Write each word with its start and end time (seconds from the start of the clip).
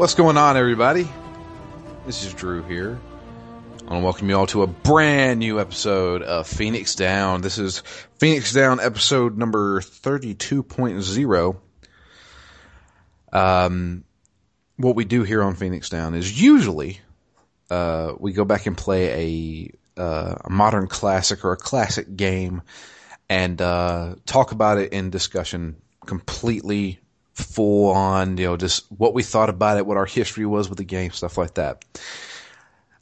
What's 0.00 0.14
going 0.14 0.38
on, 0.38 0.56
everybody? 0.56 1.06
This 2.06 2.24
is 2.24 2.32
Drew 2.32 2.62
here. 2.62 2.98
I 3.80 3.92
want 3.92 4.00
to 4.00 4.04
welcome 4.04 4.30
you 4.30 4.38
all 4.38 4.46
to 4.46 4.62
a 4.62 4.66
brand 4.66 5.40
new 5.40 5.60
episode 5.60 6.22
of 6.22 6.46
Phoenix 6.46 6.94
Down. 6.94 7.42
This 7.42 7.58
is 7.58 7.80
Phoenix 8.18 8.54
Down 8.54 8.80
episode 8.80 9.36
number 9.36 9.82
32.0. 9.82 11.56
Um, 13.30 14.04
what 14.78 14.96
we 14.96 15.04
do 15.04 15.22
here 15.22 15.42
on 15.42 15.54
Phoenix 15.54 15.90
Down 15.90 16.14
is 16.14 16.40
usually 16.42 16.98
uh, 17.68 18.14
we 18.18 18.32
go 18.32 18.46
back 18.46 18.64
and 18.64 18.78
play 18.78 19.68
a, 19.98 20.00
uh, 20.00 20.36
a 20.46 20.50
modern 20.50 20.86
classic 20.86 21.44
or 21.44 21.52
a 21.52 21.58
classic 21.58 22.16
game 22.16 22.62
and 23.28 23.60
uh, 23.60 24.14
talk 24.24 24.52
about 24.52 24.78
it 24.78 24.94
in 24.94 25.10
discussion 25.10 25.76
completely 26.06 27.00
full 27.40 27.90
on, 27.90 28.36
you 28.36 28.46
know, 28.46 28.56
just 28.56 28.86
what 28.90 29.14
we 29.14 29.22
thought 29.22 29.48
about 29.48 29.78
it, 29.78 29.86
what 29.86 29.96
our 29.96 30.06
history 30.06 30.46
was 30.46 30.68
with 30.68 30.78
the 30.78 30.84
game, 30.84 31.10
stuff 31.10 31.36
like 31.38 31.54
that. 31.54 31.84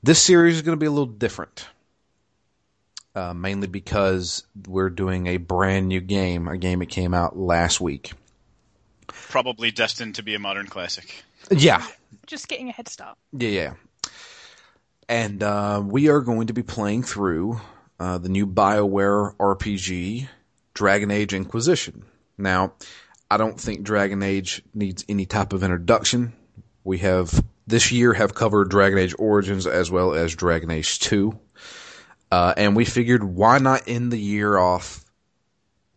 This 0.02 0.22
series 0.22 0.56
is 0.56 0.62
going 0.62 0.76
to 0.76 0.80
be 0.80 0.86
a 0.86 0.90
little 0.90 1.06
different, 1.06 1.66
uh, 3.14 3.34
mainly 3.34 3.66
because 3.66 4.44
we're 4.66 4.90
doing 4.90 5.26
a 5.26 5.36
brand 5.38 5.88
new 5.88 6.00
game, 6.00 6.46
a 6.48 6.56
game 6.56 6.78
that 6.78 6.86
came 6.88 7.14
out 7.14 7.36
last 7.36 7.80
week. 7.80 8.12
Probably 9.08 9.70
destined 9.70 10.14
to 10.16 10.22
be 10.22 10.34
a 10.34 10.38
modern 10.38 10.66
classic. 10.66 11.24
Yeah, 11.50 11.84
Just 12.26 12.48
getting 12.48 12.68
a 12.68 12.72
head 12.72 12.88
start. 12.88 13.16
yeah, 13.32 13.48
yeah. 13.48 13.72
And 15.08 15.42
uh, 15.42 15.82
we 15.84 16.08
are 16.08 16.20
going 16.20 16.48
to 16.48 16.52
be 16.52 16.62
playing 16.62 17.02
through 17.02 17.60
uh, 17.98 18.18
the 18.18 18.28
new 18.28 18.46
BioWare 18.46 19.34
RPG, 19.36 20.28
Dragon 20.74 21.10
Age 21.10 21.32
Inquisition. 21.32 22.04
Now, 22.36 22.74
I 23.30 23.36
don't 23.36 23.60
think 23.60 23.82
Dragon 23.82 24.22
Age 24.22 24.62
needs 24.72 25.04
any 25.08 25.26
type 25.26 25.52
of 25.52 25.62
introduction. 25.62 26.32
We 26.84 26.98
have 26.98 27.44
this 27.66 27.92
year 27.92 28.14
have 28.14 28.34
covered 28.34 28.70
Dragon 28.70 28.98
Age 28.98 29.14
Origins 29.18 29.66
as 29.66 29.90
well 29.90 30.14
as 30.14 30.34
Dragon 30.34 30.70
Age 30.70 30.98
2. 31.00 31.38
Uh, 32.30 32.54
and 32.56 32.74
we 32.74 32.84
figured 32.84 33.22
why 33.22 33.58
not 33.58 33.84
end 33.86 34.10
the 34.10 34.18
year 34.18 34.56
off 34.56 35.04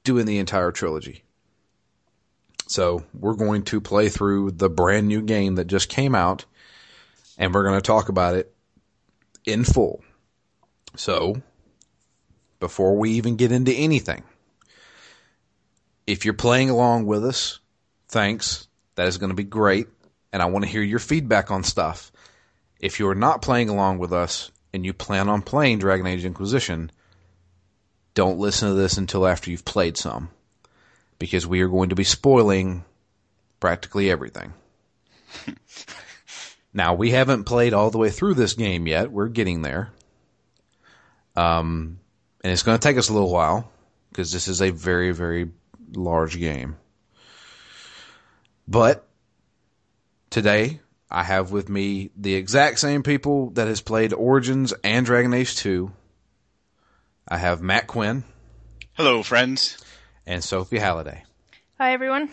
doing 0.03 0.25
the 0.25 0.39
entire 0.39 0.71
trilogy. 0.71 1.23
So 2.67 3.03
we're 3.13 3.35
going 3.35 3.63
to 3.63 3.81
play 3.81 4.09
through 4.09 4.51
the 4.51 4.69
brand 4.69 5.07
new 5.07 5.21
game 5.21 5.55
that 5.55 5.67
just 5.67 5.89
came 5.89 6.15
out 6.15 6.45
and 7.37 7.53
we're 7.53 7.63
going 7.63 7.77
to 7.77 7.81
talk 7.81 8.09
about 8.09 8.35
it 8.35 8.53
in 9.45 9.63
full. 9.63 10.03
So 10.95 11.41
before 12.59 12.97
we 12.97 13.11
even 13.11 13.35
get 13.35 13.51
into 13.51 13.73
anything, 13.73 14.23
if 16.11 16.25
you're 16.25 16.33
playing 16.33 16.69
along 16.69 17.05
with 17.05 17.25
us, 17.25 17.59
thanks. 18.09 18.67
That 18.95 19.07
is 19.07 19.17
going 19.17 19.29
to 19.29 19.35
be 19.35 19.45
great. 19.45 19.87
And 20.33 20.41
I 20.41 20.45
want 20.47 20.65
to 20.65 20.71
hear 20.71 20.81
your 20.81 20.99
feedback 20.99 21.51
on 21.51 21.63
stuff. 21.63 22.11
If 22.81 22.99
you're 22.99 23.15
not 23.15 23.41
playing 23.41 23.69
along 23.69 23.99
with 23.99 24.11
us 24.11 24.51
and 24.73 24.85
you 24.85 24.91
plan 24.91 25.29
on 25.29 25.41
playing 25.41 25.79
Dragon 25.79 26.05
Age 26.05 26.25
Inquisition, 26.25 26.91
don't 28.13 28.39
listen 28.39 28.67
to 28.67 28.75
this 28.75 28.97
until 28.97 29.25
after 29.25 29.51
you've 29.51 29.63
played 29.63 29.95
some. 29.95 30.29
Because 31.17 31.47
we 31.47 31.61
are 31.61 31.69
going 31.69 31.89
to 31.89 31.95
be 31.95 32.03
spoiling 32.03 32.83
practically 33.61 34.11
everything. 34.11 34.53
now, 36.73 36.93
we 36.93 37.11
haven't 37.11 37.45
played 37.45 37.73
all 37.73 37.89
the 37.89 37.97
way 37.97 38.09
through 38.09 38.33
this 38.33 38.53
game 38.53 38.85
yet. 38.85 39.13
We're 39.13 39.29
getting 39.29 39.61
there. 39.61 39.91
Um, 41.37 41.99
and 42.43 42.51
it's 42.51 42.63
going 42.63 42.77
to 42.77 42.85
take 42.85 42.97
us 42.97 43.07
a 43.07 43.13
little 43.13 43.31
while 43.31 43.71
because 44.09 44.33
this 44.33 44.49
is 44.49 44.61
a 44.61 44.71
very, 44.71 45.13
very 45.13 45.51
large 45.93 46.39
game. 46.39 46.77
But 48.67 49.07
today 50.29 50.79
I 51.09 51.23
have 51.23 51.51
with 51.51 51.69
me 51.69 52.11
the 52.15 52.35
exact 52.35 52.79
same 52.79 53.03
people 53.03 53.49
that 53.51 53.67
has 53.67 53.81
played 53.81 54.13
Origins 54.13 54.73
and 54.83 55.05
Dragon 55.05 55.33
Age 55.33 55.55
2. 55.57 55.91
I 57.27 57.37
have 57.37 57.61
Matt 57.61 57.87
Quinn 57.87 58.23
Hello, 58.93 59.23
friends. 59.23 59.77
and 60.25 60.43
Sophie 60.43 60.79
Halliday. 60.79 61.23
Hi, 61.77 61.93
everyone. 61.93 62.29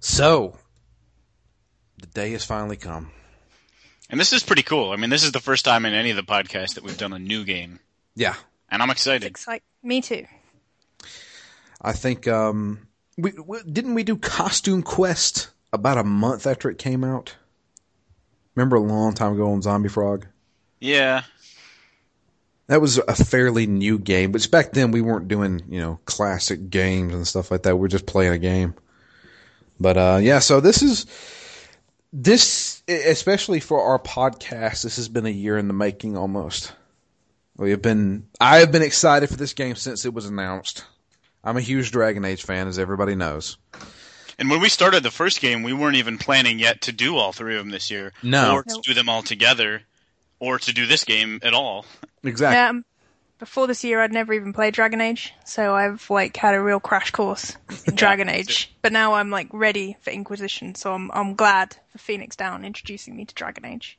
So, 0.00 0.58
the 1.98 2.06
day 2.06 2.32
has 2.32 2.44
finally 2.44 2.76
come. 2.76 3.10
And 4.10 4.20
this 4.20 4.32
is 4.32 4.42
pretty 4.42 4.62
cool. 4.62 4.90
I 4.90 4.96
mean, 4.96 5.08
this 5.10 5.24
is 5.24 5.32
the 5.32 5.40
first 5.40 5.64
time 5.64 5.86
in 5.86 5.94
any 5.94 6.10
of 6.10 6.16
the 6.16 6.22
podcasts 6.22 6.74
that 6.74 6.84
we've 6.84 6.98
done 6.98 7.12
a 7.14 7.18
new 7.18 7.44
game. 7.44 7.80
Yeah, 8.14 8.34
And 8.68 8.82
I'm 8.82 8.90
excited. 8.90 9.24
Excite 9.24 9.62
me 9.82 10.00
too. 10.00 10.26
I 11.84 11.92
think 11.92 12.26
um, 12.26 12.88
we, 13.18 13.32
we 13.32 13.62
didn't 13.62 13.94
we 13.94 14.02
do 14.02 14.16
Costume 14.16 14.82
Quest 14.82 15.50
about 15.72 15.98
a 15.98 16.04
month 16.04 16.46
after 16.46 16.70
it 16.70 16.78
came 16.78 17.04
out. 17.04 17.36
Remember 18.54 18.76
a 18.76 18.80
long 18.80 19.12
time 19.12 19.34
ago 19.34 19.52
on 19.52 19.60
Zombie 19.60 19.90
Frog? 19.90 20.26
Yeah. 20.80 21.22
That 22.68 22.80
was 22.80 22.96
a 22.96 23.14
fairly 23.14 23.66
new 23.66 23.98
game, 23.98 24.32
but 24.32 24.50
back 24.50 24.72
then 24.72 24.90
we 24.90 25.02
weren't 25.02 25.28
doing, 25.28 25.62
you 25.68 25.80
know, 25.80 26.00
classic 26.06 26.70
games 26.70 27.12
and 27.12 27.26
stuff 27.26 27.50
like 27.50 27.64
that. 27.64 27.76
We 27.76 27.84
are 27.84 27.88
just 27.88 28.06
playing 28.06 28.32
a 28.32 28.38
game. 28.38 28.74
But 29.78 29.98
uh 29.98 30.20
yeah, 30.22 30.38
so 30.38 30.60
this 30.60 30.80
is 30.80 31.04
this 32.10 32.82
especially 32.88 33.60
for 33.60 33.82
our 33.82 33.98
podcast, 33.98 34.84
this 34.84 34.96
has 34.96 35.08
been 35.10 35.26
a 35.26 35.30
year 35.30 35.58
in 35.58 35.68
the 35.68 35.74
making 35.74 36.16
almost. 36.16 36.72
We 37.56 37.72
have 37.72 37.82
been 37.82 38.28
I 38.40 38.58
have 38.58 38.72
been 38.72 38.82
excited 38.82 39.28
for 39.28 39.36
this 39.36 39.52
game 39.52 39.76
since 39.76 40.06
it 40.06 40.14
was 40.14 40.24
announced. 40.24 40.84
I'm 41.44 41.56
a 41.56 41.60
huge 41.60 41.90
Dragon 41.90 42.24
Age 42.24 42.42
fan 42.42 42.68
as 42.68 42.78
everybody 42.78 43.14
knows. 43.14 43.58
And 44.38 44.50
when 44.50 44.60
we 44.60 44.68
started 44.68 45.02
the 45.02 45.10
first 45.10 45.40
game, 45.40 45.62
we 45.62 45.72
weren't 45.72 45.96
even 45.96 46.18
planning 46.18 46.58
yet 46.58 46.82
to 46.82 46.92
do 46.92 47.16
all 47.16 47.32
three 47.32 47.56
of 47.56 47.62
them 47.62 47.70
this 47.70 47.90
year. 47.90 48.12
No. 48.22 48.54
Or 48.54 48.62
to 48.62 48.80
do 48.82 48.94
them 48.94 49.08
all 49.08 49.22
together. 49.22 49.82
Or 50.40 50.58
to 50.58 50.72
do 50.72 50.86
this 50.86 51.04
game 51.04 51.40
at 51.42 51.54
all. 51.54 51.86
Exactly. 52.24 52.56
Yeah, 52.56 52.70
um, 52.70 52.84
before 53.38 53.66
this 53.66 53.84
year, 53.84 54.00
I'd 54.00 54.12
never 54.12 54.32
even 54.32 54.52
played 54.52 54.74
Dragon 54.74 55.00
Age, 55.00 55.34
so 55.44 55.74
I've 55.74 56.08
like 56.08 56.36
had 56.36 56.54
a 56.54 56.62
real 56.62 56.80
crash 56.80 57.10
course 57.10 57.56
in 57.86 57.94
Dragon 57.96 58.28
Age. 58.28 58.74
But 58.80 58.92
now 58.92 59.14
I'm 59.14 59.30
like 59.30 59.48
ready 59.52 59.96
for 60.00 60.10
Inquisition, 60.10 60.74
so 60.74 60.92
I'm 60.94 61.10
I'm 61.12 61.34
glad 61.34 61.76
for 61.92 61.98
Phoenix 61.98 62.36
Down 62.36 62.64
introducing 62.64 63.16
me 63.16 63.24
to 63.24 63.34
Dragon 63.34 63.64
Age. 63.66 63.98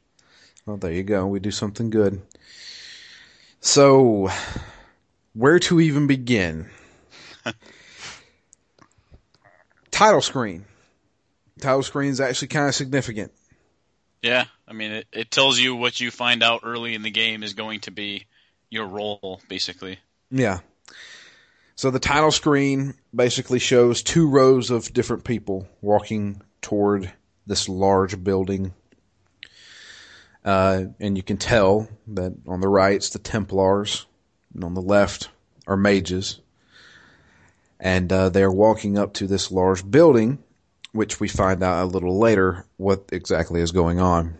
Well, 0.65 0.77
there 0.77 0.91
you 0.91 1.03
go. 1.03 1.27
We 1.27 1.39
do 1.39 1.51
something 1.51 1.89
good. 1.89 2.21
So, 3.59 4.29
where 5.33 5.59
to 5.59 5.79
even 5.79 6.07
begin? 6.07 6.69
Title 9.91 10.21
screen. 10.21 10.65
Title 11.61 11.83
screen 11.83 12.11
is 12.11 12.19
actually 12.19 12.49
kind 12.49 12.67
of 12.67 12.75
significant. 12.75 13.31
Yeah. 14.21 14.45
I 14.67 14.73
mean, 14.73 14.91
it, 14.91 15.07
it 15.11 15.31
tells 15.31 15.59
you 15.59 15.75
what 15.75 15.99
you 15.99 16.11
find 16.11 16.43
out 16.43 16.61
early 16.63 16.95
in 16.95 17.03
the 17.03 17.11
game 17.11 17.43
is 17.43 17.53
going 17.53 17.81
to 17.81 17.91
be 17.91 18.25
your 18.69 18.87
role, 18.87 19.39
basically. 19.47 19.99
Yeah. 20.31 20.59
So 21.75 21.91
the 21.91 21.99
title 21.99 22.31
screen 22.31 22.93
basically 23.13 23.59
shows 23.59 24.01
two 24.01 24.29
rows 24.29 24.71
of 24.71 24.93
different 24.93 25.23
people 25.23 25.67
walking 25.81 26.41
toward 26.61 27.11
this 27.45 27.69
large 27.69 28.23
building. 28.23 28.73
Uh, 30.43 30.85
and 30.99 31.17
you 31.17 31.23
can 31.23 31.37
tell 31.37 31.87
that 32.07 32.33
on 32.47 32.61
the 32.61 32.67
right 32.67 32.95
it's 32.95 33.09
the 33.09 33.19
Templars, 33.19 34.05
and 34.53 34.63
on 34.63 34.73
the 34.73 34.81
left 34.81 35.29
are 35.67 35.75
mages. 35.77 36.39
And 37.85 38.11
uh, 38.11 38.29
they're 38.29 38.51
walking 38.51 38.97
up 38.97 39.13
to 39.13 39.27
this 39.27 39.51
large 39.51 39.87
building, 39.87 40.39
which 40.91 41.19
we 41.19 41.27
find 41.27 41.61
out 41.61 41.83
a 41.83 41.85
little 41.85 42.17
later 42.17 42.65
what 42.77 43.09
exactly 43.11 43.61
is 43.61 43.71
going 43.71 43.99
on. 43.99 44.33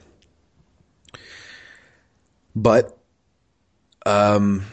But 2.56 2.97
um, 4.03 4.65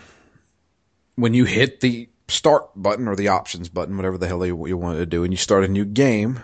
when 1.17 1.35
you 1.35 1.45
hit 1.45 1.81
the 1.81 2.09
start 2.29 2.71
button 2.75 3.09
or 3.09 3.15
the 3.15 3.29
options 3.29 3.69
button, 3.69 3.99
whatever 3.99 4.17
the 4.17 4.27
hell 4.27 4.47
you, 4.47 4.67
you 4.67 4.79
want 4.79 4.97
to 4.97 5.05
do, 5.05 5.23
and 5.23 5.35
you 5.35 5.37
start 5.37 5.65
a 5.65 5.69
new 5.69 5.85
game, 5.85 6.41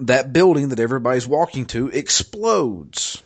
that 0.00 0.34
building 0.34 0.68
that 0.68 0.80
everybody's 0.80 1.26
walking 1.26 1.64
to 1.64 1.88
explodes 1.88 3.22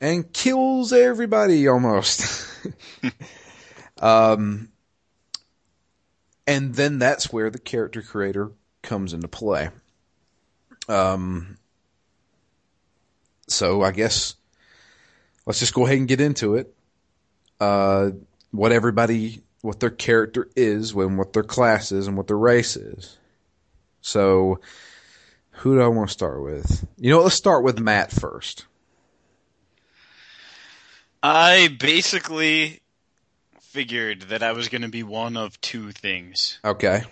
and 0.00 0.32
kills 0.32 0.92
everybody 0.92 1.66
almost. 1.66 2.46
um, 4.00 4.68
and 6.46 6.74
then 6.74 6.98
that's 6.98 7.32
where 7.32 7.50
the 7.50 7.58
character 7.58 8.02
creator 8.02 8.52
comes 8.82 9.12
into 9.12 9.28
play. 9.28 9.70
Um, 10.88 11.58
so 13.48 13.82
I 13.82 13.92
guess 13.92 14.36
let's 15.44 15.58
just 15.58 15.74
go 15.74 15.86
ahead 15.86 15.98
and 15.98 16.08
get 16.08 16.20
into 16.20 16.54
it. 16.54 16.72
Uh, 17.58 18.10
what 18.50 18.72
everybody, 18.72 19.42
what 19.62 19.80
their 19.80 19.90
character 19.90 20.48
is, 20.54 20.94
when 20.94 21.16
what 21.16 21.32
their 21.32 21.42
class 21.42 21.90
is, 21.92 22.06
and 22.06 22.16
what 22.16 22.26
their 22.26 22.38
race 22.38 22.76
is. 22.76 23.16
So, 24.02 24.60
who 25.50 25.76
do 25.76 25.82
I 25.82 25.88
want 25.88 26.10
to 26.10 26.12
start 26.12 26.42
with? 26.42 26.86
You 26.98 27.10
know, 27.10 27.22
let's 27.22 27.34
start 27.34 27.64
with 27.64 27.80
Matt 27.80 28.12
first. 28.12 28.66
I 31.22 31.68
basically 31.80 32.80
figured 33.76 34.22
that 34.30 34.42
I 34.42 34.52
was 34.52 34.70
going 34.70 34.80
to 34.80 34.88
be 34.88 35.02
one 35.02 35.36
of 35.36 35.60
two 35.60 35.92
things. 35.92 36.58
Okay. 36.64 37.02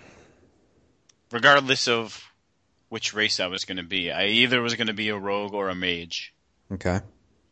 regardless 1.31 1.87
of 1.87 2.23
which 2.89 3.13
race 3.13 3.39
I 3.39 3.45
was 3.45 3.65
going 3.65 3.77
to 3.77 3.83
be. 3.83 4.11
I 4.11 4.25
either 4.25 4.61
was 4.63 4.73
going 4.73 4.87
to 4.87 4.93
be 4.93 5.09
a 5.09 5.17
rogue 5.17 5.53
or 5.53 5.69
a 5.69 5.75
mage 5.75 6.33
Okay. 6.73 7.01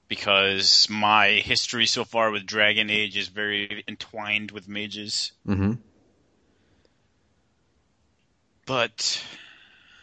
because 0.08 0.88
my 0.90 1.28
history 1.30 1.86
so 1.86 2.04
far 2.06 2.32
with 2.32 2.48
Dragon 2.48 2.90
Age 2.90 3.16
is 3.16 3.28
very 3.28 3.84
entwined 3.88 4.50
with 4.50 4.68
mages. 4.68 5.32
Mm-hmm. 5.48 5.74
But 8.66 9.24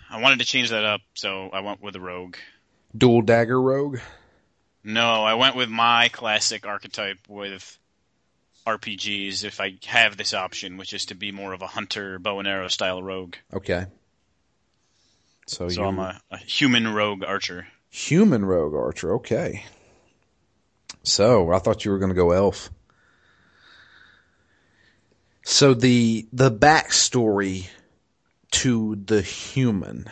I 0.08 0.20
wanted 0.20 0.38
to 0.38 0.44
change 0.44 0.70
that 0.70 0.84
up, 0.84 1.00
so 1.14 1.50
I 1.52 1.60
went 1.60 1.82
with 1.82 1.96
a 1.96 2.00
rogue. 2.00 2.36
Dual 2.96 3.22
dagger 3.22 3.60
rogue. 3.60 3.98
No, 4.84 5.24
I 5.24 5.34
went 5.34 5.56
with 5.56 5.68
my 5.68 6.08
classic 6.10 6.64
archetype 6.64 7.18
with 7.28 7.76
RPGs 8.78 9.44
if 9.44 9.60
I 9.60 9.74
have 9.86 10.16
this 10.16 10.34
option, 10.34 10.76
which 10.76 10.92
is 10.92 11.06
to 11.06 11.14
be 11.14 11.32
more 11.32 11.52
of 11.52 11.62
a 11.62 11.66
hunter, 11.66 12.18
bow 12.18 12.38
and 12.38 12.48
arrow 12.48 12.68
style 12.68 13.02
rogue. 13.02 13.36
Okay. 13.52 13.86
So, 15.46 15.68
So 15.68 15.84
I'm 15.84 15.98
a, 15.98 16.20
a 16.30 16.38
human 16.38 16.88
rogue 16.94 17.24
archer. 17.24 17.66
human 17.88 18.44
rogue 18.44 18.74
archer. 18.74 19.14
Okay. 19.14 19.64
So 21.02 21.50
I 21.50 21.58
thought 21.58 21.84
you 21.84 21.90
were 21.90 21.98
going 21.98 22.10
to 22.10 22.14
go 22.14 22.30
elf. 22.32 22.70
So 25.44 25.74
the 25.74 26.28
the 26.32 26.50
backstory 26.50 27.68
to 28.52 28.96
the 28.96 29.22
human, 29.22 30.06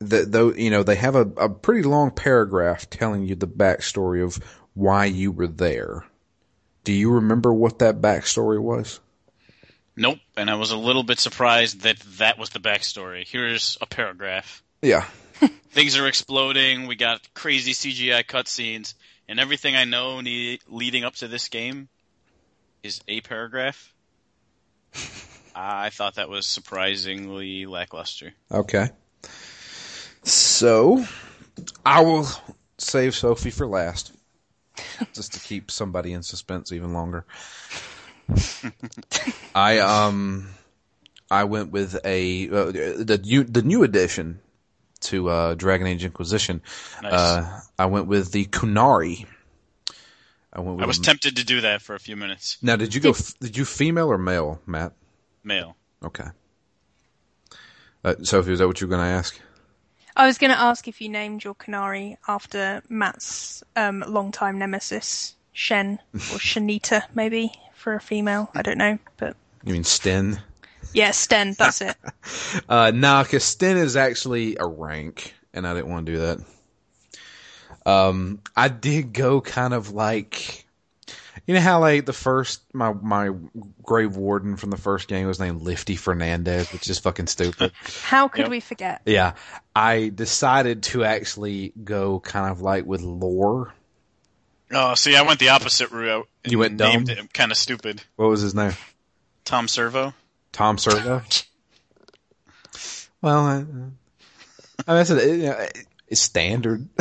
the, 0.00 0.24
though 0.26 0.52
you 0.52 0.70
know 0.70 0.82
they 0.82 0.96
have 0.96 1.14
a, 1.14 1.22
a 1.36 1.48
pretty 1.48 1.82
long 1.84 2.10
paragraph 2.10 2.90
telling 2.90 3.22
you 3.24 3.36
the 3.36 3.46
backstory 3.46 4.22
of 4.22 4.38
why 4.74 5.04
you 5.06 5.30
were 5.30 5.46
there. 5.46 6.04
Do 6.84 6.92
you 6.92 7.12
remember 7.12 7.52
what 7.52 7.80
that 7.80 8.00
backstory 8.00 8.60
was? 8.60 9.00
Nope, 9.96 10.18
and 10.36 10.50
I 10.50 10.56
was 10.56 10.70
a 10.70 10.76
little 10.76 11.02
bit 11.02 11.18
surprised 11.18 11.82
that 11.82 11.98
that 12.18 12.38
was 12.38 12.50
the 12.50 12.58
backstory. 12.58 13.26
Here's 13.26 13.78
a 13.80 13.86
paragraph. 13.86 14.62
Yeah. 14.82 15.06
Things 15.70 15.96
are 15.96 16.06
exploding. 16.06 16.86
We 16.86 16.96
got 16.96 17.20
crazy 17.32 17.72
CGI 17.72 18.24
cutscenes, 18.24 18.94
and 19.28 19.40
everything 19.40 19.76
I 19.76 19.84
know 19.84 20.20
ne- 20.20 20.58
leading 20.68 21.04
up 21.04 21.14
to 21.16 21.28
this 21.28 21.48
game 21.48 21.88
is 22.82 23.00
a 23.08 23.20
paragraph. 23.20 23.94
I 25.54 25.90
thought 25.90 26.16
that 26.16 26.28
was 26.28 26.46
surprisingly 26.46 27.64
lackluster. 27.66 28.34
Okay. 28.50 28.88
So, 30.24 31.04
I 31.86 32.02
will 32.02 32.26
save 32.78 33.14
Sophie 33.14 33.50
for 33.50 33.66
last, 33.66 34.12
just 35.12 35.32
to 35.34 35.40
keep 35.40 35.70
somebody 35.70 36.12
in 36.12 36.22
suspense 36.22 36.72
even 36.72 36.92
longer. 36.92 37.24
I 39.54 39.78
um, 39.78 40.48
I 41.30 41.44
went 41.44 41.70
with 41.70 41.98
a 42.04 42.48
uh, 42.48 42.64
the 42.72 43.20
new 43.22 43.44
the 43.44 43.62
new 43.62 43.82
addition 43.82 44.40
to 45.00 45.28
uh, 45.28 45.54
Dragon 45.54 45.86
Age 45.86 46.04
Inquisition. 46.04 46.62
Nice. 47.02 47.12
Uh, 47.12 47.60
I 47.78 47.86
went 47.86 48.06
with 48.06 48.32
the 48.32 48.46
Qunari. 48.46 49.26
I 50.52 50.60
went 50.60 50.76
with 50.76 50.84
I 50.84 50.86
was 50.86 50.98
a- 50.98 51.02
tempted 51.02 51.36
to 51.36 51.44
do 51.44 51.60
that 51.62 51.82
for 51.82 51.94
a 51.94 52.00
few 52.00 52.16
minutes. 52.16 52.58
now. 52.62 52.76
Did 52.76 52.94
you 52.94 53.00
go? 53.00 53.14
Did 53.40 53.56
you 53.56 53.64
female 53.64 54.10
or 54.10 54.18
male, 54.18 54.60
Matt? 54.66 54.92
Male. 55.42 55.76
Okay. 56.02 56.26
Uh, 58.04 58.14
Sophie, 58.22 58.52
is 58.52 58.58
that 58.58 58.66
what 58.66 58.80
you 58.80 58.86
were 58.86 58.96
going 58.96 59.04
to 59.06 59.10
ask? 59.10 59.38
I 60.16 60.26
was 60.26 60.38
going 60.38 60.50
to 60.52 60.58
ask 60.58 60.86
if 60.86 61.00
you 61.00 61.08
named 61.08 61.42
your 61.44 61.54
Qunari 61.54 62.16
after 62.28 62.82
Matt's 62.88 63.64
um, 63.74 64.04
longtime 64.06 64.58
nemesis, 64.58 65.34
Shen, 65.52 65.98
or 66.14 66.18
Shanita, 66.38 67.02
maybe, 67.14 67.52
for 67.74 67.94
a 67.94 68.00
female. 68.00 68.50
I 68.54 68.62
don't 68.62 68.78
know. 68.78 68.98
But 69.16 69.36
You 69.64 69.72
mean 69.72 69.84
Sten? 69.84 70.40
yeah, 70.92 71.10
Sten, 71.10 71.54
that's 71.58 71.80
it. 71.80 71.96
Uh, 72.68 72.90
nah, 72.94 73.22
cause 73.24 73.44
Sten 73.44 73.76
is 73.76 73.96
actually 73.96 74.56
a 74.58 74.66
rank, 74.66 75.34
and 75.52 75.66
I 75.66 75.74
didn't 75.74 75.88
want 75.90 76.06
to 76.06 76.12
do 76.12 76.18
that. 76.20 76.38
Um, 77.84 78.40
I 78.56 78.68
did 78.68 79.12
go 79.12 79.40
kind 79.40 79.74
of 79.74 79.90
like, 79.92 80.63
you 81.46 81.54
know 81.54 81.60
how 81.60 81.80
like 81.80 82.06
the 82.06 82.12
first, 82.12 82.62
my, 82.72 82.92
my 82.92 83.30
Grey 83.82 84.06
Warden 84.06 84.56
from 84.56 84.70
the 84.70 84.76
first 84.76 85.08
game 85.08 85.26
was 85.26 85.38
named 85.40 85.62
Lifty 85.62 85.96
Fernandez, 85.96 86.72
which 86.72 86.88
is 86.88 86.98
fucking 86.98 87.26
stupid. 87.26 87.72
How 88.02 88.28
could 88.28 88.42
Yep. 88.42 88.50
we 88.50 88.60
forget? 88.60 89.02
yeah. 89.06 89.34
I 89.76 90.10
decided 90.14 90.84
to 90.84 91.04
actually 91.04 91.72
go 91.82 92.20
kind 92.20 92.50
of 92.50 92.60
like 92.60 92.86
with 92.86 93.02
lore. 93.02 93.74
Oh, 94.72 94.94
see, 94.94 95.14
I 95.14 95.22
went 95.22 95.38
the 95.40 95.50
opposite 95.50 95.90
route. 95.90 96.28
You 96.44 96.58
went 96.58 96.78
named 96.78 97.06
dumb? 97.08 97.18
it 97.18 97.32
kind 97.34 97.52
of 97.52 97.58
stupid. 97.58 98.02
What 98.16 98.28
was 98.28 98.40
his 98.40 98.54
name? 98.54 98.72
Tom 99.44 99.68
Servo. 99.68 100.14
Tom 100.52 100.78
Servo? 100.78 101.22
Well, 103.22 103.38
I, 103.46 103.52
I 103.54 103.62
mean, 103.62 103.96
that's 104.86 105.08
a, 105.10 105.26
you 105.26 105.42
know, 105.44 105.66
it's 106.08 106.20
standard. 106.20 106.86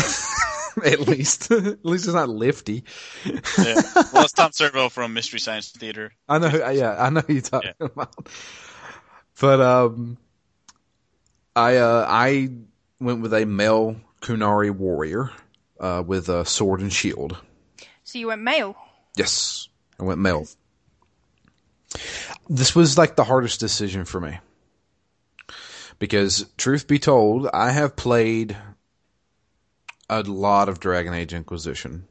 At 0.85 1.01
least, 1.01 1.51
at 1.51 1.85
least 1.85 2.05
it's 2.05 2.13
not 2.15 2.29
lifty. 2.29 2.83
Yeah. 3.25 3.81
well, 4.11 4.23
it's 4.23 4.33
Tom 4.33 4.51
Servo 4.51 4.89
from 4.89 5.13
Mystery 5.13 5.39
Science 5.39 5.71
Theater. 5.71 6.13
I 6.27 6.39
know, 6.39 6.69
yeah, 6.71 6.95
I 6.97 7.09
know 7.09 7.21
who 7.21 7.33
you're 7.33 7.41
talking 7.43 7.73
about. 7.79 8.27
But 9.39 9.61
um, 9.61 10.17
I 11.55 11.77
uh, 11.77 12.05
I 12.09 12.49
went 12.99 13.21
with 13.21 13.33
a 13.33 13.45
male 13.45 13.97
Qunari 14.21 14.71
warrior 14.71 15.31
uh, 15.79 16.03
with 16.05 16.29
a 16.29 16.45
sword 16.45 16.79
and 16.81 16.91
shield. 16.91 17.37
So 18.03 18.19
you 18.19 18.27
went 18.27 18.41
male. 18.41 18.75
Yes, 19.15 19.67
I 19.99 20.03
went 20.03 20.19
male. 20.19 20.47
This 22.49 22.75
was 22.75 22.97
like 22.97 23.15
the 23.15 23.23
hardest 23.23 23.59
decision 23.59 24.05
for 24.05 24.19
me. 24.19 24.39
Because, 25.99 26.45
truth 26.57 26.87
be 26.87 26.99
told, 26.99 27.47
I 27.53 27.71
have 27.71 27.95
played 27.95 28.57
a 30.09 30.21
lot 30.21 30.69
of 30.69 30.79
Dragon 30.79 31.13
Age 31.13 31.33
Inquisition. 31.33 32.07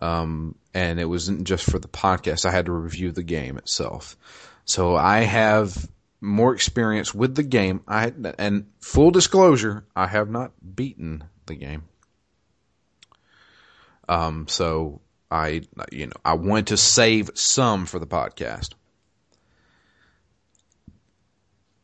Um, 0.00 0.54
and 0.74 1.00
it 1.00 1.06
wasn't 1.06 1.44
just 1.44 1.68
for 1.68 1.78
the 1.78 1.88
podcast. 1.88 2.44
I 2.44 2.50
had 2.50 2.66
to 2.66 2.72
review 2.72 3.10
the 3.10 3.22
game 3.22 3.58
itself. 3.58 4.16
So 4.64 4.96
I 4.96 5.20
have 5.20 5.88
more 6.20 6.54
experience 6.54 7.14
with 7.14 7.34
the 7.34 7.42
game. 7.42 7.82
I 7.86 8.12
and 8.38 8.66
full 8.80 9.10
disclosure, 9.10 9.86
I 9.94 10.06
have 10.06 10.30
not 10.30 10.52
beaten 10.76 11.24
the 11.46 11.54
game. 11.54 11.84
Um, 14.08 14.46
so 14.48 15.00
I, 15.30 15.62
you 15.92 16.06
know, 16.06 16.12
I 16.24 16.34
wanted 16.34 16.68
to 16.68 16.76
save 16.76 17.30
some 17.34 17.86
for 17.86 17.98
the 17.98 18.06
podcast. 18.06 18.70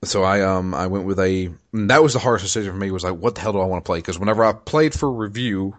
So 0.06 0.22
I, 0.22 0.42
um, 0.42 0.74
I 0.74 0.86
went 0.86 1.06
with 1.06 1.18
a, 1.18 1.52
and 1.72 1.90
that 1.90 2.02
was 2.02 2.12
the 2.12 2.18
hardest 2.18 2.44
decision 2.44 2.72
for 2.72 2.78
me 2.78 2.90
was 2.90 3.04
like, 3.04 3.16
what 3.16 3.34
the 3.34 3.40
hell 3.40 3.52
do 3.52 3.60
I 3.60 3.66
want 3.66 3.84
to 3.84 3.88
play? 3.88 4.00
Cause 4.02 4.18
whenever 4.18 4.44
I 4.44 4.52
played 4.52 4.94
for 4.94 5.10
review, 5.10 5.76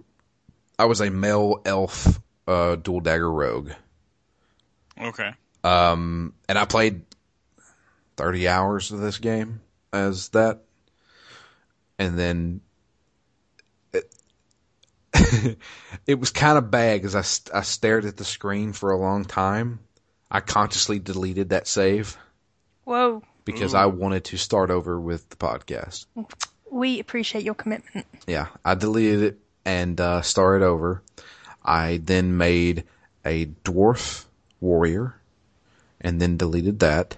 I 0.77 0.86
was 0.86 1.01
a 1.01 1.10
male 1.10 1.62
elf, 1.65 2.20
uh, 2.48 2.75
dual 2.75 3.00
dagger 3.00 3.32
rogue. 3.32 3.72
Okay. 5.00 5.32
Um, 5.63 6.34
and 6.48 6.58
I 6.58 6.65
played 6.65 7.01
30 8.17 8.48
hours 8.48 8.91
of 8.91 9.00
this 9.00 9.17
game 9.17 9.62
as 9.91 10.29
that. 10.29 10.62
And 11.98 12.20
then 12.20 12.62
it, 13.94 14.13
it 16.05 16.20
was 16.20 16.32
kind 16.32 16.58
of 16.58 16.70
bad 16.70 17.01
because 17.01 17.15
I, 17.15 17.58
I 17.58 17.62
stared 17.62 18.05
at 18.05 18.17
the 18.17 18.25
screen 18.25 18.74
for 18.74 18.91
a 18.91 18.98
long 18.98 19.25
time. 19.25 19.79
I 20.29 20.41
consciously 20.41 21.00
deleted 21.00 21.50
that 21.50 21.67
save 21.67 22.17
Whoa. 22.86 23.24
Because 23.46 23.75
I 23.75 23.86
wanted 23.86 24.25
to 24.25 24.38
start 24.38 24.72
over 24.72 25.00
with 25.00 25.30
the 25.30 25.36
podcast. 25.36 26.08
We 26.72 27.00
appreciate 27.00 27.44
your 27.44 27.54
commitment. 27.54 28.08
Yeah, 28.25 28.48
I 28.66 28.74
deleted 28.74 29.22
it 29.22 29.40
and 29.64 30.02
uh, 30.02 30.22
started 30.22 30.66
over. 30.66 31.04
I 31.64 32.02
then 32.04 32.38
made 32.38 32.86
a 33.24 33.46
dwarf 33.64 34.25
warrior 34.60 35.16
and 36.02 36.22
then 36.22 36.38
deleted 36.38 36.80
that. 36.80 37.18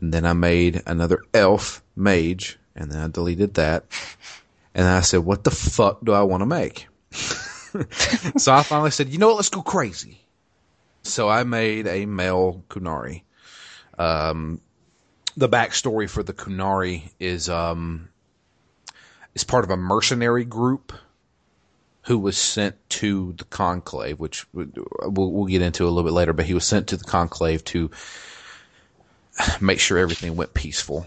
And 0.00 0.12
then 0.14 0.24
I 0.24 0.32
made 0.32 0.82
another 0.86 1.22
elf 1.34 1.82
mage 1.96 2.58
and 2.76 2.90
then 2.90 3.00
I 3.00 3.08
deleted 3.08 3.54
that. 3.54 3.84
And 4.74 4.86
then 4.86 4.92
I 4.94 5.00
said, 5.00 5.20
what 5.20 5.44
the 5.44 5.50
fuck 5.50 6.04
do 6.04 6.12
I 6.12 6.22
want 6.22 6.42
to 6.42 6.46
make? 6.46 6.86
so 7.10 8.52
I 8.52 8.62
finally 8.62 8.92
said, 8.92 9.08
you 9.08 9.18
know 9.18 9.28
what, 9.28 9.36
let's 9.36 9.50
go 9.50 9.62
crazy. 9.62 10.20
So 11.02 11.28
I 11.28 11.44
made 11.44 11.86
a 11.86 12.06
male 12.06 12.62
Qunari. 12.68 13.22
Um, 13.98 14.60
the 15.38 15.48
backstory 15.48 16.10
for 16.10 16.24
the 16.24 16.32
Qunari 16.32 17.10
is, 17.20 17.48
um, 17.48 18.08
is 19.36 19.44
part 19.44 19.64
of 19.64 19.70
a 19.70 19.76
mercenary 19.76 20.44
group 20.44 20.92
who 22.02 22.18
was 22.18 22.36
sent 22.36 22.74
to 22.88 23.34
the 23.34 23.44
conclave, 23.44 24.18
which 24.18 24.46
we'll, 24.52 24.66
we'll 25.30 25.46
get 25.46 25.62
into 25.62 25.84
a 25.84 25.90
little 25.90 26.02
bit 26.02 26.12
later, 26.12 26.32
but 26.32 26.44
he 26.44 26.54
was 26.54 26.64
sent 26.64 26.88
to 26.88 26.96
the 26.96 27.04
conclave 27.04 27.64
to 27.66 27.88
make 29.60 29.78
sure 29.78 29.96
everything 29.96 30.34
went 30.34 30.54
peaceful. 30.54 31.06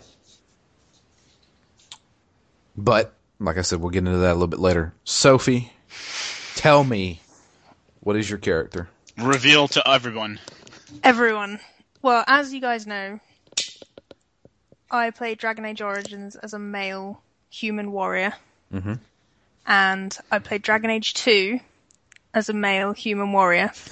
But, 2.78 3.14
like 3.38 3.58
I 3.58 3.64
said, 3.64 3.82
we'll 3.82 3.90
get 3.90 4.06
into 4.06 4.20
that 4.20 4.32
a 4.32 4.34
little 4.34 4.48
bit 4.48 4.60
later. 4.60 4.94
Sophie, 5.04 5.74
tell 6.56 6.86
me, 6.86 7.20
what 8.00 8.16
is 8.16 8.30
your 8.30 8.40
character? 8.40 8.88
Reveal 9.18 9.68
to 9.70 9.86
everyone. 9.86 10.40
Everyone. 11.04 11.60
Well, 12.02 12.24
as 12.28 12.54
you 12.54 12.62
guys 12.62 12.88
know, 12.88 13.20
I 14.92 15.10
played 15.12 15.38
Dragon 15.38 15.66
Age 15.66 15.82
Origins 15.82 16.36
as 16.36 16.54
a 16.54 16.60
male 16.60 17.22
human 17.50 17.92
warrior. 17.94 18.34
Mhm. 18.74 19.00
And 19.66 20.18
I 20.30 20.40
played 20.40 20.62
Dragon 20.62 20.90
Age 20.90 21.14
2 21.14 21.60
as 22.34 22.50
a 22.50 22.54
male 22.54 22.92
human 22.92 23.32
warrior. 23.32 23.72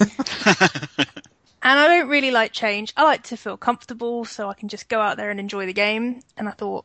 and 1.62 1.78
I 1.78 1.88
don't 1.88 2.08
really 2.08 2.30
like 2.30 2.52
change. 2.52 2.92
I 2.96 3.04
like 3.04 3.22
to 3.24 3.36
feel 3.36 3.56
comfortable 3.56 4.24
so 4.26 4.50
I 4.50 4.54
can 4.54 4.68
just 4.68 4.88
go 4.88 5.00
out 5.00 5.16
there 5.16 5.30
and 5.30 5.40
enjoy 5.40 5.66
the 5.66 5.72
game. 5.72 6.20
And 6.36 6.48
I 6.48 6.52
thought, 6.52 6.84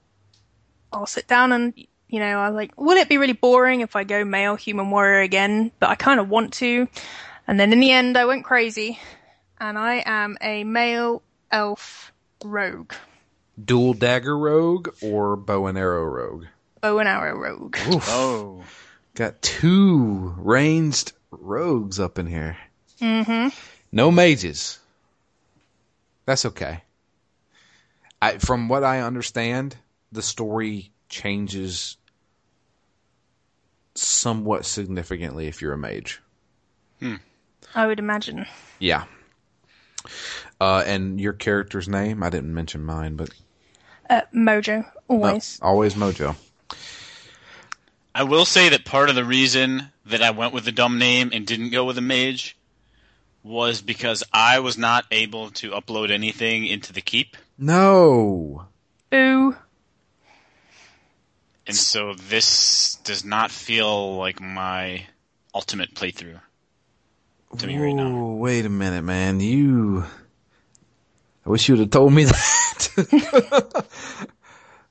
I'll 0.93 1.07
sit 1.07 1.27
down 1.27 1.51
and, 1.51 1.73
you 2.07 2.19
know, 2.19 2.39
I 2.39 2.47
was 2.47 2.55
like, 2.55 2.79
will 2.79 2.97
it 2.97 3.09
be 3.09 3.17
really 3.17 3.33
boring 3.33 3.81
if 3.81 3.97
I 3.97 4.05
go 4.05 4.23
male 4.23 4.55
human 4.55 4.91
warrior 4.91 5.19
again? 5.21 5.71
But 5.79 5.89
I 5.89 5.95
kind 5.95 6.21
of 6.21 6.29
want 6.29 6.53
to. 6.55 6.87
And 7.47 7.59
then 7.59 7.73
in 7.73 7.81
the 7.81 7.91
end, 7.91 8.17
I 8.17 8.25
went 8.25 8.45
crazy. 8.45 8.97
And 9.59 9.77
I 9.77 10.03
am 10.05 10.37
a 10.41 10.63
male 10.63 11.21
elf 11.51 12.13
rogue. 12.43 12.93
Dual 13.63 13.93
dagger 13.93 14.37
rogue 14.37 14.89
or 15.01 15.35
bow 15.35 15.67
and 15.67 15.77
arrow 15.77 16.03
rogue? 16.03 16.45
Bow 16.81 16.99
and 16.99 17.07
arrow 17.07 17.37
rogue. 17.37 17.77
Oof. 17.87 18.05
Oh. 18.09 18.63
Got 19.13 19.41
two 19.41 20.33
ranged 20.37 21.13
rogues 21.31 21.99
up 21.99 22.19
in 22.19 22.27
here. 22.27 22.57
hmm 22.99 23.47
No 23.91 24.11
mages. 24.11 24.79
That's 26.25 26.45
okay. 26.45 26.83
I, 28.21 28.39
from 28.39 28.67
what 28.67 28.83
I 28.83 29.01
understand, 29.01 29.77
the 30.11 30.21
story 30.21 30.91
changes 31.07 31.97
somewhat 33.93 34.65
significantly 34.65 35.47
if 35.47 35.61
you're 35.61 35.73
a 35.73 35.77
mage. 35.77 36.21
I 37.73 37.87
would 37.87 37.99
imagine. 37.99 38.45
Yeah. 38.79 39.05
Uh, 40.59 40.83
and 40.85 41.19
your 41.19 41.33
character's 41.33 41.87
name? 41.87 42.23
I 42.23 42.29
didn't 42.29 42.53
mention 42.53 42.83
mine, 42.83 43.15
but 43.15 43.29
Uh, 44.09 44.21
Mojo, 44.33 44.85
always. 45.07 45.59
always 45.61 45.95
Mojo. 45.95 46.35
I 48.13 48.23
will 48.23 48.45
say 48.45 48.69
that 48.69 48.85
part 48.85 49.09
of 49.09 49.15
the 49.15 49.25
reason 49.25 49.91
that 50.05 50.21
I 50.21 50.31
went 50.31 50.53
with 50.53 50.63
the 50.63 50.71
dumb 50.71 50.99
name 50.99 51.31
and 51.33 51.45
didn't 51.45 51.71
go 51.71 51.83
with 51.83 51.97
a 51.97 52.01
mage 52.01 52.55
was 53.43 53.81
because 53.81 54.23
I 54.31 54.59
was 54.59 54.77
not 54.77 55.05
able 55.11 55.51
to 55.51 55.71
upload 55.71 56.11
anything 56.11 56.65
into 56.65 56.93
the 56.93 57.01
keep. 57.01 57.35
No. 57.57 58.65
Boo. 59.09 59.55
And 61.67 61.75
so 61.75 62.13
this 62.13 62.95
does 63.03 63.25
not 63.25 63.51
feel 63.51 64.17
like 64.17 64.39
my 64.39 65.05
ultimate 65.53 65.93
playthrough 65.93 66.39
to 67.57 67.67
me 67.67 67.77
right 67.77 67.93
now. 67.93 68.07
Ooh, 68.07 68.35
wait 68.35 68.65
a 68.65 68.69
minute, 68.69 69.03
man. 69.03 69.39
You. 69.39 70.05
I 71.45 71.49
wish 71.49 71.67
you 71.67 71.75
would 71.75 71.81
have 71.81 71.89
told 71.91 72.11
me 72.13 72.23
that. 72.25 73.85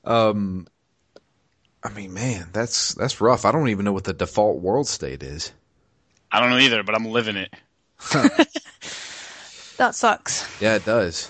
um, 0.03 0.67
I 1.83 1.89
mean, 1.89 2.13
man, 2.13 2.47
that's 2.53 2.93
that's 2.95 3.19
rough. 3.21 3.45
I 3.45 3.51
don't 3.51 3.69
even 3.69 3.85
know 3.85 3.93
what 3.93 4.05
the 4.05 4.13
default 4.13 4.61
world 4.61 4.87
state 4.87 5.21
is. 5.23 5.51
I 6.31 6.39
don't 6.39 6.49
know 6.49 6.57
either, 6.59 6.83
but 6.83 6.95
I'm 6.95 7.05
living 7.05 7.35
it. 7.37 7.53
That 9.77 9.93
sucks. 9.93 10.47
Yeah, 10.61 10.75
it 10.75 10.85
does. 10.85 11.29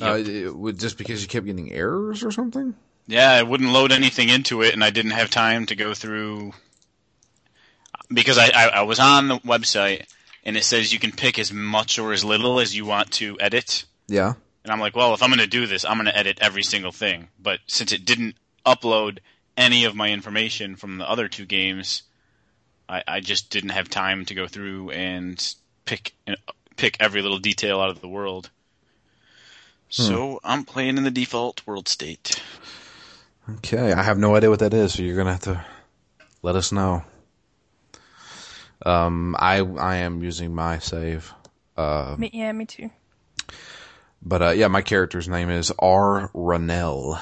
Uh, 0.00 0.14
Yep. 0.14 0.26
it 0.26 0.56
would 0.56 0.80
just 0.80 0.96
because 0.96 1.20
you 1.20 1.28
kept 1.28 1.44
getting 1.44 1.70
errors 1.70 2.24
or 2.24 2.30
something. 2.30 2.74
Yeah, 3.06 3.30
I 3.30 3.42
wouldn't 3.42 3.70
load 3.70 3.92
anything 3.92 4.30
into 4.30 4.62
it, 4.62 4.72
and 4.72 4.82
I 4.82 4.88
didn't 4.88 5.10
have 5.10 5.28
time 5.28 5.66
to 5.66 5.76
go 5.76 5.92
through 5.92 6.52
because 8.08 8.38
I, 8.38 8.46
I, 8.48 8.66
I 8.68 8.82
was 8.82 8.98
on 8.98 9.28
the 9.28 9.38
website 9.40 10.06
and 10.42 10.56
it 10.56 10.64
says 10.64 10.90
you 10.92 10.98
can 10.98 11.12
pick 11.12 11.38
as 11.38 11.52
much 11.52 11.98
or 11.98 12.12
as 12.14 12.24
little 12.24 12.60
as 12.60 12.74
you 12.74 12.86
want 12.86 13.10
to 13.12 13.36
edit. 13.38 13.84
Yeah. 14.06 14.34
And 14.64 14.72
I'm 14.72 14.80
like, 14.80 14.96
well, 14.96 15.14
if 15.14 15.22
I'm 15.22 15.28
going 15.30 15.40
to 15.40 15.46
do 15.46 15.66
this, 15.66 15.84
I'm 15.84 15.96
going 15.96 16.06
to 16.06 16.16
edit 16.16 16.38
every 16.40 16.62
single 16.62 16.92
thing. 16.92 17.28
But 17.38 17.60
since 17.66 17.92
it 17.92 18.04
didn't 18.04 18.36
upload 18.64 19.18
any 19.56 19.84
of 19.84 19.94
my 19.94 20.08
information 20.10 20.76
from 20.76 20.98
the 20.98 21.08
other 21.08 21.28
two 21.28 21.44
games, 21.44 22.02
I, 22.88 23.02
I 23.06 23.20
just 23.20 23.50
didn't 23.50 23.70
have 23.70 23.88
time 23.88 24.24
to 24.26 24.34
go 24.34 24.46
through 24.46 24.90
and 24.90 25.54
pick 25.84 26.14
pick 26.76 26.96
every 26.98 27.22
little 27.22 27.38
detail 27.38 27.80
out 27.80 27.90
of 27.90 28.00
the 28.00 28.08
world. 28.08 28.50
So 29.90 30.40
I'm 30.42 30.64
playing 30.64 30.96
in 30.96 31.04
the 31.04 31.10
default 31.10 31.64
world 31.66 31.86
state. 31.86 32.42
Okay, 33.48 33.92
I 33.92 34.02
have 34.02 34.18
no 34.18 34.34
idea 34.34 34.50
what 34.50 34.58
that 34.58 34.74
is, 34.74 34.94
so 34.94 35.02
you're 35.02 35.16
gonna 35.16 35.32
have 35.32 35.42
to 35.42 35.64
let 36.42 36.56
us 36.56 36.72
know. 36.72 37.04
Um, 38.84 39.36
I 39.38 39.58
I 39.60 39.96
am 39.96 40.22
using 40.22 40.54
my 40.54 40.78
save. 40.78 41.32
Uh, 41.76 42.16
Me, 42.18 42.30
yeah, 42.32 42.50
me 42.52 42.66
too. 42.66 42.90
But 44.24 44.42
uh, 44.42 44.50
yeah, 44.50 44.68
my 44.68 44.82
character's 44.82 45.28
name 45.28 45.50
is 45.50 45.72
R. 45.78 46.30
Renel. 46.34 47.20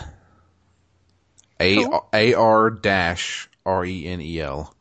A 1.59 1.77
Cool. 1.77 2.09
A 2.13 2.35
R 2.35 2.71
dash 2.71 3.49
R 3.67 3.85
E 3.85 4.07
N 4.07 4.21
E 4.21 4.41
L. 4.41 4.75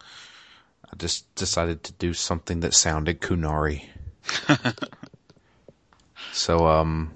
I 0.86 0.96
just 0.98 1.34
decided 1.36 1.84
to 1.84 1.94
do 1.94 2.14
something 2.14 2.60
that 2.62 2.74
sounded 2.74 3.22
Qunari. 3.22 3.86
so 6.32 6.68
um. 6.68 7.12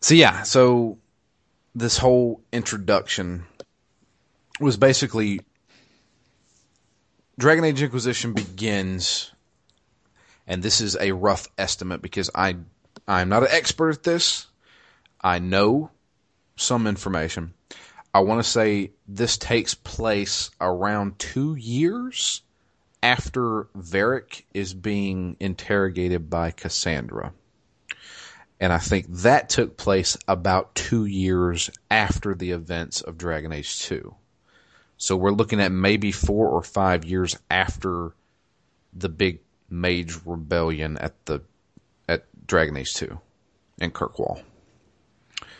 So 0.00 0.14
yeah, 0.14 0.42
so 0.42 0.98
this 1.74 1.98
whole 1.98 2.40
introduction 2.52 3.44
was 4.58 4.76
basically 4.76 5.40
Dragon 7.38 7.64
Age 7.64 7.82
Inquisition 7.82 8.32
begins 8.32 9.32
and 10.46 10.62
this 10.64 10.80
is 10.80 10.96
a 11.00 11.12
rough 11.12 11.46
estimate 11.56 12.02
because 12.02 12.28
I 12.34 12.56
I'm 13.06 13.28
not 13.28 13.42
an 13.42 13.48
expert 13.50 13.90
at 13.90 14.02
this. 14.02 14.46
I 15.20 15.38
know 15.38 15.90
some 16.56 16.86
information. 16.86 17.54
I 18.12 18.20
want 18.20 18.42
to 18.42 18.48
say 18.48 18.92
this 19.06 19.36
takes 19.36 19.74
place 19.74 20.50
around 20.60 21.18
two 21.18 21.54
years 21.54 22.42
after 23.02 23.64
Varric 23.76 24.42
is 24.52 24.74
being 24.74 25.36
interrogated 25.40 26.28
by 26.28 26.50
Cassandra. 26.50 27.32
And 28.60 28.72
I 28.72 28.78
think 28.78 29.06
that 29.08 29.48
took 29.48 29.76
place 29.76 30.18
about 30.28 30.74
two 30.74 31.06
years 31.06 31.70
after 31.90 32.34
the 32.34 32.50
events 32.50 33.00
of 33.00 33.16
Dragon 33.16 33.52
Age 33.52 33.80
2. 33.80 34.14
So 34.98 35.16
we're 35.16 35.30
looking 35.30 35.60
at 35.60 35.72
maybe 35.72 36.12
four 36.12 36.50
or 36.50 36.62
five 36.62 37.06
years 37.06 37.38
after 37.50 38.12
the 38.92 39.08
big 39.08 39.40
mage 39.70 40.14
rebellion 40.26 40.98
at 40.98 41.24
the 41.24 41.40
at 42.10 42.24
Dragon 42.46 42.76
Age 42.76 42.94
2 42.94 43.18
in 43.80 43.90
Kirkwall. 43.92 44.42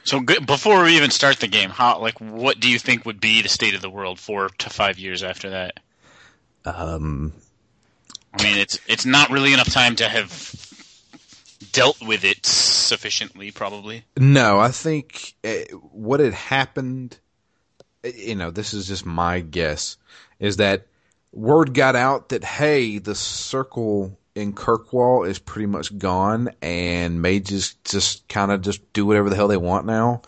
So 0.02 0.21
good, 0.21 0.47
before 0.47 0.83
we 0.83 0.97
even 0.97 1.11
start 1.11 1.38
the 1.38 1.47
game, 1.47 1.71
how 1.71 2.00
like 2.00 2.21
what 2.21 2.59
do 2.59 2.69
you 2.69 2.78
think 2.78 3.07
would 3.07 3.21
be 3.21 3.42
the 3.42 3.49
state 3.49 3.75
of 3.75 3.83
the 3.83 3.90
world 3.90 4.19
four 4.19 4.49
to 4.49 4.71
five 4.71 4.99
years 4.99 5.23
after 5.23 5.50
that? 5.50 5.78
Um, 6.64 7.33
I 8.35 8.42
mean, 8.42 8.59
it's 8.59 8.78
it's 8.87 9.07
not 9.07 9.30
really 9.30 9.52
enough 9.52 9.71
time 9.71 9.97
to 9.97 10.09
have 10.09 10.54
dealt 11.73 12.00
with 12.02 12.25
it 12.25 12.45
sufficiently, 12.45 13.50
probably. 13.50 14.04
no, 14.16 14.59
I 14.59 14.71
think 14.71 15.35
uh, 15.45 15.76
what 15.92 16.21
had 16.21 16.35
happened, 16.35 17.19
uh, 18.04 18.09
you 18.09 18.35
know, 18.35 18.50
this 18.50 18.75
is 18.75 18.88
just 18.88 19.07
my 19.07 19.40
guess, 19.40 19.97
is 20.38 20.57
that 20.57 20.87
word 21.30 21.75
got 21.75 21.95
out 21.95 22.30
that 22.30 22.42
hey, 22.42 22.99
the 22.99 23.14
circle 23.14 24.19
in 24.35 24.53
Kirkwall 24.53 25.29
is 25.29 25.39
pretty 25.39 25.67
much 25.67 25.97
gone, 25.99 26.51
and 26.63 27.21
mages 27.21 27.75
just 27.85 28.29
kind 28.29 28.53
of 28.53 28.63
just 28.63 28.93
do 28.93 29.07
whatever 29.07 29.31
the 29.31 29.37
hell 29.37 29.49
they 29.49 29.57
want 29.57 29.87
now. 29.87 30.23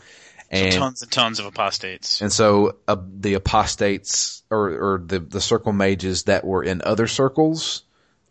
And 0.50 0.74
Tons 0.74 1.00
and 1.02 1.10
tons 1.10 1.38
of 1.38 1.46
apostates. 1.46 2.20
And 2.20 2.30
so 2.30 2.76
uh, 2.86 2.96
the 3.00 3.34
apostates 3.34 4.42
or, 4.50 4.68
or 4.68 5.02
the, 5.04 5.18
the 5.18 5.40
circle 5.40 5.72
mages 5.72 6.24
that 6.24 6.44
were 6.44 6.62
in 6.62 6.82
other 6.84 7.06
circles 7.06 7.84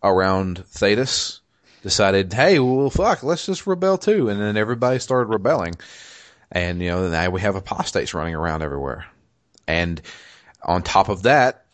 around 0.04 0.64
Thedas 0.66 1.40
decided, 1.82 2.32
hey, 2.32 2.60
well, 2.60 2.92
fuck, 2.92 3.24
let's 3.24 3.48
just 3.48 3.66
rebel 3.66 3.98
too. 3.98 4.30
And 4.30 4.40
then 4.40 4.56
everybody 4.56 5.00
started 5.00 5.32
rebelling. 5.32 5.74
And, 6.52 6.80
you 6.80 6.90
know, 6.90 7.10
now 7.10 7.30
we 7.32 7.42
have 7.42 7.56
apostates 7.56 8.14
running 8.14 8.36
around 8.36 8.62
everywhere. 8.62 9.08
And 9.68 10.00
on 10.62 10.84
top 10.84 11.10
of 11.10 11.24
that, 11.24 11.66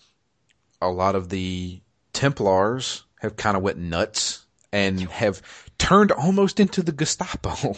a 0.81 0.87
lot 0.87 1.15
of 1.15 1.27
the 1.27 1.81
Templars 2.13 3.03
have 3.19 3.35
kind 3.35 3.57
of 3.57 3.63
went 3.63 3.77
nuts 3.77 4.45
and 4.71 4.99
have 5.01 5.41
turned 5.77 6.11
almost 6.11 6.59
into 6.59 6.81
the 6.83 6.91
Gestapo. 6.91 7.75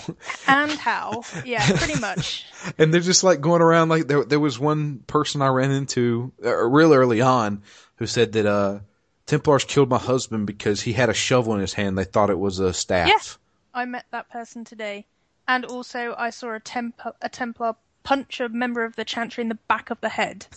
And 0.48 0.72
how? 0.72 1.24
Yeah, 1.46 1.66
pretty 1.78 2.00
much. 2.00 2.46
and 2.78 2.94
they're 2.94 3.02
just 3.02 3.24
like 3.24 3.42
going 3.42 3.62
around 3.62 3.90
like 3.90 4.08
there 4.08 4.24
there 4.24 4.40
was 4.40 4.58
one 4.60 5.00
person 5.08 5.42
I 5.42 5.48
ran 5.50 5.72
into 5.72 6.32
uh, 6.44 6.56
real 6.66 6.94
early 6.94 7.22
on 7.22 7.64
who 7.98 8.08
said 8.08 8.32
that 8.34 8.46
uh 8.46 8.80
Templars 9.28 9.64
killed 9.66 9.90
my 9.90 10.00
husband 10.00 10.48
because 10.48 10.82
he 10.82 10.92
had 10.94 11.10
a 11.10 11.14
shovel 11.14 11.54
in 11.54 11.60
his 11.60 11.74
hand. 11.74 11.96
They 11.98 12.04
thought 12.04 12.32
it 12.32 12.40
was 12.40 12.58
a 12.58 12.74
staff. 12.74 13.08
Yeah. 13.08 13.20
I 13.82 13.86
met 13.86 14.06
that 14.10 14.30
person 14.32 14.66
today, 14.66 15.06
and 15.48 15.64
also 15.66 16.16
I 16.18 16.32
saw 16.32 16.56
a 16.56 16.60
temp 16.60 17.00
a 17.22 17.30
Templar 17.30 17.76
punch 18.02 18.40
a 18.40 18.50
member 18.50 18.84
of 18.84 18.96
the 18.96 19.06
Chantry 19.06 19.44
in 19.44 19.50
the 19.50 19.60
back 19.68 19.92
of 19.92 20.02
the 20.02 20.10
head. 20.10 20.48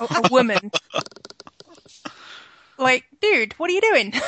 a, 0.00 0.04
a 0.04 0.28
woman. 0.30 0.70
Like, 2.80 3.04
dude, 3.20 3.52
what 3.54 3.70
are 3.70 3.74
you 3.74 3.80
doing? 3.80 4.14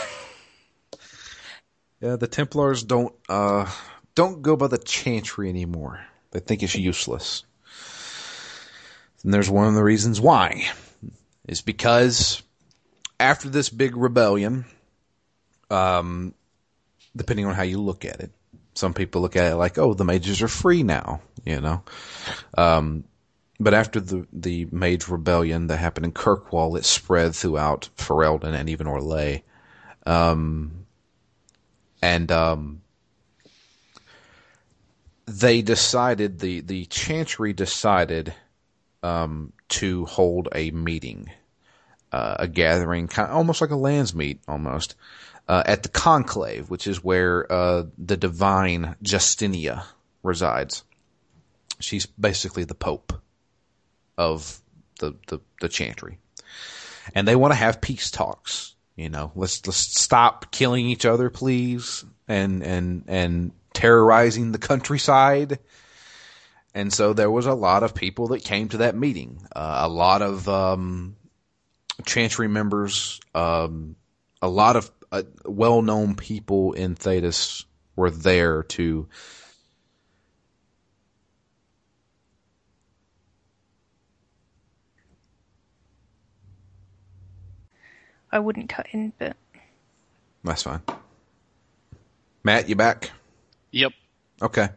Yeah, 2.02 2.16
the 2.16 2.26
Templars 2.26 2.82
don't 2.82 3.14
uh 3.28 3.70
don't 4.16 4.42
go 4.42 4.56
by 4.56 4.66
the 4.66 4.76
Chantry 4.76 5.48
anymore. 5.48 6.04
They 6.32 6.40
think 6.40 6.64
it's 6.64 6.74
useless. 6.74 7.44
And 9.22 9.32
there's 9.32 9.48
one 9.48 9.68
of 9.68 9.74
the 9.74 9.84
reasons 9.84 10.20
why. 10.20 10.68
Is 11.46 11.60
because 11.60 12.42
after 13.20 13.48
this 13.48 13.68
big 13.68 13.96
rebellion, 13.96 14.64
um, 15.70 16.34
depending 17.14 17.46
on 17.46 17.54
how 17.54 17.62
you 17.62 17.80
look 17.80 18.04
at 18.04 18.20
it, 18.20 18.32
some 18.74 18.94
people 18.94 19.22
look 19.22 19.36
at 19.36 19.52
it 19.52 19.56
like, 19.56 19.78
oh, 19.78 19.94
the 19.94 20.04
mages 20.04 20.42
are 20.42 20.48
free 20.48 20.82
now, 20.82 21.20
you 21.44 21.60
know. 21.60 21.84
Um, 22.58 23.04
but 23.62 23.74
after 23.74 24.00
the 24.00 24.26
the 24.32 24.66
mage 24.70 25.08
rebellion 25.08 25.68
that 25.68 25.78
happened 25.78 26.06
in 26.06 26.12
Kirkwall, 26.12 26.76
it 26.76 26.84
spread 26.84 27.34
throughout 27.34 27.88
Ferelden 27.96 28.54
and 28.54 28.68
even 28.68 28.86
Orlais. 28.86 29.42
Um, 30.04 30.86
and 32.02 32.30
um, 32.32 32.82
they 35.26 35.62
decided 35.62 36.40
the 36.40 36.60
the 36.60 36.86
Chantry 36.86 37.52
decided 37.52 38.34
um, 39.02 39.52
to 39.68 40.04
hold 40.06 40.48
a 40.52 40.70
meeting, 40.70 41.30
uh, 42.10 42.36
a 42.40 42.48
gathering, 42.48 43.08
kind 43.08 43.28
of, 43.28 43.36
almost 43.36 43.60
like 43.60 43.70
a 43.70 43.74
Landsmeet, 43.74 44.40
almost 44.48 44.96
uh, 45.48 45.62
at 45.66 45.82
the 45.82 45.88
Conclave, 45.88 46.68
which 46.68 46.86
is 46.86 47.02
where 47.02 47.50
uh, 47.50 47.84
the 47.98 48.16
divine 48.16 48.96
Justinia 49.02 49.84
resides. 50.22 50.84
She's 51.78 52.06
basically 52.06 52.64
the 52.64 52.74
Pope 52.74 53.12
of 54.22 54.60
the, 55.00 55.14
the, 55.26 55.40
the 55.60 55.68
Chantry, 55.68 56.18
and 57.14 57.26
they 57.26 57.36
want 57.36 57.52
to 57.52 57.58
have 57.58 57.80
peace 57.80 58.10
talks. 58.10 58.74
You 58.94 59.08
know, 59.08 59.32
let's 59.34 59.66
let's 59.66 59.78
stop 59.78 60.52
killing 60.52 60.86
each 60.86 61.06
other, 61.06 61.30
please, 61.30 62.04
and 62.28 62.62
and 62.62 63.04
and 63.08 63.52
terrorizing 63.72 64.52
the 64.52 64.58
countryside. 64.58 65.58
And 66.74 66.92
so 66.92 67.12
there 67.12 67.30
was 67.30 67.46
a 67.46 67.54
lot 67.54 67.82
of 67.82 67.94
people 67.94 68.28
that 68.28 68.44
came 68.44 68.68
to 68.68 68.78
that 68.78 68.96
meeting. 68.96 69.46
Uh, 69.54 69.80
a 69.82 69.88
lot 69.88 70.22
of 70.22 70.48
um, 70.48 71.16
Chantry 72.06 72.48
members, 72.48 73.20
um, 73.34 73.96
a 74.40 74.48
lot 74.48 74.76
of 74.76 74.90
uh, 75.10 75.22
well-known 75.44 76.14
people 76.14 76.72
in 76.72 76.94
Thedas 76.94 77.64
were 77.96 78.10
there 78.10 78.62
to. 78.62 79.08
I 88.32 88.38
wouldn't 88.38 88.70
cut 88.70 88.86
in, 88.92 89.12
but 89.18 89.36
That's 90.42 90.62
fine. 90.62 90.80
Matt, 92.42 92.68
you 92.68 92.74
back? 92.74 93.10
Yep. 93.70 93.92
Okay. 94.40 94.68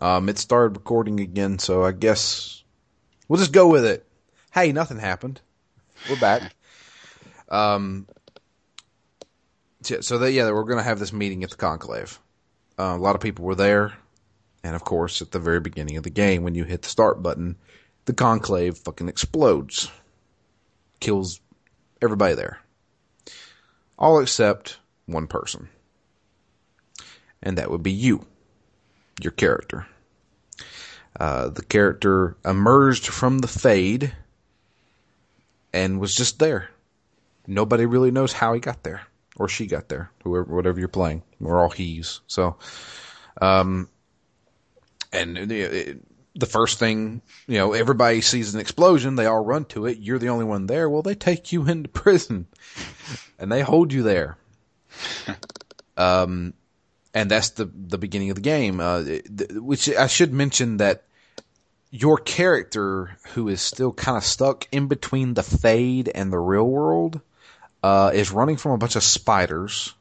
Um, 0.00 0.28
it 0.28 0.38
started 0.38 0.76
recording 0.76 1.20
again, 1.20 1.58
so 1.58 1.84
I 1.84 1.92
guess 1.92 2.62
we'll 3.28 3.38
just 3.38 3.52
go 3.52 3.68
with 3.68 3.84
it. 3.84 4.06
Hey, 4.52 4.72
nothing 4.72 4.98
happened. 4.98 5.40
We're 6.08 6.18
back. 6.20 6.54
Um, 7.50 8.06
so 9.80 10.02
so 10.02 10.18
that 10.18 10.32
yeah, 10.32 10.50
we're 10.50 10.64
gonna 10.64 10.82
have 10.82 10.98
this 10.98 11.14
meeting 11.14 11.44
at 11.44 11.48
the 11.48 11.56
conclave. 11.56 12.18
Uh, 12.78 12.94
a 12.94 12.98
lot 12.98 13.14
of 13.14 13.22
people 13.22 13.46
were 13.46 13.54
there, 13.54 13.94
and 14.62 14.76
of 14.76 14.84
course, 14.84 15.22
at 15.22 15.30
the 15.30 15.38
very 15.38 15.58
beginning 15.58 15.96
of 15.96 16.02
the 16.02 16.10
game, 16.10 16.42
when 16.42 16.54
you 16.54 16.64
hit 16.64 16.82
the 16.82 16.90
start 16.90 17.22
button, 17.22 17.56
the 18.04 18.12
conclave 18.12 18.76
fucking 18.76 19.08
explodes, 19.08 19.90
kills 21.00 21.40
everybody 22.02 22.34
there, 22.34 22.58
all 23.98 24.20
except 24.20 24.78
one 25.06 25.26
person, 25.26 25.68
and 27.42 27.58
that 27.58 27.70
would 27.70 27.82
be 27.82 27.92
you 27.92 28.26
your 29.20 29.32
character. 29.32 29.86
Uh, 31.18 31.48
the 31.48 31.64
character 31.64 32.36
emerged 32.44 33.08
from 33.08 33.38
the 33.38 33.48
fade 33.48 34.14
and 35.72 35.98
was 35.98 36.14
just 36.14 36.38
there. 36.38 36.70
Nobody 37.46 37.86
really 37.86 38.10
knows 38.10 38.32
how 38.32 38.52
he 38.52 38.60
got 38.60 38.82
there 38.84 39.02
or 39.36 39.48
she 39.48 39.66
got 39.66 39.88
there, 39.88 40.10
whoever, 40.22 40.54
whatever 40.54 40.78
you're 40.78 40.88
playing. 40.88 41.22
We're 41.40 41.60
all 41.60 41.70
he's. 41.70 42.20
So, 42.26 42.56
um, 43.40 43.88
and 45.12 45.36
the, 45.36 45.98
the 46.38 46.46
first 46.46 46.78
thing, 46.78 47.20
you 47.46 47.58
know, 47.58 47.72
everybody 47.72 48.20
sees 48.20 48.54
an 48.54 48.60
explosion, 48.60 49.16
they 49.16 49.26
all 49.26 49.44
run 49.44 49.64
to 49.66 49.86
it. 49.86 49.98
You're 49.98 50.18
the 50.18 50.28
only 50.28 50.44
one 50.44 50.66
there. 50.66 50.88
Well, 50.88 51.02
they 51.02 51.14
take 51.14 51.52
you 51.52 51.64
into 51.68 51.88
prison 51.88 52.46
and 53.38 53.50
they 53.50 53.62
hold 53.62 53.92
you 53.92 54.02
there. 54.02 54.38
um, 55.96 56.54
and 57.14 57.30
that's 57.30 57.50
the 57.50 57.64
the 57.64 57.98
beginning 57.98 58.30
of 58.30 58.36
the 58.36 58.42
game. 58.42 58.80
Uh, 58.80 59.02
th- 59.02 59.50
which 59.52 59.88
I 59.88 60.06
should 60.06 60.32
mention 60.32 60.76
that 60.76 61.04
your 61.90 62.18
character, 62.18 63.16
who 63.34 63.48
is 63.48 63.60
still 63.60 63.92
kind 63.92 64.16
of 64.16 64.24
stuck 64.24 64.68
in 64.70 64.88
between 64.88 65.34
the 65.34 65.42
fade 65.42 66.10
and 66.14 66.32
the 66.32 66.38
real 66.38 66.68
world, 66.68 67.20
uh, 67.82 68.10
is 68.14 68.30
running 68.30 68.56
from 68.56 68.72
a 68.72 68.78
bunch 68.78 68.94
of 68.94 69.02
spiders, 69.02 69.94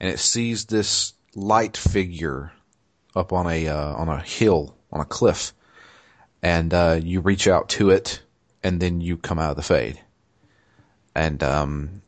and 0.00 0.10
it 0.10 0.18
sees 0.18 0.66
this 0.66 1.14
light 1.34 1.76
figure 1.76 2.52
up 3.16 3.32
on 3.32 3.46
a 3.46 3.68
uh, 3.68 3.94
on 3.94 4.08
a 4.08 4.20
hill 4.20 4.76
on 4.92 5.00
a 5.00 5.04
cliff, 5.04 5.52
and 6.44 6.74
uh, 6.74 7.00
you 7.02 7.22
reach 7.22 7.48
out 7.48 7.70
to 7.70 7.88
it, 7.88 8.20
and 8.62 8.78
then 8.78 9.00
you 9.00 9.16
come 9.16 9.38
out 9.38 9.52
of 9.52 9.56
the 9.56 9.62
fade, 9.62 9.98
and 11.14 11.42
um, 11.42 12.02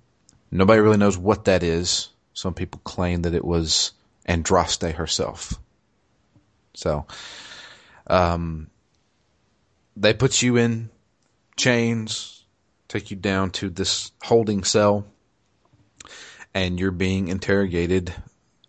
nobody 0.50 0.82
really 0.82 0.98
knows 0.98 1.16
what 1.16 1.46
that 1.46 1.62
is. 1.62 2.10
Some 2.34 2.52
people 2.52 2.82
claim 2.84 3.22
that 3.22 3.34
it 3.34 3.44
was 3.44 3.92
Andraste 4.28 4.92
herself. 4.92 5.54
So, 6.74 7.06
um, 8.08 8.68
they 9.96 10.12
put 10.12 10.42
you 10.42 10.58
in 10.58 10.90
chains, 11.56 12.44
take 12.88 13.10
you 13.10 13.16
down 13.16 13.52
to 13.52 13.70
this 13.70 14.12
holding 14.22 14.64
cell, 14.64 15.06
and 16.52 16.78
you're 16.78 16.90
being 16.90 17.28
interrogated 17.28 18.12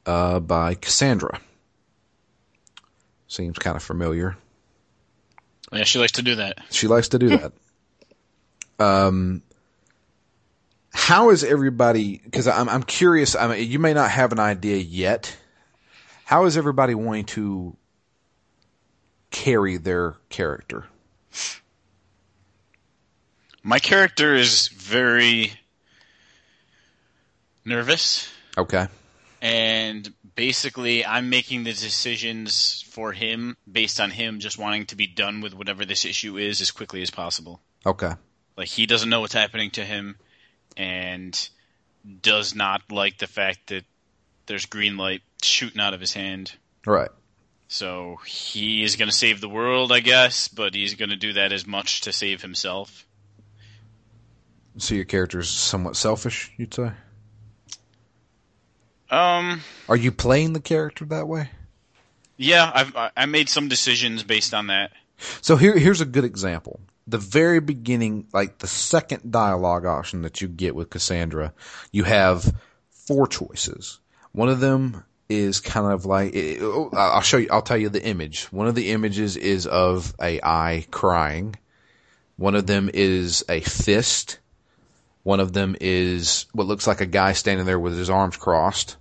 uh, 0.06 0.40
by 0.40 0.76
Cassandra. 0.76 1.42
Seems 3.28 3.60
kind 3.60 3.76
of 3.76 3.84
familiar. 3.84 4.38
Yeah, 5.72 5.84
she 5.84 6.00
likes 6.00 6.14
to 6.14 6.22
do 6.22 6.36
that. 6.36 6.60
She 6.72 6.88
likes 6.88 7.10
to 7.10 7.20
do 7.20 7.30
that. 7.30 7.54
Um, 8.80 9.42
how 10.94 11.32
is 11.32 11.44
everybody? 11.44 12.22
Because 12.24 12.48
I'm 12.48 12.70
I'm 12.70 12.84
curious. 12.84 13.36
I 13.36 13.48
mean, 13.48 13.72
you 13.72 13.80
may 13.80 13.96
not 13.96 14.12
have 14.12 14.32
an 14.32 14.40
idea 14.40 14.78
yet. 14.78 15.36
How 16.26 16.46
is 16.46 16.58
everybody 16.58 16.94
wanting 16.94 17.26
to 17.26 17.76
carry 19.32 19.78
their 19.78 20.16
character? 20.30 20.86
My 23.64 23.80
character 23.80 24.36
is 24.36 24.68
very 24.68 25.54
nervous, 27.66 28.30
Okay. 28.60 28.86
and 29.42 30.14
basically, 30.38 31.06
I'm 31.06 31.30
making 31.30 31.66
the 31.66 31.74
decisions 31.74 32.86
for 32.90 33.12
him 33.12 33.58
based 33.70 34.00
on 34.00 34.12
him 34.12 34.40
just 34.40 34.58
wanting 34.58 34.86
to 34.86 34.96
be 34.96 35.08
done 35.08 35.42
with 35.42 35.54
whatever 35.54 35.84
this 35.84 36.06
issue 36.06 36.38
is 36.38 36.62
as 36.62 36.72
quickly 36.72 37.02
as 37.02 37.10
possible. 37.10 37.60
Okay. 37.86 38.14
Like 38.56 38.70
he 38.70 38.86
doesn't 38.86 39.10
know 39.10 39.20
what's 39.20 39.34
happening 39.34 39.72
to 39.72 39.84
him, 39.84 40.16
and 40.78 41.50
does 42.22 42.56
not 42.56 42.90
like 42.90 43.18
the 43.18 43.28
fact 43.28 43.68
that 43.68 43.84
there's 44.46 44.66
green 44.66 44.96
light 44.96 45.22
shooting 45.42 45.82
out 45.82 45.94
of 45.94 46.00
his 46.00 46.14
hand. 46.14 46.54
Right. 46.86 47.10
So 47.68 48.18
he 48.26 48.84
is 48.84 48.96
going 48.96 49.10
to 49.10 49.16
save 49.16 49.42
the 49.42 49.50
world, 49.50 49.92
I 49.92 50.00
guess, 50.00 50.48
but 50.48 50.74
he's 50.74 50.94
going 50.96 51.10
to 51.10 51.18
do 51.18 51.34
that 51.34 51.52
as 51.52 51.68
much 51.68 52.02
to 52.02 52.14
save 52.14 52.42
himself. 52.42 53.06
So 54.78 54.96
your 54.96 55.06
character 55.06 55.40
is 55.40 55.50
somewhat 55.50 55.98
selfish, 55.98 56.52
you'd 56.56 56.74
say. 56.74 56.92
Um, 59.10 59.62
Are 59.88 59.96
you 59.96 60.12
playing 60.12 60.54
the 60.54 60.60
character 60.60 61.06
that 61.06 61.28
way? 61.28 61.50
yeah, 62.38 62.72
I've 62.74 62.96
I- 62.96 63.12
I 63.18 63.26
made 63.26 63.50
some 63.50 63.68
decisions 63.68 64.24
based 64.24 64.54
on 64.54 64.68
that. 64.68 64.92
So 65.42 65.56
here, 65.56 65.78
here's 65.78 66.02
a 66.02 66.06
good 66.06 66.26
example. 66.26 66.80
The 67.08 67.18
very 67.18 67.60
beginning, 67.60 68.28
like 68.34 68.60
the 68.60 68.68
second 68.68 69.32
dialogue 69.32 69.86
option 69.86 70.22
that 70.24 70.42
you 70.42 70.48
get 70.48 70.76
with 70.76 70.90
Cassandra, 70.90 71.54
you 71.92 72.04
have 72.04 72.54
four 72.92 73.28
choices. 73.28 74.00
One 74.34 74.50
of 74.50 74.60
them 74.60 75.04
is 75.30 75.60
kind 75.60 75.92
of 75.92 76.06
like 76.06 76.34
oh, 76.62 76.90
I'll 76.94 77.22
show 77.22 77.38
you. 77.38 77.48
I'll 77.50 77.62
tell 77.62 77.78
you 77.78 77.90
the 77.90 78.04
image. 78.04 78.44
One 78.52 78.68
of 78.68 78.76
the 78.76 78.92
images 78.92 79.36
is 79.38 79.66
of 79.66 80.14
a 80.22 80.40
eye 80.44 80.86
crying. 80.92 81.56
One 82.36 82.56
of 82.56 82.68
them 82.68 82.90
is 82.94 83.44
a 83.50 83.62
fist. 83.62 84.38
One 85.28 85.42
of 85.42 85.52
them 85.52 85.76
is 85.82 86.46
what 86.54 86.68
looks 86.68 86.88
like 86.88 87.02
a 87.02 87.06
guy 87.06 87.34
standing 87.34 87.66
there 87.66 87.78
with 87.78 87.98
his 87.98 88.10
arms 88.10 88.38
crossed, 88.38 88.96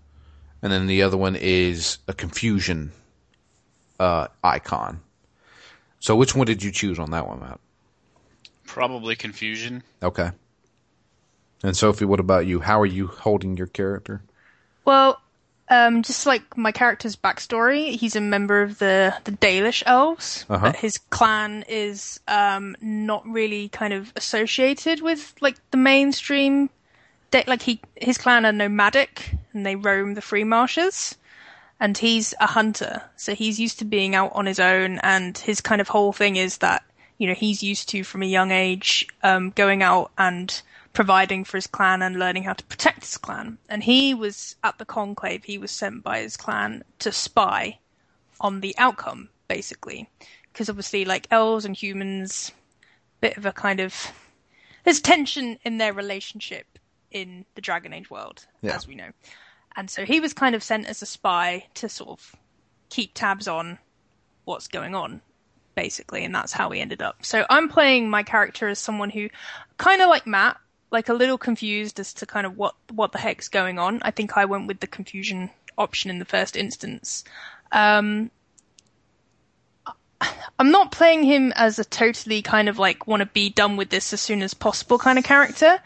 and 0.60 0.72
then 0.72 0.88
the 0.88 1.04
other 1.04 1.16
one 1.16 1.36
is 1.36 1.98
a 2.08 2.12
confusion 2.12 2.90
uh, 4.00 4.26
icon. 4.42 5.02
So 6.00 6.16
which 6.16 6.34
one 6.34 6.48
did 6.48 6.64
you 6.64 6.72
choose 6.72 6.98
on 6.98 7.12
that 7.12 7.28
one, 7.28 7.38
Matt? 7.38 7.60
Probably 8.66 9.14
confusion. 9.14 9.84
Okay. 10.02 10.32
And 11.62 11.76
Sophie, 11.76 12.06
what 12.06 12.18
about 12.18 12.44
you? 12.44 12.58
How 12.58 12.80
are 12.80 12.86
you 12.86 13.06
holding 13.06 13.56
your 13.56 13.68
character? 13.68 14.20
Well, 14.84 15.20
Um, 15.68 16.02
just 16.02 16.26
like 16.26 16.56
my 16.56 16.70
character's 16.70 17.16
backstory, 17.16 17.96
he's 17.96 18.14
a 18.14 18.20
member 18.20 18.62
of 18.62 18.78
the 18.78 19.14
the 19.24 19.32
Dalish 19.32 19.82
elves, 19.84 20.44
Uh-huh. 20.48 20.66
but 20.66 20.76
his 20.76 20.98
clan 21.10 21.64
is 21.68 22.20
um 22.28 22.76
not 22.80 23.26
really 23.26 23.68
kind 23.68 23.92
of 23.92 24.12
associated 24.14 25.00
with 25.02 25.34
like 25.40 25.56
the 25.72 25.76
mainstream. 25.76 26.70
Da- 27.32 27.44
like 27.48 27.62
he 27.62 27.80
his 27.96 28.16
clan 28.18 28.46
are 28.46 28.52
nomadic 28.52 29.34
and 29.52 29.66
they 29.66 29.74
roam 29.74 30.14
the 30.14 30.22
free 30.22 30.44
marshes, 30.44 31.16
and 31.80 31.98
he's 31.98 32.32
a 32.38 32.46
hunter, 32.46 33.02
so 33.16 33.34
he's 33.34 33.58
used 33.58 33.80
to 33.80 33.84
being 33.84 34.14
out 34.14 34.30
on 34.34 34.46
his 34.46 34.60
own. 34.60 35.00
And 35.02 35.36
his 35.36 35.60
kind 35.60 35.80
of 35.80 35.88
whole 35.88 36.12
thing 36.12 36.36
is 36.36 36.58
that 36.58 36.84
you 37.18 37.26
know 37.26 37.34
he's 37.34 37.64
used 37.64 37.88
to 37.88 38.04
from 38.04 38.22
a 38.22 38.26
young 38.26 38.52
age 38.52 39.08
um, 39.24 39.50
going 39.50 39.82
out 39.82 40.12
and 40.16 40.62
providing 40.96 41.44
for 41.44 41.58
his 41.58 41.66
clan 41.66 42.00
and 42.00 42.18
learning 42.18 42.42
how 42.42 42.54
to 42.54 42.64
protect 42.64 43.00
his 43.00 43.18
clan. 43.18 43.58
And 43.68 43.82
he 43.82 44.14
was 44.14 44.56
at 44.64 44.78
the 44.78 44.86
conclave. 44.86 45.44
He 45.44 45.58
was 45.58 45.70
sent 45.70 46.02
by 46.02 46.20
his 46.20 46.38
clan 46.38 46.82
to 47.00 47.12
spy 47.12 47.78
on 48.40 48.62
the 48.62 48.74
outcome, 48.78 49.28
basically, 49.46 50.08
because 50.52 50.70
obviously, 50.70 51.04
like 51.04 51.26
elves 51.30 51.66
and 51.66 51.76
humans, 51.76 52.50
bit 53.20 53.36
of 53.36 53.44
a 53.44 53.52
kind 53.52 53.78
of 53.78 53.94
there's 54.84 55.02
tension 55.02 55.58
in 55.64 55.76
their 55.76 55.92
relationship 55.92 56.78
in 57.10 57.44
the 57.56 57.60
Dragon 57.60 57.92
Age 57.92 58.10
world, 58.10 58.46
Yeah. 58.62 58.74
as 58.74 58.88
we 58.88 58.94
know. 58.94 59.10
And 59.76 59.90
so 59.90 60.06
he 60.06 60.18
was 60.18 60.32
kind 60.32 60.54
of 60.54 60.62
sent 60.62 60.86
as 60.86 61.02
a 61.02 61.06
spy 61.06 61.66
to 61.74 61.90
sort 61.90 62.08
of 62.08 62.34
keep 62.88 63.12
tabs 63.12 63.46
on 63.46 63.78
what's 64.46 64.66
going 64.68 64.94
on, 64.94 65.20
basically, 65.74 66.24
and 66.24 66.34
that's 66.34 66.52
how 66.54 66.70
he 66.70 66.80
ended 66.80 67.02
up. 67.02 67.22
So 67.26 67.44
I'm 67.50 67.68
playing 67.68 68.08
my 68.08 68.22
character 68.22 68.68
as 68.68 68.78
someone 68.78 69.10
who, 69.10 69.28
kind 69.76 70.00
of 70.00 70.08
like 70.08 70.26
Matt, 70.26 70.56
like 70.90 71.08
a 71.08 71.14
little 71.14 71.38
confused 71.38 71.98
as 72.00 72.12
to 72.14 72.26
kind 72.26 72.46
of 72.46 72.56
what 72.56 72.74
what 72.92 73.12
the 73.12 73.18
heck's 73.18 73.48
going 73.48 73.78
on. 73.78 74.00
I 74.02 74.10
think 74.10 74.36
I 74.36 74.44
went 74.44 74.66
with 74.66 74.80
the 74.80 74.86
confusion 74.86 75.50
option 75.78 76.10
in 76.10 76.18
the 76.18 76.24
first 76.24 76.56
instance. 76.56 77.24
Um, 77.72 78.30
I'm 80.58 80.70
not 80.70 80.92
playing 80.92 81.24
him 81.24 81.52
as 81.56 81.78
a 81.78 81.84
totally 81.84 82.40
kind 82.40 82.68
of 82.68 82.78
like 82.78 83.06
want 83.06 83.20
to 83.20 83.26
be 83.26 83.50
done 83.50 83.76
with 83.76 83.90
this 83.90 84.12
as 84.12 84.20
soon 84.20 84.42
as 84.42 84.54
possible 84.54 84.98
kind 84.98 85.18
of 85.18 85.24
character, 85.24 85.80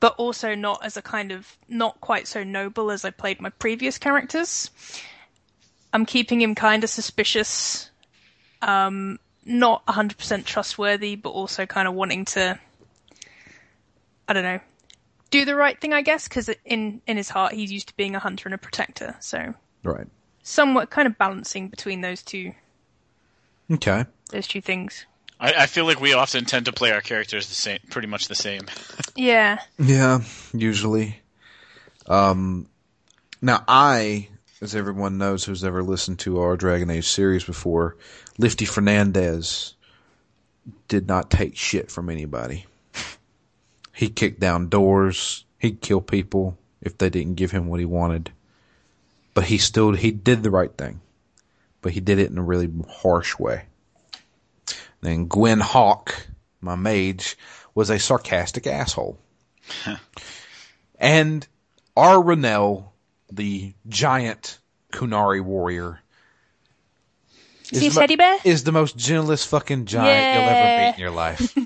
but 0.00 0.14
also 0.18 0.54
not 0.54 0.84
as 0.84 0.96
a 0.96 1.02
kind 1.02 1.30
of 1.30 1.56
not 1.68 2.00
quite 2.00 2.26
so 2.26 2.42
noble 2.42 2.90
as 2.90 3.04
I 3.04 3.10
played 3.10 3.40
my 3.40 3.50
previous 3.50 3.98
characters. 3.98 4.70
I'm 5.92 6.04
keeping 6.04 6.40
him 6.40 6.54
kind 6.54 6.82
of 6.82 6.90
suspicious, 6.90 7.90
um, 8.60 9.18
not 9.44 9.86
100% 9.86 10.44
trustworthy, 10.44 11.14
but 11.14 11.30
also 11.30 11.64
kind 11.64 11.86
of 11.86 11.94
wanting 11.94 12.24
to, 12.26 12.58
I 14.28 14.32
don't 14.32 14.42
know, 14.42 14.60
do 15.30 15.44
the 15.44 15.54
right 15.56 15.80
thing, 15.80 15.92
I 15.92 16.02
guess, 16.02 16.28
because 16.28 16.50
in 16.64 17.00
in 17.06 17.16
his 17.16 17.28
heart 17.28 17.52
he's 17.52 17.72
used 17.72 17.88
to 17.88 17.96
being 17.96 18.14
a 18.16 18.18
hunter 18.18 18.48
and 18.48 18.54
a 18.54 18.58
protector, 18.58 19.16
so 19.20 19.54
Right. 19.82 20.06
somewhat 20.42 20.90
kind 20.90 21.06
of 21.06 21.16
balancing 21.18 21.68
between 21.68 22.00
those 22.00 22.22
two 22.22 22.52
Okay. 23.70 24.04
those 24.30 24.46
two 24.46 24.60
things. 24.60 25.06
I, 25.38 25.52
I 25.52 25.66
feel 25.66 25.84
like 25.84 26.00
we 26.00 26.12
often 26.14 26.44
tend 26.46 26.66
to 26.66 26.72
play 26.72 26.92
our 26.92 27.00
characters 27.02 27.48
the 27.48 27.54
same, 27.54 27.78
pretty 27.90 28.08
much 28.08 28.28
the 28.28 28.34
same. 28.34 28.62
Yeah. 29.18 29.58
Yeah, 29.78 30.20
usually. 30.52 31.20
Um, 32.06 32.68
now 33.40 33.64
I, 33.66 34.28
as 34.60 34.76
everyone 34.76 35.16
knows 35.16 35.42
who's 35.44 35.64
ever 35.64 35.82
listened 35.82 36.18
to 36.20 36.40
our 36.40 36.54
Dragon 36.58 36.90
Age 36.90 37.08
series 37.08 37.42
before, 37.42 37.96
Lifty 38.36 38.66
Fernandez 38.66 39.74
did 40.88 41.08
not 41.08 41.30
take 41.30 41.56
shit 41.56 41.90
from 41.90 42.10
anybody. 42.10 42.66
He 43.96 44.10
kicked 44.10 44.40
down 44.40 44.68
doors. 44.68 45.44
He'd 45.58 45.80
kill 45.80 46.02
people 46.02 46.58
if 46.82 46.98
they 46.98 47.08
didn't 47.08 47.36
give 47.36 47.50
him 47.50 47.66
what 47.68 47.80
he 47.80 47.86
wanted. 47.86 48.30
But 49.32 49.44
he 49.44 49.56
still 49.56 49.92
he 49.92 50.10
did 50.10 50.42
the 50.42 50.50
right 50.50 50.70
thing. 50.76 51.00
But 51.80 51.92
he 51.92 52.00
did 52.00 52.18
it 52.18 52.30
in 52.30 52.36
a 52.36 52.42
really 52.42 52.70
harsh 52.88 53.38
way. 53.38 53.64
Then 55.00 55.28
Gwen 55.28 55.60
Hawke, 55.60 56.26
my 56.60 56.74
mage, 56.74 57.38
was 57.74 57.88
a 57.88 57.98
sarcastic 57.98 58.66
asshole. 58.66 59.18
and 60.98 61.46
our 61.96 62.16
Renell, 62.22 62.88
the 63.32 63.72
giant 63.88 64.58
Qunari 64.92 65.40
warrior, 65.40 66.00
Is 67.72 67.80
he 67.80 67.86
a 67.86 67.90
the 67.90 67.94
mo- 67.94 68.00
teddy 68.00 68.16
bear? 68.16 68.38
is 68.44 68.64
the 68.64 68.72
most 68.72 68.96
gentlest 68.98 69.48
fucking 69.48 69.86
giant 69.86 70.34
you'll 70.38 70.48
ever 70.48 70.82
meet 70.86 70.94
in 70.94 71.00
your 71.00 71.10
life. 71.10 71.56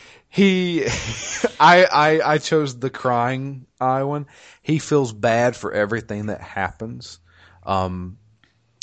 he, 0.32 0.84
I, 1.60 1.84
I, 1.84 2.20
I 2.34 2.38
chose 2.38 2.78
the 2.78 2.88
crying 2.90 3.66
eye 3.78 4.02
one. 4.04 4.26
He 4.62 4.78
feels 4.78 5.12
bad 5.12 5.54
for 5.54 5.72
everything 5.72 6.26
that 6.26 6.40
happens, 6.40 7.18
um, 7.64 8.16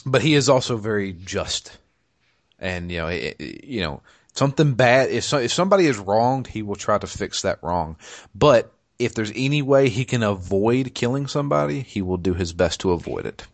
but 0.05 0.21
he 0.21 0.35
is 0.35 0.47
also 0.47 0.77
very 0.77 1.11
just, 1.11 1.77
and 2.59 2.91
you 2.91 2.99
know, 2.99 3.07
it, 3.07 3.35
it- 3.39 3.63
you 3.63 3.81
know, 3.81 4.01
something 4.33 4.75
bad. 4.75 5.09
If 5.09 5.23
so, 5.23 5.39
if 5.39 5.51
somebody 5.51 5.87
is 5.87 5.97
wronged, 5.97 6.45
he 6.45 6.61
will 6.61 6.75
try 6.75 6.99
to 6.99 7.07
fix 7.07 7.41
that 7.41 7.57
wrong. 7.63 7.97
But 8.35 8.71
if 8.99 9.15
there's 9.15 9.31
any 9.35 9.63
way 9.63 9.89
he 9.89 10.05
can 10.05 10.21
avoid 10.21 10.93
killing 10.93 11.25
somebody, 11.25 11.81
he 11.81 12.01
will 12.03 12.17
do 12.17 12.35
his 12.35 12.53
best 12.53 12.81
to 12.81 12.91
avoid 12.91 13.25
it. 13.25 13.47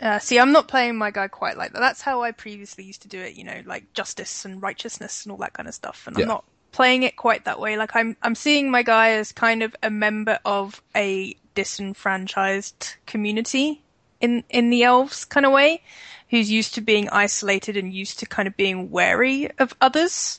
Uh, 0.00 0.18
see, 0.18 0.38
I'm 0.38 0.52
not 0.52 0.68
playing 0.68 0.96
my 0.96 1.10
guy 1.10 1.28
quite 1.28 1.56
like 1.58 1.72
that. 1.72 1.80
That's 1.80 2.00
how 2.02 2.22
I 2.22 2.32
previously 2.32 2.84
used 2.84 3.02
to 3.02 3.08
do 3.08 3.20
it, 3.20 3.34
you 3.34 3.44
know, 3.44 3.62
like 3.66 3.92
justice 3.92 4.44
and 4.44 4.62
righteousness 4.62 5.24
and 5.24 5.32
all 5.32 5.38
that 5.38 5.52
kind 5.52 5.68
of 5.68 5.74
stuff. 5.74 6.06
And 6.06 6.16
Yeah. 6.16 6.22
I'm 6.22 6.28
not 6.28 6.44
playing 6.76 7.04
it 7.04 7.16
quite 7.16 7.46
that 7.46 7.58
way. 7.58 7.78
Like 7.78 7.96
I'm, 7.96 8.18
I'm 8.22 8.34
seeing 8.34 8.70
my 8.70 8.82
guy 8.82 9.12
as 9.12 9.32
kind 9.32 9.62
of 9.62 9.74
a 9.82 9.88
member 9.88 10.38
of 10.44 10.82
a 10.94 11.34
disenfranchised 11.54 12.96
community 13.06 13.82
in 14.20 14.44
in 14.50 14.68
the 14.68 14.82
elves 14.82 15.24
kind 15.24 15.46
of 15.46 15.52
way, 15.52 15.82
who's 16.28 16.50
used 16.50 16.74
to 16.74 16.82
being 16.82 17.08
isolated 17.08 17.78
and 17.78 17.94
used 17.94 18.18
to 18.18 18.26
kind 18.26 18.46
of 18.46 18.58
being 18.58 18.90
wary 18.90 19.50
of 19.58 19.74
others 19.80 20.36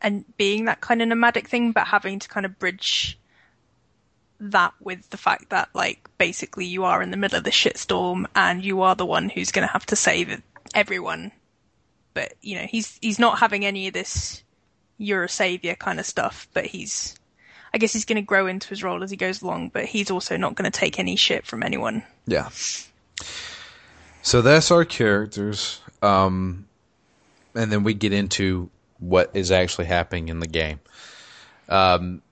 and 0.00 0.24
being 0.36 0.66
that 0.66 0.80
kind 0.80 1.02
of 1.02 1.08
nomadic 1.08 1.48
thing, 1.48 1.72
but 1.72 1.88
having 1.88 2.20
to 2.20 2.28
kind 2.28 2.46
of 2.46 2.60
bridge 2.60 3.18
that 4.38 4.72
with 4.80 5.10
the 5.10 5.16
fact 5.16 5.50
that 5.50 5.68
like 5.74 6.08
basically 6.16 6.64
you 6.66 6.84
are 6.84 7.02
in 7.02 7.10
the 7.10 7.16
middle 7.16 7.38
of 7.38 7.44
the 7.44 7.50
shitstorm 7.50 8.24
and 8.36 8.64
you 8.64 8.82
are 8.82 8.94
the 8.94 9.06
one 9.06 9.28
who's 9.30 9.50
going 9.50 9.66
to 9.66 9.72
have 9.72 9.86
to 9.86 9.96
save 9.96 10.40
everyone 10.74 11.32
but 12.12 12.34
you 12.42 12.54
know 12.54 12.66
he's 12.66 12.98
he's 13.00 13.18
not 13.18 13.38
having 13.38 13.64
any 13.64 13.88
of 13.88 13.94
this 13.94 14.42
you're 14.98 15.24
a 15.24 15.28
savior 15.28 15.74
kind 15.74 16.00
of 16.00 16.06
stuff 16.06 16.48
but 16.54 16.64
he's 16.66 17.16
i 17.74 17.78
guess 17.78 17.92
he's 17.92 18.04
going 18.04 18.16
to 18.16 18.22
grow 18.22 18.46
into 18.46 18.68
his 18.68 18.82
role 18.82 19.02
as 19.02 19.10
he 19.10 19.16
goes 19.16 19.42
along 19.42 19.68
but 19.68 19.84
he's 19.84 20.10
also 20.10 20.36
not 20.36 20.54
going 20.54 20.70
to 20.70 20.76
take 20.76 20.98
any 20.98 21.16
shit 21.16 21.46
from 21.46 21.62
anyone 21.62 22.02
Yeah. 22.26 22.48
So 24.26 24.42
that's 24.42 24.72
our 24.72 24.84
characters. 24.84 25.80
Um, 26.02 26.66
and 27.54 27.70
then 27.70 27.84
we 27.84 27.94
get 27.94 28.12
into 28.12 28.70
what 28.98 29.30
is 29.34 29.52
actually 29.52 29.86
happening 29.86 30.28
in 30.28 30.40
the 30.40 30.48
game. 30.48 30.80
Um, 31.68 32.22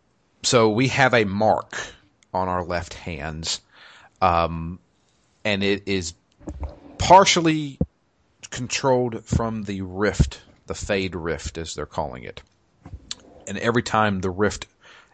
so 0.43 0.71
we 0.71 0.89
have 0.89 1.15
a 1.15 1.25
mark 1.25 1.79
on 2.33 2.49
our 2.49 2.65
left 2.65 2.95
hands. 2.95 3.61
Um, 4.21 4.81
and 5.45 5.63
it 5.63 5.85
is 5.87 6.15
partially 6.99 7.79
controlled 8.51 9.25
from 9.25 9.63
the 9.63 9.83
rift, 9.83 10.43
the 10.67 10.75
fade 10.75 11.15
rift 11.15 11.59
as 11.59 11.77
they're 11.77 11.87
calling 11.87 12.25
it. 12.25 12.43
And 13.49 13.59
every 13.59 13.83
time 13.83 14.21
the 14.21 14.31
rift 14.31 14.67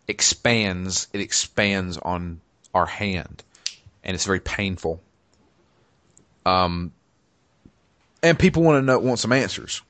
expands, 0.09 1.09
it 1.12 1.21
expands 1.21 1.99
on 1.99 2.40
our 2.75 2.87
hand. 2.87 3.43
And 4.03 4.14
it's 4.14 4.27
very 4.27 4.40
painful. 4.40 5.03
Um, 6.47 6.93
and 8.23 8.38
people 8.38 8.62
want 8.62 8.83
to 8.83 8.87
know, 8.87 8.99
want 8.99 9.19
some 9.19 9.33
answers. 9.33 9.83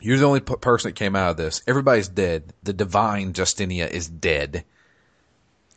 You're 0.00 0.18
the 0.18 0.26
only 0.26 0.40
p- 0.40 0.56
person 0.56 0.90
that 0.90 0.96
came 0.96 1.14
out 1.14 1.32
of 1.32 1.36
this. 1.36 1.62
Everybody's 1.66 2.08
dead. 2.08 2.52
The 2.62 2.72
divine 2.72 3.32
Justinia 3.32 3.90
is 3.90 4.08
dead. 4.08 4.64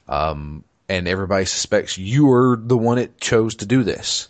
Um, 0.07 0.63
and 0.87 1.07
everybody 1.07 1.45
suspects 1.45 1.97
you 1.97 2.31
are 2.31 2.57
the 2.57 2.77
one 2.77 2.97
that 2.97 3.19
chose 3.19 3.55
to 3.55 3.65
do 3.65 3.83
this. 3.83 4.29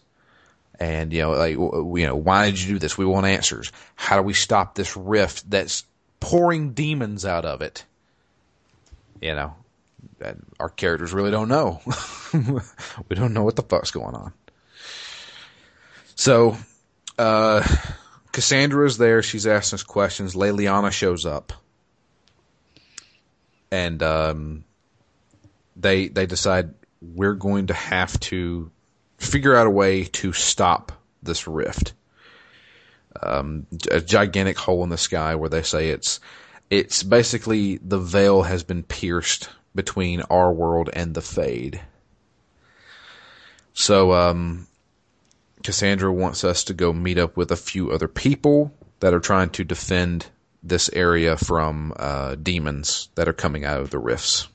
And 0.79 1.13
you 1.13 1.21
know, 1.21 1.31
like, 1.31 1.53
you 1.53 2.07
know, 2.07 2.15
why 2.15 2.49
did 2.49 2.61
you 2.61 2.73
do 2.73 2.79
this? 2.79 2.97
We 2.97 3.05
want 3.05 3.25
answers. 3.25 3.71
How 3.95 4.17
do 4.17 4.23
we 4.23 4.33
stop 4.33 4.75
this 4.75 4.97
rift 4.97 5.49
that's 5.49 5.83
pouring 6.23 6.73
demons 6.73 7.25
out 7.25 7.45
of 7.45 7.61
it? 7.61 7.85
You 9.21 9.35
know, 9.35 9.55
our 10.59 10.69
characters 10.69 11.13
really 11.13 11.31
don't 11.31 11.49
know. 11.49 11.81
we 13.09 13.15
don't 13.15 13.33
know 13.33 13.43
what 13.43 13.55
the 13.55 13.63
fuck's 13.63 13.91
going 13.91 14.15
on. 14.15 14.33
So, 16.15 16.57
uh, 17.17 17.65
Cassandra 18.31 18.85
is 18.85 18.97
there. 18.97 19.21
She's 19.21 19.45
asking 19.45 19.77
us 19.77 19.83
questions. 19.83 20.35
Leliana 20.35 20.91
shows 20.91 21.25
up, 21.25 21.53
and 23.71 24.01
um, 24.01 24.63
they 25.75 26.07
they 26.07 26.25
decide 26.25 26.73
we're 27.01 27.35
going 27.35 27.67
to 27.67 27.73
have 27.73 28.19
to 28.21 28.71
figure 29.17 29.55
out 29.55 29.67
a 29.67 29.71
way 29.71 30.05
to 30.05 30.33
stop 30.33 30.91
this 31.21 31.47
rift. 31.47 31.93
Um, 33.25 33.67
a 33.91 34.01
gigantic 34.01 34.57
hole 34.57 34.83
in 34.83 34.89
the 34.89 34.97
sky 34.97 35.35
where 35.35 35.49
they 35.49 35.63
say 35.63 35.89
it's 35.89 36.19
it's 36.69 37.03
basically 37.03 37.77
the 37.77 37.99
veil 37.99 38.43
has 38.43 38.63
been 38.63 38.83
pierced 38.83 39.49
between 39.75 40.21
our 40.21 40.51
world 40.51 40.89
and 40.93 41.13
the 41.13 41.21
fade. 41.21 41.81
So 43.73 44.13
um, 44.13 44.67
Cassandra 45.63 46.11
wants 46.11 46.43
us 46.43 46.63
to 46.65 46.73
go 46.73 46.93
meet 46.93 47.17
up 47.17 47.37
with 47.37 47.51
a 47.51 47.55
few 47.55 47.91
other 47.91 48.07
people 48.07 48.73
that 48.99 49.13
are 49.13 49.19
trying 49.19 49.49
to 49.51 49.63
defend 49.63 50.27
this 50.61 50.89
area 50.93 51.37
from 51.37 51.93
uh, 51.97 52.35
demons 52.35 53.09
that 53.15 53.27
are 53.27 53.33
coming 53.33 53.65
out 53.65 53.81
of 53.81 53.89
the 53.89 53.99
rifts. 53.99 54.47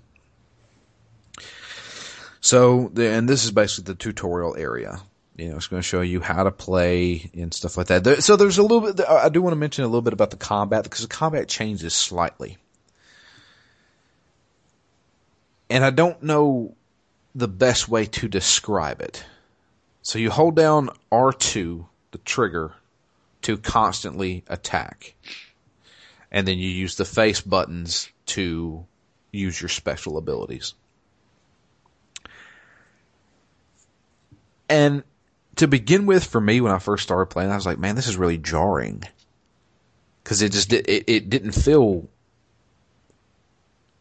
So, 2.41 2.91
and 2.97 3.29
this 3.29 3.45
is 3.45 3.51
basically 3.51 3.93
the 3.93 3.99
tutorial 3.99 4.57
area. 4.57 5.01
You 5.39 5.51
know, 5.51 5.57
it's 5.57 5.69
going 5.69 5.81
to 5.81 5.87
show 5.87 6.01
you 6.01 6.21
how 6.21 6.43
to 6.43 6.51
play 6.51 7.31
and 7.33 7.55
stuff 7.55 7.77
like 7.77 7.87
that. 7.87 8.25
So 8.25 8.35
there's 8.35 8.59
a 8.59 8.63
little 8.63 8.93
bit, 8.93 9.01
I 9.09 9.29
do 9.29 9.41
want 9.41 9.53
to 9.53 9.57
mention 9.57 9.85
a 9.85 9.87
little 9.87 10.03
bit 10.03 10.13
about 10.13 10.31
the 10.31 10.37
combat 10.37 10.83
because 10.83 11.03
the 11.03 11.09
combat 11.09 11.47
changes 11.47 11.95
slightly. 11.95 12.59
And 15.71 15.85
I 15.85 15.91
don't 15.91 16.21
know 16.25 16.75
the 17.37 17.47
best 17.47 17.89
way 17.89 18.07
to 18.07 18.27
describe 18.27 19.01
it. 19.01 19.25
So 20.03 20.19
you 20.19 20.29
hold 20.29 20.57
down 20.57 20.91
R2, 21.13 21.87
the 22.11 22.19
trigger, 22.19 22.73
to 23.43 23.59
constantly 23.59 24.43
attack. 24.49 25.15
And 26.33 26.49
then 26.49 26.59
you 26.59 26.69
use 26.69 26.97
the 26.97 27.05
face 27.05 27.41
buttons 27.41 28.09
to 28.27 28.85
use 29.31 29.61
your 29.61 29.69
special 29.69 30.19
abilities. 30.19 30.75
And 34.69 35.05
to 35.59 35.69
begin 35.69 36.07
with, 36.07 36.25
for 36.25 36.41
me, 36.41 36.61
when 36.61 36.73
I 36.73 36.79
first 36.79 37.03
started 37.03 37.27
playing, 37.27 37.51
I 37.51 37.57
was 37.57 37.67
like, 37.67 37.79
man, 37.79 37.97
this 37.97 38.09
is 38.09 38.17
really 38.17 38.39
jarring. 38.39 39.05
Cause 40.25 40.43
it 40.43 40.53
just, 40.53 40.73
it, 40.73 41.05
it 41.07 41.31
didn't 41.31 41.53
feel 41.53 42.07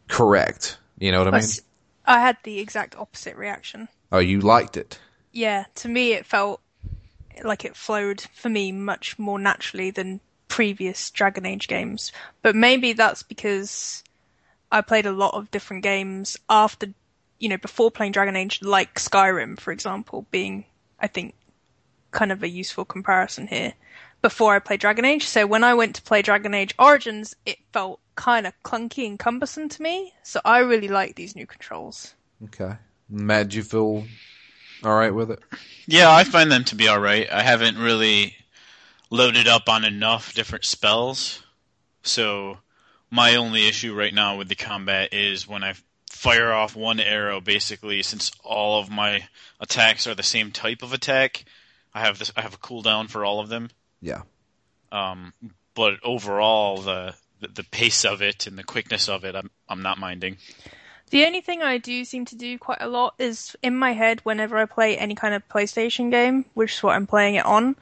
correct. 0.08 0.78
You 0.98 1.12
know 1.12 1.24
what 1.24 1.34
I 1.34 1.38
mean? 1.38 1.48
I 2.04 2.20
had 2.20 2.36
the 2.42 2.58
exact 2.58 2.96
opposite 2.96 3.36
reaction. 3.36 3.88
Oh, 4.12 4.18
you 4.18 4.40
liked 4.40 4.76
it? 4.76 4.98
Yeah, 5.32 5.64
to 5.76 5.88
me 5.88 6.12
it 6.12 6.26
felt 6.26 6.60
like 7.44 7.64
it 7.64 7.76
flowed 7.76 8.20
for 8.20 8.48
me 8.48 8.72
much 8.72 9.18
more 9.18 9.38
naturally 9.38 9.90
than 9.90 10.20
previous 10.48 11.10
Dragon 11.10 11.46
Age 11.46 11.68
games. 11.68 12.12
But 12.42 12.56
maybe 12.56 12.92
that's 12.92 13.22
because 13.22 14.02
I 14.70 14.80
played 14.80 15.06
a 15.06 15.12
lot 15.12 15.34
of 15.34 15.50
different 15.50 15.82
games 15.82 16.36
after, 16.48 16.88
you 17.38 17.48
know, 17.48 17.58
before 17.58 17.90
playing 17.90 18.12
Dragon 18.12 18.36
Age, 18.36 18.60
like 18.62 18.94
Skyrim, 18.96 19.58
for 19.58 19.72
example, 19.72 20.26
being, 20.30 20.64
I 21.00 21.06
think, 21.06 21.34
kind 22.10 22.32
of 22.32 22.42
a 22.42 22.48
useful 22.48 22.84
comparison 22.84 23.46
here 23.46 23.74
before 24.22 24.54
I 24.54 24.58
played 24.58 24.80
Dragon 24.80 25.04
Age. 25.04 25.26
So 25.26 25.46
when 25.46 25.64
I 25.64 25.74
went 25.74 25.94
to 25.96 26.02
play 26.02 26.22
Dragon 26.22 26.54
Age 26.54 26.74
Origins, 26.78 27.36
it 27.46 27.58
felt 27.72 28.00
kind 28.16 28.46
of 28.46 28.52
clunky 28.62 29.06
and 29.06 29.18
cumbersome 29.18 29.68
to 29.68 29.82
me. 29.82 30.12
So 30.22 30.40
I 30.44 30.58
really 30.58 30.88
like 30.88 31.14
these 31.14 31.36
new 31.36 31.46
controls. 31.46 32.14
Okay. 32.44 32.74
Matt, 33.08 33.54
you 33.54 33.62
feel 33.62 34.04
all 34.84 34.96
right 34.96 35.14
with 35.14 35.30
it? 35.30 35.40
Yeah, 35.86 36.10
I 36.10 36.24
find 36.24 36.50
them 36.50 36.64
to 36.64 36.74
be 36.74 36.88
all 36.88 37.00
right. 37.00 37.30
I 37.30 37.42
haven't 37.42 37.78
really 37.78 38.36
loaded 39.10 39.48
up 39.48 39.68
on 39.68 39.84
enough 39.84 40.34
different 40.34 40.64
spells. 40.64 41.42
So 42.02 42.58
my 43.10 43.36
only 43.36 43.66
issue 43.66 43.94
right 43.94 44.12
now 44.12 44.36
with 44.36 44.48
the 44.48 44.54
combat 44.54 45.12
is 45.12 45.48
when 45.48 45.64
I 45.64 45.74
fire 46.10 46.52
off 46.52 46.76
one 46.76 47.00
arrow 47.00 47.40
basically 47.40 48.02
since 48.02 48.30
all 48.42 48.80
of 48.80 48.90
my 48.90 49.28
attacks 49.60 50.06
are 50.06 50.14
the 50.14 50.22
same 50.22 50.50
type 50.50 50.82
of 50.82 50.92
attack, 50.92 51.44
I 51.98 52.02
have 52.02 52.18
this 52.18 52.32
I 52.36 52.42
have 52.42 52.54
a 52.54 52.58
cooldown 52.58 53.10
for 53.10 53.24
all 53.24 53.40
of 53.40 53.48
them. 53.48 53.70
Yeah. 54.00 54.22
Um, 54.92 55.32
but 55.74 55.94
overall, 56.04 56.78
the, 56.78 57.14
the, 57.40 57.48
the 57.48 57.64
pace 57.64 58.04
of 58.04 58.22
it 58.22 58.46
and 58.46 58.56
the 58.56 58.62
quickness 58.62 59.08
of 59.08 59.24
it, 59.24 59.34
I'm 59.34 59.50
I'm 59.68 59.82
not 59.82 59.98
minding. 59.98 60.36
The 61.10 61.24
only 61.24 61.40
thing 61.40 61.62
I 61.62 61.78
do 61.78 62.04
seem 62.04 62.24
to 62.26 62.36
do 62.36 62.58
quite 62.58 62.80
a 62.80 62.88
lot 62.88 63.14
is 63.18 63.56
in 63.62 63.74
my 63.74 63.92
head 63.94 64.20
whenever 64.22 64.58
I 64.58 64.66
play 64.66 64.96
any 64.96 65.14
kind 65.14 65.34
of 65.34 65.48
PlayStation 65.48 66.10
game, 66.10 66.44
which 66.54 66.74
is 66.74 66.82
what 66.82 66.94
I'm 66.94 67.06
playing 67.06 67.36
it 67.36 67.46
on. 67.46 67.76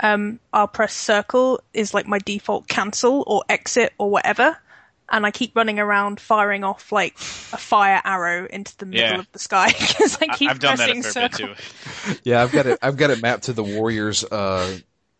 Um, 0.00 0.40
I'll 0.52 0.66
press 0.66 0.94
circle 0.94 1.60
is 1.72 1.94
like 1.94 2.08
my 2.08 2.18
default 2.18 2.66
cancel 2.66 3.22
or 3.26 3.44
exit 3.48 3.92
or 3.98 4.10
whatever, 4.10 4.56
and 5.12 5.24
I 5.24 5.30
keep 5.30 5.54
running 5.54 5.78
around 5.78 6.18
firing 6.18 6.64
off 6.64 6.90
like 6.90 7.12
a 7.14 7.58
fire 7.58 8.00
arrow 8.04 8.46
into 8.46 8.76
the 8.78 8.86
middle 8.86 9.10
Yeah. 9.10 9.18
of 9.20 9.30
the 9.32 9.38
sky 9.38 9.66
because 9.78 10.18
I 10.20 10.26
keep 10.28 10.50
I've 10.50 10.58
done 10.58 10.78
that 10.78 10.90
a 10.90 10.92
pressing 10.94 11.12
fair 11.12 11.28
bit 11.28 11.36
circle. 11.38 11.54
too. 11.54 12.18
Yeah, 12.24 12.42
I've 12.42 12.50
got 12.50 12.66
it. 12.66 12.78
I've 12.82 12.96
got 12.96 13.10
it 13.10 13.22
mapped 13.22 13.44
to 13.44 13.52
the 13.52 13.62
Warriors, 13.62 14.24
uh, 14.24 14.78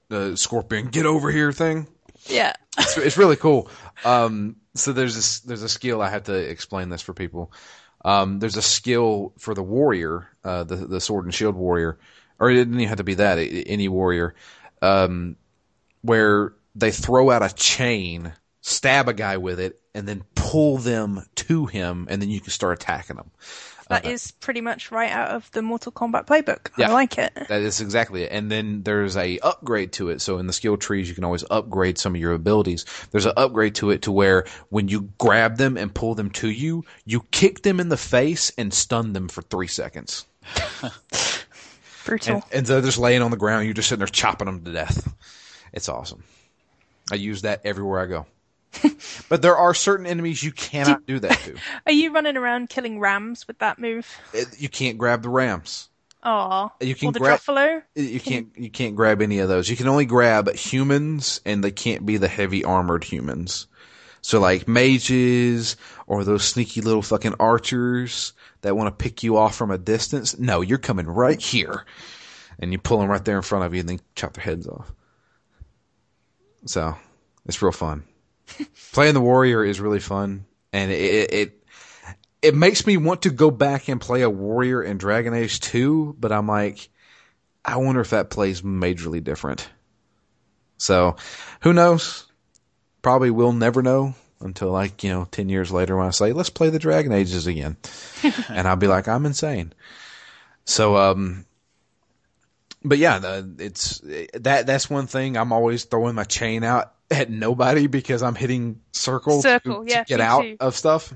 the 0.08 0.36
Scorpion 0.36 0.88
get 0.88 1.06
over 1.06 1.30
here 1.30 1.52
thing. 1.52 1.86
Yeah. 2.26 2.54
It's, 2.78 2.96
it's 2.96 3.16
really 3.18 3.36
cool. 3.36 3.68
Um, 4.04 4.56
so 4.74 4.92
there's 4.92 5.14
this, 5.14 5.40
there's 5.40 5.62
a 5.62 5.68
skill 5.68 6.00
I 6.02 6.08
have 6.08 6.24
to 6.24 6.34
explain 6.34 6.88
this 6.88 7.02
for 7.02 7.12
people. 7.14 7.52
Um, 8.04 8.38
there's 8.40 8.56
a 8.56 8.62
skill 8.62 9.32
for 9.38 9.54
the 9.54 9.62
warrior, 9.62 10.26
uh, 10.42 10.64
the 10.64 10.74
the 10.74 11.00
sword 11.00 11.24
and 11.24 11.32
shield 11.32 11.54
warrior, 11.54 11.98
or 12.40 12.50
it 12.50 12.54
didn't 12.54 12.74
even 12.74 12.88
have 12.88 12.98
to 12.98 13.04
be 13.04 13.14
that. 13.14 13.36
Any 13.38 13.86
warrior, 13.88 14.34
um, 14.80 15.36
where 16.00 16.52
they 16.74 16.90
throw 16.90 17.30
out 17.30 17.42
a 17.44 17.54
chain, 17.54 18.32
stab 18.62 19.08
a 19.08 19.12
guy 19.12 19.36
with 19.36 19.60
it, 19.60 19.78
and 19.94 20.08
then 20.08 20.24
pull 20.34 20.78
them 20.78 21.26
to 21.34 21.66
him, 21.66 22.06
and 22.08 22.22
then 22.22 22.30
you 22.30 22.40
can 22.40 22.50
start 22.50 22.80
attacking 22.80 23.16
them. 23.16 23.30
That 23.88 24.06
uh, 24.06 24.10
is 24.10 24.30
pretty 24.30 24.62
much 24.62 24.90
right 24.90 25.10
out 25.10 25.30
of 25.30 25.50
the 25.50 25.60
Mortal 25.60 25.92
Kombat 25.92 26.26
playbook. 26.26 26.70
Yeah. 26.78 26.88
I 26.88 26.92
like 26.92 27.18
it. 27.18 27.34
That 27.48 27.60
is 27.60 27.80
exactly 27.80 28.22
it. 28.22 28.32
And 28.32 28.50
then 28.50 28.82
there's 28.82 29.18
a 29.18 29.38
upgrade 29.40 29.92
to 29.94 30.08
it. 30.08 30.22
So 30.22 30.38
in 30.38 30.46
the 30.46 30.52
skill 30.54 30.78
trees, 30.78 31.10
you 31.10 31.14
can 31.14 31.24
always 31.24 31.44
upgrade 31.50 31.98
some 31.98 32.14
of 32.14 32.20
your 32.20 32.32
abilities. 32.32 32.86
There's 33.10 33.26
an 33.26 33.34
upgrade 33.36 33.74
to 33.76 33.90
it 33.90 34.02
to 34.02 34.12
where 34.12 34.46
when 34.70 34.88
you 34.88 35.10
grab 35.18 35.58
them 35.58 35.76
and 35.76 35.94
pull 35.94 36.14
them 36.14 36.30
to 36.30 36.48
you, 36.48 36.84
you 37.04 37.20
kick 37.32 37.62
them 37.62 37.80
in 37.80 37.90
the 37.90 37.98
face 37.98 38.50
and 38.56 38.72
stun 38.72 39.12
them 39.12 39.28
for 39.28 39.42
three 39.42 39.66
seconds. 39.66 40.26
Brutal. 42.06 42.36
And, 42.36 42.44
and 42.52 42.66
they're 42.66 42.80
just 42.80 42.98
laying 42.98 43.22
on 43.22 43.30
the 43.30 43.36
ground. 43.36 43.66
You're 43.66 43.74
just 43.74 43.88
sitting 43.88 44.00
there 44.00 44.08
chopping 44.08 44.46
them 44.46 44.64
to 44.64 44.72
death. 44.72 45.12
It's 45.72 45.88
awesome. 45.88 46.24
I 47.10 47.16
use 47.16 47.42
that 47.42 47.60
everywhere 47.64 48.00
I 48.00 48.06
go. 48.06 48.26
but 49.28 49.42
there 49.42 49.56
are 49.56 49.74
certain 49.74 50.06
enemies 50.06 50.42
you 50.42 50.52
cannot 50.52 51.06
do 51.06 51.18
that 51.20 51.38
to. 51.40 51.56
Are 51.86 51.92
you 51.92 52.12
running 52.12 52.36
around 52.36 52.68
killing 52.68 53.00
rams 53.00 53.46
with 53.46 53.58
that 53.58 53.78
move? 53.78 54.08
You 54.58 54.68
can't 54.68 54.98
grab 54.98 55.22
the 55.22 55.28
rams. 55.28 55.88
Aw. 56.24 56.70
You 56.80 56.94
can 56.94 57.08
or 57.08 57.12
the 57.12 57.18
grab- 57.18 57.40
Druffalo? 57.40 57.82
You 57.94 58.20
can't 58.20 58.48
you 58.56 58.70
can't 58.70 58.94
grab 58.94 59.20
any 59.20 59.40
of 59.40 59.48
those. 59.48 59.68
You 59.68 59.76
can 59.76 59.88
only 59.88 60.06
grab 60.06 60.52
humans, 60.54 61.40
and 61.44 61.62
they 61.62 61.72
can't 61.72 62.06
be 62.06 62.16
the 62.16 62.28
heavy 62.28 62.64
armored 62.64 63.04
humans. 63.04 63.66
So 64.20 64.38
like 64.38 64.68
mages 64.68 65.76
or 66.06 66.22
those 66.22 66.44
sneaky 66.44 66.80
little 66.80 67.02
fucking 67.02 67.34
archers 67.40 68.34
that 68.60 68.76
want 68.76 68.86
to 68.86 69.02
pick 69.02 69.24
you 69.24 69.36
off 69.36 69.56
from 69.56 69.72
a 69.72 69.78
distance. 69.78 70.38
No, 70.38 70.60
you're 70.60 70.78
coming 70.78 71.06
right 71.06 71.40
here, 71.40 71.84
and 72.60 72.70
you 72.70 72.78
pull 72.78 72.98
them 72.98 73.08
right 73.08 73.24
there 73.24 73.36
in 73.36 73.42
front 73.42 73.64
of 73.64 73.74
you, 73.74 73.80
and 73.80 73.88
then 73.88 74.00
chop 74.14 74.34
their 74.34 74.44
heads 74.44 74.68
off. 74.68 74.92
So 76.66 76.94
it's 77.46 77.60
real 77.60 77.72
fun. 77.72 78.04
Playing 78.92 79.14
the 79.14 79.20
warrior 79.20 79.64
is 79.64 79.80
really 79.80 80.00
fun, 80.00 80.44
and 80.72 80.90
it, 80.90 81.32
it 81.32 81.64
it 82.42 82.54
makes 82.56 82.86
me 82.86 82.96
want 82.96 83.22
to 83.22 83.30
go 83.30 83.50
back 83.50 83.88
and 83.88 84.00
play 84.00 84.22
a 84.22 84.30
warrior 84.30 84.82
in 84.82 84.98
Dragon 84.98 85.32
Age 85.32 85.60
2, 85.60 86.16
but 86.18 86.32
I'm 86.32 86.48
like, 86.48 86.88
I 87.64 87.76
wonder 87.76 88.00
if 88.00 88.10
that 88.10 88.30
plays 88.30 88.62
majorly 88.62 89.22
different. 89.22 89.68
So, 90.76 91.14
who 91.60 91.72
knows? 91.72 92.26
Probably 93.00 93.30
we'll 93.30 93.52
never 93.52 93.82
know 93.82 94.14
until 94.40 94.72
like, 94.72 95.04
you 95.04 95.10
know, 95.10 95.28
10 95.30 95.48
years 95.48 95.70
later 95.70 95.96
when 95.96 96.08
I 96.08 96.10
say, 96.10 96.32
let's 96.32 96.50
play 96.50 96.70
the 96.70 96.80
Dragon 96.80 97.12
Ages 97.12 97.46
again. 97.46 97.76
and 98.48 98.66
I'll 98.66 98.74
be 98.74 98.88
like, 98.88 99.06
I'm 99.06 99.24
insane. 99.24 99.72
So, 100.64 100.96
um, 100.96 101.46
but 102.84 102.98
yeah, 102.98 103.18
the, 103.18 103.54
it's 103.58 104.00
that, 104.34 104.66
that's 104.66 104.90
one 104.90 105.06
thing. 105.06 105.36
I'm 105.36 105.52
always 105.52 105.84
throwing 105.84 106.14
my 106.14 106.24
chain 106.24 106.64
out 106.64 106.92
at 107.10 107.30
nobody 107.30 107.86
because 107.86 108.22
I'm 108.22 108.34
hitting 108.34 108.80
circle, 108.92 109.42
Circle, 109.42 109.84
to, 109.84 109.90
yeah, 109.90 110.04
to 110.04 110.08
get 110.08 110.20
out 110.20 110.42
too. 110.42 110.56
of 110.60 110.76
stuff. 110.76 111.12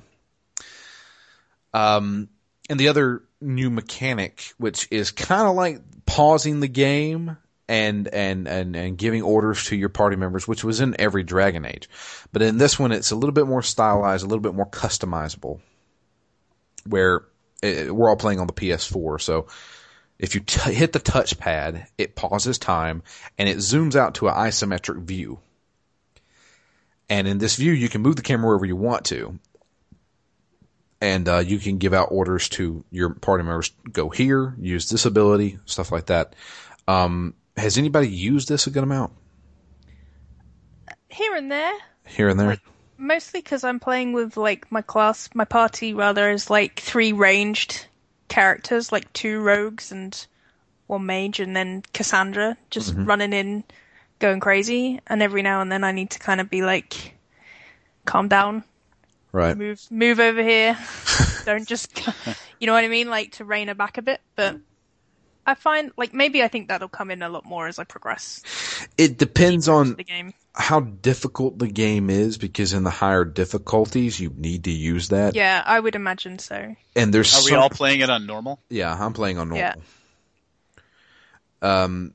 Um, 1.73 2.29
and 2.69 2.81
the 2.81 2.89
other 2.89 3.23
new 3.41 3.71
mechanic, 3.71 4.53
which 4.59 4.89
is 4.91 5.11
kind 5.11 5.49
of 5.49 5.55
like 5.55 5.81
pausing 6.07 6.61
the 6.61 6.69
game 6.69 7.37
and, 7.69 8.09
and, 8.09 8.49
and, 8.49 8.77
and 8.77 8.97
giving 8.97 9.23
orders 9.23 9.65
to 9.67 9.77
your 9.77 9.89
party 9.89 10.17
members, 10.17 10.47
which 10.49 10.65
was 10.65 10.81
in 10.81 10.97
every 10.99 11.23
Dragon 11.23 11.65
Age. 11.65 11.89
But 12.33 12.43
in 12.43 12.59
this 12.59 12.79
one, 12.79 12.93
it's 12.93 13.11
a 13.11 13.17
little 13.17 13.33
bit 13.33 13.47
more 13.47 13.63
stylized, 13.63 14.25
a 14.25 14.29
little 14.29 14.43
bit 14.43 14.55
more 14.55 14.69
customizable, 14.69 15.61
where 16.87 17.25
eh, 17.63 17.91
we're 17.91 18.09
all 18.09 18.17
playing 18.17 18.41
on 18.41 18.47
the 18.47 18.53
PS4. 18.53 19.21
So 19.21 19.47
if 20.19 20.35
you 20.35 20.41
t- 20.41 20.73
hit 20.73 20.93
the 20.93 21.01
touchpad, 21.01 21.87
it 21.99 22.15
pauses 22.15 22.59
time 22.59 23.03
and 23.39 23.49
it 23.49 23.59
zooms 23.59 23.95
out 23.97 24.15
to 24.17 24.29
an 24.29 24.35
isometric 24.35 25.03
view. 25.03 25.39
And 27.09 27.29
in 27.29 27.39
this 27.39 27.57
view, 27.57 27.73
you 27.73 27.89
can 27.89 28.01
move 28.03 28.17
the 28.17 28.23
camera 28.23 28.47
wherever 28.49 28.67
you 28.67 28.77
want 28.77 29.05
to 29.07 29.39
and 31.01 31.29
uh, 31.29 31.39
you 31.39 31.59
can 31.59 31.79
give 31.79 31.93
out 31.93 32.09
orders 32.11 32.49
to 32.49 32.83
your 32.91 33.11
party 33.15 33.45
members. 33.45 33.71
Go 33.93 34.09
here, 34.09 34.55
use 34.59 34.89
this 34.89 35.05
ability, 35.05 35.59
stuff 35.67 35.93
like 35.93 36.07
that. 36.07 36.35
Um, 36.89 37.35
has 37.57 37.77
anybody 37.79 38.09
used 38.09 38.49
this 38.49 38.67
a 38.67 38.71
good 38.71 38.83
amount 38.83 39.13
Here 41.09 41.35
and 41.35 41.51
there. 41.51 41.73
here 42.07 42.29
and 42.29 42.39
there? 42.41 42.49
Like- 42.49 42.61
Mostly 42.99 43.41
because 43.43 43.63
I'm 43.63 43.79
playing 43.79 44.15
with 44.15 44.39
like 44.39 44.73
my 44.73 44.81
class, 44.81 45.29
my 45.35 45.45
party 45.45 45.93
rather 45.93 46.31
is 46.31 46.49
like 46.49 46.81
three 46.81 47.13
ranged 47.13 47.87
characters, 48.29 48.93
like 48.93 49.13
two 49.13 49.41
rogues 49.41 49.93
and 49.93 50.27
one 50.87 51.07
mage 51.07 51.41
and 51.41 51.57
then 51.57 51.83
Cassandra 51.93 52.57
just 52.71 52.93
mm-hmm. 52.93 53.05
running 53.05 53.33
in, 53.33 53.65
going 54.19 54.41
crazy, 54.41 55.01
and 55.07 55.23
every 55.23 55.43
now 55.43 55.61
and 55.61 55.71
then 55.71 55.85
I 55.85 55.93
need 55.93 56.11
to 56.11 56.19
kind 56.19 56.41
of 56.41 56.49
be 56.49 56.63
like, 56.63 57.17
calm 58.05 58.29
down, 58.29 58.65
Right. 59.33 59.57
move 59.57 59.81
move 59.91 60.21
over 60.21 60.43
here. 60.43 60.79
Don't 61.45 61.67
just, 61.67 62.07
you 62.61 62.67
know 62.67 62.73
what 62.73 62.85
I 62.85 62.89
mean? 62.89 63.11
Like 63.11 63.33
to 63.33 63.45
rein 63.45 63.69
her 63.69 63.75
back 63.75 63.99
a 63.99 64.03
bit, 64.03 64.21
but. 64.35 64.57
I 65.49 65.55
find 65.55 65.93
like 65.97 66.13
maybe 66.13 66.43
I 66.43 66.49
think 66.49 66.67
that'll 66.67 66.89
come 66.89 67.09
in 67.09 67.23
a 67.23 67.29
lot 67.29 67.45
more 67.45 67.69
as 67.69 67.79
I 67.79 67.85
progress 67.85 68.43
It 68.97 69.19
depends 69.19 69.69
on 69.69 69.95
the 69.95 70.05
game. 70.05 70.35
how 70.55 70.81
difficult 70.81 71.59
the 71.59 71.69
game 71.69 72.11
is 72.11 72.39
because 72.39 72.73
in 72.73 72.83
the 72.85 72.91
higher 72.91 73.25
difficulties 73.25 74.19
you 74.19 74.33
need 74.37 74.65
to 74.65 74.71
use 74.71 75.09
that. 75.11 75.35
Yeah, 75.35 75.63
I 75.65 75.79
would 75.79 75.95
imagine 75.95 76.39
so. 76.39 76.75
And 76.95 77.13
there's 77.13 77.35
Are 77.35 77.51
we 77.51 77.57
all 77.57 77.71
playing 77.71 78.01
it 78.01 78.11
on 78.11 78.27
normal? 78.27 78.61
Yeah, 78.69 78.93
I'm 78.93 79.13
playing 79.13 79.39
on 79.39 79.49
normal. 79.49 79.83
Yeah. 81.63 81.83
Um 81.85 82.15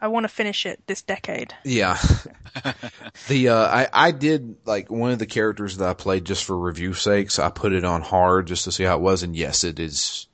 I 0.00 0.08
want 0.08 0.24
to 0.24 0.28
finish 0.28 0.66
it 0.66 0.80
this 0.86 1.02
decade. 1.02 1.54
Yeah. 1.64 1.96
the 3.28 3.48
uh 3.50 3.66
I 3.66 3.88
I 3.92 4.10
did 4.10 4.56
like 4.64 4.90
one 4.90 5.12
of 5.12 5.18
the 5.18 5.26
characters 5.26 5.76
that 5.78 5.88
I 5.88 5.94
played 5.94 6.24
just 6.24 6.44
for 6.44 6.58
review 6.58 6.92
sakes. 6.94 7.38
I 7.38 7.50
put 7.50 7.72
it 7.72 7.84
on 7.84 8.02
hard 8.02 8.46
just 8.46 8.64
to 8.64 8.72
see 8.72 8.84
how 8.84 8.96
it 8.96 9.02
was 9.02 9.22
and 9.22 9.36
yes, 9.36 9.64
it 9.64 9.78
is 9.78 10.26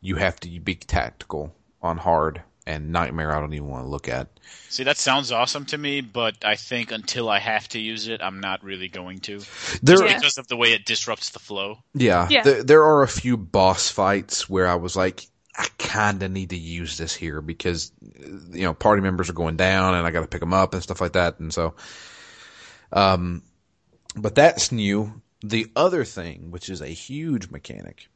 you 0.00 0.16
have 0.16 0.38
to 0.40 0.60
be 0.60 0.74
tactical 0.74 1.54
on 1.82 1.98
hard 1.98 2.42
and 2.66 2.92
nightmare 2.92 3.34
I 3.34 3.40
don't 3.40 3.54
even 3.54 3.68
want 3.68 3.84
to 3.84 3.88
look 3.88 4.08
at. 4.08 4.28
See, 4.68 4.84
that 4.84 4.96
sounds 4.96 5.32
awesome 5.32 5.66
to 5.66 5.78
me, 5.78 6.00
but 6.00 6.44
I 6.44 6.56
think 6.56 6.90
until 6.90 7.28
I 7.28 7.38
have 7.38 7.68
to 7.68 7.78
use 7.78 8.08
it, 8.08 8.20
I'm 8.20 8.40
not 8.40 8.64
really 8.64 8.88
going 8.88 9.20
to. 9.20 9.40
There 9.82 10.04
Yeah. 10.04 10.16
Because 10.16 10.38
of 10.38 10.48
the 10.48 10.56
way 10.56 10.72
it 10.72 10.84
disrupts 10.84 11.30
the 11.30 11.38
flow. 11.38 11.78
yeah, 11.94 12.28
Yeah. 12.30 12.42
There, 12.42 12.62
there 12.62 12.82
are 12.84 13.02
a 13.02 13.08
few 13.08 13.36
boss 13.36 13.88
fights 13.90 14.48
where 14.48 14.66
I 14.66 14.74
was 14.74 14.96
like 14.96 15.26
I 15.58 15.68
kind 15.78 16.22
of 16.22 16.30
need 16.30 16.50
to 16.50 16.58
use 16.58 16.98
this 16.98 17.14
here 17.14 17.40
because 17.40 17.90
you 18.50 18.62
know 18.62 18.74
party 18.74 19.00
members 19.00 19.30
are 19.30 19.34
going 19.34 19.56
down 19.56 19.94
and 19.94 20.06
I 20.06 20.10
got 20.10 20.20
to 20.20 20.26
pick 20.26 20.40
them 20.40 20.52
up 20.52 20.74
and 20.74 20.82
stuff 20.82 21.00
like 21.00 21.12
that 21.12 21.40
and 21.40 21.52
so 21.52 21.74
um 22.92 23.42
but 24.16 24.34
that's 24.34 24.72
new. 24.72 25.22
The 25.42 25.70
other 25.76 26.04
thing, 26.04 26.50
which 26.50 26.70
is 26.70 26.80
a 26.80 26.88
huge 26.88 27.50
mechanic, 27.50 28.08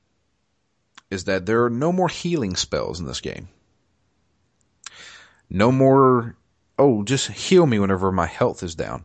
is 1.11 1.25
that 1.25 1.47
there 1.47 1.65
are 1.65 1.71
no 1.71 1.93
more 1.93 2.09
healing 2.09 2.57
spells 2.57 2.99
in 2.99 3.07
this 3.07 3.21
game. 3.21 3.49
No 5.51 5.73
more, 5.73 6.37
oh, 6.79 7.03
just 7.03 7.29
heal 7.29 7.67
me 7.67 7.79
whenever 7.79 8.13
my 8.13 8.27
health 8.27 8.63
is 8.63 8.75
down. 8.75 9.05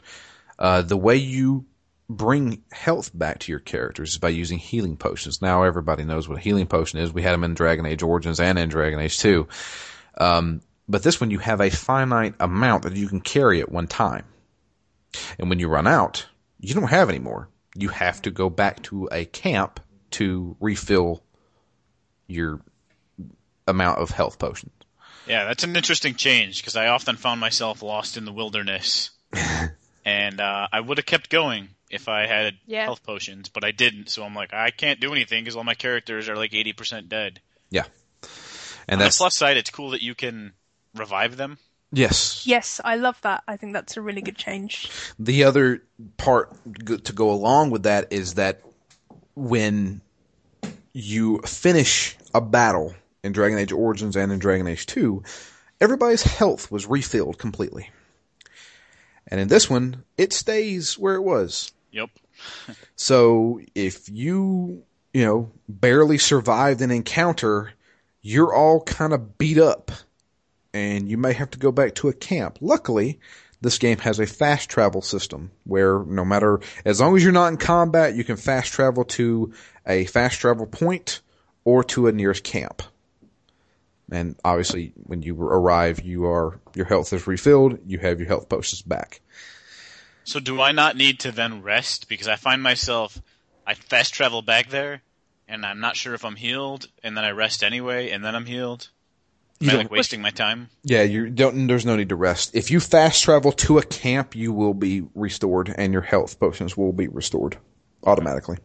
Uh, 0.60 0.84
the 0.84 0.98
way 0.98 1.18
you 1.18 1.66
bring 2.08 2.64
health 2.72 3.12
back 3.18 3.40
to 3.40 3.52
your 3.52 3.60
characters 3.60 4.12
is 4.12 4.18
by 4.20 4.30
using 4.30 4.60
healing 4.60 4.96
potions. 4.96 5.42
Now 5.42 5.64
everybody 5.64 6.04
knows 6.04 6.30
what 6.30 6.38
a 6.38 6.42
healing 6.42 6.68
potion 6.68 7.00
is. 7.00 7.12
We 7.12 7.24
had 7.24 7.34
them 7.34 7.44
in 7.44 7.56
Dragon 7.56 7.86
Age 7.86 8.04
Origins 8.04 8.40
and 8.40 8.60
in 8.60 8.70
Dragon 8.70 9.00
Age 9.00 9.18
2. 9.18 9.48
Um, 10.20 10.62
but 10.88 11.02
this 11.02 11.20
one 11.20 11.32
you 11.32 11.40
have 11.40 11.62
a 11.62 11.72
finite 11.72 12.36
amount 12.40 12.84
that 12.84 12.96
you 12.96 13.08
can 13.08 13.22
carry 13.22 13.60
at 13.62 13.72
one 13.72 13.88
time. 13.88 14.26
And 15.40 15.50
when 15.50 15.60
you 15.60 15.68
run 15.68 15.88
out, 15.88 16.28
you 16.60 16.76
don't 16.76 16.84
have 16.90 17.10
any 17.10 17.20
more. 17.20 17.50
You 17.76 17.90
have 17.90 18.22
to 18.24 18.32
go 18.32 18.50
back 18.50 18.84
to 18.84 19.10
a 19.12 19.26
camp 19.26 19.80
to 20.12 20.56
refill 20.60 21.24
your 22.28 22.62
amount 23.68 24.00
of 24.00 24.12
health 24.12 24.38
potions. 24.38 24.72
Yeah, 25.28 25.46
that's 25.46 25.64
an 25.64 25.76
interesting 25.76 26.16
change 26.16 26.62
because 26.62 26.76
I 26.76 26.88
often 26.88 27.16
found 27.16 27.40
myself 27.40 27.82
lost 27.82 28.16
in 28.18 28.26
the 28.26 28.32
wilderness, 28.32 29.10
and 30.06 30.40
uh, 30.40 30.68
I 30.72 30.80
would 30.80 30.98
have 31.00 31.06
kept 31.06 31.30
going 31.30 31.70
if 31.90 32.08
I 32.08 32.28
had 32.28 32.56
Yeah. 32.68 32.84
health 32.86 33.04
potions, 33.04 33.50
but 33.50 33.64
I 33.64 33.72
didn't. 33.72 34.10
So 34.10 34.24
I'm 34.24 34.36
like, 34.36 34.54
I 34.54 34.70
can't 34.72 35.00
do 35.00 35.12
anything 35.12 35.44
because 35.44 35.56
all 35.56 35.64
my 35.64 35.74
characters 35.76 36.30
are 36.30 36.36
like 36.36 36.54
eighty 36.54 36.74
percent 36.74 37.10
dead. 37.10 37.40
Yeah. 37.70 37.86
And 38.88 39.02
On 39.02 39.08
the 39.08 39.16
plus 39.18 39.36
side, 39.36 39.58
it's 39.58 39.70
cool 39.72 39.92
that 39.92 40.04
you 40.04 40.14
can 40.16 40.54
revive 40.96 41.38
them. 41.38 41.58
yes. 41.92 42.46
Yes, 42.46 42.80
I 42.86 42.96
love 42.96 43.20
that. 43.22 43.44
I 43.48 43.58
think 43.58 43.74
that's 43.74 43.98
a 43.98 44.02
really 44.02 44.22
good 44.22 44.38
change. 44.38 44.90
The 45.18 45.44
other 45.46 45.82
part 46.18 46.54
to 46.86 47.14
go 47.14 47.32
along 47.32 47.72
with 47.72 47.84
that 47.84 48.14
is 48.14 48.36
that 48.36 48.62
when 49.36 50.02
you 50.94 51.40
finish 51.40 52.16
a 52.34 52.42
battle 52.42 52.94
in 53.26 53.32
Dragon 53.32 53.58
Age 53.58 53.72
Origins 53.72 54.16
and 54.16 54.32
in 54.32 54.40
Dragon 54.40 54.68
Age 54.68 54.86
2, 54.86 55.24
everybody's 55.82 56.22
health 56.22 56.72
was 56.72 56.86
refilled 56.86 57.40
completely. 57.40 57.90
And 59.28 59.40
in 59.40 59.48
this 59.48 59.68
one, 59.68 60.04
it 60.18 60.32
stays 60.32 60.98
where 60.98 61.16
it 61.16 61.24
was. 61.24 61.72
Yep. 61.92 62.10
So 62.98 63.60
if 63.74 64.08
you, 64.10 64.84
you 65.14 65.26
know, 65.26 65.52
barely 65.68 66.18
survived 66.18 66.82
an 66.82 66.92
encounter, 66.92 67.74
you're 68.22 68.54
all 68.54 68.82
kind 68.82 69.12
of 69.12 69.38
beat 69.38 69.58
up 69.58 69.92
and 70.74 71.10
you 71.10 71.18
may 71.18 71.34
have 71.34 71.52
to 71.52 71.60
go 71.60 71.72
back 71.72 71.96
to 71.96 72.08
a 72.08 72.14
camp. 72.14 72.60
Luckily, 72.62 73.20
this 73.60 73.78
game 73.78 73.98
has 74.00 74.20
a 74.20 74.26
fast 74.26 74.70
travel 74.70 75.02
system 75.02 75.52
where 75.66 76.00
no 76.06 76.24
matter, 76.24 76.62
as 76.86 77.02
long 77.02 77.18
as 77.18 77.24
you're 77.24 77.34
not 77.34 77.48
in 77.48 77.58
combat, 77.58 78.16
you 78.16 78.24
can 78.24 78.38
fast 78.38 78.72
travel 78.72 79.04
to 79.06 79.54
a 79.86 80.06
fast 80.06 80.40
travel 80.40 80.68
point 80.68 81.22
or 81.66 81.84
to 81.84 82.08
a 82.08 82.12
nearest 82.12 82.44
camp. 82.44 82.82
And 84.12 84.36
obviously, 84.46 84.94
when 84.96 85.24
you 85.24 85.36
arrive, 85.42 86.02
you 86.02 86.26
are, 86.26 86.60
your 86.76 86.86
health 86.86 87.12
is 87.14 87.26
refilled, 87.28 87.80
you 87.88 87.98
have 88.00 88.20
your 88.20 88.28
health 88.28 88.50
potions 88.50 88.82
back. 88.82 89.22
So 90.26 90.40
do 90.40 90.62
I 90.62 90.72
not 90.72 90.96
need 90.96 91.20
to 91.22 91.32
then 91.32 91.62
rest 91.62 92.08
because 92.10 92.28
I 92.28 92.36
find 92.36 92.62
myself 92.62 93.22
I 93.68 93.74
fast 93.74 94.14
travel 94.14 94.42
back 94.42 94.70
there 94.70 95.02
and 95.48 95.66
I'm 95.66 95.80
not 95.80 95.96
sure 95.96 96.14
if 96.14 96.24
I'm 96.26 96.36
healed 96.36 96.88
and 97.04 97.16
then 97.18 97.24
I 97.24 97.30
rest 97.32 97.64
anyway 97.64 98.10
and 98.10 98.24
then 98.24 98.36
I'm 98.36 98.46
healed. 98.46 98.90
Am 99.62 99.66
You 99.66 99.70
I 99.70 99.74
don't- 99.74 99.84
like 99.86 99.92
wasting 99.92 100.22
my 100.22 100.32
time? 100.32 100.70
Yeah, 100.84 101.04
you 101.04 101.30
don't. 101.30 101.68
There's 101.68 101.86
no 101.86 101.96
need 101.96 102.10
to 102.10 102.16
rest. 102.16 102.56
If 102.56 102.70
you 102.72 102.80
fast 102.80 103.24
travel 103.24 103.52
to 103.54 103.78
a 103.78 103.84
camp, 103.84 104.36
you 104.36 104.52
will 104.52 104.74
be 104.74 105.04
restored, 105.16 105.74
and 105.78 105.94
your 105.94 106.02
health 106.02 106.40
potions 106.40 106.76
will 106.76 106.92
be 106.92 107.08
restored 107.08 107.58
automatically. 108.04 108.58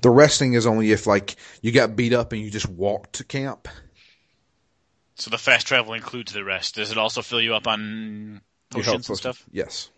The 0.00 0.10
resting 0.10 0.54
is 0.54 0.66
only 0.66 0.90
if 0.90 1.06
like 1.06 1.36
you 1.62 1.70
got 1.70 1.96
beat 1.96 2.12
up 2.12 2.32
and 2.32 2.40
you 2.40 2.50
just 2.50 2.68
walked 2.68 3.14
to 3.14 3.24
camp. 3.24 3.68
So 5.18 5.30
the 5.30 5.38
fast 5.38 5.66
travel 5.66 5.94
includes 5.94 6.32
the 6.32 6.44
rest. 6.44 6.76
Does 6.76 6.90
it 6.92 6.98
also 6.98 7.22
fill 7.22 7.40
you 7.40 7.54
up 7.54 7.66
on 7.66 8.40
potions 8.70 9.08
and 9.08 9.18
stuff? 9.18 9.44
Yes. 9.52 9.90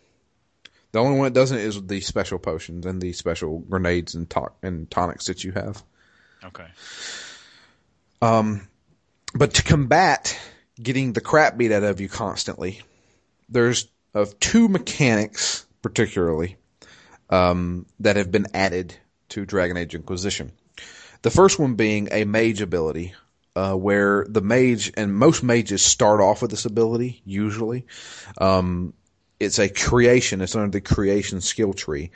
The 0.91 0.99
only 0.99 1.17
one 1.17 1.27
it 1.27 1.33
doesn't 1.33 1.57
is 1.59 1.81
the 1.85 2.01
special 2.01 2.39
potions 2.39 2.85
and 2.85 3.01
the 3.01 3.13
special 3.13 3.59
grenades 3.59 4.15
and 4.15 4.29
to- 4.31 4.51
and 4.61 4.89
tonics 4.91 5.27
that 5.27 5.43
you 5.43 5.51
have. 5.53 5.83
Okay. 6.43 6.65
Um, 8.21 8.67
But 9.33 9.53
to 9.53 9.63
combat 9.63 10.37
getting 10.81 11.13
the 11.13 11.21
crap 11.21 11.57
beat 11.57 11.71
out 11.71 11.83
of 11.83 12.01
you 12.01 12.09
constantly, 12.09 12.81
there's 13.47 13.87
of 14.13 14.37
two 14.39 14.67
mechanics 14.67 15.65
particularly 15.81 16.57
um, 17.29 17.85
that 18.01 18.17
have 18.17 18.29
been 18.31 18.47
added 18.53 18.93
to 19.29 19.45
Dragon 19.45 19.77
Age 19.77 19.95
Inquisition. 19.95 20.51
The 21.21 21.29
first 21.29 21.57
one 21.59 21.75
being 21.75 22.09
a 22.11 22.25
mage 22.25 22.59
ability, 22.61 23.13
uh, 23.55 23.73
where 23.73 24.25
the 24.29 24.41
mage 24.41 24.91
and 24.95 25.13
most 25.13 25.43
mages 25.43 25.81
start 25.81 26.21
off 26.21 26.41
with 26.41 26.51
this 26.51 26.65
ability 26.65 27.21
usually. 27.25 27.85
Um, 28.39 28.93
it's 29.39 29.59
a 29.59 29.69
creation. 29.69 30.41
It's 30.41 30.55
under 30.55 30.69
the 30.69 30.81
creation 30.81 31.41
skill 31.41 31.73
tree. 31.73 32.11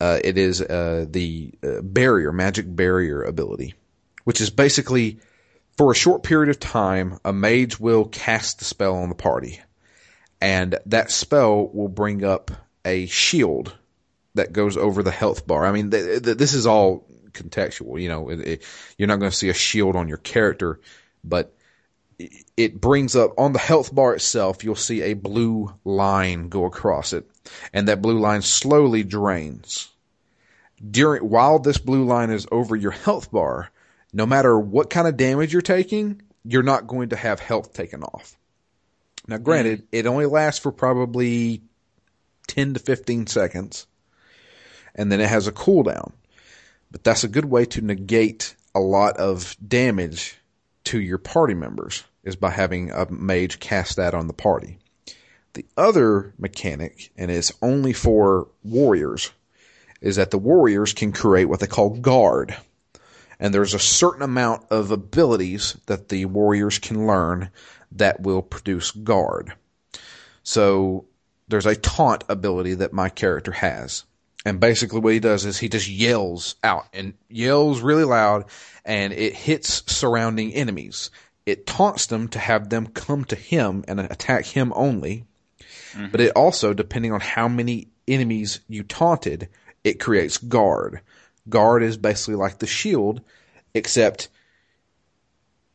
Uh, 0.00 0.18
it 0.22 0.38
is 0.38 0.60
uh, 0.60 1.06
the 1.08 1.52
uh, 1.62 1.80
barrier, 1.82 2.32
magic 2.32 2.66
barrier 2.68 3.22
ability, 3.22 3.74
which 4.24 4.40
is 4.40 4.50
basically 4.50 5.18
for 5.76 5.90
a 5.90 5.96
short 5.96 6.22
period 6.22 6.50
of 6.50 6.60
time, 6.60 7.18
a 7.24 7.32
mage 7.32 7.80
will 7.80 8.04
cast 8.04 8.58
the 8.58 8.64
spell 8.64 8.96
on 8.96 9.08
the 9.08 9.14
party, 9.14 9.60
and 10.40 10.78
that 10.86 11.10
spell 11.10 11.66
will 11.66 11.88
bring 11.88 12.24
up 12.24 12.50
a 12.84 13.06
shield 13.06 13.76
that 14.34 14.52
goes 14.52 14.76
over 14.76 15.02
the 15.02 15.10
health 15.10 15.46
bar. 15.46 15.64
I 15.64 15.72
mean, 15.72 15.90
th- 15.90 16.22
th- 16.22 16.36
this 16.36 16.54
is 16.54 16.66
all 16.66 17.06
contextual. 17.34 18.00
You 18.00 18.08
know, 18.08 18.30
it, 18.30 18.40
it, 18.40 18.62
you're 18.96 19.08
not 19.08 19.18
going 19.18 19.30
to 19.30 19.36
see 19.36 19.48
a 19.48 19.54
shield 19.54 19.96
on 19.96 20.08
your 20.08 20.18
character, 20.18 20.80
but 21.22 21.54
it- 22.18 22.32
it 22.56 22.80
brings 22.80 23.16
up 23.16 23.34
on 23.38 23.52
the 23.52 23.58
health 23.58 23.94
bar 23.94 24.14
itself. 24.14 24.64
You'll 24.64 24.76
see 24.76 25.02
a 25.02 25.14
blue 25.14 25.74
line 25.84 26.48
go 26.48 26.64
across 26.64 27.12
it, 27.12 27.28
and 27.72 27.88
that 27.88 28.02
blue 28.02 28.18
line 28.18 28.42
slowly 28.42 29.02
drains. 29.02 29.88
During 30.90 31.28
while 31.28 31.58
this 31.58 31.78
blue 31.78 32.04
line 32.04 32.30
is 32.30 32.46
over 32.50 32.76
your 32.76 32.90
health 32.92 33.30
bar, 33.30 33.70
no 34.12 34.26
matter 34.26 34.58
what 34.58 34.90
kind 34.90 35.08
of 35.08 35.16
damage 35.16 35.52
you're 35.52 35.62
taking, 35.62 36.22
you're 36.44 36.62
not 36.62 36.86
going 36.86 37.08
to 37.08 37.16
have 37.16 37.40
health 37.40 37.72
taken 37.72 38.02
off. 38.02 38.36
Now, 39.26 39.38
granted, 39.38 39.80
mm-hmm. 39.80 39.96
it 39.96 40.06
only 40.06 40.26
lasts 40.26 40.60
for 40.60 40.70
probably 40.70 41.62
10 42.46 42.74
to 42.74 42.80
15 42.80 43.26
seconds, 43.26 43.86
and 44.94 45.10
then 45.10 45.20
it 45.20 45.28
has 45.28 45.46
a 45.46 45.52
cooldown. 45.52 46.12
But 46.94 47.02
that's 47.02 47.24
a 47.24 47.28
good 47.28 47.46
way 47.46 47.64
to 47.64 47.80
negate 47.80 48.54
a 48.72 48.78
lot 48.78 49.16
of 49.16 49.56
damage 49.66 50.38
to 50.84 51.00
your 51.00 51.18
party 51.18 51.54
members, 51.54 52.04
is 52.22 52.36
by 52.36 52.50
having 52.50 52.92
a 52.92 53.10
mage 53.10 53.58
cast 53.58 53.96
that 53.96 54.14
on 54.14 54.28
the 54.28 54.32
party. 54.32 54.78
The 55.54 55.66
other 55.76 56.32
mechanic, 56.38 57.10
and 57.16 57.32
it's 57.32 57.50
only 57.60 57.94
for 57.94 58.46
warriors, 58.62 59.32
is 60.00 60.14
that 60.14 60.30
the 60.30 60.38
warriors 60.38 60.92
can 60.92 61.10
create 61.10 61.46
what 61.46 61.58
they 61.58 61.66
call 61.66 61.90
guard 61.90 62.56
and 63.38 63.52
there's 63.52 63.74
a 63.74 63.78
certain 63.78 64.22
amount 64.22 64.64
of 64.70 64.90
abilities 64.90 65.76
that 65.86 66.08
the 66.08 66.24
warriors 66.26 66.78
can 66.78 67.06
learn 67.06 67.50
that 67.92 68.20
will 68.20 68.42
produce 68.42 68.90
guard. 68.90 69.54
So 70.42 71.06
there's 71.48 71.66
a 71.66 71.76
taunt 71.76 72.24
ability 72.28 72.74
that 72.74 72.92
my 72.92 73.08
character 73.08 73.52
has. 73.52 74.04
And 74.44 74.60
basically 74.60 75.00
what 75.00 75.14
he 75.14 75.20
does 75.20 75.44
is 75.44 75.58
he 75.58 75.68
just 75.68 75.88
yells 75.88 76.56
out 76.62 76.86
and 76.92 77.14
yells 77.28 77.80
really 77.80 78.04
loud 78.04 78.44
and 78.84 79.12
it 79.12 79.34
hits 79.34 79.82
surrounding 79.90 80.52
enemies. 80.52 81.10
It 81.46 81.66
taunts 81.66 82.06
them 82.06 82.28
to 82.28 82.38
have 82.38 82.68
them 82.68 82.88
come 82.88 83.24
to 83.26 83.36
him 83.36 83.84
and 83.88 84.00
attack 84.00 84.44
him 84.44 84.72
only. 84.76 85.24
Mm-hmm. 85.92 86.08
But 86.08 86.20
it 86.20 86.32
also, 86.36 86.74
depending 86.74 87.12
on 87.12 87.20
how 87.20 87.48
many 87.48 87.88
enemies 88.06 88.60
you 88.68 88.82
taunted, 88.82 89.48
it 89.82 90.00
creates 90.00 90.38
guard. 90.38 91.00
Guard 91.48 91.82
is 91.82 91.96
basically 91.96 92.34
like 92.34 92.58
the 92.58 92.66
shield, 92.66 93.20
except 93.74 94.28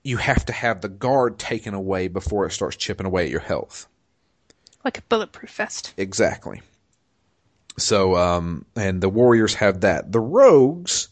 you 0.04 0.18
have 0.18 0.46
to 0.46 0.54
have 0.54 0.82
the 0.82 0.90
guard 0.90 1.38
taken 1.38 1.74
away 1.74 2.08
before 2.08 2.46
it 2.46 2.52
starts 2.52 2.76
chipping 2.76 3.06
away 3.06 3.26
at 3.26 3.32
your 3.32 3.40
health. 3.40 3.88
Like 4.84 4.98
a 4.98 5.04
bulletproof 5.04 5.52
vest. 5.52 5.94
Exactly. 5.98 6.62
So, 7.80 8.16
um, 8.16 8.66
and 8.76 9.02
the 9.02 9.10
warriors 9.10 9.56
have 9.56 9.82
that. 9.82 10.12
The 10.12 10.20
rogues 10.20 11.10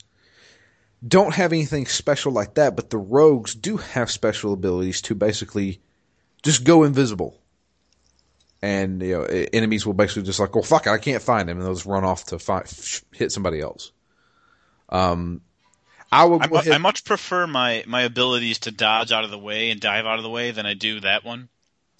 don't 1.05 1.33
have 1.33 1.53
anything 1.53 1.85
special 1.85 2.31
like 2.31 2.55
that, 2.55 2.75
but 2.75 2.89
the 2.89 2.97
rogues 2.97 3.53
do 3.55 3.77
have 3.77 4.09
special 4.09 4.53
abilities 4.53 5.01
to 5.03 5.15
basically 5.15 5.79
just 6.43 6.63
go 6.63 6.83
invisible. 6.83 7.39
And, 8.61 9.01
you 9.01 9.13
know, 9.13 9.23
enemies 9.23 9.85
will 9.85 9.93
basically 9.93 10.23
just 10.23 10.39
like, 10.39 10.55
well, 10.55 10.63
fuck 10.63 10.87
it, 10.87 10.89
I 10.89 10.97
can't 10.97 11.21
find 11.21 11.47
him. 11.47 11.57
And 11.57 11.65
they'll 11.65 11.75
just 11.75 11.85
run 11.85 12.03
off 12.03 12.25
to 12.25 12.39
hit 13.13 13.31
somebody 13.31 13.61
else. 13.61 13.91
Um, 14.89 15.41
I 16.11 16.25
will 16.25 16.41
I, 16.41 16.71
I 16.71 16.77
much 16.77 17.03
prefer 17.03 17.45
my, 17.45 17.83
my 17.85 18.01
abilities 18.01 18.59
to 18.59 18.71
dodge 18.71 19.11
out 19.11 19.23
of 19.23 19.29
the 19.29 19.37
way 19.37 19.69
and 19.69 19.79
dive 19.79 20.05
out 20.05 20.17
of 20.17 20.23
the 20.23 20.29
way 20.29 20.51
than 20.51 20.65
I 20.65 20.73
do 20.73 21.01
that 21.01 21.23
one. 21.23 21.49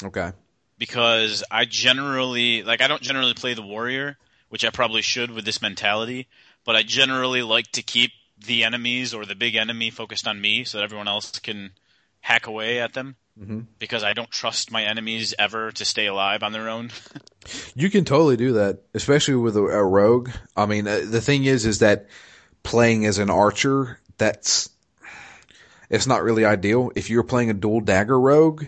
Okay. 0.04 0.32
Because 0.80 1.44
I 1.52 1.66
generally, 1.66 2.64
like, 2.64 2.82
I 2.82 2.88
don't 2.88 3.02
generally 3.02 3.34
play 3.34 3.54
the 3.54 3.62
warrior 3.62 4.18
which 4.50 4.66
I 4.66 4.70
probably 4.70 5.02
should 5.02 5.32
with 5.32 5.46
this 5.46 5.62
mentality. 5.62 6.28
But 6.66 6.76
I 6.76 6.84
generally 6.84 7.42
like 7.42 7.72
to 7.74 7.82
keep 7.82 8.12
the 8.46 8.64
enemies 8.64 9.14
or 9.14 9.26
the 9.26 9.36
big 9.36 9.56
enemy 9.56 9.90
focused 9.90 10.28
on 10.28 10.40
me 10.40 10.64
so 10.64 10.78
that 10.78 10.84
everyone 10.84 11.08
else 11.08 11.40
can 11.40 11.72
hack 12.20 12.48
away 12.48 12.80
at 12.80 12.94
them. 12.94 13.16
Mm-hmm. 13.40 13.62
Because 13.78 14.04
I 14.04 14.14
don't 14.14 14.32
trust 14.32 14.72
my 14.72 14.84
enemies 14.84 15.36
ever 15.38 15.72
to 15.74 15.86
stay 15.86 16.08
alive 16.08 16.42
on 16.42 16.54
their 16.54 16.70
own. 16.70 16.90
you 17.76 17.90
can 17.92 18.04
totally 18.04 18.36
do 18.36 18.54
that, 18.54 18.80
especially 18.96 19.36
with 19.36 19.56
a, 19.56 19.62
a 19.62 19.84
rogue. 19.84 20.32
I 20.56 20.66
mean, 20.66 20.88
uh, 20.88 21.02
the 21.06 21.22
thing 21.22 21.46
is, 21.46 21.66
is 21.66 21.80
that 21.80 22.08
playing 22.64 23.06
as 23.06 23.20
an 23.20 23.30
archer, 23.30 24.00
that's 24.18 24.72
it's 25.90 26.08
not 26.08 26.24
really 26.24 26.46
ideal. 26.46 26.92
If 26.96 27.10
you're 27.10 27.24
playing 27.24 27.50
a 27.50 27.54
dual 27.54 27.82
dagger 27.82 28.20
rogue, 28.20 28.66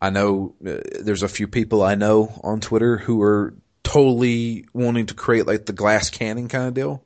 I 0.00 0.10
know 0.10 0.54
uh, 0.66 0.78
there's 1.00 1.22
a 1.22 1.28
few 1.28 1.46
people 1.46 1.82
I 1.82 1.94
know 1.94 2.40
on 2.42 2.60
Twitter 2.60 2.96
who 2.96 3.22
are 3.22 3.54
totally 3.86 4.66
wanting 4.72 5.06
to 5.06 5.14
create 5.14 5.46
like 5.46 5.64
the 5.64 5.72
glass 5.72 6.10
cannon 6.10 6.48
kind 6.48 6.66
of 6.66 6.74
deal 6.74 7.04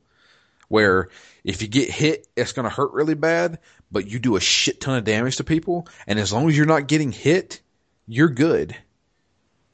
where 0.69 1.11
if 1.45 1.61
you 1.61 1.69
get 1.69 1.91
hit, 1.91 2.27
it's 2.37 2.53
going 2.53 2.65
to 2.65 2.75
hurt 2.75 2.93
really 2.93 3.13
bad, 3.13 3.59
but 3.93 4.07
you 4.07 4.19
do 4.19 4.37
a 4.37 4.41
shit 4.41 4.81
ton 4.81 4.97
of 4.97 5.05
damage 5.05 5.37
to 5.37 5.45
people. 5.45 5.87
And 6.07 6.19
as 6.19 6.33
long 6.33 6.49
as 6.49 6.57
you're 6.57 6.65
not 6.65 6.87
getting 6.87 7.13
hit, 7.13 7.61
you're 8.07 8.31
good. 8.31 8.75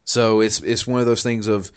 So 0.05 0.41
it's, 0.41 0.61
it's 0.61 0.85
one 0.85 0.99
of 0.99 1.07
those 1.07 1.23
things 1.23 1.47
of 1.47 1.71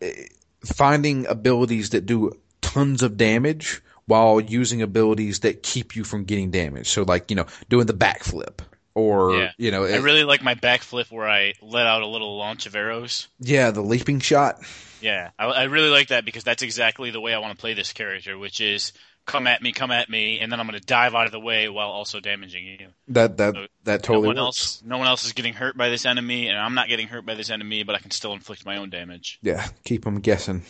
eh, 0.00 0.26
finding 0.64 1.26
abilities 1.26 1.90
that 1.90 2.06
do 2.06 2.30
tons 2.60 3.02
of 3.02 3.16
damage 3.16 3.82
while 4.04 4.40
using 4.40 4.80
abilities 4.80 5.40
that 5.40 5.64
keep 5.64 5.96
you 5.96 6.04
from 6.04 6.22
getting 6.22 6.52
damaged. 6.52 6.88
So 6.88 7.02
like, 7.02 7.30
you 7.32 7.36
know, 7.36 7.46
doing 7.68 7.86
the 7.86 7.94
backflip 7.94 8.60
or 8.96 9.36
yeah. 9.36 9.52
you 9.58 9.70
know, 9.70 9.84
it, 9.84 9.94
I 9.94 9.98
really 9.98 10.24
like 10.24 10.42
my 10.42 10.54
backflip 10.54 11.12
where 11.12 11.28
I 11.28 11.52
let 11.60 11.86
out 11.86 12.00
a 12.00 12.06
little 12.06 12.38
launch 12.38 12.64
of 12.64 12.74
arrows. 12.74 13.28
Yeah, 13.38 13.70
the 13.70 13.82
leaping 13.82 14.20
shot. 14.20 14.58
Yeah, 15.02 15.30
I, 15.38 15.44
I 15.44 15.62
really 15.64 15.90
like 15.90 16.08
that 16.08 16.24
because 16.24 16.44
that's 16.44 16.62
exactly 16.62 17.10
the 17.10 17.20
way 17.20 17.34
I 17.34 17.38
want 17.38 17.52
to 17.52 17.60
play 17.60 17.74
this 17.74 17.92
character, 17.92 18.38
which 18.38 18.58
is 18.62 18.94
come 19.26 19.46
at 19.46 19.60
me, 19.60 19.72
come 19.72 19.90
at 19.90 20.08
me, 20.08 20.40
and 20.40 20.50
then 20.50 20.60
I'm 20.60 20.66
going 20.66 20.80
to 20.80 20.86
dive 20.86 21.14
out 21.14 21.26
of 21.26 21.32
the 21.32 21.38
way 21.38 21.68
while 21.68 21.90
also 21.90 22.20
damaging 22.20 22.64
you. 22.64 22.88
That 23.08 23.36
that 23.36 23.54
so 23.54 23.66
that 23.84 24.02
totally 24.02 24.22
no 24.22 24.28
one 24.28 24.36
works. 24.36 24.38
else 24.46 24.82
no 24.82 24.96
one 24.96 25.06
else 25.08 25.26
is 25.26 25.34
getting 25.34 25.52
hurt 25.52 25.76
by 25.76 25.90
this 25.90 26.06
enemy, 26.06 26.48
and 26.48 26.58
I'm 26.58 26.74
not 26.74 26.88
getting 26.88 27.06
hurt 27.06 27.26
by 27.26 27.34
this 27.34 27.50
enemy, 27.50 27.82
but 27.82 27.94
I 27.94 27.98
can 27.98 28.10
still 28.10 28.32
inflict 28.32 28.64
my 28.64 28.78
own 28.78 28.88
damage. 28.88 29.38
Yeah, 29.42 29.68
keep 29.84 30.04
them 30.04 30.20
guessing. 30.20 30.62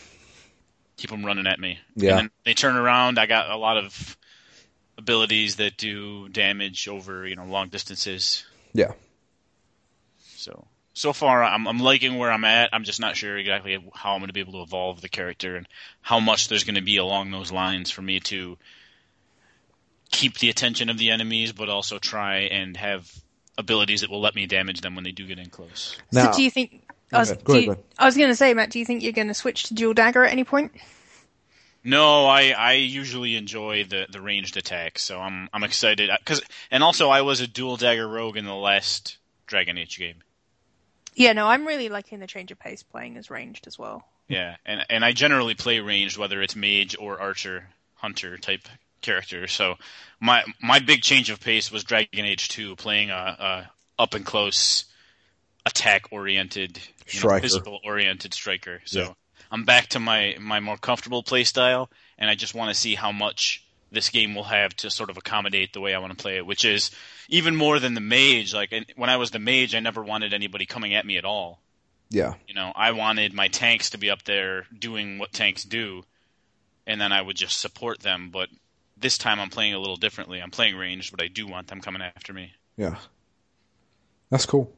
Keep 0.97 1.11
them 1.11 1.25
running 1.25 1.47
at 1.47 1.61
me. 1.61 1.79
Yeah. 1.95 2.19
And 2.19 2.31
they 2.45 2.55
turn 2.55 2.75
around. 2.75 3.21
I 3.21 3.27
got 3.27 3.51
a 3.51 3.57
lot 3.57 3.77
of 3.77 4.17
abilities 4.99 5.57
that 5.57 5.77
do 5.77 6.29
damage 6.29 6.89
over 6.89 7.27
you 7.27 7.37
know 7.37 7.45
long 7.45 7.69
distances. 7.69 8.45
Yeah. 8.73 8.93
So 10.37 10.67
so 10.97 11.13
far, 11.13 11.45
I'm, 11.45 11.69
I'm 11.69 11.79
liking 11.79 12.17
where 12.17 12.33
I'm 12.33 12.45
at. 12.47 12.71
I'm 12.73 12.85
just 12.85 13.01
not 13.01 13.17
sure 13.17 13.37
exactly 13.37 13.79
how 13.95 14.15
I'm 14.15 14.21
going 14.21 14.29
to 14.29 14.33
be 14.33 14.41
able 14.41 14.55
to 14.55 14.63
evolve 14.63 15.03
the 15.03 15.11
character 15.11 15.57
and 15.57 15.69
how 16.01 16.21
much 16.21 16.49
there's 16.49 16.65
going 16.65 16.77
to 16.77 16.83
be 16.83 16.97
along 16.97 17.31
those 17.31 17.53
lines 17.53 17.91
for 17.91 18.01
me 18.01 18.19
to 18.21 18.57
keep 20.11 20.39
the 20.39 20.49
attention 20.49 20.89
of 20.89 20.97
the 20.97 21.11
enemies, 21.11 21.53
but 21.53 21.69
also 21.69 21.99
try 21.99 22.39
and 22.45 22.79
have 22.79 23.13
abilities 23.59 24.01
that 24.01 24.11
will 24.11 24.23
let 24.23 24.35
me 24.35 24.47
damage 24.47 24.81
them 24.81 24.95
when 24.95 25.05
they 25.05 25.13
do 25.13 25.27
get 25.27 25.39
in 25.39 25.51
close. 25.51 25.99
Now, 26.13 26.31
so 26.31 26.39
do 26.39 26.43
you 26.43 26.51
think? 26.51 26.83
I 27.13 27.19
was, 27.19 27.37
you, 27.47 27.77
I 27.99 28.07
was 28.07 28.17
going 28.17 28.31
to 28.31 28.37
say, 28.37 28.55
Matt. 28.55 28.71
Do 28.71 28.79
you 28.79 28.87
think 28.87 29.03
you're 29.03 29.13
going 29.13 29.29
to 29.29 29.35
switch 29.35 29.65
to 29.65 29.75
dual 29.75 29.93
dagger 29.93 30.25
at 30.25 30.33
any 30.33 30.45
point? 30.45 30.73
No, 31.87 32.27
I, 32.27 32.51
I 32.51 32.73
usually 32.73 33.37
enjoy 33.37 33.85
the, 33.85 34.07
the 34.11 34.21
ranged 34.21 34.57
attacks, 34.57 35.05
so 35.05 35.21
I'm 35.21 35.49
I'm 35.53 35.63
excited 35.63 36.11
uh, 36.11 36.17
because 36.19 36.43
and 36.69 36.83
also 36.83 37.11
I 37.11 37.23
was 37.23 37.41
a 37.41 37.47
dual 37.47 37.77
dagger 37.77 38.09
rogue 38.09 38.37
in 38.37 38.45
the 38.45 38.57
last 38.57 39.19
Dragon 39.47 39.79
Age 39.79 39.97
game. 39.97 40.17
Yeah, 41.15 41.33
no, 41.33 41.47
I'm 41.47 41.65
really 41.65 41.89
liking 41.89 42.19
the 42.19 42.27
change 42.27 42.51
of 42.51 42.59
pace 42.59 42.83
playing 42.83 43.17
as 43.17 43.31
ranged 43.31 43.69
as 43.69 43.79
well. 43.79 44.05
Yeah, 44.27 44.57
and 44.67 44.85
and 44.91 45.05
I 45.05 45.13
generally 45.13 45.55
play 45.55 45.79
ranged 45.79 46.19
whether 46.19 46.43
it's 46.43 46.57
mage 46.57 46.97
or 46.99 47.21
archer 47.21 47.69
hunter 47.95 48.37
type 48.37 48.67
character. 49.01 49.47
So 49.47 49.77
my 50.19 50.43
my 50.61 50.81
big 50.81 51.03
change 51.03 51.31
of 51.31 51.39
pace 51.39 51.71
was 51.71 51.85
Dragon 51.85 52.25
Age 52.25 52.49
2 52.49 52.75
playing 52.75 53.11
a, 53.11 53.15
a 53.15 53.71
up 54.03 54.15
and 54.15 54.27
close 54.27 54.87
attack 55.65 56.09
oriented, 56.11 56.81
physical 57.07 57.79
oriented 57.85 58.35
striker. 58.35 58.83
So 58.87 59.01
yeah. 59.01 59.13
I'm 59.51 59.65
back 59.65 59.89
to 59.89 60.01
my 60.01 60.37
my 60.41 60.61
more 60.61 60.77
comfortable 60.77 61.23
play 61.23 61.45
style, 61.45 61.91
and 62.19 62.31
I 62.31 62.35
just 62.35 62.55
want 62.55 62.71
to 62.71 62.75
see 62.75 62.95
how 62.95 63.13
much 63.13 63.65
this 63.91 64.11
game 64.11 64.35
will 64.35 64.45
have 64.45 64.75
to 64.77 64.91
sort 64.91 65.11
of 65.11 65.17
accommodate 65.17 65.73
the 65.73 65.81
way 65.81 65.95
I 65.95 65.99
want 65.99 66.17
to 66.17 66.23
play 66.23 66.37
it, 66.37 66.47
which 66.47 66.65
is 66.65 66.91
even 67.29 67.57
more 67.57 67.79
than 67.79 67.95
the 67.95 68.01
mage. 68.01 68.53
Like 68.55 68.75
when 68.97 69.11
I 69.11 69.17
was 69.17 69.31
the 69.31 69.39
mage, 69.39 69.75
I 69.75 69.81
never 69.81 70.03
wanted 70.03 70.35
anybody 70.35 70.67
coming 70.67 70.95
at 70.95 71.07
me 71.07 71.17
at 71.17 71.25
all. 71.25 71.61
Yeah. 72.11 72.35
You 72.47 72.55
know, 72.55 72.73
I 72.75 72.93
wanted 72.93 73.33
my 73.33 73.49
tanks 73.49 73.91
to 73.91 73.99
be 73.99 74.11
up 74.11 74.23
there 74.25 74.67
doing 74.77 75.19
what 75.19 75.33
tanks 75.33 75.65
do, 75.65 76.05
and 76.87 77.01
then 77.01 77.13
I 77.13 77.23
would 77.23 77.37
just 77.37 77.61
support 77.61 78.01
them. 78.01 78.31
But 78.31 78.49
this 78.97 79.19
time 79.19 79.41
I'm 79.41 79.51
playing 79.51 79.75
a 79.75 79.79
little 79.79 79.97
differently. 79.97 80.41
I'm 80.41 80.51
playing 80.51 80.77
ranged, 80.77 81.11
but 81.11 81.23
I 81.23 81.29
do 81.29 81.47
want 81.47 81.69
them 81.69 81.81
coming 81.81 82.03
after 82.03 82.33
me. 82.33 82.53
Yeah. 82.77 82.97
That's 84.31 84.47
cool. 84.47 84.73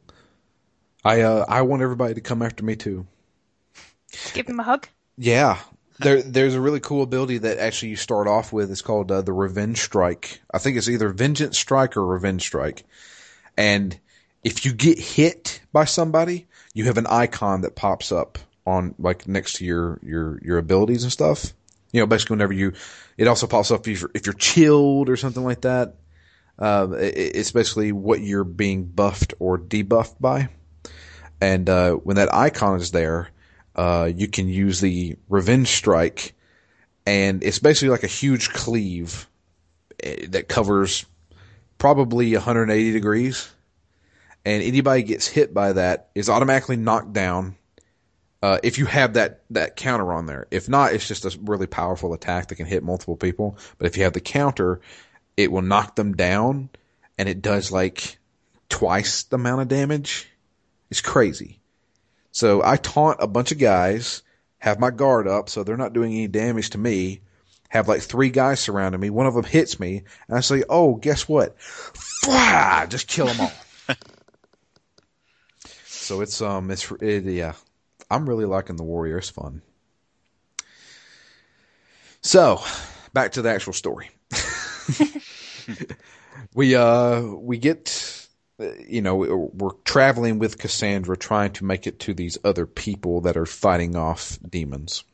I 1.04 1.22
uh 1.22 1.44
I 1.48 1.62
want 1.62 1.82
everybody 1.82 2.14
to 2.14 2.20
come 2.20 2.42
after 2.42 2.64
me 2.64 2.76
too. 2.76 3.06
Give 4.32 4.46
him 4.46 4.60
a 4.60 4.62
hug. 4.62 4.88
Yeah, 5.16 5.58
there 5.98 6.22
there's 6.22 6.54
a 6.54 6.60
really 6.60 6.80
cool 6.80 7.02
ability 7.02 7.38
that 7.38 7.58
actually 7.58 7.90
you 7.90 7.96
start 7.96 8.28
off 8.28 8.52
with. 8.52 8.70
It's 8.70 8.82
called 8.82 9.10
uh, 9.10 9.22
the 9.22 9.32
Revenge 9.32 9.80
Strike. 9.80 10.40
I 10.52 10.58
think 10.58 10.76
it's 10.76 10.88
either 10.88 11.10
Vengeance 11.10 11.58
Strike 11.58 11.96
or 11.96 12.06
Revenge 12.06 12.42
Strike. 12.42 12.84
And 13.56 13.98
if 14.44 14.64
you 14.64 14.72
get 14.72 14.98
hit 14.98 15.60
by 15.72 15.84
somebody, 15.84 16.46
you 16.74 16.84
have 16.84 16.98
an 16.98 17.06
icon 17.06 17.62
that 17.62 17.74
pops 17.74 18.12
up 18.12 18.38
on 18.64 18.94
like 18.98 19.26
next 19.26 19.54
to 19.54 19.64
your 19.64 19.98
your 20.02 20.40
your 20.42 20.58
abilities 20.58 21.02
and 21.02 21.12
stuff. 21.12 21.52
You 21.92 22.00
know, 22.00 22.06
basically 22.06 22.34
whenever 22.34 22.52
you, 22.52 22.74
it 23.16 23.26
also 23.26 23.46
pops 23.46 23.70
up 23.70 23.88
if 23.88 24.00
you're, 24.00 24.10
if 24.14 24.26
you're 24.26 24.34
chilled 24.34 25.08
or 25.08 25.16
something 25.16 25.42
like 25.42 25.62
that. 25.62 25.94
Uh, 26.58 26.88
it, 26.98 27.36
it's 27.36 27.52
basically 27.52 27.92
what 27.92 28.20
you're 28.20 28.44
being 28.44 28.84
buffed 28.84 29.32
or 29.38 29.58
debuffed 29.58 30.20
by. 30.20 30.50
And 31.40 31.68
uh, 31.68 31.92
when 31.92 32.16
that 32.16 32.34
icon 32.34 32.78
is 32.78 32.90
there, 32.90 33.30
uh, 33.78 34.10
you 34.14 34.26
can 34.26 34.48
use 34.48 34.80
the 34.80 35.16
Revenge 35.28 35.68
Strike, 35.68 36.34
and 37.06 37.44
it's 37.44 37.60
basically 37.60 37.90
like 37.90 38.02
a 38.02 38.08
huge 38.08 38.50
cleave 38.50 39.28
eh, 40.02 40.26
that 40.30 40.48
covers 40.48 41.06
probably 41.78 42.34
180 42.34 42.92
degrees. 42.92 43.48
And 44.44 44.64
anybody 44.64 45.04
gets 45.04 45.28
hit 45.28 45.54
by 45.54 45.74
that 45.74 46.08
is 46.16 46.28
automatically 46.28 46.76
knocked 46.76 47.12
down. 47.12 47.54
Uh, 48.42 48.58
if 48.64 48.78
you 48.78 48.86
have 48.86 49.14
that, 49.14 49.42
that 49.50 49.76
counter 49.76 50.12
on 50.12 50.26
there. 50.26 50.48
If 50.50 50.68
not, 50.68 50.92
it's 50.92 51.06
just 51.06 51.24
a 51.24 51.38
really 51.42 51.66
powerful 51.68 52.14
attack 52.14 52.48
that 52.48 52.56
can 52.56 52.66
hit 52.66 52.82
multiple 52.82 53.16
people. 53.16 53.58
But 53.78 53.86
if 53.86 53.96
you 53.96 54.02
have 54.04 54.12
the 54.12 54.20
counter, 54.20 54.80
it 55.36 55.52
will 55.52 55.62
knock 55.62 55.94
them 55.94 56.16
down 56.16 56.70
and 57.16 57.28
it 57.28 57.42
does 57.42 57.70
like 57.70 58.18
twice 58.68 59.22
the 59.24 59.36
amount 59.36 59.62
of 59.62 59.68
damage. 59.68 60.28
It's 60.90 61.00
crazy. 61.00 61.60
So 62.38 62.62
I 62.62 62.76
taunt 62.76 63.16
a 63.18 63.26
bunch 63.26 63.50
of 63.50 63.58
guys, 63.58 64.22
have 64.58 64.78
my 64.78 64.92
guard 64.92 65.26
up 65.26 65.48
so 65.48 65.64
they're 65.64 65.76
not 65.76 65.92
doing 65.92 66.12
any 66.12 66.28
damage 66.28 66.70
to 66.70 66.78
me, 66.78 67.20
have 67.68 67.88
like 67.88 68.00
three 68.00 68.30
guys 68.30 68.60
surrounding 68.60 69.00
me. 69.00 69.10
One 69.10 69.26
of 69.26 69.34
them 69.34 69.42
hits 69.42 69.80
me, 69.80 70.04
and 70.28 70.38
I 70.38 70.40
say, 70.40 70.62
"Oh, 70.68 70.94
guess 70.94 71.28
what? 71.28 71.56
Just 72.90 73.08
kill 73.08 73.26
them 73.26 73.40
all." 73.40 73.52
so 75.86 76.20
it's 76.20 76.40
um, 76.40 76.70
it's 76.70 76.88
it, 77.00 77.24
yeah. 77.24 77.54
I'm 78.08 78.28
really 78.28 78.44
liking 78.44 78.76
the 78.76 78.84
warrior. 78.84 79.18
It's 79.18 79.30
fun. 79.30 79.60
So, 82.20 82.62
back 83.12 83.32
to 83.32 83.42
the 83.42 83.50
actual 83.50 83.72
story. 83.72 84.10
we 86.54 86.76
uh 86.76 87.20
we 87.20 87.58
get 87.58 88.17
you 88.58 89.02
know 89.02 89.16
we're 89.16 89.70
traveling 89.84 90.38
with 90.38 90.58
Cassandra 90.58 91.16
trying 91.16 91.52
to 91.54 91.64
make 91.64 91.86
it 91.86 92.00
to 92.00 92.14
these 92.14 92.38
other 92.44 92.66
people 92.66 93.22
that 93.22 93.36
are 93.36 93.46
fighting 93.46 93.96
off 93.96 94.38
demons. 94.48 95.04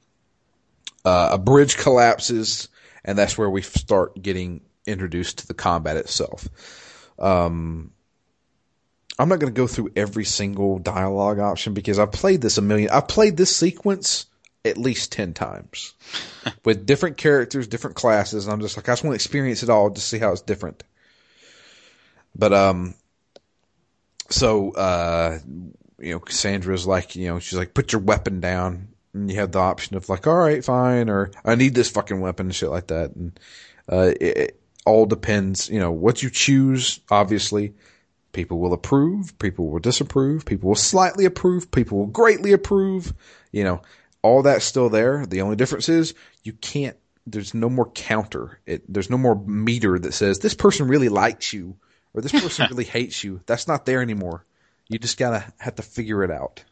Uh, 1.05 1.31
a 1.33 1.39
bridge 1.39 1.77
collapses 1.77 2.69
and 3.05 3.19
that's 3.19 3.37
where 3.37 3.51
we 3.51 3.61
start 3.61 4.21
getting 4.21 4.63
introduced 4.87 5.39
to 5.39 5.47
the 5.47 5.55
combat 5.55 5.97
itself. 5.97 6.49
Um 7.19 7.93
I'm 9.19 9.29
not 9.29 9.39
going 9.39 9.53
to 9.53 9.57
go 9.57 9.69
through 9.69 9.93
every 9.95 10.25
single 10.25 10.81
dialogue 10.81 11.39
option 11.39 11.73
because 11.73 12.01
I've 12.01 12.11
played 12.11 12.41
this 12.41 12.59
a 12.59 12.63
million. 12.63 12.91
I've 12.91 13.07
played 13.07 13.37
this 13.37 13.55
sequence 13.55 14.27
at 14.65 14.77
least 14.77 15.13
10 15.13 15.35
times 15.35 15.95
with 16.65 16.85
different 16.85 17.17
characters, 17.17 17.69
different 17.69 17.95
classes. 17.95 18.45
And 18.45 18.53
I'm 18.53 18.61
just 18.61 18.77
like, 18.77 18.89
I 18.89 18.93
just 18.93 19.05
want 19.05 19.13
to 19.13 19.17
experience 19.17 19.63
it 19.63 19.71
all 19.71 19.91
to 19.91 20.01
see 20.01 20.19
how 20.19 20.33
it's 20.33 20.41
different. 20.41 20.83
But, 22.35 22.53
um, 22.53 22.95
so, 24.35 24.73
uh, 24.73 25.39
you 26.01 26.13
know, 26.13 26.19
Cassandra's 26.19 26.87
like, 26.87 27.15
you 27.15 27.29
know, 27.29 27.39
she's 27.39 27.57
like, 27.57 27.73
put 27.73 27.93
your 27.93 28.01
weapon 28.01 28.41
down. 28.41 28.89
And 29.13 29.31
you 29.31 29.39
have 29.39 29.53
the 29.53 29.61
option 29.61 29.97
of 29.97 30.09
like, 30.09 30.27
all 30.27 30.35
right, 30.35 30.65
fine, 30.65 31.09
or 31.09 31.31
I 31.45 31.55
need 31.55 31.75
this 31.75 31.91
fucking 31.91 32.21
weapon 32.21 32.47
and 32.47 32.55
shit 32.55 32.71
like 32.71 32.89
that. 32.89 33.13
And, 33.15 33.39
uh, 33.91 34.13
it, 34.21 34.37
it 34.37 34.61
all 34.85 35.07
depends, 35.07 35.69
you 35.71 35.79
know, 35.79 35.93
what 35.93 36.23
you 36.23 36.31
choose, 36.31 36.99
obviously. 37.11 37.75
People 38.33 38.59
will 38.59 38.73
approve, 38.73 39.39
people 39.39 39.69
will 39.69 39.79
disapprove, 39.79 40.45
people 40.45 40.71
will 40.71 40.75
slightly 40.75 41.25
approve, 41.25 41.71
people 41.71 41.99
will 41.99 42.07
greatly 42.07 42.53
approve, 42.53 43.15
you 43.53 43.63
know, 43.63 43.83
all 44.23 44.43
that's 44.43 44.65
still 44.65 44.89
there. 44.89 45.25
The 45.25 45.43
only 45.43 45.55
difference 45.55 45.89
is 45.89 46.15
you 46.43 46.55
can't, 46.55 46.97
there's 47.25 47.55
no 47.55 47.71
more 47.71 47.89
counter. 47.93 48.59
It, 48.67 48.83
there's 48.93 49.11
no 49.11 49.19
more 49.19 49.41
meter 49.47 49.97
that 49.97 50.13
says 50.13 50.41
this 50.41 50.55
person 50.55 50.89
really 50.89 51.09
likes 51.09 51.53
you 51.53 51.77
or 52.15 52.23
this 52.23 52.33
person 52.33 52.67
really 52.71 52.85
hates 52.85 53.23
you. 53.25 53.41
That's 53.47 53.69
not 53.69 53.87
there 53.87 54.01
anymore. 54.01 54.45
You 54.89 54.99
just 54.99 55.19
gotta 55.19 55.53
have 55.59 55.75
to 55.77 55.83
figure 55.83 56.23
it 56.25 56.31
out. 56.31 56.65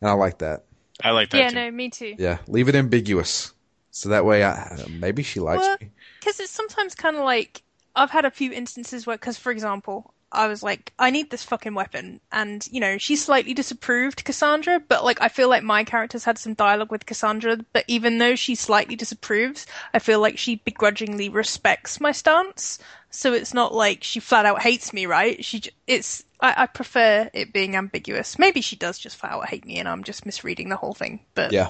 And 0.00 0.10
I 0.10 0.14
like 0.14 0.38
that. 0.38 0.64
I 1.02 1.10
like 1.10 1.30
that 1.30 1.38
Yeah, 1.38 1.48
too. 1.48 1.54
no, 1.56 1.70
me 1.70 1.90
too. 1.90 2.14
Yeah. 2.18 2.38
Leave 2.46 2.68
it 2.68 2.74
ambiguous. 2.74 3.52
So 3.90 4.08
that 4.10 4.24
way 4.24 4.44
I, 4.44 4.84
maybe 4.90 5.22
she 5.22 5.40
likes 5.40 5.60
Well, 5.62 5.76
me. 5.80 5.90
Because 6.20 6.40
it's 6.40 6.50
sometimes 6.52 6.94
kind 6.94 7.16
of 7.16 7.24
like 7.24 7.62
I've 7.94 8.10
had 8.10 8.24
a 8.24 8.30
few 8.30 8.52
instances 8.52 9.06
where, 9.06 9.16
because 9.16 9.36
for 9.38 9.52
example, 9.52 10.14
I 10.32 10.46
was 10.48 10.62
like, 10.62 10.92
I 10.98 11.10
need 11.10 11.30
this 11.30 11.44
fucking 11.44 11.74
weapon, 11.74 12.20
and 12.32 12.66
you 12.70 12.80
know, 12.80 12.98
she 12.98 13.16
slightly 13.16 13.54
disapproved 13.54 14.24
Cassandra, 14.24 14.80
but 14.80 15.04
like 15.04 15.20
I 15.20 15.28
feel 15.28 15.48
like 15.48 15.62
my 15.62 15.84
character's 15.84 16.24
had 16.24 16.38
some 16.38 16.54
dialogue 16.54 16.90
with 16.90 17.06
Cassandra, 17.06 17.58
but 17.72 17.84
even 17.88 18.18
though 18.18 18.34
she 18.34 18.54
slightly 18.54 18.96
disapproves, 18.96 19.66
I 19.92 19.98
feel 19.98 20.20
like 20.20 20.38
she 20.38 20.56
begrudgingly 20.56 21.28
respects 21.28 22.00
my 22.00 22.12
stance. 22.12 22.78
So 23.10 23.34
it's 23.34 23.52
not 23.52 23.74
like 23.74 24.02
she 24.02 24.20
flat 24.20 24.46
out 24.46 24.62
hates 24.62 24.92
me, 24.94 25.04
right? 25.04 25.44
She, 25.44 25.60
j- 25.60 25.70
it's 25.86 26.24
I, 26.40 26.62
I 26.62 26.66
prefer 26.66 27.28
it 27.34 27.52
being 27.52 27.76
ambiguous. 27.76 28.38
Maybe 28.38 28.62
she 28.62 28.74
does 28.74 28.98
just 28.98 29.16
flat 29.16 29.32
out 29.32 29.48
hate 29.48 29.66
me, 29.66 29.78
and 29.78 29.86
I'm 29.88 30.02
just 30.02 30.24
misreading 30.24 30.70
the 30.70 30.76
whole 30.76 30.94
thing. 30.94 31.20
But 31.34 31.52
Yeah. 31.52 31.68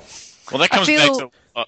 Well, 0.50 0.60
that 0.60 0.70
comes 0.70 0.86
feel- 0.86 1.18
back 1.18 1.30
to 1.30 1.60
uh, 1.60 1.64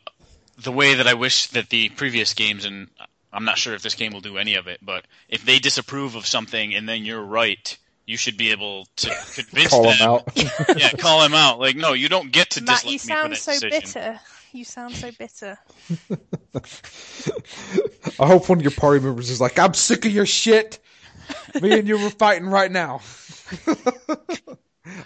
the 0.63 0.71
way 0.73 0.95
that 0.95 1.09
I 1.09 1.15
wish 1.15 1.49
that 1.49 1.71
the 1.71 1.89
previous 1.89 2.35
games, 2.35 2.65
and 2.65 2.89
I'm 3.35 3.45
not 3.45 3.59
sure 3.59 3.75
if 3.75 3.83
this 3.83 3.95
game 3.97 4.13
will 4.13 4.21
do 4.21 4.39
any 4.39 4.55
of 4.55 4.69
it, 4.69 4.79
but 4.81 5.05
if 5.29 5.45
they 5.45 5.59
disapprove 5.59 6.15
of 6.15 6.25
something 6.27 6.75
and 6.75 6.89
then 6.89 7.05
you're 7.05 7.23
right, 7.23 7.77
you 8.07 8.17
should 8.17 8.37
be 8.37 8.53
able 8.53 8.87
to 8.97 9.09
convince 9.35 9.71
Call 9.71 9.83
them. 9.85 9.99
them 9.99 10.09
out. 10.09 10.29
yeah, 10.77 10.91
call 10.93 11.23
them 11.23 11.35
out. 11.35 11.59
Like, 11.59 11.75
no, 11.77 11.93
you 11.95 12.09
don't 12.09 12.31
get 12.31 12.51
to 12.51 12.63
Matt, 12.63 12.83
dislike 12.85 12.85
you 12.85 12.93
me 12.93 12.99
for 12.99 13.07
sound 13.07 13.37
so 13.37 13.53
decision. 13.53 13.71
bitter. 13.81 14.21
You 14.53 14.65
sound 14.65 14.95
so 14.95 15.11
bitter. 15.19 15.59
I 18.21 18.27
hope 18.27 18.49
one 18.49 18.59
of 18.59 18.63
your 18.63 18.71
party 18.71 19.01
members 19.05 19.29
is 19.31 19.41
like, 19.41 19.59
I'm 19.59 19.75
sick 19.75 20.05
of 20.05 20.13
your 20.13 20.27
shit. 20.27 20.79
Me 21.61 21.77
and 21.79 21.89
you 21.89 21.99
were 21.99 22.11
fighting 22.11 22.47
right 22.47 22.71
now. 22.71 23.01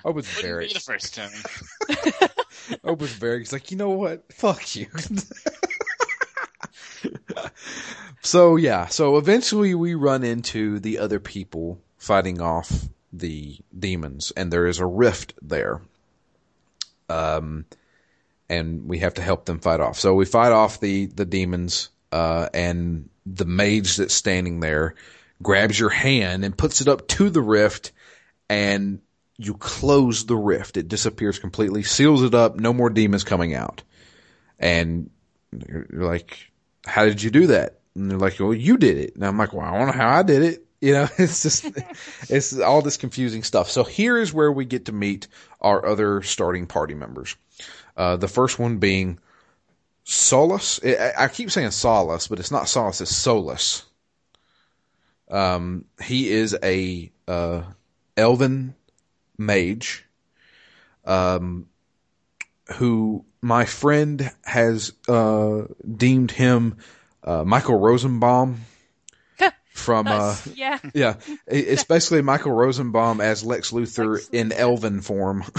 I 0.04 0.10
was 0.10 0.26
Wouldn't 0.26 0.42
very, 0.42 0.68
the 0.68 0.80
first 0.80 1.14
time. 1.14 1.30
I 2.84 2.90
was 2.90 3.10
very, 3.12 3.38
he's 3.38 3.52
like, 3.52 3.70
you 3.70 3.76
know 3.78 3.90
what? 3.90 4.30
Fuck 4.32 4.76
you. 4.76 4.88
so 8.22 8.56
yeah, 8.56 8.86
so 8.86 9.16
eventually 9.16 9.74
we 9.74 9.94
run 9.94 10.24
into 10.24 10.78
the 10.80 10.98
other 10.98 11.18
people 11.20 11.80
fighting 11.96 12.40
off 12.40 12.88
the 13.12 13.58
demons 13.76 14.32
and 14.36 14.52
there 14.52 14.66
is 14.66 14.78
a 14.78 14.86
rift 14.86 15.34
there. 15.42 15.80
Um, 17.08 17.64
and 18.48 18.88
we 18.88 18.98
have 18.98 19.14
to 19.14 19.22
help 19.22 19.44
them 19.44 19.60
fight 19.60 19.80
off. 19.80 19.98
So 19.98 20.14
we 20.14 20.24
fight 20.24 20.52
off 20.52 20.80
the, 20.80 21.06
the 21.06 21.24
demons, 21.24 21.90
uh, 22.12 22.48
and 22.54 23.08
the 23.26 23.44
mage 23.44 23.96
that's 23.96 24.14
standing 24.14 24.60
there 24.60 24.94
grabs 25.42 25.78
your 25.78 25.90
hand 25.90 26.44
and 26.44 26.56
puts 26.56 26.80
it 26.80 26.88
up 26.88 27.06
to 27.08 27.30
the 27.30 27.42
rift 27.42 27.92
and 28.48 29.00
you 29.36 29.54
close 29.54 30.26
the 30.26 30.36
rift. 30.36 30.76
It 30.76 30.88
disappears 30.88 31.38
completely, 31.38 31.82
seals 31.82 32.22
it 32.22 32.34
up, 32.34 32.56
no 32.56 32.72
more 32.72 32.90
demons 32.90 33.24
coming 33.24 33.54
out. 33.54 33.82
And 34.58 35.10
you're 35.52 35.86
like, 35.90 36.50
how 36.86 37.04
did 37.04 37.22
you 37.22 37.30
do 37.30 37.48
that? 37.48 37.80
And 37.94 38.10
they're 38.10 38.18
like, 38.18 38.38
well, 38.38 38.54
you 38.54 38.76
did 38.76 38.96
it. 38.96 39.14
And 39.14 39.24
I'm 39.24 39.36
like, 39.38 39.52
well, 39.52 39.66
I 39.66 39.76
don't 39.76 39.86
know 39.88 39.92
how 39.92 40.18
I 40.18 40.22
did 40.22 40.42
it. 40.42 40.64
You 40.80 40.92
know, 40.92 41.08
it's 41.18 41.42
just, 41.42 41.64
it's 42.30 42.56
all 42.56 42.82
this 42.82 42.96
confusing 42.96 43.42
stuff. 43.42 43.68
So 43.68 43.82
here 43.82 44.16
is 44.16 44.32
where 44.32 44.52
we 44.52 44.64
get 44.64 44.84
to 44.84 44.92
meet 44.92 45.26
our 45.60 45.84
other 45.84 46.22
starting 46.22 46.68
party 46.68 46.94
members. 46.94 47.34
Uh, 47.96 48.14
the 48.14 48.28
first 48.28 48.60
one 48.60 48.78
being 48.78 49.18
Solus. 50.04 50.78
I, 50.84 51.14
I 51.18 51.26
keep 51.26 51.50
saying 51.50 51.72
Solus, 51.72 52.28
but 52.28 52.38
it's 52.38 52.52
not 52.52 52.68
Solus, 52.68 53.00
it's 53.00 53.12
Solas. 53.12 53.82
Um, 55.28 55.84
he 56.00 56.30
is 56.30 56.56
a, 56.62 57.10
uh, 57.26 57.64
elven 58.16 58.76
mage, 59.36 60.04
um, 61.04 61.66
who 62.74 63.24
my 63.40 63.64
friend 63.64 64.30
has, 64.44 64.92
uh, 65.08 65.62
deemed 65.96 66.30
him, 66.30 66.78
uh, 67.22 67.44
Michael 67.44 67.78
Rosenbaum 67.78 68.60
from, 69.74 70.06
uh, 70.08 70.36
yeah. 70.54 70.78
yeah, 70.94 71.14
it's 71.46 71.84
basically 71.84 72.22
Michael 72.22 72.52
Rosenbaum 72.52 73.20
as 73.20 73.44
Lex 73.44 73.70
Luthor 73.70 74.14
Lex 74.14 74.28
in 74.32 74.50
Luthor. 74.50 74.58
elven 74.58 75.00
form. 75.00 75.44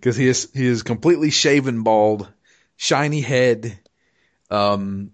Cause 0.00 0.16
he 0.16 0.28
is, 0.28 0.50
he 0.54 0.66
is 0.66 0.82
completely 0.82 1.30
shaven 1.30 1.82
bald, 1.82 2.28
shiny 2.76 3.20
head. 3.20 3.78
Um, 4.50 5.12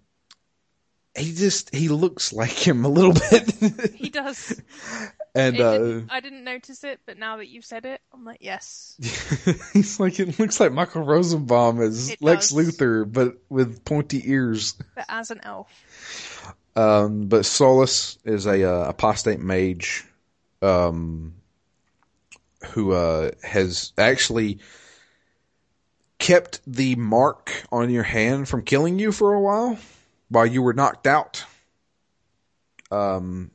he 1.17 1.33
just, 1.33 1.75
he 1.75 1.89
looks 1.89 2.33
like 2.33 2.51
him 2.51 2.85
a 2.85 2.89
little 2.89 3.15
bit. 3.15 3.93
He 3.95 4.11
does. 4.11 4.61
And, 5.37 5.61
uh, 5.61 5.73
didn't- 5.79 6.11
I 6.11 6.21
didn't 6.21 6.45
notice 6.45 6.83
it, 6.85 7.01
but 7.07 7.19
now 7.19 7.37
that 7.39 7.49
you've 7.49 7.65
said 7.65 7.85
it, 7.85 8.01
I'm 8.13 8.25
like, 8.25 8.39
yes. 8.41 8.97
he's 9.73 9.99
like, 10.01 10.19
it 10.21 10.39
looks 10.39 10.59
like 10.61 10.73
Michael 10.73 11.03
Rosenbaum 11.03 11.81
as 11.81 12.11
It 12.11 12.23
Lex 12.23 12.51
does. 12.51 12.59
Luthor, 12.79 13.11
but 13.11 13.37
with 13.49 13.85
pointy 13.85 14.23
ears. 14.31 14.75
But 14.95 15.05
as 15.09 15.31
an 15.31 15.41
elf, 15.43 16.55
Um, 16.75 17.27
but 17.27 17.45
Solus 17.47 18.19
is 18.25 18.47
a 18.47 18.65
uh, 18.71 18.89
apostate 18.89 19.41
mage, 19.41 20.05
um, 20.63 21.35
who 22.73 22.93
uh, 22.93 23.31
has 23.43 23.93
actually 23.97 24.59
kept 26.19 26.61
the 26.67 26.97
mark 26.97 27.53
on 27.71 27.91
your 27.91 28.03
hand 28.03 28.49
from 28.49 28.63
killing 28.63 28.99
you 28.99 29.13
for 29.13 29.35
a 29.35 29.41
while 29.41 29.79
while 30.29 30.47
you 30.47 30.63
were 30.63 30.73
knocked 30.73 31.07
out. 31.07 31.45
Um, 32.91 33.51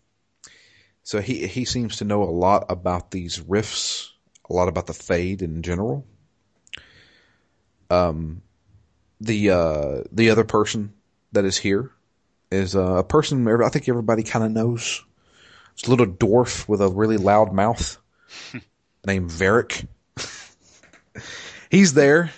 so 1.11 1.19
he 1.19 1.45
he 1.45 1.65
seems 1.65 1.97
to 1.97 2.05
know 2.05 2.23
a 2.23 2.31
lot 2.31 2.67
about 2.69 3.11
these 3.11 3.41
rifts, 3.41 4.13
a 4.49 4.53
lot 4.53 4.69
about 4.69 4.87
the 4.87 4.93
fade 4.93 5.41
in 5.41 5.61
general. 5.61 6.05
Um, 7.89 8.43
the 9.19 9.49
uh, 9.49 10.03
the 10.13 10.29
other 10.29 10.45
person 10.45 10.93
that 11.33 11.43
is 11.43 11.57
here 11.57 11.91
is 12.49 12.77
uh, 12.77 12.99
a 12.99 13.03
person 13.03 13.45
I 13.45 13.67
think 13.67 13.89
everybody 13.89 14.23
kind 14.23 14.45
of 14.45 14.51
knows. 14.51 15.03
It's 15.73 15.85
a 15.85 15.89
little 15.89 16.07
dwarf 16.07 16.65
with 16.69 16.79
a 16.79 16.87
really 16.87 17.17
loud 17.17 17.51
mouth 17.51 17.97
named 19.05 19.31
Varric. 19.31 19.85
He's 21.69 21.93
there 21.93 22.31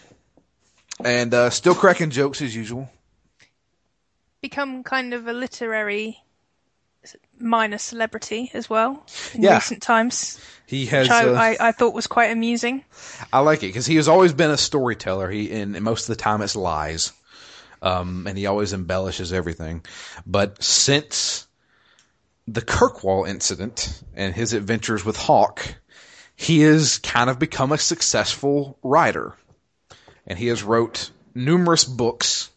and 1.05 1.31
uh, 1.31 1.51
still 1.51 1.75
cracking 1.75 2.09
jokes 2.09 2.41
as 2.41 2.55
usual. 2.55 2.89
become 4.41 4.81
kind 4.81 5.13
of 5.13 5.27
a 5.27 5.33
literary 5.33 6.22
minor 7.39 7.77
celebrity 7.77 8.49
as 8.53 8.69
well 8.69 9.05
in 9.33 9.43
Yeah. 9.43 9.55
recent 9.55 9.81
times, 9.81 10.39
He 10.65 10.85
has. 10.87 11.05
which 11.05 11.11
I, 11.11 11.27
uh, 11.27 11.33
I, 11.33 11.57
I 11.69 11.71
thought 11.71 11.93
was 11.93 12.07
quite 12.07 12.31
amusing. 12.31 12.83
I 13.31 13.39
like 13.39 13.63
it 13.63 13.67
because 13.67 13.85
he 13.85 13.97
has 13.97 14.07
always 14.07 14.33
been 14.33 14.51
a 14.51 14.57
storyteller. 14.57 15.29
He 15.29 15.51
and 15.51 15.79
most 15.81 16.09
of 16.09 16.15
the 16.15 16.21
time 16.21 16.41
it's 16.41 16.55
lies. 16.55 17.11
Um, 17.81 18.27
and 18.27 18.37
he 18.37 18.45
always 18.45 18.71
embellishes 18.71 19.33
everything. 19.33 19.83
But 20.25 20.63
since 20.63 21.47
the 22.47 22.61
Kirkwall 22.61 23.27
incident 23.27 24.01
and 24.15 24.33
his 24.33 24.53
adventures 24.53 25.03
with 25.03 25.17
Hawke, 25.17 25.75
he 26.35 26.61
has 26.61 26.97
kind 26.99 27.29
of 27.29 27.39
become 27.39 27.73
a 27.73 27.77
successful 27.77 28.77
writer. 28.83 29.35
And 30.25 30.39
he 30.39 30.47
has 30.47 30.63
wrote 30.63 31.09
numerous 31.35 31.83
books 31.83 32.49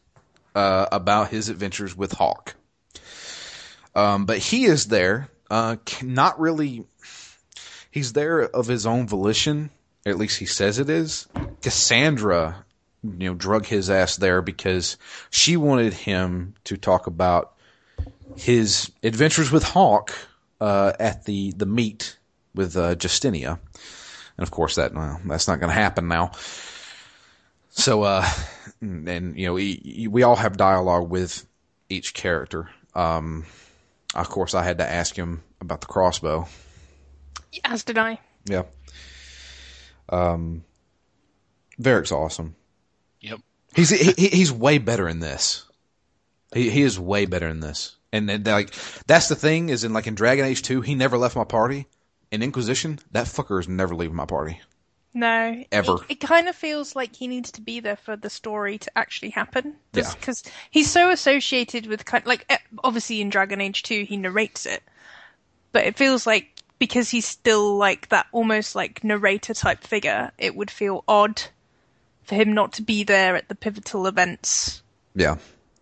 uh, 0.55 0.87
about 0.93 1.31
his 1.31 1.49
adventures 1.49 1.97
with 1.97 2.13
Hawke. 2.13 2.55
Um, 3.97 4.27
but 4.27 4.39
he 4.39 4.67
is 4.67 4.89
there, 4.89 5.31
uh, 5.51 5.77
not 6.03 6.39
really. 6.39 6.85
He's 7.91 8.13
there 8.13 8.43
of 8.43 8.67
his 8.67 8.85
own 8.85 9.09
volition. 9.09 9.71
At 10.05 10.19
least 10.19 10.39
he 10.39 10.45
says 10.45 10.79
it 10.79 10.91
is. 10.91 11.27
Cassandra, 11.63 12.67
you 13.03 13.31
know, 13.31 13.35
drug 13.35 13.65
his 13.65 13.89
ass 13.89 14.17
there 14.17 14.43
because 14.43 14.99
she 15.31 15.57
wanted 15.57 15.95
him 15.95 16.55
to 16.65 16.77
talk 16.77 17.07
about 17.07 17.55
his 18.37 18.93
adventures 19.03 19.51
with 19.51 19.63
Hawke 19.63 20.13
uh, 20.61 20.93
at 21.01 21.25
the 21.25 21.53
the 21.53 21.67
meet 21.67 22.19
with 22.55 22.77
uh, 22.77 22.97
Justinia, 22.97 23.59
and 24.37 24.43
of 24.43 24.51
course 24.51 24.75
that 24.75 24.93
well, 24.93 25.21
that's 25.25 25.49
not 25.49 25.59
going 25.59 25.71
to 25.71 25.81
happen 25.81 26.07
now. 26.07 26.33
So, 27.71 28.03
uh, 28.03 28.29
and 28.83 29.39
you 29.39 29.47
know, 29.47 29.55
we, 29.55 30.07
we 30.11 30.23
all 30.23 30.37
have 30.37 30.59
dialogue 30.59 31.09
with 31.09 31.47
each 31.89 32.13
character. 32.13 32.69
Um, 32.95 33.47
of 34.21 34.29
course, 34.29 34.55
I 34.55 34.65
had 34.65 34.79
to 34.79 34.91
ask 34.91 35.17
him 35.17 35.43
about 35.61 35.81
the 35.81 35.87
crossbow. 35.87 36.47
As 37.65 37.85
did 37.85 37.99
I. 37.99 38.19
Yeah. 38.47 38.65
Um, 40.09 40.65
Varric's 41.79 42.13
awesome. 42.13 42.57
Yep. 43.21 43.41
He's 43.75 43.91
he, 43.91 44.29
he's 44.29 44.53
way 44.53 44.79
better 44.79 45.09
in 45.09 45.21
this. 45.21 45.65
He 46.55 46.71
he 46.71 46.83
is 46.83 46.99
way 46.99 47.27
better 47.27 47.49
in 47.49 47.61
this. 47.61 47.97
And, 48.13 48.31
and 48.31 48.47
like 48.47 48.73
that's 49.07 49.29
the 49.29 49.35
thing 49.35 49.69
is 49.69 49.85
in 49.85 49.93
like 49.93 50.07
in 50.07 50.15
Dragon 50.15 50.45
Age 50.45 50.63
2, 50.63 50.81
he 50.81 50.95
never 50.95 51.19
left 51.19 51.37
my 51.37 51.45
party. 51.45 51.87
In 52.31 52.43
Inquisition, 52.43 52.99
that 53.13 53.27
fucker 53.27 53.61
is 53.61 53.69
never 53.69 53.95
leaving 53.95 54.17
my 54.17 54.27
party. 54.27 54.61
No, 55.15 55.65
Ever. 55.73 55.95
It, 55.95 56.01
it 56.11 56.21
kind 56.21 56.47
of 56.49 56.55
feels 56.55 56.95
like 56.95 57.17
he 57.17 57.27
needs 57.27 57.53
to 57.53 57.63
be 57.63 57.81
there 57.81 57.97
for 57.97 58.17
the 58.17 58.29
story 58.29 58.77
to 58.79 58.99
actually 58.99 59.31
happen. 59.31 59.77
Yeah. 59.95 60.13
because 60.19 60.43
he's 60.71 60.91
so 60.91 61.11
associated 61.11 61.87
with 61.87 62.05
kind 62.05 62.27
like 62.27 62.45
eh, 62.51 62.59
obviously 62.85 63.21
in 63.23 63.31
Dragon 63.31 63.61
Age 63.63 63.83
Two 63.83 64.05
he 64.05 64.17
narrates 64.19 64.67
it, 64.67 64.83
but 65.73 65.87
it 65.87 65.97
feels 65.97 66.27
like 66.27 66.49
because 66.79 67.09
he's 67.09 67.27
still 67.27 67.77
like 67.79 68.11
that 68.11 68.27
almost 68.33 68.75
like 68.75 69.03
narrator 69.03 69.55
type 69.55 69.83
figure, 69.85 70.33
it 70.37 70.55
would 70.55 70.71
feel 70.71 71.03
odd 71.09 71.41
for 72.25 72.35
him 72.35 72.53
not 72.53 72.75
to 72.75 72.83
be 72.83 73.03
there 73.05 73.37
at 73.37 73.49
the 73.49 73.55
pivotal 73.55 74.07
events. 74.07 74.83
Yeah. 75.15 75.37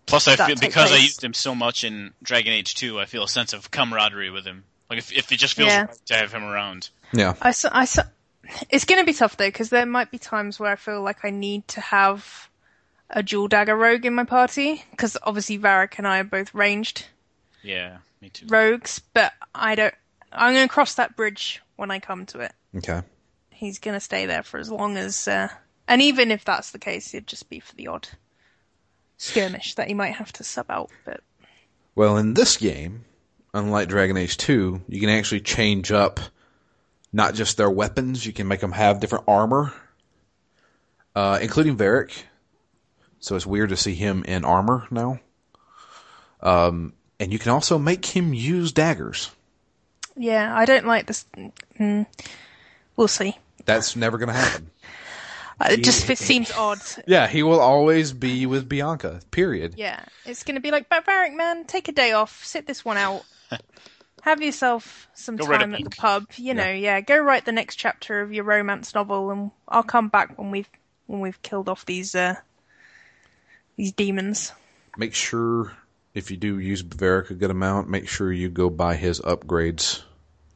Plus, 0.06 0.28
I 0.28 0.36
feel 0.36 0.54
take 0.54 0.60
because 0.60 0.92
I 0.92 0.96
used 0.98 1.24
him 1.24 1.32
so 1.34 1.54
much 1.54 1.82
in 1.82 2.12
Dragon 2.22 2.52
Age 2.52 2.74
2, 2.74 3.00
I 3.00 3.06
feel 3.06 3.24
a 3.24 3.28
sense 3.28 3.52
of 3.54 3.70
camaraderie 3.70 4.30
with 4.30 4.44
him. 4.44 4.62
Like 4.90 4.98
if, 4.98 5.10
if 5.12 5.32
it 5.32 5.38
just 5.38 5.54
feels 5.56 5.70
Yeah. 5.70 5.86
right 5.86 6.06
to 6.06 6.14
have 6.14 6.30
him 6.32 6.44
around. 6.44 6.90
Yeah. 7.12 7.34
I, 7.40 7.48
s- 7.48 7.64
I 7.64 7.82
s- 7.84 7.98
it's 8.70 8.84
going 8.84 9.00
to 9.00 9.06
be 9.06 9.12
tough 9.14 9.36
though 9.36 9.48
because 9.48 9.70
there 9.70 9.86
might 9.86 10.10
be 10.10 10.18
times 10.18 10.58
where 10.60 10.72
I 10.72 10.76
feel 10.76 11.02
like 11.02 11.24
I 11.24 11.30
need 11.30 11.66
to 11.68 11.80
have 11.80 12.48
a 13.10 13.22
dual 13.22 13.48
dagger 13.48 13.76
rogue 13.76 14.04
in 14.06 14.14
my 14.14 14.24
party 14.24 14.84
because 14.90 15.16
obviously 15.22 15.58
Varric 15.58 15.98
and 15.98 16.06
I 16.06 16.20
are 16.20 16.24
both 16.24 16.54
ranged 16.54 17.06
Yeah, 17.62 17.98
me 18.20 18.30
too. 18.30 18.46
rogues, 18.48 19.00
but 19.12 19.32
I 19.54 19.74
don't. 19.74 19.94
I'm 20.32 20.54
going 20.54 20.66
to 20.66 20.72
cross 20.72 20.94
that 20.94 21.14
bridge 21.16 21.62
when 21.76 21.90
I 21.90 22.00
come 22.00 22.26
to 22.26 22.40
it. 22.40 22.52
Okay. 22.76 23.02
He's 23.50 23.78
going 23.78 23.94
to 23.94 24.00
stay 24.00 24.26
there 24.26 24.42
for 24.42 24.58
as 24.58 24.68
long 24.70 24.96
as, 24.96 25.28
uh, 25.28 25.48
and 25.86 26.02
even 26.02 26.32
if 26.32 26.44
that's 26.44 26.72
the 26.72 26.78
case, 26.78 27.14
it'd 27.14 27.28
just 27.28 27.48
be 27.48 27.60
for 27.60 27.74
the 27.76 27.86
odd 27.86 28.08
skirmish 29.16 29.74
that 29.76 29.86
he 29.88 29.94
might 29.94 30.14
have 30.14 30.32
to 30.34 30.44
sub 30.44 30.66
out. 30.70 30.90
But 31.04 31.20
Well, 31.94 32.16
in 32.16 32.34
this 32.34 32.56
game, 32.56 33.04
unlike 33.52 33.88
Dragon 33.88 34.16
Age 34.16 34.36
2, 34.36 34.82
you 34.88 35.00
can 35.00 35.08
actually 35.08 35.40
change 35.40 35.92
up 35.92 36.18
not 37.14 37.34
just 37.34 37.56
their 37.56 37.70
weapons, 37.70 38.26
you 38.26 38.32
can 38.32 38.48
make 38.48 38.58
them 38.60 38.72
have 38.72 38.98
different 39.00 39.24
armor, 39.28 39.72
uh, 41.14 41.38
including 41.40 41.76
Varric. 41.76 42.24
So 43.20 43.36
it's 43.36 43.46
weird 43.46 43.70
to 43.70 43.76
see 43.76 43.94
him 43.94 44.24
in 44.24 44.44
armor 44.44 44.86
now. 44.90 45.20
Um, 46.40 46.92
and 47.20 47.32
you 47.32 47.38
can 47.38 47.52
also 47.52 47.78
make 47.78 48.04
him 48.04 48.34
use 48.34 48.72
daggers. 48.72 49.30
yeah, 50.16 50.54
I 50.54 50.64
don't 50.66 50.86
like 50.86 51.06
this. 51.06 51.24
Mm, 51.78 52.04
we'll 52.96 53.08
see. 53.08 53.38
That's 53.64 53.96
never 53.96 54.18
going 54.18 54.28
to 54.28 54.34
happen. 54.34 54.70
Uh, 55.60 55.68
It 55.70 55.84
just 55.84 56.10
it 56.10 56.18
seems 56.18 56.50
odd. 56.50 56.80
Yeah, 57.06 57.28
he 57.28 57.44
will 57.44 57.60
always 57.60 58.12
be 58.12 58.44
with 58.44 58.68
Bianca, 58.68 59.20
period. 59.30 59.74
Yeah, 59.76 60.00
it's 60.26 60.42
going 60.42 60.56
to 60.56 60.60
be 60.60 60.72
like, 60.72 60.88
but 60.88 61.06
Varric, 61.06 61.32
man, 61.32 61.64
take 61.64 61.86
a 61.86 61.92
day 61.92 62.10
off, 62.10 62.44
sit 62.44 62.66
this 62.66 62.84
one 62.84 62.96
out, 62.96 63.22
have 64.24 64.40
yourself 64.40 65.06
some 65.12 65.36
Go 65.36 65.46
time 65.46 65.74
at 65.74 65.84
the 65.84 65.90
pub. 65.90 66.24
You 66.36 66.54
know, 66.54 66.70
yeah. 66.70 67.02
go 67.02 67.18
write 67.18 67.44
the 67.44 67.52
next 67.52 67.76
chapter 67.76 68.22
of 68.22 68.32
your 68.32 68.44
romance 68.44 68.94
novel, 68.94 69.30
and 69.30 69.50
I'll 69.68 69.82
come 69.82 70.08
back 70.08 70.38
when 70.38 70.50
we've 70.50 70.68
when 71.06 71.20
we've 71.20 71.40
killed 71.42 71.68
off 71.68 71.84
these 71.84 72.14
uh 72.14 72.36
these 73.76 73.92
demons. 73.92 74.52
Make 74.96 75.14
sure 75.14 75.72
if 76.14 76.30
you 76.30 76.38
do 76.38 76.58
use 76.58 76.82
Varric 76.82 77.30
a 77.30 77.34
good 77.34 77.50
amount, 77.50 77.90
make 77.90 78.08
sure 78.08 78.32
you 78.32 78.48
go 78.48 78.70
buy 78.70 78.96
his 78.96 79.20
upgrades 79.20 80.02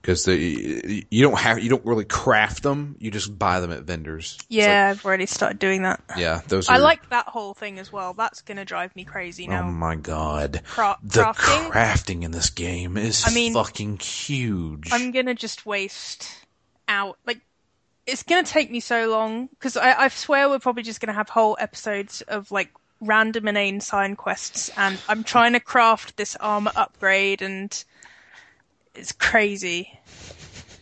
because 0.09 0.27
you 0.27 1.23
don't 1.23 1.39
have 1.39 1.63
you 1.63 1.69
don't 1.69 1.85
really 1.85 2.07
craft 2.07 2.63
them. 2.63 2.97
You 2.99 3.11
just 3.11 3.39
buy 3.39 3.61
them 3.61 3.71
at 3.71 3.83
vendors. 3.83 4.39
Yeah, 4.49 4.89
I've 4.91 5.05
already 5.05 5.27
started 5.27 5.59
doing 5.59 5.83
that. 5.83 6.03
yeah, 6.17 6.41
those. 6.49 6.71
Are, 6.71 6.77
I 6.77 6.79
like 6.79 7.11
that 7.11 7.27
whole 7.27 7.53
thing 7.53 7.79
as 7.79 7.93
well. 7.93 8.15
That's 8.15 8.41
going 8.41 8.57
to 8.57 8.65
drive 8.65 8.97
me 8.97 9.05
crazy 9.05 9.47
oh 9.49 9.51
now. 9.51 9.69
Oh 9.69 9.71
my 9.71 9.97
god, 9.97 10.63
Cra- 10.65 10.97
the 11.03 11.25
crafting? 11.25 11.71
crafting 11.71 12.23
in 12.23 12.31
this 12.31 12.49
game 12.49 12.97
is 12.97 13.25
I 13.27 13.35
mean, 13.35 13.53
fucking 13.53 13.99
huge. 13.99 14.89
I'm 14.93 15.11
gonna 15.11 15.35
just 15.35 15.67
waste 15.67 16.27
out. 16.89 17.19
Like, 17.27 17.43
it's 18.07 18.23
gonna 18.23 18.45
take 18.45 18.71
me 18.71 18.81
so 18.81 19.11
long 19.11 19.49
because 19.49 19.77
I, 19.77 20.05
I 20.05 20.09
swear 20.09 20.49
we're 20.49 20.59
probably 20.59 20.85
just 20.85 21.03
gonna 21.03 21.13
have 21.13 21.29
whole 21.29 21.59
episodes 21.61 22.23
of 22.23 22.51
like 22.51 22.71
random 23.03 23.47
inane 23.47 23.83
sign 23.83 24.17
quests, 24.17 24.71
and 24.75 24.99
I'm 25.07 25.23
trying 25.23 25.53
to 25.53 25.61
craft 25.61 26.17
this 26.17 26.35
armor 26.37 26.73
upgrade, 26.75 27.43
and 27.43 27.85
it's 28.99 29.13
crazy. 29.13 29.99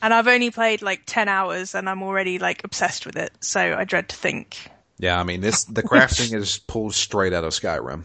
And 0.02 0.12
I've 0.12 0.28
only 0.28 0.50
played 0.50 0.82
like 0.82 1.02
ten 1.06 1.28
hours, 1.28 1.74
and 1.74 1.88
I'm 1.88 2.02
already 2.02 2.38
like 2.38 2.64
obsessed 2.64 3.06
with 3.06 3.16
it. 3.16 3.32
So 3.40 3.60
I 3.60 3.84
dread 3.84 4.08
to 4.10 4.16
think. 4.16 4.70
Yeah, 4.98 5.18
I 5.20 5.24
mean 5.24 5.40
this 5.40 5.64
the 5.64 5.82
crafting 5.82 6.34
is 6.34 6.58
pulled 6.58 6.94
straight 6.94 7.32
out 7.32 7.44
of 7.44 7.52
Skyrim. 7.52 8.04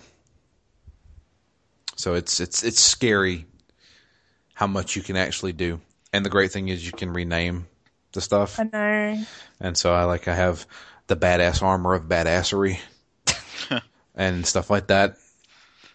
So 1.96 2.16
it's 2.16 2.40
it's 2.40 2.64
it's 2.64 2.80
scary 2.80 3.46
how 4.54 4.68
much 4.68 4.96
you 4.96 5.02
can 5.02 5.16
actually 5.16 5.54
do. 5.54 5.80
And 6.14 6.26
the 6.26 6.30
great 6.30 6.52
thing 6.52 6.68
is 6.68 6.86
you 6.86 6.92
can 6.92 7.14
rename 7.14 7.68
the 8.12 8.22
stuff. 8.22 8.60
I 8.60 8.64
know. 8.64 9.26
And 9.60 9.78
so 9.78 9.94
I 9.94 10.04
like 10.04 10.28
I 10.28 10.36
have 10.36 10.66
the 11.08 11.16
badass 11.16 11.62
armor 11.62 11.94
of 11.94 12.04
badassery 12.04 12.80
and 14.16 14.46
stuff 14.46 14.70
like 14.70 14.88
that. 14.88 15.18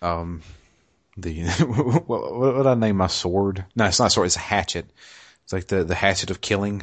Um 0.00 0.42
the 1.16 1.44
what, 2.06 2.08
what 2.08 2.56
would 2.56 2.66
I 2.66 2.74
name 2.74 2.96
my 2.96 3.06
sword? 3.06 3.64
No, 3.74 3.86
it's 3.86 3.98
not 3.98 4.08
a 4.08 4.10
sword, 4.10 4.26
it's 4.26 4.36
a 4.36 4.40
hatchet. 4.40 4.86
It's 5.44 5.52
like 5.52 5.66
the 5.68 5.84
the 5.84 5.94
hatchet 5.94 6.30
of 6.30 6.40
killing. 6.40 6.82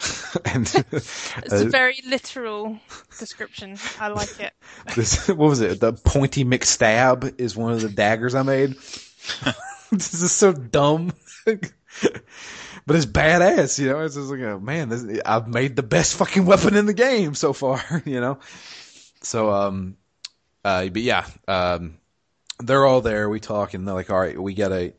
and 0.44 0.72
It's 0.92 1.52
a 1.52 1.64
very 1.68 2.00
literal 2.06 2.78
description. 3.18 3.76
I 3.98 4.08
like 4.08 4.38
it. 4.38 4.52
This, 4.94 5.26
what 5.26 5.38
was 5.38 5.60
it? 5.60 5.80
The 5.80 5.92
pointy 5.92 6.44
McStab 6.44 7.40
is 7.40 7.56
one 7.56 7.72
of 7.72 7.80
the 7.80 7.88
daggers 7.88 8.34
I 8.36 8.42
made. 8.42 8.76
this 9.90 10.14
is 10.14 10.30
so 10.30 10.52
dumb, 10.52 11.12
but 11.44 12.96
it's 12.96 13.06
badass. 13.06 13.78
You 13.80 13.88
know, 13.88 14.00
it's 14.00 14.14
just 14.14 14.30
like, 14.30 14.40
oh, 14.40 14.60
man, 14.60 14.88
this, 14.88 15.20
I've 15.26 15.48
made 15.48 15.74
the 15.74 15.82
best 15.82 16.14
fucking 16.14 16.46
weapon 16.46 16.76
in 16.76 16.86
the 16.86 16.94
game 16.94 17.34
so 17.34 17.52
far. 17.52 17.82
You 18.04 18.20
know, 18.20 18.38
so 19.22 19.50
um, 19.50 19.96
uh, 20.64 20.86
but 20.88 21.02
yeah, 21.02 21.26
um, 21.48 21.98
they're 22.58 22.86
all 22.86 23.00
there. 23.00 23.28
We 23.28 23.40
talk 23.40 23.74
and 23.74 23.86
they're 23.86 23.94
like, 23.94 24.10
all 24.10 24.18
right, 24.18 24.40
we 24.40 24.54
gotta 24.54 24.94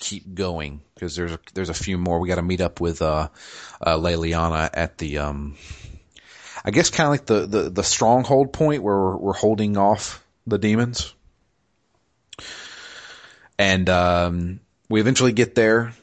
keep 0.00 0.34
going 0.34 0.80
because 0.94 1.14
there's 1.14 1.32
a, 1.32 1.38
there's 1.54 1.68
a 1.68 1.74
few 1.74 1.98
more. 1.98 2.18
We 2.18 2.28
got 2.28 2.36
to 2.36 2.42
meet 2.42 2.60
up 2.60 2.80
with 2.80 3.02
uh, 3.02 3.28
uh, 3.80 3.96
Leliana 3.96 4.70
at 4.72 4.98
the 4.98 5.18
um. 5.18 5.56
I 6.62 6.72
guess 6.72 6.90
kind 6.90 7.06
of 7.06 7.10
like 7.12 7.24
the, 7.24 7.46
the, 7.46 7.70
the 7.70 7.82
stronghold 7.82 8.52
point 8.52 8.82
where 8.82 8.94
we're, 8.94 9.16
we're 9.16 9.32
holding 9.32 9.78
off 9.78 10.22
the 10.46 10.58
demons. 10.58 11.14
And 13.58 13.88
um, 13.88 14.60
we 14.90 15.00
eventually 15.00 15.32
get 15.32 15.54
there, 15.54 15.94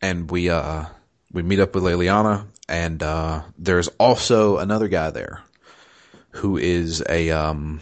and 0.00 0.30
we 0.30 0.48
uh, 0.48 0.84
we 1.32 1.42
meet 1.42 1.58
up 1.58 1.74
with 1.74 1.82
Leliana, 1.84 2.46
and 2.68 3.02
uh, 3.02 3.42
there's 3.58 3.88
also 3.88 4.58
another 4.58 4.88
guy 4.88 5.10
there 5.10 5.40
who 6.30 6.56
is 6.56 7.02
a 7.08 7.30
um, 7.30 7.80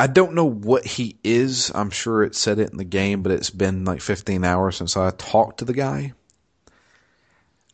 I 0.00 0.06
don't 0.08 0.34
know 0.34 0.44
what 0.48 0.84
he 0.84 1.16
is. 1.22 1.70
I'm 1.74 1.90
sure 1.90 2.22
it 2.24 2.34
said 2.34 2.58
it 2.58 2.70
in 2.70 2.76
the 2.76 2.84
game, 2.84 3.22
but 3.22 3.32
it's 3.32 3.50
been 3.50 3.84
like 3.84 4.00
15 4.00 4.44
hours 4.44 4.76
since 4.76 4.96
I 4.96 5.10
talked 5.10 5.58
to 5.58 5.64
the 5.64 5.72
guy. 5.72 6.12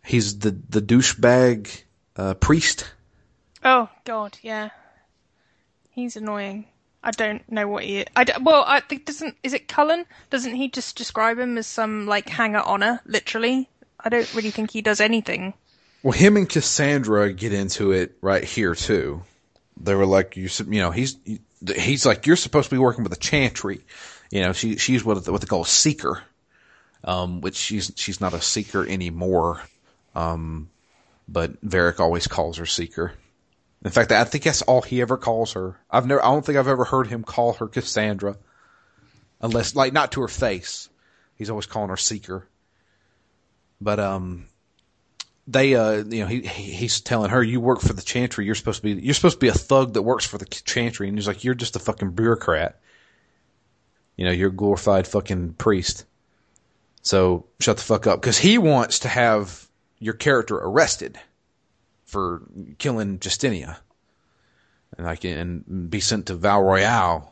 He's 0.04 0.38
the 0.38 0.50
the 0.68 0.80
douchebag 0.80 1.82
uh, 2.16 2.34
priest. 2.34 2.90
Oh 3.64 3.88
God, 4.04 4.38
yeah. 4.42 4.70
He's 5.90 6.16
annoying. 6.16 6.66
I 7.02 7.10
don't 7.10 7.42
know 7.50 7.68
what 7.68 7.84
he. 7.84 8.04
I 8.16 8.24
d- 8.24 8.32
well, 8.40 8.64
I 8.66 8.80
think 8.80 9.04
doesn't 9.04 9.36
is 9.42 9.52
it 9.52 9.68
Cullen? 9.68 10.04
Doesn't 10.30 10.54
he 10.54 10.68
just 10.68 10.96
describe 10.96 11.38
him 11.38 11.58
as 11.58 11.66
some 11.66 12.06
like 12.06 12.28
hanger 12.28 12.60
honor? 12.60 13.00
Literally, 13.04 13.68
I 14.00 14.08
don't 14.08 14.32
really 14.34 14.50
think 14.50 14.70
he 14.70 14.82
does 14.82 15.00
anything. 15.00 15.54
Well, 16.02 16.12
him 16.12 16.36
and 16.36 16.48
Cassandra 16.48 17.32
get 17.32 17.52
into 17.52 17.92
it 17.92 18.16
right 18.22 18.44
here 18.44 18.74
too. 18.74 19.22
They 19.80 19.94
were 19.94 20.06
like, 20.06 20.36
you, 20.36 20.46
s- 20.46 20.60
you 20.60 20.80
know, 20.80 20.90
he's 20.90 21.16
he's 21.66 22.06
like, 22.06 22.26
you're 22.26 22.36
supposed 22.36 22.68
to 22.68 22.74
be 22.74 22.80
working 22.80 23.04
with 23.04 23.12
a 23.12 23.16
chantry. 23.16 23.80
You 24.30 24.42
know, 24.42 24.52
she 24.52 24.76
she's 24.76 25.04
what 25.04 25.26
what 25.28 25.40
they 25.40 25.46
call 25.46 25.62
a 25.62 25.66
seeker, 25.66 26.22
um, 27.04 27.40
which 27.40 27.56
she's 27.56 27.92
she's 27.96 28.20
not 28.20 28.34
a 28.34 28.40
seeker 28.40 28.86
anymore. 28.86 29.62
Um, 30.14 30.68
but 31.28 31.64
Varric 31.64 32.00
always 32.00 32.26
calls 32.26 32.59
her 32.59 32.66
seeker. 32.66 33.12
In 33.84 33.90
fact, 33.90 34.11
I 34.11 34.24
think 34.24 34.44
that's 34.44 34.62
all 34.62 34.82
he 34.82 35.00
ever 35.00 35.16
calls 35.16 35.52
her. 35.52 35.78
I've 35.90 36.06
never, 36.06 36.24
I 36.24 36.30
don't 36.30 36.44
think 36.44 36.59
I've 36.59 36.68
ever 36.68 36.84
heard 36.84 37.06
him 37.06 37.22
call 37.22 37.52
her 37.54 37.68
Cassandra, 37.68 38.36
unless 39.40 39.76
like 39.76 39.92
not 39.92 40.12
to 40.12 40.22
her 40.22 40.28
face. 40.28 40.88
He's 41.36 41.50
always 41.50 41.66
calling 41.66 41.90
her 41.90 41.96
seeker. 41.96 42.48
But 43.80 44.00
um, 44.00 44.48
they 45.51 45.74
uh 45.74 46.05
you 46.05 46.20
know 46.20 46.26
he 46.26 46.42
he- 46.42 46.72
he's 46.72 47.01
telling 47.01 47.30
her 47.30 47.42
you 47.42 47.59
work 47.61 47.80
for 47.80 47.94
the 47.94 48.03
chantry. 48.03 48.44
You're 48.44 48.55
supposed 48.55 48.82
to 48.82 48.94
be 48.94 49.03
you're 49.03 49.14
supposed 49.14 49.36
to 49.36 49.40
be 49.40 49.49
a 49.49 49.55
thug 49.55 49.94
that 49.94 50.03
works 50.03 50.26
for 50.26 50.36
the 50.36 50.44
chantry. 50.44 51.09
And 51.09 51.16
he's 51.16 51.26
like 51.26 51.42
you're 51.42 51.55
just 51.55 51.74
a 51.74 51.80
fucking 51.80 52.11
bureaucrat. 52.11 52.78
You 54.16 54.26
know 54.26 54.30
you're 54.30 54.51
a 54.51 54.55
glorified 54.55 55.09
fucking 55.09 55.55
priest. 55.55 56.05
So 57.03 57.46
shut 57.61 57.78
the 57.78 57.82
fuck 57.82 58.07
up. 58.07 58.20
Because 58.20 58.36
he 58.38 58.59
wants 58.59 59.01
to 59.01 59.09
have 59.09 59.66
your 59.99 60.14
character 60.14 60.57
arrested 60.57 61.18
for 62.05 62.42
killing 62.76 63.18
Justinia. 63.18 63.78
And 64.99 65.07
like 65.07 65.24
and 65.24 65.90
be 65.90 66.01
sent 66.01 66.26
to 66.26 66.34
Val 66.34 66.61
Royeaux 66.61 67.26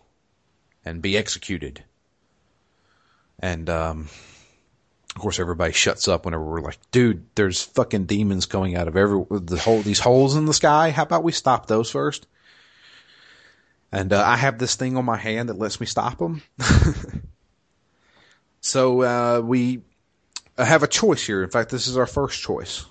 and 0.87 1.03
be 1.03 1.19
executed. 1.19 1.85
And 3.39 3.69
um 3.69 4.09
of 5.17 5.23
course, 5.23 5.41
everybody 5.41 5.73
shuts 5.73 6.09
up 6.09 6.27
whenever 6.27 6.45
we're 6.45 6.61
like, 6.61 6.79
dude, 6.91 7.25
there's 7.37 7.63
fucking 7.63 8.05
demons 8.05 8.45
coming 8.45 8.77
out 8.77 8.87
of 8.87 8.99
every, 8.99 9.25
the 9.31 9.57
whole, 9.57 9.81
these 9.81 9.99
holes 9.99 10.37
in 10.37 10.45
the 10.45 10.53
sky. 10.53 10.91
How 10.91 11.05
about 11.05 11.25
we 11.25 11.33
stop 11.33 11.65
those 11.65 11.91
first? 11.91 12.27
And, 13.91 14.13
uh, 14.13 14.23
I 14.23 14.37
have 14.37 14.59
this 14.59 14.75
thing 14.75 14.99
on 14.99 15.07
my 15.07 15.17
hand 15.17 15.49
that 15.49 15.59
lets 15.59 15.81
me 15.81 15.87
stop 15.87 16.19
them. 16.19 16.43
so, 18.61 19.01
uh, 19.01 19.41
we 19.41 19.81
have 20.59 20.83
a 20.83 20.87
choice 20.87 21.27
here. 21.27 21.43
In 21.43 21.49
fact, 21.49 21.71
this 21.71 21.87
is 21.87 21.97
our 21.97 22.07
first 22.07 22.43
choice. 22.43 22.85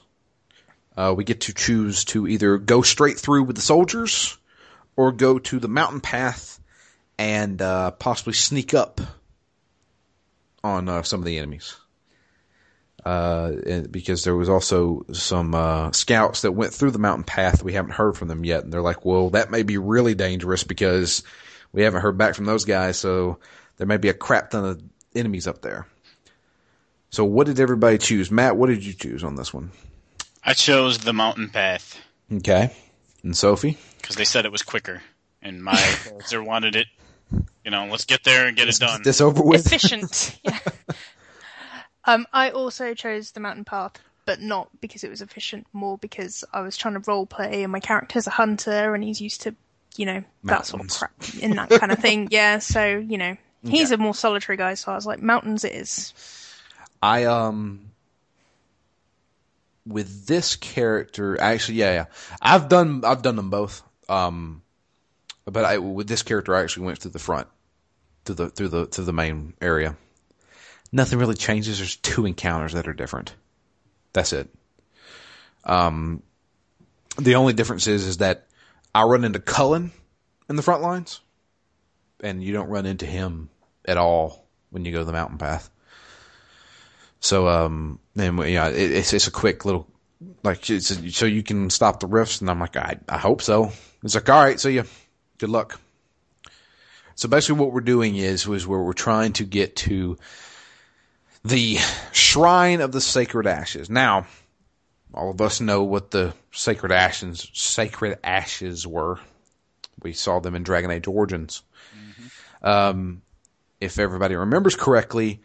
Uh, 0.98 1.14
we 1.16 1.26
get 1.26 1.42
to 1.42 1.54
choose 1.54 2.06
to 2.06 2.28
either 2.28 2.58
go 2.58 2.82
straight 2.82 3.20
through 3.20 3.44
with 3.44 3.56
the 3.56 3.62
soldiers 3.62 4.36
or 4.96 5.12
go 5.12 5.38
to 5.38 5.60
the 5.60 5.68
mountain 5.68 6.02
path 6.02 6.60
and, 7.20 7.62
uh, 7.62 7.92
possibly 7.92 8.34
sneak 8.34 8.74
up 8.74 9.00
on, 10.64 10.90
uh, 10.90 11.04
some 11.04 11.20
of 11.20 11.26
the 11.28 11.38
enemies 11.38 11.76
uh, 13.06 13.52
and- 13.66 13.92
because 13.92 14.24
there 14.24 14.36
was 14.36 14.50
also 14.50 15.06
some 15.14 15.54
uh, 15.54 15.92
scouts 15.92 16.42
that 16.42 16.52
went 16.54 16.74
through 16.74 16.92
the 16.92 17.00
mountain 17.00 17.24
path. 17.24 17.64
We 17.64 17.74
haven't 17.74 17.92
heard 17.94 18.18
from 18.18 18.28
them 18.28 18.44
yet, 18.44 18.64
and 18.64 18.74
they're 18.74 18.82
like, 18.82 19.06
"Well, 19.06 19.30
that 19.32 19.52
may 19.52 19.64
be 19.64 19.78
really 19.78 20.16
dangerous 20.16 20.64
because 20.64 21.24
we 21.72 21.84
haven't 21.84 22.02
heard 22.02 22.18
back 22.18 22.36
from 22.36 22.46
those 22.46 22.66
guys. 22.66 22.98
So 22.98 23.40
there 23.78 23.88
may 23.88 23.98
be 23.98 24.10
a 24.10 24.14
crap 24.14 24.50
ton 24.52 24.66
of 24.66 24.82
enemies 25.16 25.48
up 25.48 25.62
there." 25.62 25.86
So, 27.12 27.24
what 27.24 27.48
did 27.48 27.60
everybody 27.60 27.98
choose? 27.98 28.30
Matt, 28.32 28.58
what 28.58 28.68
did 28.68 28.84
you 28.84 28.94
choose 28.94 29.24
on 29.24 29.36
this 29.36 29.54
one? 29.54 29.72
I 30.44 30.54
chose 30.54 30.98
the 30.98 31.14
mountain 31.14 31.50
path 31.50 32.00
Okay, 32.34 32.74
and 33.24 33.36
Sophie. 33.38 33.78
because 34.02 34.16
they 34.16 34.26
said 34.26 34.46
it 34.46 34.52
was 34.52 34.64
quicker, 34.64 35.02
and 35.42 35.64
my 35.64 35.76
character 36.04 36.44
wanted 36.44 36.76
it. 36.76 36.88
You 37.64 37.72
know, 37.72 37.86
let's 37.90 38.06
get 38.06 38.24
there 38.24 38.48
and 38.48 38.56
get 38.58 38.68
it 38.68 38.76
done. 38.78 39.02
This 39.04 39.22
over 39.22 39.42
with. 39.42 39.66
Efficient. 39.66 40.38
yeah. 40.44 40.60
Um, 42.08 42.28
I 42.34 42.52
also 42.52 42.94
chose 42.94 43.32
the 43.32 43.40
mountain 43.40 43.66
path, 43.66 43.94
but 44.26 44.42
not 44.42 44.70
because 44.82 45.04
it 45.04 45.10
was 45.10 45.22
efficient, 45.22 45.68
more 45.74 45.98
because 45.98 46.44
I 46.54 46.62
was 46.62 46.78
trying 46.78 46.96
to 46.96 47.00
role 47.02 47.26
play 47.26 47.64
and 47.64 47.72
my 47.72 47.80
character's 47.80 48.28
a 48.28 48.32
hunter 48.32 48.94
and 48.94 49.04
he's 49.04 49.22
used 49.22 49.42
to, 49.42 49.56
you 49.96 50.06
know, 50.06 50.24
that 50.44 50.66
sort 50.66 50.84
of 50.84 50.90
crap 50.90 51.12
in 51.42 51.56
that 51.56 51.70
kind 51.70 51.92
of 51.92 52.00
thing. 52.00 52.28
Yeah, 52.32 52.60
so, 52.60 52.86
you 52.86 53.18
know, 53.18 53.38
he's 53.64 53.92
a 53.92 53.98
more 53.98 54.14
solitary 54.14 54.58
guy, 54.58 54.76
so 54.76 54.92
I 54.92 54.96
was 54.96 55.06
like, 55.06 55.22
mountains 55.22 55.64
it 55.64 55.74
is. 55.74 56.14
I 57.02 57.26
um 57.26 57.92
with 59.86 60.26
this 60.26 60.56
character 60.56 61.40
actually 61.40 61.76
yeah 61.76 61.94
yeah. 61.94 62.06
I've 62.42 62.70
done 62.70 63.04
I've 63.06 63.22
done 63.22 63.36
them 63.36 63.50
both. 63.50 63.84
Um 64.10 64.64
but 65.46 65.66
I 65.66 65.78
with 65.78 66.08
this 66.08 66.24
character 66.24 66.56
I 66.56 66.64
actually 66.64 66.88
went 66.88 67.02
to 67.02 67.10
the 67.10 67.20
front 67.20 67.48
to 68.26 68.34
the 68.34 68.50
through 68.50 68.70
the 68.70 68.88
to 68.88 69.04
the 69.04 69.14
main 69.14 69.54
area 69.62 69.96
nothing 70.92 71.20
really 71.20 71.36
changes. 71.36 71.78
There's 71.80 71.96
two 71.98 72.26
encounters 72.26 72.74
that 72.74 72.88
are 72.88 72.94
different. 72.94 73.34
That's 74.14 74.34
it. 74.34 74.50
Um 75.64 76.24
the 77.18 77.36
only 77.36 77.54
difference 77.54 77.88
is 77.88 78.06
is 78.06 78.18
that 78.18 78.48
I 78.94 79.04
run 79.04 79.24
into 79.24 79.40
Cullen 79.40 79.92
in 80.50 80.56
the 80.56 80.62
front 80.62 80.82
lines 80.82 81.20
and 82.22 82.44
you 82.44 82.54
don't 82.54 82.70
run 82.70 82.86
into 82.86 83.06
him 83.06 83.50
at 83.86 83.98
all 83.98 84.46
when 84.70 84.86
you 84.86 84.92
go 84.92 85.04
the 85.04 85.12
mountain 85.12 85.38
path. 85.38 85.70
So, 87.20 87.48
um, 87.48 88.00
and 88.16 88.38
yeah, 88.40 88.70
it, 88.70 88.92
it's 88.92 89.14
it's 89.14 89.28
a 89.28 89.32
quick 89.32 89.66
little, 89.66 89.88
like, 90.44 90.70
a, 90.70 90.80
so 90.80 91.26
you 91.26 91.44
can 91.44 91.70
stop 91.70 92.00
the 92.00 92.08
rifts, 92.08 92.42
and 92.42 92.50
I'm 92.50 92.60
like, 92.60 92.78
I 92.78 93.00
I 93.10 93.18
hope 93.18 93.42
so. 93.42 93.72
It's 94.04 94.16
like, 94.16 94.30
all 94.30 94.44
right, 94.44 94.60
see 94.60 94.72
ya, 94.72 94.84
good 95.40 95.50
luck. 95.50 95.80
So 97.16 97.28
basically, 97.28 97.62
what 97.62 97.72
we're 97.72 97.82
doing 97.82 98.16
is 98.16 98.48
is 98.48 98.68
where 98.68 98.80
we're 98.80 98.94
trying 98.94 99.34
to 99.34 99.44
get 99.44 99.76
to 99.78 100.18
the 101.46 101.78
shrine 102.12 102.82
of 102.82 102.92
the 102.92 103.00
sacred 103.00 103.46
ashes. 103.46 103.90
Now, 103.90 104.26
all 105.14 105.30
of 105.30 105.40
us 105.42 105.62
know 105.62 105.84
what 105.84 106.12
the 106.12 106.34
sacred 106.52 106.92
ashes 106.92 107.50
sacred 107.54 108.18
ashes 108.24 108.86
were. 108.88 109.20
We 110.02 110.14
saw 110.14 110.40
them 110.40 110.56
in 110.56 110.64
Dragon 110.64 110.92
Age 110.92 111.08
Origins. 111.08 111.62
Um, 112.62 113.22
if 113.80 114.00
everybody 114.00 114.36
remembers 114.36 114.76
correctly, 114.76 115.42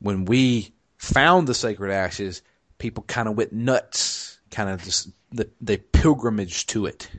when 0.00 0.24
we 0.24 0.72
found 0.96 1.46
the 1.46 1.54
sacred 1.54 1.92
ashes, 1.92 2.40
people 2.78 3.04
kind 3.06 3.28
of 3.28 3.36
went 3.36 3.52
nuts, 3.52 4.38
kind 4.50 4.70
of 4.70 4.82
just 4.82 5.10
the, 5.30 5.50
they 5.60 5.76
pilgrimage 5.76 6.66
to 6.68 6.86
it, 6.86 7.10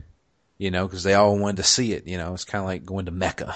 you 0.58 0.72
know, 0.72 0.86
because 0.86 1.04
they 1.04 1.14
all 1.14 1.38
wanted 1.38 1.58
to 1.58 1.62
see 1.62 1.92
it. 1.92 2.06
You 2.08 2.18
know, 2.18 2.34
it's 2.34 2.44
kind 2.44 2.62
of 2.62 2.66
like 2.66 2.84
going 2.84 3.06
to 3.06 3.12
Mecca, 3.12 3.54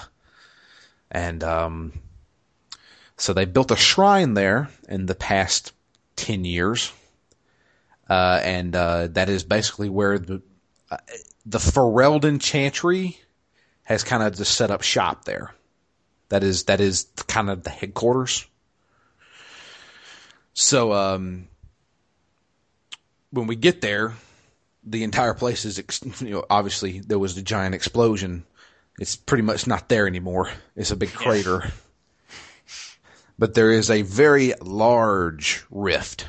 and 1.11 1.43
um, 1.43 1.93
so 3.19 3.33
they 3.33 3.45
built 3.45 3.71
a 3.71 3.77
shrine 3.77 4.35
there 4.35 4.71
in 4.89 5.07
the 5.07 5.15
past 5.15 5.73
ten 6.17 6.45
years, 6.45 6.93
uh, 8.09 8.41
and 8.43 8.75
uh, 8.75 9.09
that 9.09 9.29
is 9.29 9.45
basically 9.45 9.89
where 9.89 10.19
the 10.19 10.41
uh, 10.91 10.97
the 11.45 11.59
Ferelden 11.59 12.41
Chantry 12.41 13.19
has 13.85 14.05
kind 14.05 14.23
of 14.23 14.37
just 14.37 14.55
set 14.55 14.71
up 14.71 14.83
shop 14.83 15.25
there. 15.25 15.55
That 16.29 16.45
is 16.45 16.65
that 16.65 16.81
is 16.81 17.07
kind 17.27 17.51
of 17.51 17.65
the 17.65 17.71
headquarters. 17.71 18.47
So 20.55 20.93
um, 20.93 21.49
when 23.31 23.47
we 23.47 23.57
get 23.57 23.81
there, 23.81 24.15
the 24.85 25.05
entire 25.05 25.35
place 25.35 25.65
is 25.65 25.79
ex- 25.79 26.03
you 26.21 26.31
know 26.31 26.45
obviously 26.49 27.01
there 27.01 27.19
was 27.19 27.37
a 27.37 27.43
giant 27.43 27.75
explosion. 27.75 28.45
It's 29.01 29.17
pretty 29.17 29.43
much 29.43 29.67
not 29.67 29.89
there 29.89 30.07
anymore. 30.07 30.51
It's 30.77 30.91
a 30.91 30.97
big 30.97 31.13
crater. 31.13 31.73
But 33.39 33.55
there 33.55 33.71
is 33.71 33.91
a 33.91 34.03
very 34.03 34.53
large 34.61 35.65
rift 35.71 36.27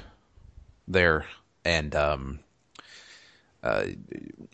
there, 0.87 1.25
and 1.65 1.95
um, 1.95 2.39
uh, 3.63 3.85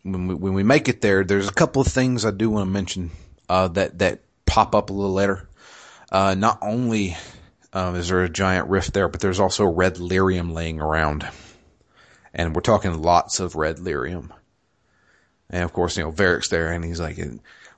when 0.03 0.27
we 0.27 0.35
when 0.35 0.53
we 0.53 0.63
make 0.63 0.87
it 0.87 1.01
there, 1.01 1.23
there's 1.23 1.49
a 1.49 1.53
couple 1.53 1.81
of 1.81 1.87
things 1.87 2.25
I 2.25 2.31
do 2.31 2.49
want 2.49 2.67
to 2.67 2.71
mention 2.71 3.11
uh, 3.49 3.67
that 3.69 3.99
that 3.99 4.21
pop 4.45 4.73
up 4.73 4.89
a 4.89 4.93
little 4.93 5.13
later. 5.13 5.49
Uh, 6.11 6.35
not 6.35 6.59
only 6.61 7.17
um, 7.73 7.95
is 7.95 8.07
there 8.07 8.23
a 8.23 8.29
giant 8.29 8.69
rift 8.69 8.93
there, 8.93 9.09
but 9.09 9.19
there's 9.19 9.39
also 9.39 9.65
red 9.65 9.95
lyrium 9.95 10.53
laying 10.53 10.79
around, 10.79 11.27
and 12.33 12.55
we're 12.55 12.61
talking 12.61 13.01
lots 13.01 13.39
of 13.39 13.55
red 13.55 13.77
lyrium. 13.77 14.31
And 15.49 15.63
of 15.63 15.73
course, 15.73 15.97
you 15.97 16.03
know 16.03 16.11
Varric's 16.11 16.49
there, 16.49 16.71
and 16.71 16.85
he's 16.85 16.99
like, 16.99 17.19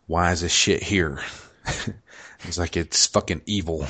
"Why 0.05 0.31
is 0.31 0.41
this 0.41 0.51
shit 0.51 0.83
here?" 0.83 1.19
he's 2.45 2.59
like, 2.59 2.77
"It's 2.77 3.07
fucking 3.07 3.41
evil. 3.45 3.87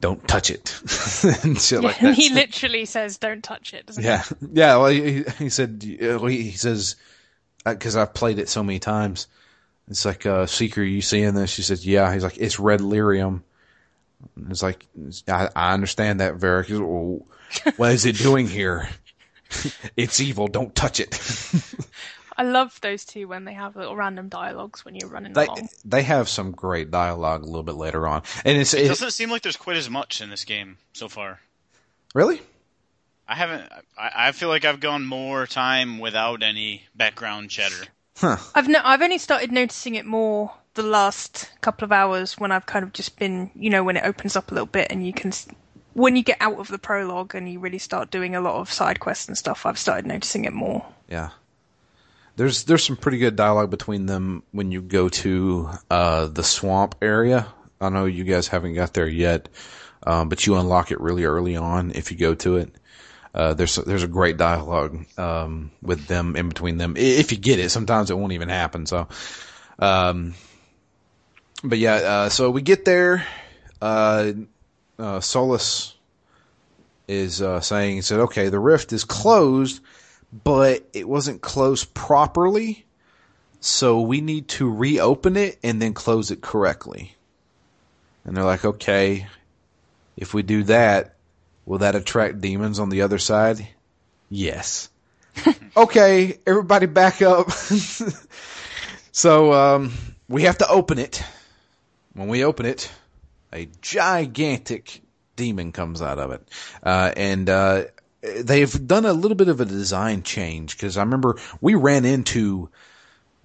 Don't 0.00 0.26
touch 0.26 0.50
it." 0.50 0.80
and 1.44 1.60
shit 1.60 1.82
like 1.82 1.98
that. 2.00 2.14
he 2.14 2.30
literally 2.30 2.84
says, 2.84 3.18
"Don't 3.18 3.42
touch 3.42 3.74
it." 3.74 3.90
Yeah, 3.98 4.24
yeah. 4.52 4.76
Well, 4.76 4.88
he, 4.88 5.24
he 5.38 5.48
said 5.48 5.84
uh, 6.02 6.18
he, 6.26 6.42
he 6.42 6.56
says 6.56 6.96
because 7.64 7.96
I've 7.96 8.14
played 8.14 8.38
it 8.38 8.48
so 8.48 8.62
many 8.62 8.78
times. 8.78 9.26
It's 9.88 10.04
like, 10.04 10.24
uh, 10.24 10.46
Seeker, 10.46 10.82
you 10.82 11.00
seeing 11.02 11.34
this? 11.34 11.50
She 11.50 11.62
says, 11.62 11.84
yeah. 11.84 12.12
He's 12.12 12.22
like, 12.22 12.38
it's 12.38 12.60
red 12.60 12.80
lyrium. 12.80 13.42
And 14.36 14.50
It's 14.50 14.62
like, 14.62 14.86
I, 15.28 15.48
I 15.54 15.74
understand 15.74 16.20
that, 16.20 16.34
Varric. 16.36 16.66
He's 16.66 16.78
well, 16.78 17.26
what 17.76 17.92
is 17.92 18.06
it 18.06 18.16
doing 18.16 18.46
here? 18.46 18.88
it's 19.96 20.20
evil. 20.20 20.46
Don't 20.46 20.74
touch 20.74 21.00
it. 21.00 21.10
he? 22.42 22.48
I 22.48 22.50
love 22.50 22.80
those 22.80 23.04
two 23.04 23.28
when 23.28 23.44
they 23.44 23.54
have 23.54 23.76
little 23.76 23.96
random 23.96 24.28
dialogues 24.28 24.84
when 24.84 24.94
you're 24.94 25.08
running 25.10 25.32
They 25.32 25.46
along. 25.46 25.68
they 25.84 26.02
have 26.02 26.28
some 26.28 26.50
great 26.52 26.90
dialogue 26.90 27.42
a 27.42 27.46
little 27.46 27.62
bit 27.62 27.76
later 27.76 28.06
on, 28.06 28.22
and 28.44 28.58
it's 28.58 28.74
It 28.74 28.84
it, 28.84 28.88
doesn't 28.88 29.10
seem 29.12 29.30
like 29.30 29.42
there's 29.42 29.56
quite 29.56 29.76
as 29.76 29.90
much 29.90 30.20
in 30.20 30.30
this 30.30 30.44
game 30.44 30.78
so 30.92 31.08
far. 31.08 31.40
really 32.14 32.40
I 33.28 33.34
haven't. 33.36 33.70
I, 33.96 34.10
I 34.28 34.32
feel 34.32 34.48
like 34.48 34.64
I've 34.64 34.80
gone 34.80 35.06
more 35.06 35.46
time 35.46 36.00
without 36.00 36.42
any 36.42 36.82
background 36.96 37.48
chatter. 37.50 37.84
huh. 38.16 38.38
I've 38.56 38.66
no, 38.66 38.80
I've 38.82 39.02
only 39.02 39.18
started 39.18 39.52
noticing 39.52 39.94
it 39.94 40.04
more 40.04 40.52
the 40.74 40.82
last 40.82 41.48
couple 41.60 41.84
of 41.84 41.92
hours 41.92 42.38
when 42.38 42.50
I've 42.50 42.66
kind 42.66 42.84
of 42.84 42.92
just 42.92 43.18
been, 43.18 43.50
you 43.54 43.70
know, 43.70 43.84
when 43.84 43.96
it 43.96 44.04
opens 44.04 44.34
up 44.34 44.50
a 44.50 44.54
little 44.54 44.66
bit 44.66 44.88
and 44.90 45.06
you 45.06 45.12
can, 45.12 45.32
when 45.94 46.16
you 46.16 46.22
get 46.24 46.38
out 46.40 46.58
of 46.58 46.68
the 46.68 46.78
prologue 46.78 47.34
and 47.36 47.48
you 47.52 47.60
really 47.60 47.78
start 47.78 48.10
doing 48.10 48.34
a 48.34 48.40
lot 48.40 48.56
of 48.56 48.72
side 48.72 48.98
quests 48.98 49.28
and 49.28 49.38
stuff, 49.38 49.64
I've 49.66 49.78
started 49.78 50.06
noticing 50.06 50.44
it 50.44 50.52
more. 50.52 50.84
Yeah. 51.08 51.30
There's 52.40 52.64
there's 52.64 52.82
some 52.82 52.96
pretty 52.96 53.18
good 53.18 53.36
dialogue 53.36 53.68
between 53.68 54.06
them 54.06 54.44
when 54.50 54.72
you 54.72 54.80
go 54.80 55.10
to 55.10 55.68
uh, 55.90 56.26
the 56.26 56.42
swamp 56.42 56.94
area. 57.02 57.46
I 57.78 57.90
know 57.90 58.06
you 58.06 58.24
guys 58.24 58.48
haven't 58.48 58.72
got 58.72 58.94
there 58.94 59.06
yet, 59.06 59.50
um, 60.06 60.30
but 60.30 60.46
you 60.46 60.56
unlock 60.56 60.90
it 60.90 61.02
really 61.02 61.24
early 61.26 61.56
on 61.56 61.92
if 61.94 62.10
you 62.10 62.16
go 62.16 62.34
to 62.36 62.56
it. 62.56 62.74
Uh, 63.34 63.52
there's 63.52 63.74
there's 63.74 64.04
a 64.04 64.08
great 64.08 64.38
dialogue 64.38 65.04
um, 65.18 65.70
with 65.82 66.06
them 66.06 66.34
in 66.34 66.48
between 66.48 66.78
them 66.78 66.94
if 66.96 67.30
you 67.30 67.36
get 67.36 67.58
it. 67.58 67.68
Sometimes 67.68 68.10
it 68.10 68.16
won't 68.16 68.32
even 68.32 68.48
happen. 68.48 68.86
So, 68.86 69.06
um, 69.78 70.32
but 71.62 71.76
yeah, 71.76 71.94
uh, 71.96 72.28
so 72.30 72.48
we 72.48 72.62
get 72.62 72.86
there. 72.86 73.22
Uh, 73.82 74.32
uh, 74.98 75.20
Solus 75.20 75.94
is 77.06 77.42
uh, 77.42 77.60
saying, 77.60 77.96
he 77.96 78.00
said, 78.00 78.20
okay, 78.20 78.48
the 78.48 78.58
rift 78.58 78.94
is 78.94 79.04
closed, 79.04 79.82
but 80.32 80.88
it 80.92 81.08
wasn't 81.08 81.40
closed 81.40 81.92
properly. 81.94 82.84
So 83.60 84.00
we 84.00 84.20
need 84.20 84.48
to 84.48 84.70
reopen 84.70 85.36
it 85.36 85.58
and 85.62 85.80
then 85.80 85.92
close 85.92 86.30
it 86.30 86.40
correctly. 86.40 87.14
And 88.24 88.36
they're 88.36 88.44
like, 88.44 88.64
okay, 88.64 89.26
if 90.16 90.32
we 90.32 90.42
do 90.42 90.64
that, 90.64 91.16
will 91.66 91.78
that 91.78 91.94
attract 91.94 92.40
demons 92.40 92.78
on 92.78 92.90
the 92.90 93.02
other 93.02 93.18
side? 93.18 93.66
Yes. 94.28 94.88
okay, 95.76 96.38
everybody 96.46 96.86
back 96.86 97.22
up. 97.22 97.50
so, 99.12 99.52
um, 99.52 99.92
we 100.28 100.42
have 100.42 100.58
to 100.58 100.68
open 100.68 100.98
it. 100.98 101.22
When 102.14 102.28
we 102.28 102.44
open 102.44 102.66
it, 102.66 102.90
a 103.52 103.68
gigantic 103.80 105.02
demon 105.36 105.72
comes 105.72 106.02
out 106.02 106.18
of 106.18 106.32
it. 106.32 106.48
Uh, 106.82 107.12
and, 107.16 107.48
uh, 107.48 107.84
they've 108.22 108.86
done 108.86 109.06
a 109.06 109.12
little 109.12 109.36
bit 109.36 109.48
of 109.48 109.60
a 109.60 109.64
design 109.64 110.22
change 110.22 110.76
because 110.76 110.96
I 110.96 111.02
remember 111.02 111.36
we 111.60 111.74
ran 111.74 112.04
into 112.04 112.68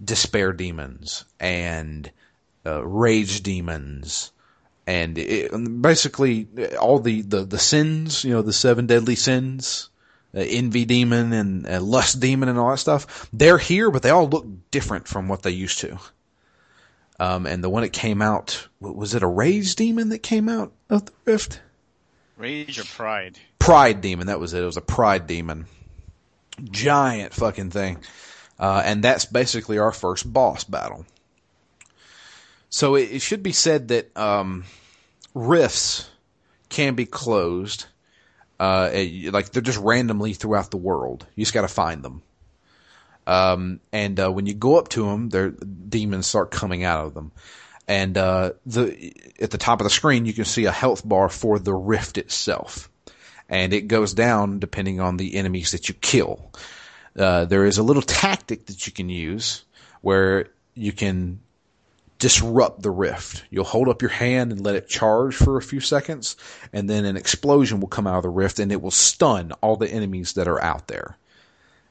despair 0.03 0.53
demons 0.53 1.26
and 1.39 2.09
uh, 2.65 2.86
rage 2.86 3.41
demons 3.43 4.32
and 4.88 5.17
it, 5.17 5.51
basically 5.82 6.47
all 6.80 6.99
the, 6.99 7.21
the, 7.21 7.43
the 7.43 7.57
sins, 7.57 8.23
you 8.23 8.34
know, 8.34 8.41
the 8.41 8.53
seven 8.53 8.86
deadly 8.86 9.15
sins, 9.15 9.89
uh, 10.36 10.39
envy 10.39 10.86
demon 10.86 11.34
and 11.34 11.67
uh, 11.67 11.82
lust 11.82 12.19
demon 12.19 12.49
and 12.49 12.59
all 12.59 12.71
that 12.71 12.78
stuff. 12.78 13.28
They're 13.34 13.57
here, 13.57 13.89
but 13.89 14.03
they 14.03 14.09
all 14.09 14.28
look 14.28 14.45
different 14.71 15.07
from 15.07 15.28
what 15.28 15.41
they 15.41 15.51
used 15.51 15.80
to. 15.80 15.97
Um, 17.19 17.45
and 17.45 17.63
the 17.63 17.69
one 17.69 17.84
that 17.84 17.93
came 17.93 18.21
out, 18.21 18.67
was 18.80 19.15
it 19.15 19.23
a 19.23 19.28
rage 19.28 19.76
demon 19.76 20.09
that 20.09 20.19
came 20.19 20.49
out 20.49 20.73
of 20.89 21.05
the 21.05 21.13
rift? 21.23 21.61
Rage 22.38 22.78
or 22.78 22.84
pride? 22.84 23.39
Pride 23.66 24.01
demon. 24.01 24.28
That 24.28 24.39
was 24.39 24.53
it. 24.53 24.61
It 24.61 24.66
was 24.66 24.78
a 24.78 24.82
pride 24.82 25.26
demon. 25.26 25.66
Giant 26.63 27.34
fucking 27.34 27.72
thing. 27.72 27.97
Uh, 28.59 28.84
and 28.86 29.03
that's 29.03 29.26
basically 29.26 29.80
our 29.80 29.91
first 29.91 30.32
boss 30.32 30.63
battle. 30.63 31.05
So 32.70 32.95
it, 32.95 33.09
it 33.11 33.22
should 33.24 33.41
be 33.41 33.51
said 33.53 33.88
that 33.88 34.16
um, 34.16 34.66
rifts 35.34 36.09
can 36.70 36.93
be 36.93 37.05
closed, 37.05 37.88
uh, 38.59 38.89
eh, 38.91 39.30
like 39.32 39.49
they're 39.51 39.61
just 39.61 39.80
randomly 39.80 40.34
throughout 40.34 40.70
the 40.70 40.78
world. 40.78 41.26
You 41.36 41.43
just 41.43 41.53
got 41.53 41.61
to 41.61 41.68
find 41.68 42.03
them. 42.03 42.22
Um, 43.26 43.80
and 43.91 44.20
uh, 44.20 44.32
when 44.32 44.45
you 44.45 44.53
go 44.53 44.78
up 44.78 44.89
to 44.89 45.07
them, 45.07 45.30
their 45.30 45.49
demons 45.49 46.28
start 46.28 46.51
coming 46.51 46.84
out 46.84 47.05
of 47.05 47.13
them. 47.13 47.32
And 47.88 48.18
uh, 48.18 48.51
the 48.66 49.13
at 49.39 49.51
the 49.51 49.57
top 49.57 49.80
of 49.80 49.86
the 49.86 49.89
screen, 49.89 50.26
you 50.26 50.34
can 50.34 50.45
see 50.45 50.66
a 50.66 50.72
health 50.72 51.07
bar 51.07 51.30
for 51.30 51.59
the 51.59 51.74
rift 51.74 52.18
itself, 52.18 52.89
and 53.50 53.74
it 53.74 53.88
goes 53.88 54.14
down 54.14 54.60
depending 54.60 55.00
on 55.00 55.18
the 55.18 55.36
enemies 55.36 55.72
that 55.72 55.88
you 55.88 55.96
kill. 55.96 56.52
Uh, 57.18 57.46
there 57.46 57.66
is 57.66 57.78
a 57.78 57.84
little 57.84 58.02
tactic 58.02 58.66
that 58.66 58.86
you 58.86 58.93
can 58.93 59.10
use 59.10 59.64
where 60.02 60.50
you 60.74 60.91
can 60.91 61.39
disrupt 62.20 62.82
the 62.82 62.91
rift. 62.91 63.43
You'll 63.50 63.66
hold 63.66 63.88
up 63.88 64.02
your 64.02 64.10
hand 64.10 64.52
and 64.52 64.62
let 64.62 64.76
it 64.76 64.88
charge 64.88 65.36
for 65.36 65.58
a 65.58 65.62
few 65.62 65.80
seconds, 65.80 66.36
and 66.74 66.89
then 66.89 67.06
an 67.06 67.18
explosion 67.18 67.80
will 67.80 67.88
come 67.88 68.08
out 68.08 68.18
of 68.18 68.24
the 68.24 68.30
rift 68.30 68.60
and 68.60 68.72
it 68.72 68.82
will 68.82 68.91
stun 68.91 69.52
all 69.62 69.76
the 69.76 69.89
enemies 69.89 70.34
that 70.34 70.48
are 70.48 70.62
out 70.62 70.88
there 70.88 71.18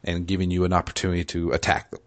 and 0.02 0.26
giving 0.26 0.50
you 0.50 0.64
an 0.64 0.72
opportunity 0.72 1.24
to 1.24 1.52
attack 1.52 1.90
them. 1.90 2.00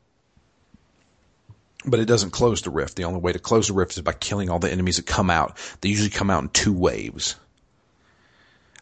But 1.85 1.99
it 1.99 2.05
doesn't 2.05 2.31
close 2.31 2.61
the 2.61 2.69
rift. 2.69 2.95
The 2.95 3.05
only 3.05 3.19
way 3.19 3.31
to 3.31 3.39
close 3.39 3.67
the 3.67 3.73
rift 3.73 3.93
is 3.93 4.01
by 4.01 4.13
killing 4.13 4.49
all 4.49 4.59
the 4.59 4.71
enemies 4.71 4.97
that 4.97 5.05
come 5.05 5.29
out. 5.29 5.57
They 5.81 5.89
usually 5.89 6.09
come 6.09 6.29
out 6.29 6.43
in 6.43 6.49
two 6.49 6.73
waves. 6.73 7.35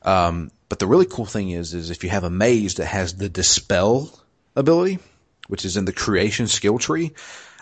Um, 0.01 0.51
but 0.70 0.80
the 0.80 0.88
really 0.88 1.05
cool 1.05 1.26
thing 1.26 1.51
is, 1.51 1.74
is 1.74 1.91
if 1.91 2.03
you 2.03 2.09
have 2.09 2.24
a 2.24 2.30
maze 2.30 2.76
that 2.76 2.88
has 2.88 3.16
the 3.16 3.30
dispel 3.30 4.11
ability, 4.55 4.99
which 5.47 5.66
is 5.66 5.78
in 5.78 5.86
the 5.86 5.93
creation 5.93 6.47
skill 6.47 6.80
tree, 6.80 7.13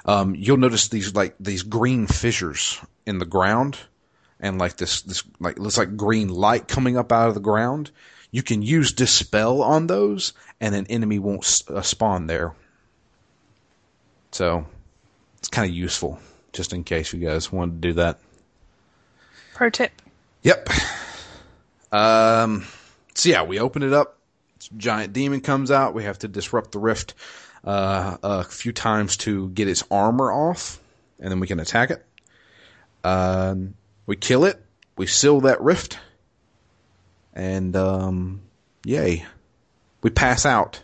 um, 0.06 0.36
you'll 0.36 0.58
notice 0.58 0.88
these 0.88 1.14
like 1.14 1.36
these 1.40 1.64
green 1.64 2.08
fissures 2.08 2.80
in 3.06 3.20
the 3.20 3.26
ground, 3.26 3.78
and 4.40 4.60
like 4.60 4.78
this 4.78 5.02
this 5.02 5.24
like 5.40 5.60
looks 5.60 5.78
like 5.78 5.96
green 5.96 6.30
light 6.30 6.68
coming 6.68 6.98
up 6.98 7.12
out 7.12 7.30
of 7.30 7.34
the 7.34 7.40
ground. 7.40 7.92
You 8.32 8.42
can 8.42 8.62
use 8.62 8.94
dispel 8.94 9.62
on 9.62 9.88
those, 9.88 10.34
and 10.60 10.74
an 10.74 10.88
enemy 10.88 11.20
won't 11.20 11.64
uh, 11.70 11.82
spawn 11.82 12.28
there. 12.28 12.54
So 14.32 14.66
it's 15.38 15.50
kind 15.50 15.70
of 15.70 15.76
useful, 15.76 16.20
just 16.52 16.74
in 16.74 16.84
case 16.84 17.14
you 17.14 17.20
guys 17.20 17.52
wanted 17.52 17.82
to 17.82 17.88
do 17.90 17.94
that. 17.94 18.20
Pro 19.54 19.70
tip. 19.70 19.92
Yep. 20.42 20.70
Um. 21.92 22.66
So 23.16 23.30
yeah, 23.30 23.44
we 23.44 23.60
open 23.60 23.84
it 23.84 23.94
up. 23.94 24.18
Giant 24.78 25.14
demon 25.14 25.42
comes 25.42 25.72
out. 25.72 25.94
We 25.94 26.04
have 26.06 26.20
to 26.20 26.28
disrupt 26.28 26.72
the 26.72 26.80
rift 26.80 27.14
uh, 27.64 28.18
a 28.24 28.44
few 28.44 28.72
times 28.72 29.18
to 29.18 29.50
get 29.50 29.68
its 29.68 29.84
armor 29.92 30.32
off, 30.32 30.80
and 31.20 31.30
then 31.32 31.40
we 31.40 31.48
can 31.48 31.60
attack 31.60 31.92
it. 31.92 32.06
Um, 33.04 33.76
we 34.06 34.16
kill 34.16 34.46
it. 34.46 34.64
We 34.98 35.08
seal 35.08 35.42
that 35.42 35.62
rift, 35.62 36.00
and 37.34 37.76
um, 37.76 38.42
yay, 38.86 39.26
we 40.02 40.10
pass 40.12 40.46
out. 40.46 40.82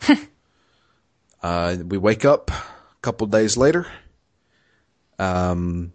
uh, 1.42 1.76
we 1.84 1.98
wake 1.98 2.24
up 2.24 2.50
a 2.50 2.64
couple 3.02 3.26
days 3.26 3.56
later. 3.56 3.86
Um, 5.18 5.92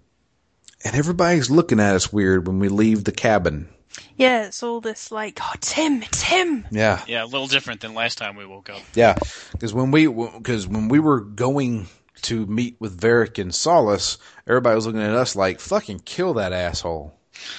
and 0.83 0.95
everybody's 0.95 1.51
looking 1.51 1.79
at 1.79 1.95
us 1.95 2.11
weird 2.11 2.47
when 2.47 2.59
we 2.59 2.69
leave 2.69 3.03
the 3.03 3.11
cabin. 3.11 3.69
Yeah, 4.15 4.45
it's 4.45 4.63
all 4.63 4.81
this 4.81 5.11
like, 5.11 5.39
oh, 5.41 5.53
Tim, 5.59 5.95
him, 5.95 6.03
it's 6.03 6.21
him. 6.21 6.65
Yeah, 6.71 7.03
Yeah, 7.07 7.23
a 7.23 7.25
little 7.25 7.47
different 7.47 7.81
than 7.81 7.93
last 7.93 8.17
time 8.17 8.35
we 8.35 8.45
woke 8.45 8.69
up. 8.69 8.81
yeah. 8.93 9.15
Because 9.51 9.73
when 9.73 9.91
we 9.91 10.07
because 10.07 10.67
when 10.67 10.87
we 10.89 10.99
were 10.99 11.19
going 11.21 11.87
to 12.23 12.45
meet 12.45 12.75
with 12.79 12.99
Varric 12.99 13.39
and 13.39 13.53
Solace, 13.53 14.17
everybody 14.47 14.75
was 14.75 14.85
looking 14.85 15.01
at 15.01 15.15
us 15.15 15.35
like, 15.35 15.59
"Fucking 15.59 15.99
kill 16.05 16.35
that 16.35 16.53
asshole." 16.53 17.13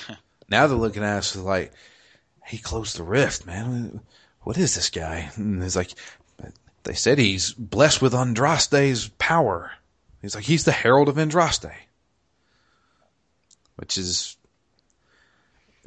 now 0.49 0.67
they're 0.67 0.77
looking 0.77 1.03
at 1.03 1.19
us 1.19 1.37
like, 1.37 1.73
"He 2.47 2.59
closed 2.59 2.97
the 2.97 3.03
rift, 3.03 3.45
man. 3.47 4.01
What 4.43 4.57
is 4.59 4.75
this 4.75 4.91
guy?" 4.91 5.31
And 5.37 5.63
it's 5.63 5.77
like, 5.77 5.93
they 6.85 6.95
said 6.95 7.19
he's 7.19 7.53
blessed 7.53 8.01
with 8.03 8.13
Andraste's 8.13 9.09
power. 9.19 9.73
He's 10.21 10.35
like, 10.35 10.45
he's 10.45 10.65
the 10.65 10.73
herald 10.73 11.09
of 11.09 11.17
Andraste, 11.17 11.73
which 13.77 13.99
is 13.99 14.37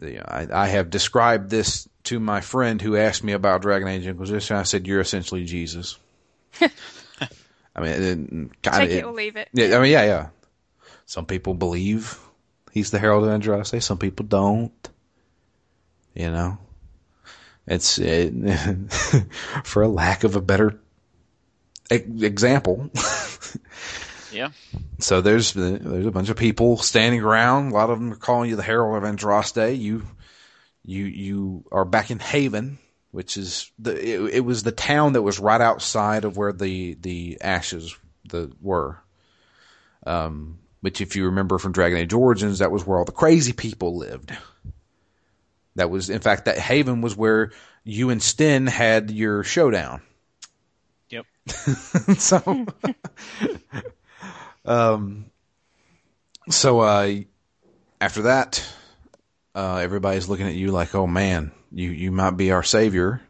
you 0.02 0.16
know, 0.16 0.26
I, 0.28 0.48
I 0.52 0.68
have 0.68 0.90
described 0.90 1.50
this 1.50 1.88
to 2.06 2.20
my 2.20 2.42
friend 2.42 2.82
who 2.82 2.96
asked 2.98 3.24
me 3.24 3.34
about 3.34 3.62
Dragon 3.62 3.88
Age 3.88 4.06
Inquisition. 4.08 4.58
I 4.58 4.64
said, 4.64 4.88
"You're 4.88 5.02
essentially 5.02 5.46
Jesus." 5.46 5.98
I 6.62 7.82
mean, 7.82 7.92
it, 7.92 8.62
kind 8.62 8.78
Take 8.78 8.92
of. 8.92 8.98
it 8.98 9.04
or 9.06 9.12
leave 9.12 9.36
it. 9.36 9.50
Yeah, 9.54 9.78
I 9.78 9.82
mean, 9.82 9.92
yeah, 9.92 10.06
yeah. 10.06 10.28
Some 11.06 11.26
people 11.26 11.54
believe 11.54 12.20
he's 12.72 12.92
the 12.92 13.00
herald 13.00 13.26
of 13.26 13.30
Andraste. 13.30 13.82
Some 13.84 13.98
people 13.98 14.26
don't. 14.26 14.90
You 16.14 16.32
know, 16.32 16.58
it's 17.68 17.98
it, 18.00 18.34
for 19.64 19.82
a 19.82 19.88
lack 19.88 20.24
of 20.24 20.36
a 20.36 20.42
better 20.42 20.80
example. 21.90 22.90
Yeah. 24.36 24.50
So 25.00 25.22
there's 25.22 25.54
there's 25.54 26.06
a 26.06 26.12
bunch 26.12 26.30
of 26.30 26.38
people 26.38 26.78
standing 26.78 27.22
around. 27.22 27.72
A 27.72 27.74
lot 27.74 27.90
of 27.90 28.00
them 28.00 28.12
are 28.12 28.18
calling 28.18 28.50
you 28.50 28.56
the 28.56 28.64
Herald 28.64 29.02
of 29.02 29.10
Andraste. 29.10 29.78
You 29.78 30.04
you 30.84 31.06
you 31.06 31.66
are 31.72 31.86
back 31.86 32.12
in 32.12 32.20
Haven 32.20 32.78
which 33.16 33.38
is 33.38 33.72
the 33.80 33.96
it, 33.96 34.36
it 34.36 34.40
was 34.42 34.64
the 34.64 34.74
town 34.74 35.14
that 35.14 35.22
was 35.22 35.40
right 35.40 35.62
outside 35.62 36.26
of 36.26 36.36
where 36.36 36.52
the 36.52 36.96
the 36.96 37.38
ashes 37.40 37.96
the 38.26 38.52
were. 38.62 39.00
Um, 40.06 40.60
which 40.82 41.00
if 41.00 41.16
you 41.16 41.28
remember 41.28 41.58
from 41.58 41.72
Dragon 41.72 41.98
Age 41.98 42.12
Origins, 42.12 42.60
that 42.60 42.72
was 42.72 42.86
where 42.86 43.00
all 43.00 43.06
the 43.06 43.14
crazy 43.14 43.54
people 43.54 43.96
lived. 43.96 44.38
That 45.76 45.90
was, 45.90 46.10
in 46.10 46.20
fact, 46.20 46.46
that 46.46 46.58
Haven 46.58 47.00
was 47.00 47.16
where 47.16 47.54
you 47.86 48.10
and 48.10 48.22
Sten 48.22 48.68
had 48.68 49.10
your 49.12 49.44
showdown. 49.44 50.02
Yep. 51.10 51.26
so, 52.18 52.66
um, 54.66 55.26
so 56.50 56.80
uh, 56.80 57.14
after 58.02 58.24
that, 58.24 58.64
uh, 59.54 59.78
everybody's 59.78 60.30
looking 60.30 60.48
at 60.48 60.56
you 60.56 60.72
like, 60.72 60.94
"Oh 60.96 61.08
man, 61.08 61.52
you 61.72 61.90
you 61.90 62.12
might 62.12 62.32
be 62.32 62.52
our 62.52 62.64
savior." 62.64 63.22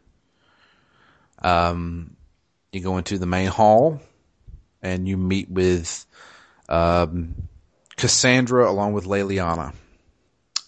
Um, 1.42 2.16
you 2.72 2.80
go 2.80 2.98
into 2.98 3.18
the 3.18 3.26
main 3.26 3.48
hall, 3.48 4.00
and 4.82 5.06
you 5.06 5.16
meet 5.16 5.50
with 5.50 6.06
um, 6.68 7.48
Cassandra 7.96 8.70
along 8.70 8.92
with 8.92 9.06
Leliana, 9.06 9.74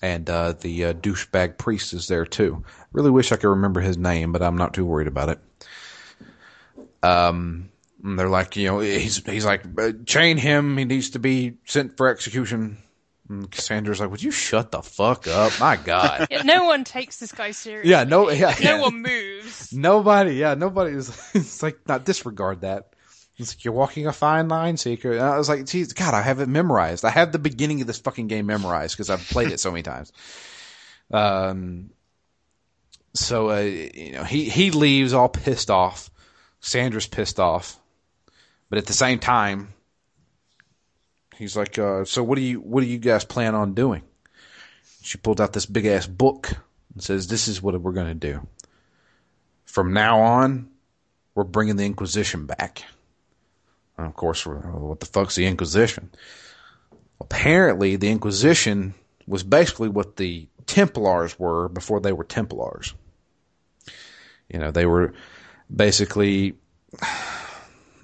and 0.01 0.29
uh, 0.29 0.53
the 0.53 0.87
uh, 0.87 0.93
douchebag 0.93 1.59
priest 1.59 1.93
is 1.93 2.09
there 2.09 2.25
too. 2.25 2.65
Really 2.93 3.11
wish 3.11 3.33
I 3.33 3.37
could 3.37 3.49
remember 3.49 3.81
his 3.81 3.99
name, 3.99 4.33
but 4.33 4.43
I'm 4.43 4.57
not 4.57 4.75
too 4.75 4.85
worried 4.85 5.09
about 5.09 5.29
it. 5.31 5.39
Um, 7.03 7.71
and 8.03 8.19
they're 8.19 8.29
like, 8.29 8.57
you 8.57 8.67
know, 8.69 8.81
he's 8.81 9.25
he's 9.25 9.45
like, 9.45 9.63
"Uh, 9.79 9.93
chain 10.07 10.37
him. 10.37 10.77
He 10.77 10.85
needs 10.85 11.11
to 11.11 11.19
be 11.19 11.55
sent 11.65 11.97
for 11.97 12.09
execution. 12.09 12.79
And 13.29 13.51
Cassandra's 13.51 14.01
like, 14.01 14.11
would 14.11 14.23
you 14.23 14.31
shut 14.31 14.71
the 14.71 14.81
fuck 14.81 15.27
up? 15.29 15.53
My 15.61 15.77
God. 15.77 16.29
Yeah, 16.31 16.43
no 16.45 16.65
one 16.65 16.85
takes 16.85 17.19
this 17.19 17.31
guy 17.31 17.51
seriously. 17.51 17.91
yeah, 17.91 18.05
no, 18.05 18.31
yeah, 18.31 18.55
No 18.63 18.77
yeah. 18.77 18.81
one 18.81 19.03
moves. 19.03 19.71
Nobody, 19.77 20.37
yeah, 20.37 20.55
nobody 20.55 20.97
is. 20.97 21.11
It's 21.35 21.63
like 21.63 21.79
not 21.87 22.07
disregard 22.07 22.63
that. 22.63 22.95
It's 23.37 23.55
like 23.55 23.65
you're 23.65 23.75
walking 23.75 24.07
a 24.07 24.13
fine 24.15 24.49
line, 24.49 24.79
seeker. 24.79 25.13
And 25.13 25.21
I 25.21 25.37
was 25.37 25.49
like, 25.49 25.67
geez, 25.67 25.93
God, 25.93 26.15
I 26.15 26.23
have 26.23 26.41
it 26.41 26.49
memorized. 26.49 27.05
I 27.05 27.11
have 27.11 27.31
the 27.31 27.39
beginning 27.39 27.83
of 27.83 27.87
this 27.87 27.99
fucking 28.01 28.29
game 28.29 28.47
memorized 28.47 28.97
because 28.97 29.11
I've 29.11 29.21
played 29.29 29.53
it 29.53 29.61
so 29.61 29.71
many 29.71 29.83
times. 29.83 30.11
Um, 31.13 31.91
so 33.15 33.51
uh, 33.51 33.59
you 33.61 34.13
know, 34.13 34.25
he 34.25 34.49
he 34.49 34.71
leaves 34.71 35.13
all 35.13 35.29
pissed 35.29 35.71
off. 35.71 36.11
Sandra's 36.61 37.07
pissed 37.07 37.39
off, 37.39 37.79
but 38.69 38.79
at 38.79 38.87
the 38.87 38.93
same 38.93 39.19
time, 39.19 39.75
he's 41.37 41.57
like, 41.57 41.79
uh, 41.79 42.05
"So 42.05 42.23
what 42.23 42.37
do 42.37 42.43
you 42.43 42.61
what 42.61 42.81
do 42.81 42.87
you 42.87 42.99
guys 42.99 43.25
plan 43.25 43.55
on 43.55 43.75
doing?" 43.75 44.03
She 45.03 45.19
pulled 45.19 45.41
out 45.41 45.53
this 45.53 45.67
big 45.67 45.87
ass 45.87 46.07
book 46.07 46.51
and 46.93 47.03
says, 47.03 47.29
"This 47.29 47.49
is 47.49 47.63
what 47.63 47.81
we're 47.81 47.93
going 47.93 48.09
to 48.09 48.15
do." 48.15 48.47
from 49.69 49.93
now 49.93 50.21
on, 50.21 50.69
we're 51.35 51.45
bringing 51.45 51.77
the 51.77 51.85
Inquisition 51.85 52.47
back. 52.47 52.83
And 53.97 54.07
of 54.07 54.17
course, 54.17 54.45
we're, 54.47 54.57
what 54.57 54.99
the 54.99 55.07
fuck's 55.07 55.37
the 55.37 55.47
Inquisition? 55.47 56.11
Apparently, 57.21 57.97
the 57.97 58.09
Inquisition 58.09 58.95
was 59.27 59.45
basically 59.45 59.89
what 59.89 60.17
the 60.17 60.49
Templars 60.67 61.39
were 61.39 61.69
before 61.69 62.01
they 62.01 62.13
were 62.13 62.25
Templars. 62.25 62.95
You 64.49 64.59
know, 64.59 64.71
they 64.71 64.87
were 64.87 65.13
basically, 65.75 66.55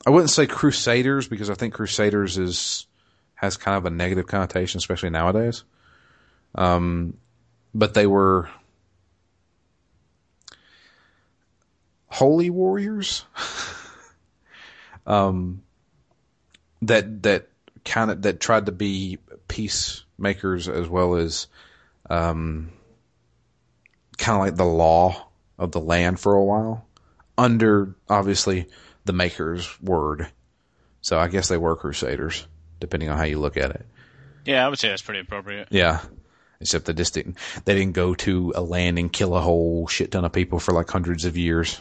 I 0.07 0.11
wouldn't 0.11 0.31
say 0.31 0.47
Crusaders 0.47 1.29
because 1.29 1.51
I 1.51 1.55
think 1.55 1.75
Crusaders 1.75 2.39
is 2.39 2.87
has 3.35 3.57
kind 3.57 3.77
of 3.77 3.87
a 3.87 3.91
negative 3.91 4.27
connotation, 4.27 4.79
especially 4.79 5.11
nowadays. 5.11 5.65
Um, 6.55 7.17
but 7.75 7.95
they 7.95 8.07
were 8.07 8.49
holy 12.15 12.49
warriors 12.49 13.25
um 15.07 15.63
that 16.81 17.25
that 17.25 17.49
kind 17.85 18.09
of 18.09 18.23
that 18.23 18.39
tried 18.39 18.67
to 18.67 18.73
be 18.73 19.19
peacemakers 19.49 20.69
as 20.69 20.89
well 20.89 21.17
as 21.17 21.49
um 22.09 22.71
kind 24.17 24.37
of 24.37 24.43
like 24.47 24.55
the 24.55 24.65
law 24.65 25.27
of 25.59 25.73
the 25.73 25.81
land 25.81 26.21
for 26.21 26.35
a 26.35 26.45
while 26.45 26.87
under 27.37 27.97
obviously 28.09 28.69
the 29.05 29.13
maker's 29.13 29.81
word 29.81 30.29
so 31.01 31.19
i 31.19 31.29
guess 31.29 31.49
they 31.49 31.57
were 31.59 31.77
crusaders 31.77 32.47
depending 32.81 33.09
on 33.09 33.17
how 33.19 33.25
you 33.25 33.39
look 33.39 33.57
at 33.57 33.71
it 33.71 33.87
Yeah, 34.45 34.65
I 34.65 34.69
would 34.69 34.79
say 34.79 34.89
that's 34.89 35.03
pretty 35.03 35.21
appropriate. 35.21 35.69
yeah. 35.71 36.01
Except 36.61 36.85
they 36.87 36.93
just 36.95 37.15
didn't 37.15 37.37
they 37.65 37.75
didn't 37.75 37.95
go 37.95 38.15
to 38.15 38.53
a 38.55 38.63
land 38.63 38.99
and 38.99 39.13
kill 39.13 39.35
a 39.35 39.41
whole 39.41 39.87
shit 39.87 40.11
ton 40.13 40.25
of 40.25 40.33
people 40.33 40.59
for 40.59 40.73
like 40.73 40.89
hundreds 40.91 41.25
of 41.25 41.37
years. 41.37 41.81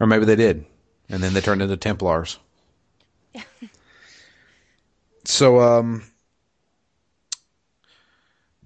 Or 0.00 0.06
maybe 0.06 0.24
they 0.26 0.36
did. 0.36 0.66
And 1.08 1.22
then 1.22 1.32
they 1.32 1.40
turned 1.40 1.62
into 1.62 1.76
Templars. 1.76 2.38
so 5.24 5.60
um 5.60 6.02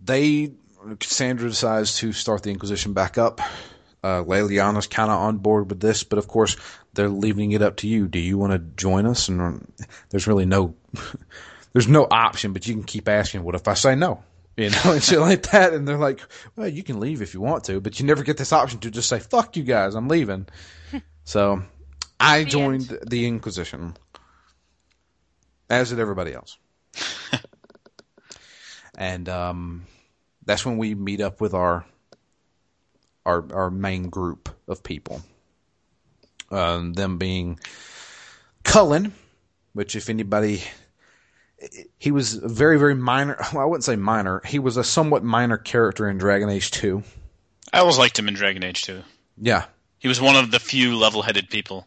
they 0.03 0.53
Cassandra 1.01 1.49
decides 1.49 1.97
to 1.99 2.13
start 2.13 2.43
the 2.43 2.51
Inquisition 2.51 2.93
back 2.93 3.19
up. 3.19 3.41
Uh 4.03 4.23
Leliana's 4.25 4.87
kinda 4.87 5.13
on 5.13 5.39
board 5.39 5.69
with 5.69 5.81
this, 5.81 6.05
but 6.05 6.19
of 6.19 6.29
course 6.29 6.57
they're 6.99 7.09
leaving 7.09 7.53
it 7.53 7.63
up 7.63 7.77
to 7.77 7.87
you. 7.87 8.09
Do 8.09 8.19
you 8.19 8.37
want 8.37 8.53
to 8.53 8.59
join 8.59 9.07
us? 9.07 9.29
And 9.29 9.41
um, 9.41 9.69
there's 10.11 10.27
really 10.27 10.45
no 10.45 10.75
there's 11.73 11.87
no 11.87 12.09
option, 12.11 12.53
but 12.53 12.67
you 12.67 12.75
can 12.75 12.83
keep 12.83 13.09
asking, 13.09 13.45
what 13.45 13.55
if 13.55 13.69
I 13.69 13.75
say 13.75 13.95
no? 13.95 14.23
You 14.59 14.71
know, 14.71 14.95
and 14.95 15.01
shit 15.01 15.21
like 15.21 15.43
that. 15.53 15.73
And 15.73 15.87
they're 15.87 15.97
like, 15.97 16.19
well, 16.57 16.67
you 16.67 16.83
can 16.83 16.99
leave 16.99 17.23
if 17.23 17.33
you 17.33 17.41
want 17.41 17.63
to, 17.67 17.81
but 17.81 18.01
you 18.01 18.07
never 18.07 18.25
get 18.25 18.37
this 18.39 18.53
option 18.53 18.81
to 18.81 18.91
just 18.91 19.09
say, 19.09 19.21
fuck 19.21 19.57
you 19.57 19.63
guys, 19.63 19.95
I'm 19.95 20.09
leaving. 20.09 20.49
so 21.25 21.63
I 22.19 22.43
The 22.43 22.51
joined 22.51 22.91
end. 22.91 22.99
the 23.07 23.25
Inquisition, 23.29 23.97
as 25.71 25.91
did 25.91 26.01
everybody 26.01 26.35
else. 26.35 26.59
and 28.97 29.29
um, 29.29 29.87
that's 30.45 30.67
when 30.67 30.77
we 30.77 30.97
meet 30.97 31.21
up 31.21 31.41
with 31.41 31.55
our 31.55 31.85
our 33.25 33.47
our 33.53 33.71
main 33.71 34.09
group 34.09 34.49
of 34.67 34.83
people. 34.83 35.23
Um, 36.51 36.95
them 36.95 37.19
being 37.19 37.61
Cullen, 38.63 39.13
which 39.75 39.97
if 39.97 40.09
anybody 40.09 40.63
he 41.99 42.13
was 42.13 42.35
a 42.35 42.49
very, 42.49 42.79
very 42.79 42.95
minor. 42.95 43.37
Well, 43.53 43.63
I 43.63 43.67
wouldn't 43.67 43.85
say 43.85 43.97
minor. 43.97 44.41
He 44.45 44.59
was 44.59 44.77
a 44.77 44.85
somewhat 44.85 45.25
minor 45.25 45.57
character 45.57 46.09
in 46.09 46.19
Dragon 46.19 46.49
Age 46.49 46.71
2. 46.71 47.03
I 47.73 47.81
always 47.81 47.99
liked 47.99 48.19
him 48.19 48.29
in 48.29 48.35
Dragon 48.35 48.63
Age 48.63 48.83
2. 48.83 49.03
Yeah. 49.39 49.65
He 49.99 50.09
was 50.09 50.21
one 50.21 50.37
of 50.37 50.51
the 50.51 50.61
few 50.61 50.97
level-headed 50.97 51.51
people. 51.51 51.87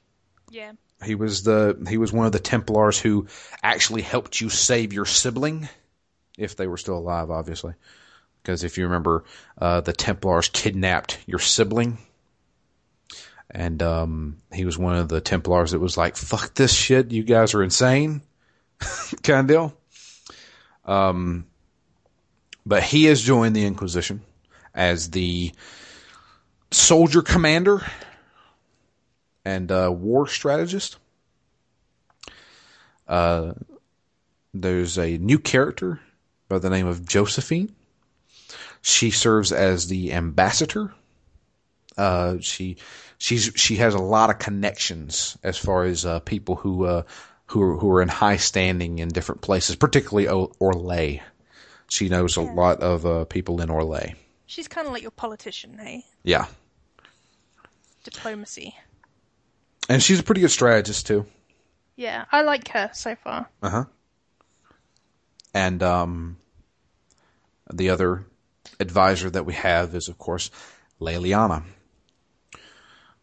Yeah. 0.49 0.73
He 1.03 1.15
was 1.15 1.43
the 1.43 1.83
he 1.89 1.97
was 1.97 2.11
one 2.11 2.25
of 2.25 2.31
the 2.31 2.39
Templars 2.39 2.99
who 2.99 3.27
actually 3.63 4.01
helped 4.01 4.39
you 4.39 4.49
save 4.49 4.93
your 4.93 5.05
sibling, 5.05 5.67
if 6.37 6.55
they 6.55 6.67
were 6.67 6.77
still 6.77 6.97
alive, 6.97 7.31
obviously. 7.31 7.73
Because 8.41 8.63
if 8.63 8.77
you 8.77 8.83
remember, 8.83 9.23
uh, 9.57 9.81
the 9.81 9.93
Templars 9.93 10.49
kidnapped 10.49 11.17
your 11.25 11.39
sibling, 11.39 11.97
and 13.53 13.81
um, 13.83 14.37
he 14.53 14.65
was 14.65 14.77
one 14.77 14.95
of 14.95 15.09
the 15.09 15.21
Templars 15.21 15.71
that 15.71 15.79
was 15.79 15.97
like, 15.97 16.15
"Fuck 16.15 16.53
this 16.55 16.73
shit, 16.73 17.11
you 17.11 17.23
guys 17.23 17.53
are 17.53 17.63
insane," 17.63 18.21
kind 19.23 19.41
of 19.41 19.47
deal. 19.47 19.73
Um, 20.85 21.45
but 22.65 22.83
he 22.83 23.05
has 23.05 23.21
joined 23.21 23.55
the 23.55 23.65
Inquisition 23.65 24.21
as 24.73 25.09
the 25.09 25.51
soldier 26.71 27.21
commander 27.21 27.85
and 29.43 29.71
uh, 29.71 29.91
war 29.93 30.27
strategist. 30.27 30.97
Uh, 33.07 33.53
there's 34.53 34.97
a 34.97 35.17
new 35.17 35.39
character 35.39 35.99
by 36.47 36.59
the 36.59 36.69
name 36.69 36.87
of 36.87 37.05
Josephine. 37.05 37.75
She 38.81 39.11
serves 39.11 39.51
as 39.51 39.87
the 39.87 40.13
ambassador. 40.13 40.93
Uh, 41.97 42.37
she 42.39 42.77
she's 43.17 43.51
she 43.55 43.75
has 43.77 43.93
a 43.93 43.99
lot 43.99 44.29
of 44.29 44.39
connections 44.39 45.37
as 45.43 45.57
far 45.57 45.83
as 45.85 46.05
uh, 46.05 46.19
people 46.19 46.55
who 46.55 46.85
uh, 46.85 47.03
who 47.47 47.61
are, 47.61 47.77
who 47.77 47.91
are 47.91 48.01
in 48.01 48.07
high 48.07 48.37
standing 48.37 48.99
in 48.99 49.09
different 49.09 49.41
places, 49.41 49.75
particularly 49.75 50.27
o- 50.29 50.51
Orlais. 50.59 51.21
She 51.89 52.07
knows 52.07 52.37
a 52.37 52.41
lot 52.41 52.79
of 52.81 53.05
uh, 53.05 53.25
people 53.25 53.59
in 53.61 53.69
Orlais. 53.69 54.15
She's 54.45 54.67
kind 54.69 54.87
of 54.87 54.93
like 54.93 55.01
your 55.01 55.11
politician, 55.11 55.77
hey? 55.77 56.05
Yeah, 56.23 56.45
Diplomacy. 58.03 58.75
and 59.89 60.01
she's 60.01 60.19
a 60.19 60.23
pretty 60.23 60.41
good 60.41 60.51
strategist 60.51 61.05
too. 61.07 61.25
Yeah, 61.95 62.25
I 62.31 62.41
like 62.41 62.69
her 62.69 62.89
so 62.93 63.15
far. 63.15 63.47
Uh 63.61 63.69
huh. 63.69 63.85
And 65.53 65.83
um, 65.83 66.37
the 67.71 67.89
other 67.89 68.25
advisor 68.79 69.29
that 69.29 69.45
we 69.45 69.53
have 69.53 69.93
is, 69.93 70.07
of 70.07 70.17
course, 70.17 70.49
Leliana, 70.99 71.63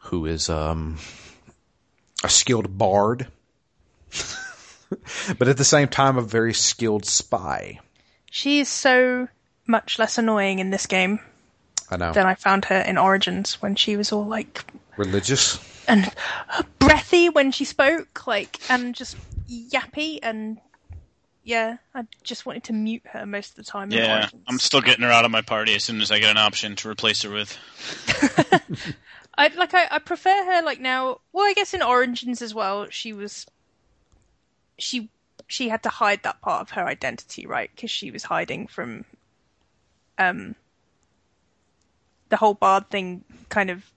who 0.09 0.27
is 0.27 0.49
um, 0.49 0.97
a 2.25 2.29
skilled 2.29 2.77
bard, 2.79 3.27
but 5.39 5.49
at 5.49 5.57
the 5.57 5.65
same 5.65 5.89
time, 5.89 6.17
a 6.17 6.23
very 6.23 6.55
skilled 6.55 7.05
spy. 7.05 7.79
She 8.31 8.61
is 8.61 8.69
so 8.69 9.29
much 9.67 9.99
less 9.99 10.19
annoying 10.19 10.59
in 10.59 10.71
this 10.71 10.87
game. 10.87 11.21
I 11.91 11.97
know. 11.97 12.13
than 12.13 12.27
I 12.27 12.35
found 12.35 12.67
her 12.67 12.81
in 12.81 12.99
Origins 12.99 13.63
when 13.63 13.75
she 13.75 13.97
was 13.97 14.13
all 14.13 14.27
like 14.27 14.65
Religious. 14.99 15.59
and 15.89 16.11
breathy 16.79 17.31
when 17.31 17.51
she 17.51 17.65
spoke, 17.65 18.27
like 18.27 18.61
and 18.71 18.95
just 18.95 19.17
yappy 19.49 20.19
and 20.23 20.59
yeah, 21.45 21.79
I 21.95 22.05
just 22.23 22.45
wanted 22.45 22.65
to 22.65 22.75
mute 22.75 23.05
her 23.13 23.25
most 23.25 23.51
of 23.51 23.57
the 23.57 23.63
time. 23.63 23.91
Yeah, 23.91 24.21
Origins. 24.21 24.43
I'm 24.47 24.59
still 24.59 24.83
getting 24.83 25.05
her 25.05 25.11
out 25.11 25.25
of 25.25 25.31
my 25.31 25.41
party 25.41 25.75
as 25.75 25.85
soon 25.85 26.03
as 26.03 26.11
I 26.11 26.19
get 26.19 26.31
an 26.31 26.37
option 26.37 26.77
to 26.77 26.91
replace 26.91 27.23
her 27.23 27.31
with. 27.31 27.57
I 29.39 29.49
like 29.57 29.72
I, 29.72 29.86
I 29.91 29.99
prefer 30.01 30.45
her 30.45 30.62
like 30.62 30.80
now. 30.80 31.20
Well, 31.32 31.47
I 31.47 31.55
guess 31.55 31.72
in 31.72 31.80
Origins 31.80 32.43
as 32.43 32.53
well, 32.53 32.89
she 32.91 33.12
was 33.12 33.47
she 34.78 35.09
she 35.47 35.68
had 35.68 35.84
to 35.84 35.89
hide 35.89 36.24
that 36.24 36.41
part 36.43 36.61
of 36.61 36.70
her 36.70 36.84
identity, 36.84 37.47
right? 37.47 37.70
Because 37.74 37.91
she 37.91 38.11
was 38.11 38.24
hiding 38.24 38.66
from 38.66 39.05
um 40.18 40.57
the 42.30 42.36
whole 42.36 42.55
bard 42.55 42.91
thing. 42.91 43.24
Kind 43.49 43.70
of 43.70 43.89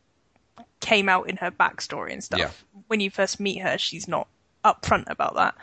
came 0.79 1.09
out 1.09 1.27
in 1.27 1.37
her 1.37 1.49
backstory 1.49 2.13
and 2.13 2.23
stuff. 2.23 2.39
Yeah. 2.39 2.51
When 2.87 2.99
you 2.99 3.09
first 3.09 3.39
meet 3.39 3.63
her, 3.63 3.79
she's 3.79 4.07
not 4.07 4.27
upfront 4.63 5.09
about 5.09 5.33
that, 5.35 5.55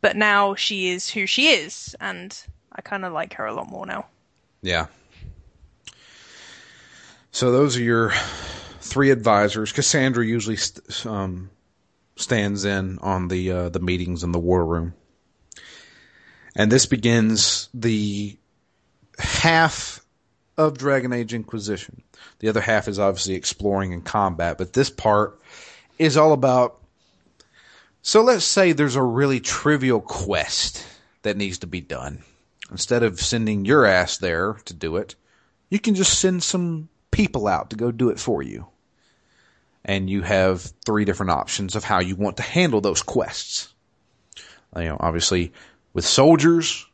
but 0.00 0.16
now 0.16 0.56
she 0.56 0.90
is 0.90 1.08
who 1.08 1.26
she 1.26 1.50
is, 1.50 1.94
and 2.00 2.36
I 2.72 2.80
kind 2.80 3.04
of 3.04 3.12
like 3.12 3.34
her 3.34 3.46
a 3.46 3.54
lot 3.54 3.70
more 3.70 3.86
now. 3.86 4.06
Yeah. 4.60 4.86
So 7.30 7.52
those 7.52 7.76
are 7.76 7.82
your 7.82 8.12
three 8.80 9.10
advisors. 9.10 9.72
Cassandra 9.72 10.26
usually 10.26 10.56
st- 10.56 11.06
um, 11.06 11.50
stands 12.16 12.64
in 12.64 12.98
on 12.98 13.28
the 13.28 13.50
uh, 13.50 13.68
the 13.68 13.80
meetings 13.80 14.22
in 14.22 14.32
the 14.32 14.38
war 14.38 14.64
room, 14.64 14.94
and 16.56 16.70
this 16.70 16.86
begins 16.86 17.68
the 17.72 18.36
half 19.18 20.04
of 20.56 20.78
Dragon 20.78 21.12
Age 21.12 21.32
Inquisition. 21.34 22.02
The 22.40 22.48
other 22.48 22.60
half 22.60 22.88
is 22.88 22.98
obviously 22.98 23.34
exploring 23.34 23.92
and 23.92 24.04
combat, 24.04 24.58
but 24.58 24.72
this 24.72 24.90
part 24.90 25.40
is 25.98 26.16
all 26.16 26.32
about. 26.32 26.78
So 28.02 28.22
let's 28.22 28.44
say 28.44 28.72
there's 28.72 28.96
a 28.96 29.02
really 29.02 29.40
trivial 29.40 30.00
quest 30.00 30.86
that 31.22 31.36
needs 31.36 31.58
to 31.58 31.66
be 31.66 31.80
done. 31.80 32.22
Instead 32.70 33.02
of 33.02 33.20
sending 33.20 33.64
your 33.64 33.84
ass 33.84 34.18
there 34.18 34.54
to 34.64 34.74
do 34.74 34.96
it, 34.96 35.16
you 35.70 35.78
can 35.78 35.94
just 35.94 36.18
send 36.18 36.42
some 36.42 36.89
people 37.10 37.46
out 37.46 37.70
to 37.70 37.76
go 37.76 37.90
do 37.90 38.10
it 38.10 38.18
for 38.18 38.42
you. 38.42 38.66
And 39.84 40.10
you 40.10 40.22
have 40.22 40.72
three 40.84 41.04
different 41.04 41.30
options 41.30 41.74
of 41.74 41.84
how 41.84 42.00
you 42.00 42.16
want 42.16 42.36
to 42.36 42.42
handle 42.42 42.80
those 42.80 43.02
quests. 43.02 43.72
You 44.76 44.84
know, 44.84 44.96
obviously 45.00 45.52
with 45.92 46.04
soldiers, 46.04 46.86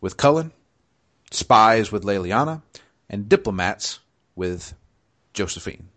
with 0.00 0.16
Cullen, 0.16 0.52
spies 1.30 1.90
with 1.90 2.04
Leliana, 2.04 2.62
and 3.10 3.28
diplomats 3.28 3.98
with 4.34 4.74
Josephine. 5.34 5.88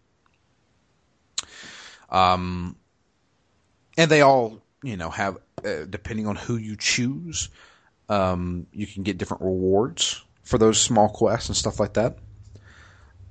Um, 2.09 2.75
and 3.97 4.11
they 4.11 4.21
all, 4.21 4.61
you 4.83 4.97
know, 4.97 5.09
have, 5.09 5.37
uh, 5.63 5.85
depending 5.89 6.27
on 6.27 6.35
who 6.35 6.57
you 6.57 6.75
choose, 6.75 7.49
um, 8.09 8.67
you 8.71 8.85
can 8.85 9.03
get 9.03 9.17
different 9.17 9.43
rewards 9.43 10.23
for 10.43 10.57
those 10.57 10.79
small 10.79 11.09
quests 11.09 11.49
and 11.49 11.57
stuff 11.57 11.79
like 11.79 11.93
that. 11.93 12.17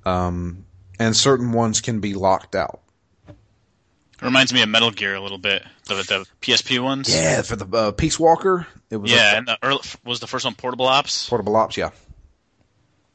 Um, 0.05 0.65
and 0.99 1.15
certain 1.15 1.51
ones 1.51 1.81
can 1.81 1.99
be 1.99 2.13
locked 2.13 2.55
out. 2.55 2.81
It 3.27 4.21
reminds 4.21 4.53
me 4.53 4.61
of 4.61 4.69
Metal 4.69 4.91
Gear 4.91 5.15
a 5.15 5.19
little 5.19 5.37
bit, 5.37 5.63
the 5.87 5.95
the 5.95 6.25
PSP 6.41 6.81
ones. 6.81 7.13
Yeah, 7.13 7.41
for 7.41 7.57
the 7.57 7.77
uh, 7.77 7.91
Peace 7.91 8.17
Walker, 8.17 8.65
it 8.89 8.97
was 8.97 9.11
yeah, 9.11 9.27
like 9.27 9.37
and 9.37 9.47
the 9.47 9.57
early, 9.61 9.81
was 10.05 10.19
the 10.19 10.27
first 10.27 10.45
one 10.45 10.55
Portable 10.55 10.87
Ops, 10.87 11.27
portable 11.27 11.55
ops. 11.55 11.75
Yeah, 11.75 11.89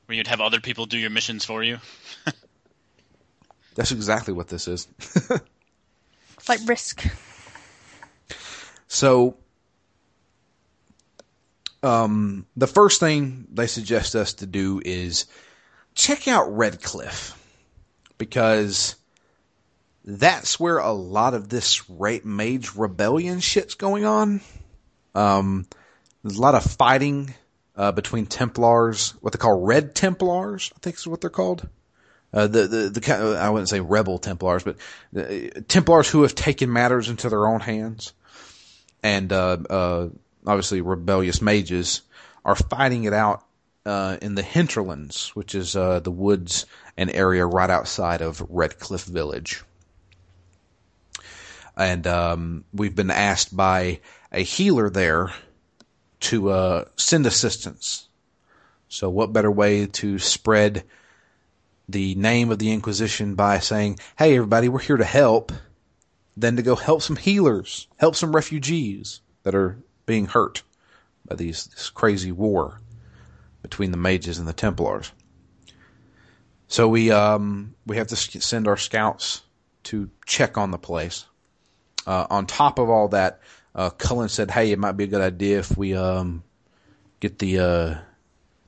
where 0.04 0.16
you'd 0.16 0.26
have 0.26 0.42
other 0.42 0.60
people 0.60 0.84
do 0.84 0.98
your 0.98 1.08
missions 1.08 1.44
for 1.44 1.62
you. 1.62 1.78
that's 3.74 3.92
exactly 3.92 4.34
what 4.34 4.48
this 4.48 4.68
is. 4.68 4.88
Like 6.48 6.60
Risk. 6.66 7.06
So, 8.88 9.36
um, 11.82 12.46
the 12.56 12.66
first 12.66 13.00
thing 13.00 13.46
they 13.52 13.66
suggest 13.66 14.14
us 14.16 14.34
to 14.34 14.46
do 14.46 14.80
is 14.84 15.26
check 16.00 16.26
out 16.26 16.56
Redcliffe 16.56 17.36
because 18.16 18.96
that's 20.04 20.58
where 20.58 20.78
a 20.78 20.92
lot 20.92 21.34
of 21.34 21.48
this 21.48 21.82
mage 22.24 22.74
rebellion 22.74 23.40
shit's 23.40 23.74
going 23.74 24.06
on. 24.06 24.40
Um, 25.14 25.66
there's 26.22 26.38
a 26.38 26.40
lot 26.40 26.54
of 26.54 26.64
fighting 26.64 27.34
uh, 27.76 27.92
between 27.92 28.26
Templars, 28.26 29.14
what 29.20 29.32
they 29.34 29.38
call 29.38 29.60
Red 29.60 29.94
Templars, 29.94 30.72
I 30.74 30.78
think 30.80 30.96
is 30.96 31.06
what 31.06 31.20
they're 31.20 31.28
called. 31.28 31.68
Uh, 32.32 32.46
the, 32.46 32.66
the, 32.66 32.88
the, 32.90 33.38
I 33.38 33.50
wouldn't 33.50 33.68
say 33.68 33.80
rebel 33.80 34.18
Templars, 34.18 34.62
but 34.62 34.76
uh, 35.16 35.60
Templars 35.68 36.08
who 36.08 36.22
have 36.22 36.34
taken 36.34 36.72
matters 36.72 37.10
into 37.10 37.28
their 37.28 37.46
own 37.46 37.60
hands 37.60 38.14
and 39.02 39.32
uh, 39.32 39.58
uh, 39.68 40.08
obviously 40.46 40.80
rebellious 40.80 41.42
mages 41.42 42.02
are 42.44 42.54
fighting 42.54 43.04
it 43.04 43.12
out 43.12 43.44
uh, 43.86 44.16
in 44.20 44.34
the 44.34 44.42
hinterlands, 44.42 45.28
which 45.30 45.54
is 45.54 45.76
uh, 45.76 46.00
the 46.00 46.10
woods 46.10 46.66
and 46.96 47.10
area 47.10 47.46
right 47.46 47.70
outside 47.70 48.20
of 48.20 48.44
Redcliffe 48.48 49.04
Village. 49.04 49.62
And 51.76 52.06
um, 52.06 52.64
we've 52.72 52.94
been 52.94 53.10
asked 53.10 53.56
by 53.56 54.00
a 54.32 54.42
healer 54.42 54.90
there 54.90 55.32
to 56.20 56.50
uh, 56.50 56.84
send 56.96 57.26
assistance. 57.26 58.08
So, 58.88 59.08
what 59.08 59.32
better 59.32 59.50
way 59.50 59.86
to 59.86 60.18
spread 60.18 60.84
the 61.88 62.14
name 62.16 62.50
of 62.50 62.58
the 62.58 62.72
Inquisition 62.72 63.34
by 63.34 63.60
saying, 63.60 63.98
"Hey, 64.18 64.34
everybody, 64.34 64.68
we're 64.68 64.80
here 64.80 64.96
to 64.96 65.04
help." 65.04 65.52
than 66.36 66.56
to 66.56 66.62
go 66.62 66.76
help 66.76 67.02
some 67.02 67.16
healers, 67.16 67.86
help 67.98 68.16
some 68.16 68.34
refugees 68.34 69.20
that 69.42 69.54
are 69.54 69.78
being 70.06 70.26
hurt 70.26 70.62
by 71.26 71.36
these 71.36 71.66
this 71.66 71.90
crazy 71.90 72.32
war 72.32 72.79
between 73.62 73.90
the 73.90 73.96
mages 73.96 74.38
and 74.38 74.48
the 74.48 74.52
Templars. 74.52 75.12
So 76.68 76.88
we 76.88 77.10
um, 77.10 77.74
we 77.86 77.96
have 77.96 78.08
to 78.08 78.16
send 78.16 78.68
our 78.68 78.76
scouts 78.76 79.42
to 79.84 80.10
check 80.26 80.56
on 80.56 80.70
the 80.70 80.78
place. 80.78 81.26
Uh, 82.06 82.26
on 82.30 82.46
top 82.46 82.78
of 82.78 82.88
all 82.88 83.08
that, 83.08 83.40
uh, 83.74 83.90
Cullen 83.90 84.28
said, 84.28 84.50
"Hey, 84.50 84.70
it 84.70 84.78
might 84.78 84.96
be 84.96 85.04
a 85.04 85.08
good 85.08 85.20
idea 85.20 85.58
if 85.58 85.76
we 85.76 85.94
um, 85.94 86.44
get 87.18 87.38
the 87.38 87.58
uh, 87.58 87.98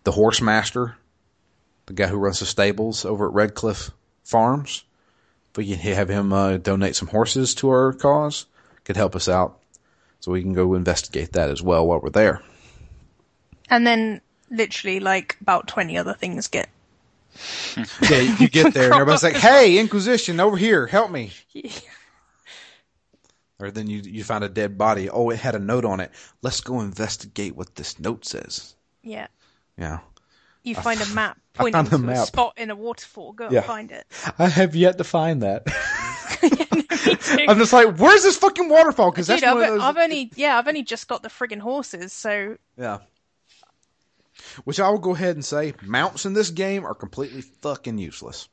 the 0.05 0.13
horse 0.13 0.41
master, 0.41 0.97
the 1.87 1.93
guy 1.93 2.07
who 2.07 2.17
runs 2.17 2.41
the 2.41 2.47
stables 2.47 3.05
over 3.05 3.29
at 3.29 3.35
Redcliffe 3.35 3.91
Farms." 4.25 4.85
if 5.53 5.59
we 5.59 5.67
can 5.67 5.79
have 5.79 6.09
him 6.09 6.33
uh, 6.33 6.57
donate 6.57 6.97
some 6.97 7.09
horses 7.09 7.55
to 7.57 7.69
our 7.69 7.93
cause, 7.93 8.47
could 8.85 8.97
help 8.97 9.15
us 9.15 9.29
out. 9.29 9.61
So 10.21 10.33
we 10.33 10.41
can 10.41 10.55
go 10.55 10.75
investigate 10.75 11.33
that 11.33 11.51
as 11.51 11.61
well 11.63 11.87
while 11.87 12.01
we're 12.01 12.09
there. 12.09 12.41
And 13.69 13.87
then 13.87 14.23
literally 14.53 15.01
like 15.01 15.37
about 15.41 15.67
20 15.67 15.97
other 15.99 16.15
things 16.15 16.47
get. 16.49 16.69
Yeah, 18.03 18.21
you 18.39 18.49
get 18.49 18.75
there 18.75 18.85
and 18.85 18.93
everybody's 18.93 19.23
like, 19.23 19.35
"Hey, 19.37 19.79
Inquisition, 19.79 20.39
over 20.39 20.57
here, 20.57 20.87
help 20.87 21.11
me!" 21.11 21.33
Or 23.59 23.71
then 23.71 23.87
you 23.87 24.03
you 24.05 24.25
find 24.25 24.43
a 24.43 24.49
dead 24.49 24.77
body. 24.77 25.09
Oh, 25.09 25.31
it 25.31 25.39
had 25.39 25.55
a 25.55 25.59
note 25.61 25.85
on 25.85 26.01
it. 26.01 26.11
Let's 26.43 26.61
go 26.61 26.81
investigate 26.81 27.55
what 27.57 27.75
this 27.77 27.99
note 28.01 28.25
says. 28.25 28.75
Yeah. 29.03 29.29
Yeah, 29.79 30.01
You 30.65 30.75
find 30.75 31.01
a 31.01 31.07
map 31.15 31.39
pointing 31.55 31.73
found 31.73 31.87
the 31.89 31.97
to 31.99 32.03
a 32.03 32.07
map. 32.07 32.27
spot 32.27 32.55
in 32.59 32.71
a 32.71 32.77
waterfall. 32.77 33.33
Go 33.33 33.49
Yeah. 33.51 33.59
and 33.59 33.67
find 33.67 33.91
it. 33.93 34.07
I 34.39 34.49
have 34.49 34.75
yet 34.77 34.99
to 34.99 35.05
find 35.05 35.43
that. 35.43 35.63
I'm 37.49 37.57
just 37.59 37.73
like, 37.73 37.97
where's 37.97 38.23
this 38.23 38.37
fucking 38.37 38.69
waterfall? 38.69 39.11
Because 39.11 39.29
that's 39.29 39.41
Dude, 39.41 39.49
I've, 39.49 39.59
those. 39.59 39.81
I've 39.81 39.97
only 39.97 40.31
yeah, 40.37 40.59
I've 40.59 40.69
only 40.69 40.83
just 40.83 41.09
got 41.09 41.23
the 41.23 41.29
friggin' 41.31 41.61
horses, 41.61 42.13
so 42.13 42.57
Yeah. 42.77 42.99
Which 44.65 44.81
I 44.81 44.89
will 44.91 44.99
go 44.99 45.15
ahead 45.15 45.37
and 45.37 45.45
say, 45.45 45.75
mounts 45.83 46.25
in 46.27 46.33
this 46.35 46.51
game 46.51 46.85
are 46.85 46.95
completely 46.95 47.41
fucking 47.43 47.99
useless. 47.99 48.49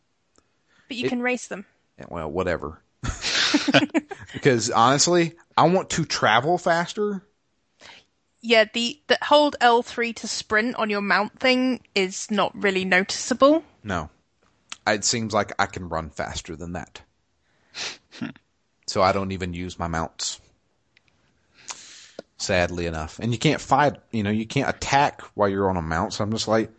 but 0.87 0.97
you 0.97 1.05
It- 1.05 1.09
can 1.09 1.21
race 1.21 1.47
them. 1.47 1.65
Well, 2.07 2.29
whatever. 2.31 2.81
because 4.33 4.71
honestly, 4.71 5.35
I 5.57 5.67
want 5.67 5.89
to 5.91 6.05
travel 6.05 6.57
faster. 6.57 7.23
Yeah, 8.41 8.65
the, 8.73 8.99
the 9.07 9.17
hold 9.21 9.57
L 9.59 9.83
three 9.83 10.13
to 10.13 10.27
sprint 10.27 10.75
on 10.77 10.89
your 10.89 11.01
mount 11.01 11.39
thing 11.39 11.81
is 11.93 12.31
not 12.31 12.55
really 12.55 12.85
noticeable. 12.85 13.63
No. 13.83 14.09
It 14.87 15.03
seems 15.03 15.33
like 15.33 15.51
I 15.59 15.65
can 15.65 15.89
run 15.89 16.09
faster 16.09 16.55
than 16.55 16.73
that. 16.73 17.01
Hmm. 18.13 18.27
so 18.87 19.01
I 19.01 19.11
don't 19.11 19.31
even 19.31 19.53
use 19.53 19.77
my 19.77 19.87
mounts. 19.87 20.39
Sadly 22.39 22.85
enough. 22.85 23.19
And 23.19 23.31
you 23.31 23.37
can't 23.37 23.61
fight, 23.61 23.97
you 24.11 24.23
know, 24.23 24.29
you 24.29 24.45
can't 24.45 24.69
attack 24.69 25.21
while 25.35 25.49
you're 25.49 25.69
on 25.69 25.77
a 25.77 25.81
mount. 25.81 26.13
So 26.13 26.23
I'm 26.23 26.31
just 26.31 26.47
like, 26.47 26.71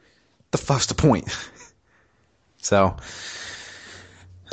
the 0.50 0.58
fuck's 0.58 0.86
the 0.86 0.94
point? 0.94 1.28
so, 2.56 2.96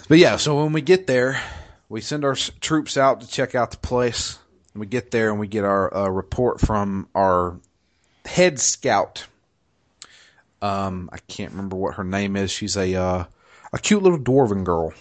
but 0.08 0.18
yeah, 0.18 0.36
so 0.36 0.62
when 0.64 0.74
we 0.74 0.82
get 0.82 1.08
there, 1.08 1.42
we 1.90 2.02
send 2.02 2.26
our 2.26 2.36
troops 2.36 2.98
out 2.98 3.22
to 3.22 3.28
check 3.28 3.56
out 3.56 3.72
the 3.72 3.78
place. 3.78 4.38
We 4.76 4.86
get 4.86 5.10
there 5.10 5.32
and 5.32 5.40
we 5.40 5.48
get 5.48 5.64
our 5.64 5.96
uh, 5.96 6.10
report 6.10 6.60
from 6.62 7.08
our 7.16 7.58
head 8.28 8.60
scout, 8.60 9.26
Um, 10.62 11.10
I 11.12 11.18
can't 11.18 11.52
remember 11.52 11.78
what 11.78 11.96
her 11.96 12.04
name 12.04 12.36
is. 12.36 12.52
She's 12.52 12.76
a 12.78 12.94
uh, 12.96 13.26
a 13.74 13.80
cute 13.80 14.04
little 14.04 14.20
dwarven 14.20 14.64
girl, 14.64 14.94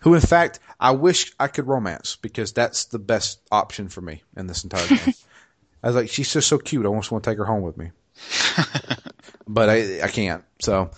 who 0.00 0.14
in 0.14 0.20
fact 0.20 0.60
I 0.80 0.92
wish 0.92 1.32
I 1.38 1.48
could 1.48 1.66
romance 1.66 2.16
because 2.16 2.52
that's 2.52 2.86
the 2.86 2.98
best 2.98 3.40
option 3.50 3.88
for 3.88 4.00
me 4.00 4.22
in 4.36 4.46
this 4.46 4.64
entire 4.64 4.86
game. 4.86 5.14
I 5.82 5.88
was 5.88 5.96
like, 5.96 6.08
she's 6.08 6.32
just 6.32 6.48
so 6.48 6.58
cute. 6.58 6.86
I 6.86 6.88
almost 6.88 7.12
want 7.12 7.24
to 7.24 7.30
take 7.30 7.38
her 7.38 7.44
home 7.44 7.62
with 7.62 7.76
me, 7.76 7.90
but 9.46 9.68
I 9.68 10.02
I 10.02 10.08
can't. 10.08 10.42
So, 10.62 10.90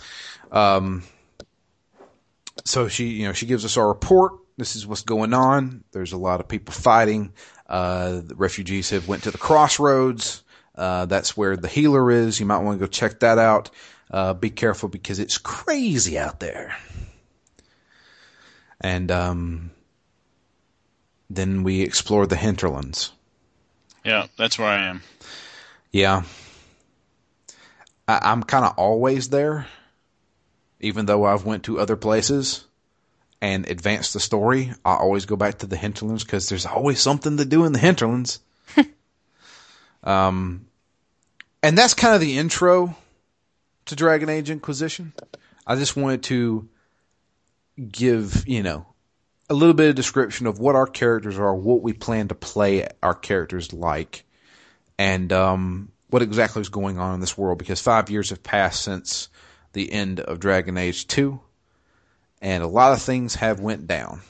um, 0.53 1.03
so 2.65 2.87
she 2.89 3.09
you 3.09 3.27
know 3.27 3.33
she 3.33 3.47
gives 3.47 3.65
us 3.65 3.77
our 3.77 3.89
report. 3.89 4.35
This 4.57 4.77
is 4.77 4.87
what's 4.87 5.03
going 5.03 5.35
on. 5.35 5.85
There's 5.93 6.13
a 6.13 6.17
lot 6.17 6.41
of 6.41 6.49
people 6.49 6.73
fighting. 6.73 7.33
Uh, 7.69 8.21
the 8.25 8.35
refugees 8.37 8.91
have 8.91 9.09
went 9.09 9.25
to 9.25 9.31
the 9.31 9.39
crossroads. 9.39 10.45
Uh, 10.75 11.07
that's 11.07 11.37
where 11.37 11.57
the 11.57 11.69
healer 11.69 12.11
is. 12.11 12.39
You 12.39 12.47
might 12.47 12.59
want 12.59 12.79
to 12.79 12.87
go 12.87 12.89
check 12.89 13.21
that 13.21 13.39
out. 13.39 13.71
Uh, 14.11 14.35
be 14.35 14.51
careful 14.51 14.89
because 14.89 15.19
it's 15.19 15.39
crazy 15.39 16.19
out 16.19 16.39
there. 16.39 16.77
And 18.81 19.11
um, 19.11 19.71
then 21.31 21.63
we 21.63 21.83
explore 21.83 22.27
the 22.27 22.37
hinterlands. 22.37 23.13
Yeah, 24.05 24.27
that's 24.37 24.59
where 24.59 24.69
I 24.69 24.85
am. 24.85 25.03
Yeah, 25.91 26.23
I, 28.07 28.21
I'm 28.23 28.43
kind 28.43 28.65
of 28.65 28.75
always 28.77 29.29
there, 29.31 29.67
even 30.81 31.07
though 31.07 31.25
I've 31.25 31.45
went 31.45 31.65
to 31.65 31.81
other 31.81 31.97
places 31.97 32.65
and 33.41 33.69
advanced 33.69 34.13
the 34.13 34.21
story. 34.21 34.73
I 34.85 34.95
always 34.95 35.27
go 35.27 35.37
back 35.37 35.59
to 35.59 35.67
the 35.67 35.77
hinterlands 35.77 36.25
because 36.25 36.49
there's 36.49 36.67
always 36.67 37.01
something 37.01 37.37
to 37.37 37.45
do 37.45 37.65
in 37.65 37.73
the 37.73 37.79
hinterlands. 37.79 38.41
um, 40.05 40.67
and 41.63 41.77
that's 41.77 41.95
kind 41.95 42.15
of 42.15 42.21
the 42.21 42.39
intro 42.39 42.97
to 43.87 43.97
Dragon 43.97 44.29
Age 44.29 44.51
Inquisition. 44.51 45.13
I 45.67 45.77
just 45.77 45.97
wanted 45.97 46.23
to 46.25 46.69
give, 47.77 48.47
you 48.47 48.63
know, 48.63 48.87
a 49.49 49.55
little 49.55 49.75
bit 49.75 49.91
of 49.91 49.95
description 49.95 50.47
of 50.47 50.59
what 50.59 50.75
our 50.75 50.87
characters 50.87 51.39
are, 51.39 51.55
what 51.55 51.83
we 51.83 51.93
plan 51.93 52.29
to 52.29 52.35
play 52.35 52.89
our 53.03 53.15
characters 53.15 53.73
like, 53.73 54.25
and 54.99 55.33
um, 55.33 55.93
what 56.11 56.23
exactly 56.23 56.63
is 56.63 56.69
going 56.69 56.99
on 56.99 57.15
in 57.15 57.21
this 57.21 57.39
world. 57.39 57.59
Because 57.59 57.81
five 57.81 58.11
years 58.11 58.31
have 58.31 58.43
passed 58.43 58.83
since 58.83 59.29
the 59.73 59.93
end 59.93 60.21
of 60.21 60.41
Dragon 60.41 60.77
Age 60.77 61.07
Two, 61.07 61.41
and 62.41 62.63
a 62.63 62.69
lot 62.69 62.93
of 62.93 63.03
things 63.03 63.35
have 63.37 63.61
went 63.61 63.87
down. 63.87 64.21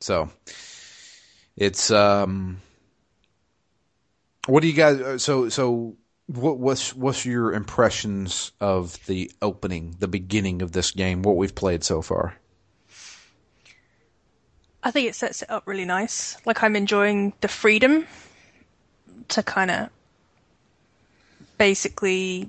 So 0.00 0.30
it's 1.56 1.90
um, 1.90 2.62
what 4.46 4.60
do 4.60 4.68
you 4.68 4.72
guys? 4.72 5.22
So 5.22 5.48
so 5.50 5.96
what, 6.36 6.58
what's 6.58 6.94
what's 6.94 7.26
your 7.26 7.52
impressions 7.52 8.52
of 8.60 9.04
the 9.06 9.30
opening, 9.42 9.96
the 9.98 10.08
beginning 10.08 10.62
of 10.62 10.72
this 10.72 10.92
game? 10.92 11.22
What 11.22 11.36
we've 11.36 11.54
played 11.54 11.82
so 11.82 12.02
far? 12.02 12.36
I 14.82 14.90
think 14.90 15.08
it 15.08 15.14
sets 15.14 15.42
it 15.42 15.50
up 15.50 15.64
really 15.66 15.84
nice. 15.84 16.36
Like 16.46 16.62
I'm 16.62 16.76
enjoying 16.76 17.32
the 17.40 17.48
freedom 17.48 18.06
to 19.28 19.42
kind 19.42 19.70
of 19.70 19.88
basically 21.58 22.48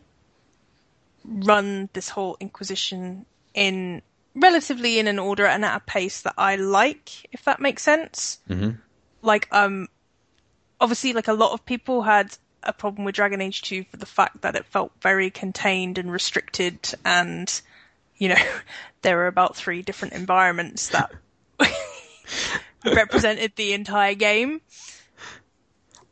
run 1.25 1.89
this 1.93 2.09
whole 2.09 2.37
Inquisition 2.39 3.25
in 3.53 4.01
relatively 4.35 4.99
in 4.99 5.07
an 5.07 5.19
order 5.19 5.45
and 5.45 5.65
at 5.65 5.75
a 5.75 5.79
pace 5.79 6.21
that 6.21 6.35
I 6.37 6.55
like, 6.55 7.09
if 7.33 7.43
that 7.45 7.59
makes 7.59 7.83
sense. 7.83 8.39
Mm-hmm. 8.47 8.71
Like, 9.21 9.47
um, 9.51 9.87
obviously, 10.79 11.13
like 11.13 11.27
a 11.27 11.33
lot 11.33 11.51
of 11.51 11.65
people 11.65 12.03
had 12.03 12.37
a 12.63 12.73
problem 12.73 13.05
with 13.05 13.15
Dragon 13.15 13.41
Age 13.41 13.61
2 13.63 13.85
for 13.89 13.97
the 13.97 14.05
fact 14.05 14.41
that 14.41 14.55
it 14.55 14.65
felt 14.65 14.91
very 15.01 15.29
contained 15.29 15.97
and 15.97 16.11
restricted, 16.11 16.77
and 17.05 17.61
you 18.17 18.29
know, 18.29 18.35
there 19.01 19.17
were 19.17 19.27
about 19.27 19.55
three 19.55 19.81
different 19.81 20.13
environments 20.13 20.89
that 20.89 21.11
represented 22.85 23.53
the 23.55 23.73
entire 23.73 24.13
game. 24.15 24.61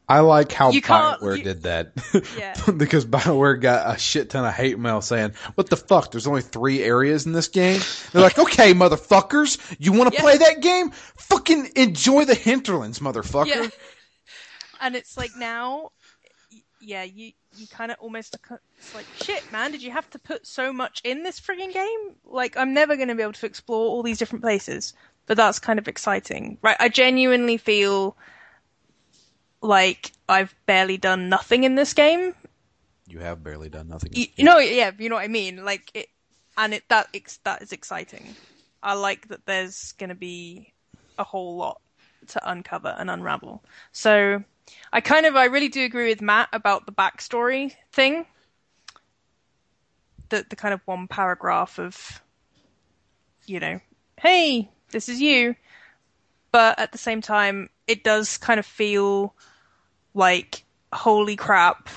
I 0.07 0.21
like 0.21 0.51
how 0.51 0.71
You 0.71 0.81
Bioware 0.81 1.37
you- 1.37 1.43
did 1.43 1.63
that. 1.63 1.91
Yeah. 2.35 2.55
because 2.77 3.05
Bioware 3.05 3.61
got 3.61 3.95
a 3.95 3.99
shit 3.99 4.31
ton 4.31 4.43
of 4.43 4.53
hate 4.55 4.79
mail 4.79 5.01
saying, 5.01 5.33
What 5.53 5.69
the 5.69 5.77
fuck? 5.77 6.09
There's 6.11 6.25
only 6.25 6.41
three 6.41 6.81
areas 6.81 7.27
in 7.27 7.31
this 7.31 7.47
game? 7.47 7.79
They're 8.11 8.23
like, 8.23 8.39
Okay, 8.39 8.73
motherfuckers, 8.73 9.59
you 9.77 9.91
want 9.93 10.09
to 10.11 10.15
Yeah. 10.15 10.21
play 10.21 10.37
that 10.37 10.61
game? 10.61 10.89
Fucking 11.17 11.73
enjoy 11.75 12.25
the 12.25 12.33
hinterlands, 12.33 12.97
motherfucker. 12.99 13.45
Yeah. 13.47 13.67
And 14.81 14.95
it's 14.95 15.15
like 15.15 15.31
now, 15.37 15.91
yeah, 16.81 17.03
you 17.03 17.31
you 17.57 17.67
kind 17.67 17.91
of 17.91 17.97
almost 17.99 18.37
it's 18.77 18.95
like 18.95 19.05
shit, 19.15 19.51
man. 19.51 19.71
Did 19.71 19.81
you 19.81 19.91
have 19.91 20.09
to 20.11 20.19
put 20.19 20.45
so 20.45 20.71
much 20.71 21.01
in 21.03 21.23
this 21.23 21.39
frigging 21.39 21.73
game? 21.73 22.15
Like, 22.25 22.57
I'm 22.57 22.73
never 22.73 22.95
going 22.95 23.09
to 23.09 23.15
be 23.15 23.23
able 23.23 23.33
to 23.33 23.45
explore 23.45 23.89
all 23.89 24.03
these 24.03 24.17
different 24.17 24.43
places, 24.43 24.93
but 25.25 25.37
that's 25.37 25.59
kind 25.59 25.79
of 25.79 25.87
exciting, 25.87 26.57
right? 26.61 26.77
I 26.79 26.89
genuinely 26.89 27.57
feel 27.57 28.15
like 29.61 30.11
I've 30.27 30.55
barely 30.65 30.97
done 30.97 31.29
nothing 31.29 31.63
in 31.63 31.75
this 31.75 31.93
game. 31.93 32.33
You 33.07 33.19
have 33.19 33.43
barely 33.43 33.69
done 33.69 33.87
nothing. 33.87 34.11
You, 34.13 34.27
you 34.35 34.43
know, 34.43 34.59
yeah, 34.59 34.91
you 34.97 35.09
know 35.09 35.15
what 35.15 35.23
I 35.23 35.29
mean. 35.29 35.65
Like 35.65 35.91
it, 35.93 36.07
and 36.57 36.73
it 36.73 36.83
that 36.89 37.09
that 37.43 37.61
is 37.61 37.71
exciting. 37.71 38.35
I 38.81 38.93
like 38.93 39.27
that 39.29 39.45
there's 39.45 39.93
going 39.93 40.09
to 40.09 40.15
be 40.15 40.73
a 41.17 41.23
whole 41.23 41.57
lot 41.57 41.81
to 42.27 42.49
uncover 42.49 42.95
and 42.97 43.09
unravel. 43.09 43.63
So 43.91 44.43
I 44.91 45.01
kind 45.01 45.25
of 45.25 45.35
I 45.35 45.45
really 45.45 45.69
do 45.69 45.83
agree 45.83 46.09
with 46.09 46.21
Matt 46.21 46.49
about 46.53 46.85
the 46.85 46.91
backstory 46.91 47.73
thing. 47.91 48.25
The 50.29 50.45
the 50.49 50.55
kind 50.55 50.73
of 50.73 50.81
one 50.85 51.07
paragraph 51.07 51.79
of 51.79 52.21
you 53.45 53.59
know, 53.59 53.79
hey, 54.19 54.69
this 54.91 55.09
is 55.09 55.19
you. 55.19 55.55
But 56.51 56.79
at 56.79 56.91
the 56.91 56.97
same 56.97 57.21
time, 57.21 57.69
it 57.87 58.03
does 58.03 58.37
kind 58.37 58.59
of 58.59 58.65
feel 58.65 59.35
like 60.13 60.63
holy 60.93 61.35
crap. 61.35 61.89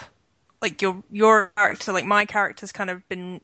Like 0.61 0.81
your 0.81 1.03
your 1.11 1.53
character, 1.57 1.93
like 1.93 2.05
my 2.05 2.25
character's 2.25 2.73
kind 2.73 2.91
of 2.91 3.07
been 3.09 3.41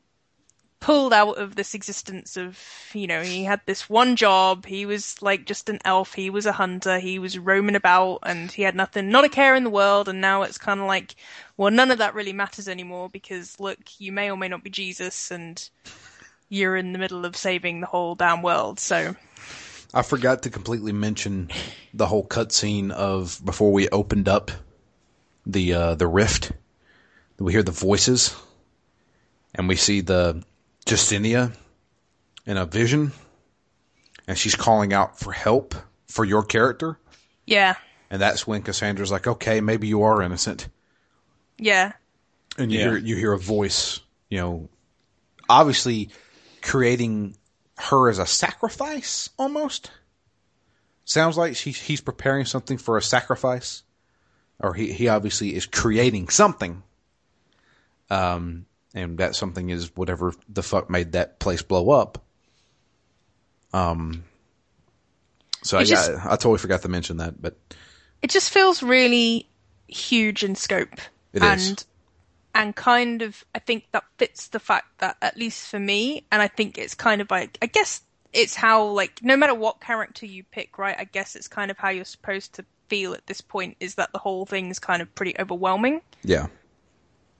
pulled 0.79 1.11
out 1.13 1.37
of 1.37 1.55
this 1.55 1.73
existence 1.73 2.37
of, 2.37 2.57
you 2.93 3.07
know, 3.07 3.21
he 3.21 3.43
had 3.43 3.61
this 3.65 3.89
one 3.89 4.15
job, 4.15 4.65
he 4.65 4.85
was 4.85 5.21
like 5.21 5.45
just 5.45 5.69
an 5.69 5.79
elf, 5.83 6.13
he 6.13 6.29
was 6.29 6.45
a 6.45 6.51
hunter, 6.51 6.99
he 6.99 7.19
was 7.19 7.37
roaming 7.37 7.75
about 7.75 8.19
and 8.23 8.51
he 8.51 8.61
had 8.61 8.75
nothing, 8.75 9.09
not 9.09 9.25
a 9.25 9.29
care 9.29 9.55
in 9.55 9.63
the 9.63 9.69
world, 9.69 10.07
and 10.07 10.21
now 10.21 10.43
it's 10.43 10.57
kind 10.57 10.79
of 10.79 10.87
like, 10.87 11.15
well, 11.57 11.71
none 11.71 11.91
of 11.91 11.97
that 11.97 12.13
really 12.13 12.33
matters 12.33 12.67
anymore 12.67 13.09
because 13.09 13.59
look, 13.59 13.79
you 13.99 14.11
may 14.11 14.31
or 14.31 14.37
may 14.37 14.47
not 14.47 14.63
be 14.63 14.69
Jesus 14.69 15.31
and 15.31 15.69
you're 16.47 16.75
in 16.75 16.93
the 16.93 16.99
middle 16.99 17.25
of 17.25 17.35
saving 17.35 17.81
the 17.81 17.87
whole 17.87 18.15
damn 18.15 18.41
world, 18.41 18.79
so. 18.79 19.15
I 19.93 20.03
forgot 20.03 20.43
to 20.43 20.49
completely 20.49 20.93
mention 20.93 21.49
the 21.93 22.05
whole 22.05 22.25
cutscene 22.25 22.91
of 22.91 23.41
before 23.43 23.71
we 23.71 23.89
opened 23.89 24.29
up 24.29 24.51
the 25.45 25.73
uh, 25.73 25.95
the 25.95 26.07
rift. 26.07 26.51
We 27.39 27.53
hear 27.53 27.63
the 27.63 27.71
voices, 27.71 28.35
and 29.55 29.67
we 29.67 29.75
see 29.75 30.01
the 30.01 30.43
Justinia 30.89 31.53
in 32.45 32.57
a 32.57 32.65
vision, 32.65 33.11
and 34.27 34.37
she's 34.37 34.55
calling 34.55 34.91
out 34.93 35.19
for 35.19 35.31
help 35.31 35.75
for 36.07 36.25
your 36.25 36.43
character. 36.43 36.97
Yeah, 37.45 37.75
And 38.11 38.21
that's 38.21 38.45
when 38.47 38.61
Cassandra's 38.63 39.11
like, 39.11 39.27
"Okay, 39.27 39.61
maybe 39.61 39.87
you 39.87 40.03
are 40.03 40.21
innocent." 40.21 40.67
yeah, 41.57 41.93
and 42.57 42.71
you 42.71 42.79
Yeah. 42.79 42.85
hear 42.89 42.97
you 42.97 43.15
hear 43.15 43.33
a 43.33 43.37
voice, 43.39 43.99
you 44.29 44.37
know, 44.39 44.69
obviously 45.49 46.09
creating 46.61 47.35
her 47.77 48.09
as 48.09 48.17
a 48.19 48.25
sacrifice 48.25 49.29
almost. 49.37 49.91
Sounds 51.05 51.37
like 51.37 51.55
she, 51.55 51.71
he's 51.71 52.01
preparing 52.01 52.45
something 52.45 52.77
for 52.77 52.97
a 52.97 53.01
sacrifice, 53.01 53.83
or 54.59 54.73
he 54.73 54.91
he 54.93 55.07
obviously 55.07 55.55
is 55.55 55.65
creating 55.65 56.29
something. 56.29 56.83
Um, 58.09 58.65
and 58.99 59.17
that 59.17 59.35
something 59.35 59.69
is 59.69 59.95
whatever 59.95 60.33
the 60.47 60.63
fuck 60.63 60.89
made 60.89 61.13
that 61.13 61.39
place 61.39 61.61
blow 61.61 61.89
up. 61.91 62.23
Um. 63.73 64.23
So 65.63 65.77
yeah, 65.79 65.85
just- 65.85 66.11
I 66.11 66.29
totally 66.35 66.57
forgot 66.57 66.81
to 66.83 66.87
mention 66.89 67.17
that, 67.17 67.41
but 67.41 67.57
it 68.21 68.29
just 68.29 68.49
feels 68.51 68.81
really 68.81 69.47
huge 69.87 70.43
in 70.43 70.55
scope 70.55 70.99
It 71.33 71.41
and 71.41 71.59
is. 71.59 71.85
and 72.53 72.75
kind 72.75 73.21
of 73.23 73.43
I 73.55 73.59
think 73.59 73.85
that 73.91 74.03
fits 74.17 74.49
the 74.49 74.59
fact 74.59 74.99
that 74.99 75.17
at 75.21 75.35
least 75.35 75.67
for 75.69 75.79
me 75.79 76.25
and 76.31 76.41
I 76.41 76.47
think 76.47 76.77
it's 76.77 76.93
kind 76.93 77.21
of 77.21 77.31
like 77.31 77.57
I 77.61 77.65
guess 77.65 78.01
it's 78.31 78.53
how 78.55 78.83
like 78.85 79.23
no 79.23 79.35
matter 79.35 79.55
what 79.55 79.81
character 79.81 80.27
you 80.27 80.43
pick 80.43 80.77
right 80.77 80.95
I 80.97 81.05
guess 81.05 81.35
it's 81.35 81.47
kind 81.47 81.71
of 81.71 81.77
how 81.79 81.89
you're 81.89 82.05
supposed 82.05 82.53
to 82.53 82.65
feel 82.87 83.13
at 83.13 83.25
this 83.25 83.41
point 83.41 83.77
is 83.79 83.95
that 83.95 84.11
the 84.13 84.19
whole 84.19 84.45
thing's 84.45 84.77
kind 84.77 85.01
of 85.01 85.13
pretty 85.15 85.33
overwhelming 85.39 86.01
yeah, 86.23 86.47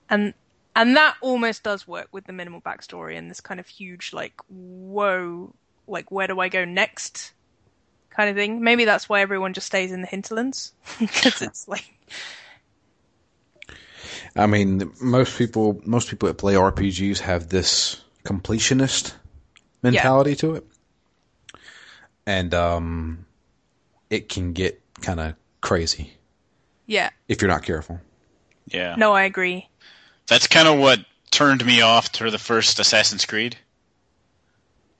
and 0.08 0.34
and 0.76 0.96
that 0.96 1.16
almost 1.20 1.62
does 1.62 1.86
work 1.86 2.08
with 2.12 2.24
the 2.24 2.32
minimal 2.32 2.60
backstory 2.60 3.16
and 3.18 3.30
this 3.30 3.40
kind 3.40 3.60
of 3.60 3.66
huge 3.66 4.12
like 4.12 4.34
whoa 4.48 5.54
like 5.86 6.10
where 6.10 6.26
do 6.26 6.38
I 6.40 6.48
go 6.48 6.64
next 6.64 7.32
kind 8.10 8.30
of 8.30 8.36
thing 8.36 8.62
maybe 8.62 8.84
that's 8.84 9.08
why 9.08 9.20
everyone 9.20 9.52
just 9.52 9.66
stays 9.66 9.92
in 9.92 10.00
the 10.00 10.06
hinterlands 10.06 10.72
because 10.98 11.42
it's 11.42 11.68
like 11.68 11.84
I 14.36 14.46
mean, 14.46 14.92
most 15.00 15.36
people 15.36 15.80
most 15.84 16.08
people 16.08 16.28
that 16.28 16.34
play 16.34 16.54
RPGs 16.54 17.18
have 17.20 17.48
this 17.48 18.02
completionist 18.24 19.14
mentality 19.82 20.36
to 20.36 20.54
it, 20.54 20.66
and 22.26 22.54
um, 22.54 23.26
it 24.08 24.28
can 24.28 24.52
get 24.52 24.80
kind 25.02 25.20
of 25.20 25.34
crazy 25.60 26.12
Yeah. 26.86 27.10
if 27.28 27.42
you're 27.42 27.50
not 27.50 27.62
careful. 27.62 28.00
Yeah. 28.66 28.94
No, 28.96 29.12
I 29.12 29.24
agree. 29.24 29.68
That's 30.30 30.46
kind 30.46 30.68
of 30.68 30.78
what 30.78 31.00
turned 31.32 31.66
me 31.66 31.80
off 31.80 32.12
to 32.12 32.30
the 32.30 32.38
first 32.38 32.78
Assassin's 32.78 33.26
Creed. 33.26 33.56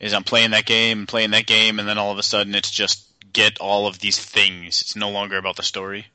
Is 0.01 0.12
I'm 0.12 0.24
playing 0.24 0.51
that 0.51 0.66
game, 0.66 1.07
playing 1.07 1.31
that 1.31 1.47
game, 1.47 1.78
and 1.78 1.86
then 1.86 1.98
all 1.98 2.11
of 2.11 2.19
a 2.19 2.23
sudden 2.24 2.57
it's 2.57 2.70
just 2.70 3.07
get 3.32 3.61
all 3.61 3.86
of 3.86 4.01
these 4.01 4.19
things. 4.19 4.82
It's 4.82 4.97
no 4.97 5.09
longer 5.09 5.39
about 5.39 5.55
the 5.55 5.62
story. 5.62 6.09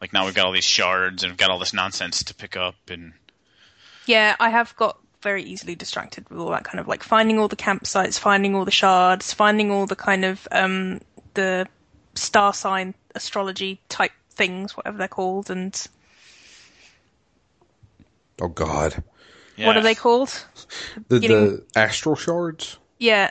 Like 0.00 0.14
now 0.14 0.24
we've 0.24 0.34
got 0.34 0.46
all 0.46 0.52
these 0.52 0.64
shards 0.64 1.22
and 1.22 1.30
we've 1.30 1.36
got 1.36 1.50
all 1.50 1.58
this 1.58 1.74
nonsense 1.74 2.24
to 2.24 2.34
pick 2.34 2.56
up, 2.56 2.76
and 2.88 3.12
Yeah, 4.06 4.34
I 4.40 4.48
have 4.48 4.74
got 4.76 4.98
very 5.20 5.42
easily 5.42 5.74
distracted 5.74 6.26
with 6.30 6.38
all 6.38 6.50
that 6.52 6.64
kind 6.64 6.80
of 6.80 6.88
like 6.88 7.02
finding 7.02 7.38
all 7.38 7.48
the 7.48 7.56
campsites, 7.56 8.18
finding 8.18 8.54
all 8.54 8.64
the 8.64 8.70
shards, 8.70 9.34
finding 9.34 9.70
all 9.70 9.84
the 9.84 9.96
kind 9.96 10.24
of 10.24 10.48
um 10.52 11.02
the 11.34 11.66
star 12.14 12.54
sign 12.54 12.94
astrology 13.14 13.78
type 13.90 14.12
things, 14.30 14.74
whatever 14.74 14.96
they're 14.96 15.08
called, 15.08 15.50
and 15.50 15.86
Oh 18.40 18.48
God, 18.48 19.02
what 19.56 19.76
are 19.76 19.82
they 19.82 19.94
called? 19.94 20.44
the 21.08 21.20
Getting- 21.20 21.36
the 21.36 21.66
astral 21.76 22.16
shards. 22.16 22.78
Yeah. 22.98 23.30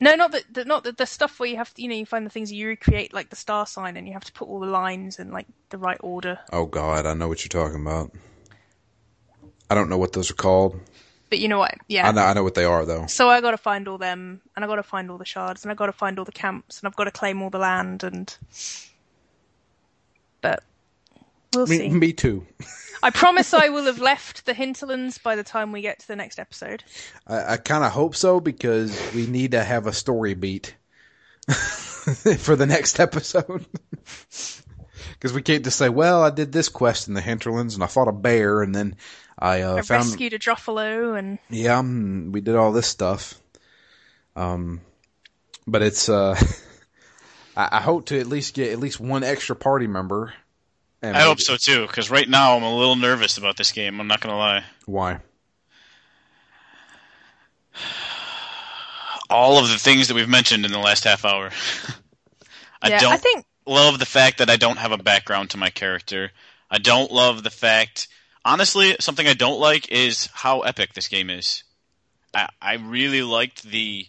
No, 0.00 0.14
not 0.14 0.30
the, 0.30 0.44
the 0.52 0.64
not 0.64 0.84
the, 0.84 0.92
the 0.92 1.06
stuff 1.06 1.40
where 1.40 1.48
you 1.48 1.56
have 1.56 1.74
to, 1.74 1.82
you 1.82 1.88
know, 1.88 1.94
you 1.96 2.06
find 2.06 2.24
the 2.24 2.30
things 2.30 2.52
you 2.52 2.68
recreate 2.68 3.12
like 3.12 3.30
the 3.30 3.36
star 3.36 3.66
sign 3.66 3.96
and 3.96 4.06
you 4.06 4.12
have 4.12 4.24
to 4.24 4.32
put 4.32 4.46
all 4.46 4.60
the 4.60 4.66
lines 4.66 5.18
in 5.18 5.32
like 5.32 5.46
the 5.70 5.78
right 5.78 5.98
order. 6.00 6.38
Oh 6.52 6.66
God, 6.66 7.04
I 7.04 7.14
know 7.14 7.26
what 7.26 7.42
you're 7.44 7.64
talking 7.64 7.82
about. 7.84 8.12
I 9.68 9.74
don't 9.74 9.88
know 9.90 9.98
what 9.98 10.12
those 10.12 10.30
are 10.30 10.34
called. 10.34 10.80
But 11.30 11.40
you 11.40 11.48
know 11.48 11.58
what? 11.58 11.74
Yeah. 11.88 12.08
I 12.08 12.12
know 12.12 12.22
I 12.22 12.32
know 12.32 12.44
what 12.44 12.54
they 12.54 12.64
are 12.64 12.84
though. 12.86 13.06
So 13.06 13.28
I 13.28 13.40
got 13.40 13.50
to 13.50 13.58
find 13.58 13.88
all 13.88 13.98
them, 13.98 14.40
and 14.54 14.64
I 14.64 14.68
got 14.68 14.76
to 14.76 14.82
find 14.84 15.10
all 15.10 15.18
the 15.18 15.24
shards, 15.24 15.64
and 15.64 15.72
I 15.72 15.74
got 15.74 15.86
to 15.86 15.92
find 15.92 16.18
all 16.18 16.24
the 16.24 16.32
camps, 16.32 16.78
and 16.80 16.86
I've 16.88 16.96
got 16.96 17.04
to 17.04 17.10
claim 17.10 17.42
all 17.42 17.50
the 17.50 17.58
land, 17.58 18.02
and 18.04 18.34
but 20.40 20.62
we'll 21.54 21.66
Me, 21.66 21.76
see. 21.78 21.88
me 21.90 22.12
too. 22.12 22.46
I 23.02 23.10
promise 23.10 23.54
I 23.54 23.68
will 23.68 23.84
have 23.84 24.00
left 24.00 24.46
the 24.46 24.54
hinterlands 24.54 25.18
by 25.18 25.36
the 25.36 25.44
time 25.44 25.72
we 25.72 25.82
get 25.82 26.00
to 26.00 26.08
the 26.08 26.16
next 26.16 26.38
episode. 26.38 26.84
I, 27.26 27.54
I 27.54 27.56
kind 27.56 27.84
of 27.84 27.92
hope 27.92 28.16
so 28.16 28.40
because 28.40 29.12
we 29.14 29.26
need 29.26 29.52
to 29.52 29.62
have 29.62 29.86
a 29.86 29.92
story 29.92 30.34
beat 30.34 30.74
for 31.48 32.56
the 32.56 32.66
next 32.66 33.00
episode. 33.00 33.66
Because 35.12 35.32
we 35.32 35.42
can't 35.42 35.64
just 35.64 35.78
say, 35.78 35.88
"Well, 35.88 36.22
I 36.22 36.30
did 36.30 36.52
this 36.52 36.68
quest 36.68 37.08
in 37.08 37.14
the 37.14 37.20
hinterlands 37.20 37.74
and 37.74 37.82
I 37.82 37.88
fought 37.88 38.06
a 38.06 38.12
bear, 38.12 38.62
and 38.62 38.72
then 38.72 38.94
I 39.36 39.62
uh, 39.62 39.76
I 39.76 39.82
found 39.82 40.06
rescued 40.06 40.32
a 40.32 40.38
Druffalo, 40.38 41.18
and 41.18 41.38
yeah, 41.50 41.80
mm, 41.80 42.30
we 42.30 42.40
did 42.40 42.54
all 42.54 42.70
this 42.70 42.86
stuff." 42.86 43.34
Um, 44.36 44.80
but 45.66 45.82
it's 45.82 46.08
uh, 46.08 46.36
I, 47.56 47.68
I 47.72 47.80
hope 47.80 48.06
to 48.06 48.20
at 48.20 48.28
least 48.28 48.54
get 48.54 48.72
at 48.72 48.78
least 48.78 49.00
one 49.00 49.24
extra 49.24 49.56
party 49.56 49.88
member. 49.88 50.32
And 51.02 51.16
I 51.16 51.20
hope 51.22 51.40
so 51.40 51.56
too. 51.56 51.86
Because 51.86 52.10
right 52.10 52.28
now 52.28 52.56
I'm 52.56 52.62
a 52.62 52.76
little 52.76 52.96
nervous 52.96 53.38
about 53.38 53.56
this 53.56 53.72
game. 53.72 54.00
I'm 54.00 54.06
not 54.08 54.20
gonna 54.20 54.36
lie. 54.36 54.64
Why? 54.86 55.20
All 59.30 59.58
of 59.58 59.68
the 59.68 59.78
things 59.78 60.08
that 60.08 60.14
we've 60.14 60.28
mentioned 60.28 60.64
in 60.64 60.72
the 60.72 60.78
last 60.78 61.04
half 61.04 61.24
hour. 61.24 61.50
I 62.82 62.88
yeah, 62.88 63.00
don't 63.00 63.12
I 63.12 63.16
think 63.18 63.44
love 63.66 63.98
the 63.98 64.06
fact 64.06 64.38
that 64.38 64.48
I 64.48 64.56
don't 64.56 64.78
have 64.78 64.92
a 64.92 64.98
background 64.98 65.50
to 65.50 65.58
my 65.58 65.68
character. 65.70 66.30
I 66.70 66.78
don't 66.78 67.12
love 67.12 67.42
the 67.42 67.50
fact. 67.50 68.08
Honestly, 68.44 68.96
something 69.00 69.26
I 69.26 69.34
don't 69.34 69.60
like 69.60 69.90
is 69.90 70.28
how 70.32 70.60
epic 70.60 70.94
this 70.94 71.08
game 71.08 71.28
is. 71.28 71.64
I, 72.32 72.48
I 72.62 72.74
really 72.74 73.22
liked 73.22 73.62
the 73.64 74.06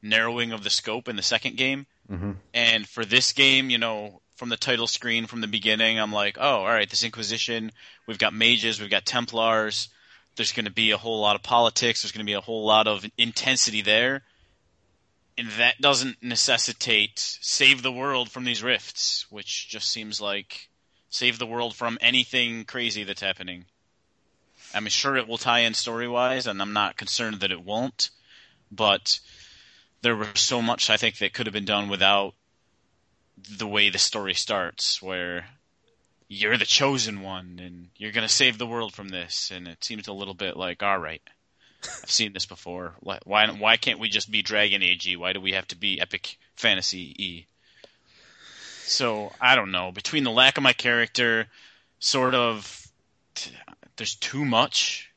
narrowing 0.00 0.52
of 0.52 0.64
the 0.64 0.70
scope 0.70 1.08
in 1.08 1.16
the 1.16 1.22
second 1.22 1.56
game, 1.56 1.86
Mhm. 2.10 2.36
and 2.54 2.88
for 2.88 3.04
this 3.04 3.32
game, 3.32 3.68
you 3.70 3.78
know, 3.78 4.21
from 4.42 4.48
the 4.48 4.56
title 4.56 4.88
screen 4.88 5.28
from 5.28 5.40
the 5.40 5.46
beginning, 5.46 6.00
I'm 6.00 6.12
like, 6.12 6.36
oh, 6.36 6.56
all 6.56 6.66
right, 6.66 6.90
this 6.90 7.04
Inquisition. 7.04 7.70
We've 8.08 8.18
got 8.18 8.34
mages, 8.34 8.80
we've 8.80 8.90
got 8.90 9.06
Templars. 9.06 9.88
There's 10.34 10.50
going 10.50 10.64
to 10.64 10.72
be 10.72 10.90
a 10.90 10.98
whole 10.98 11.20
lot 11.20 11.36
of 11.36 11.44
politics. 11.44 12.02
There's 12.02 12.10
going 12.10 12.26
to 12.26 12.28
be 12.28 12.32
a 12.32 12.40
whole 12.40 12.66
lot 12.66 12.88
of 12.88 13.06
intensity 13.16 13.82
there 13.82 14.22
and 15.38 15.48
that 15.58 15.80
doesn't 15.80 16.20
necessitate 16.24 17.20
save 17.40 17.84
the 17.84 17.92
world 17.92 18.32
from 18.32 18.42
these 18.42 18.64
rifts, 18.64 19.26
which 19.30 19.68
just 19.68 19.88
seems 19.88 20.20
like 20.20 20.68
save 21.08 21.38
the 21.38 21.46
world 21.46 21.76
from 21.76 21.96
anything 22.00 22.64
crazy 22.64 23.04
that's 23.04 23.20
happening. 23.20 23.66
I'm 24.74 24.88
sure 24.88 25.16
it 25.16 25.28
will 25.28 25.38
tie 25.38 25.60
in 25.60 25.74
story 25.74 26.08
wise, 26.08 26.48
and 26.48 26.60
I'm 26.60 26.72
not 26.72 26.96
concerned 26.96 27.40
that 27.40 27.52
it 27.52 27.62
won't, 27.62 28.10
but 28.72 29.20
there 30.00 30.16
was 30.16 30.40
so 30.40 30.60
much 30.60 30.90
I 30.90 30.96
think 30.96 31.18
that 31.18 31.32
could 31.32 31.46
have 31.46 31.52
been 31.52 31.64
done 31.64 31.88
without 31.88 32.34
the 33.50 33.66
way 33.66 33.90
the 33.90 33.98
story 33.98 34.34
starts, 34.34 35.00
where 35.00 35.46
you're 36.28 36.56
the 36.56 36.64
chosen 36.64 37.20
one 37.22 37.60
and 37.62 37.88
you're 37.96 38.12
going 38.12 38.26
to 38.26 38.32
save 38.32 38.58
the 38.58 38.66
world 38.66 38.94
from 38.94 39.08
this, 39.08 39.50
and 39.50 39.68
it 39.68 39.84
seems 39.84 40.08
a 40.08 40.12
little 40.12 40.34
bit 40.34 40.56
like, 40.56 40.82
all 40.82 40.98
right. 40.98 41.22
I've 41.84 42.10
seen 42.10 42.32
this 42.32 42.46
before. 42.46 42.94
Why 43.00 43.18
why 43.24 43.50
why 43.50 43.76
can't 43.76 43.98
we 43.98 44.08
just 44.08 44.30
be 44.30 44.42
Dragon 44.42 44.82
Age? 44.84 45.16
Why 45.16 45.32
do 45.32 45.40
we 45.40 45.52
have 45.52 45.66
to 45.68 45.76
be 45.76 46.00
epic 46.00 46.38
fantasy 46.54 47.14
E? 47.18 47.46
So 48.84 49.32
I 49.40 49.56
don't 49.56 49.72
know. 49.72 49.90
Between 49.90 50.22
the 50.22 50.30
lack 50.30 50.56
of 50.56 50.62
my 50.62 50.72
character, 50.72 51.48
sort 51.98 52.34
of, 52.34 52.86
there's 53.96 54.14
too 54.14 54.44
much 54.44 55.10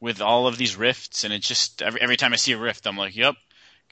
with 0.00 0.22
all 0.22 0.46
of 0.46 0.56
these 0.56 0.76
rifts, 0.76 1.24
and 1.24 1.34
it's 1.34 1.46
just 1.46 1.82
every 1.82 2.00
every 2.00 2.16
time 2.16 2.32
I 2.32 2.36
see 2.36 2.52
a 2.52 2.58
rift, 2.58 2.86
I'm 2.86 2.96
like, 2.96 3.14
yep, 3.14 3.34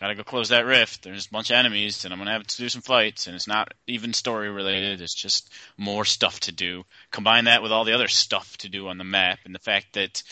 gotta 0.00 0.14
go 0.14 0.22
close 0.22 0.50
that 0.50 0.64
rift. 0.64 1.02
There's 1.02 1.26
a 1.26 1.30
bunch 1.30 1.50
of 1.50 1.56
enemies, 1.56 2.04
and 2.04 2.12
I'm 2.12 2.20
gonna 2.20 2.32
have 2.32 2.46
to 2.46 2.56
do 2.56 2.68
some 2.68 2.82
fights, 2.82 3.26
and 3.26 3.34
it's 3.34 3.48
not 3.48 3.72
even 3.86 4.12
story 4.12 4.50
related. 4.50 5.00
It's 5.00 5.14
just 5.14 5.52
more 5.76 6.04
stuff 6.04 6.40
to 6.40 6.52
do. 6.52 6.84
Combine 7.10 7.44
that 7.44 7.62
with 7.62 7.72
all 7.72 7.84
the 7.84 7.94
other 7.94 8.08
stuff 8.08 8.56
to 8.58 8.68
do 8.68 8.88
on 8.88 8.98
the 8.98 9.04
map, 9.04 9.40
and 9.44 9.54
the 9.54 9.60
fact 9.60 9.94
that 9.94 10.22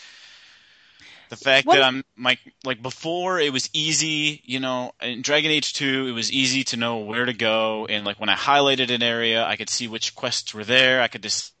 the 1.29 1.35
fact 1.35 1.67
One- 1.67 1.77
that 1.77 1.83
I'm 1.83 2.03
like 2.17 2.39
like 2.63 2.81
before 2.81 3.39
it 3.39 3.51
was 3.51 3.69
easy, 3.73 4.41
you 4.45 4.59
know, 4.59 4.91
in 5.01 5.21
Dragon 5.21 5.51
Age 5.51 5.73
2 5.73 6.07
it 6.07 6.11
was 6.11 6.31
easy 6.31 6.63
to 6.65 6.77
know 6.77 6.97
where 6.97 7.25
to 7.25 7.33
go 7.33 7.85
and 7.87 8.05
like 8.05 8.19
when 8.19 8.29
I 8.29 8.35
highlighted 8.35 8.93
an 8.93 9.03
area, 9.03 9.45
I 9.45 9.55
could 9.55 9.69
see 9.69 9.87
which 9.87 10.15
quests 10.15 10.53
were 10.53 10.63
there. 10.63 11.01
I 11.01 11.07
could 11.07 11.21
decide 11.21 11.51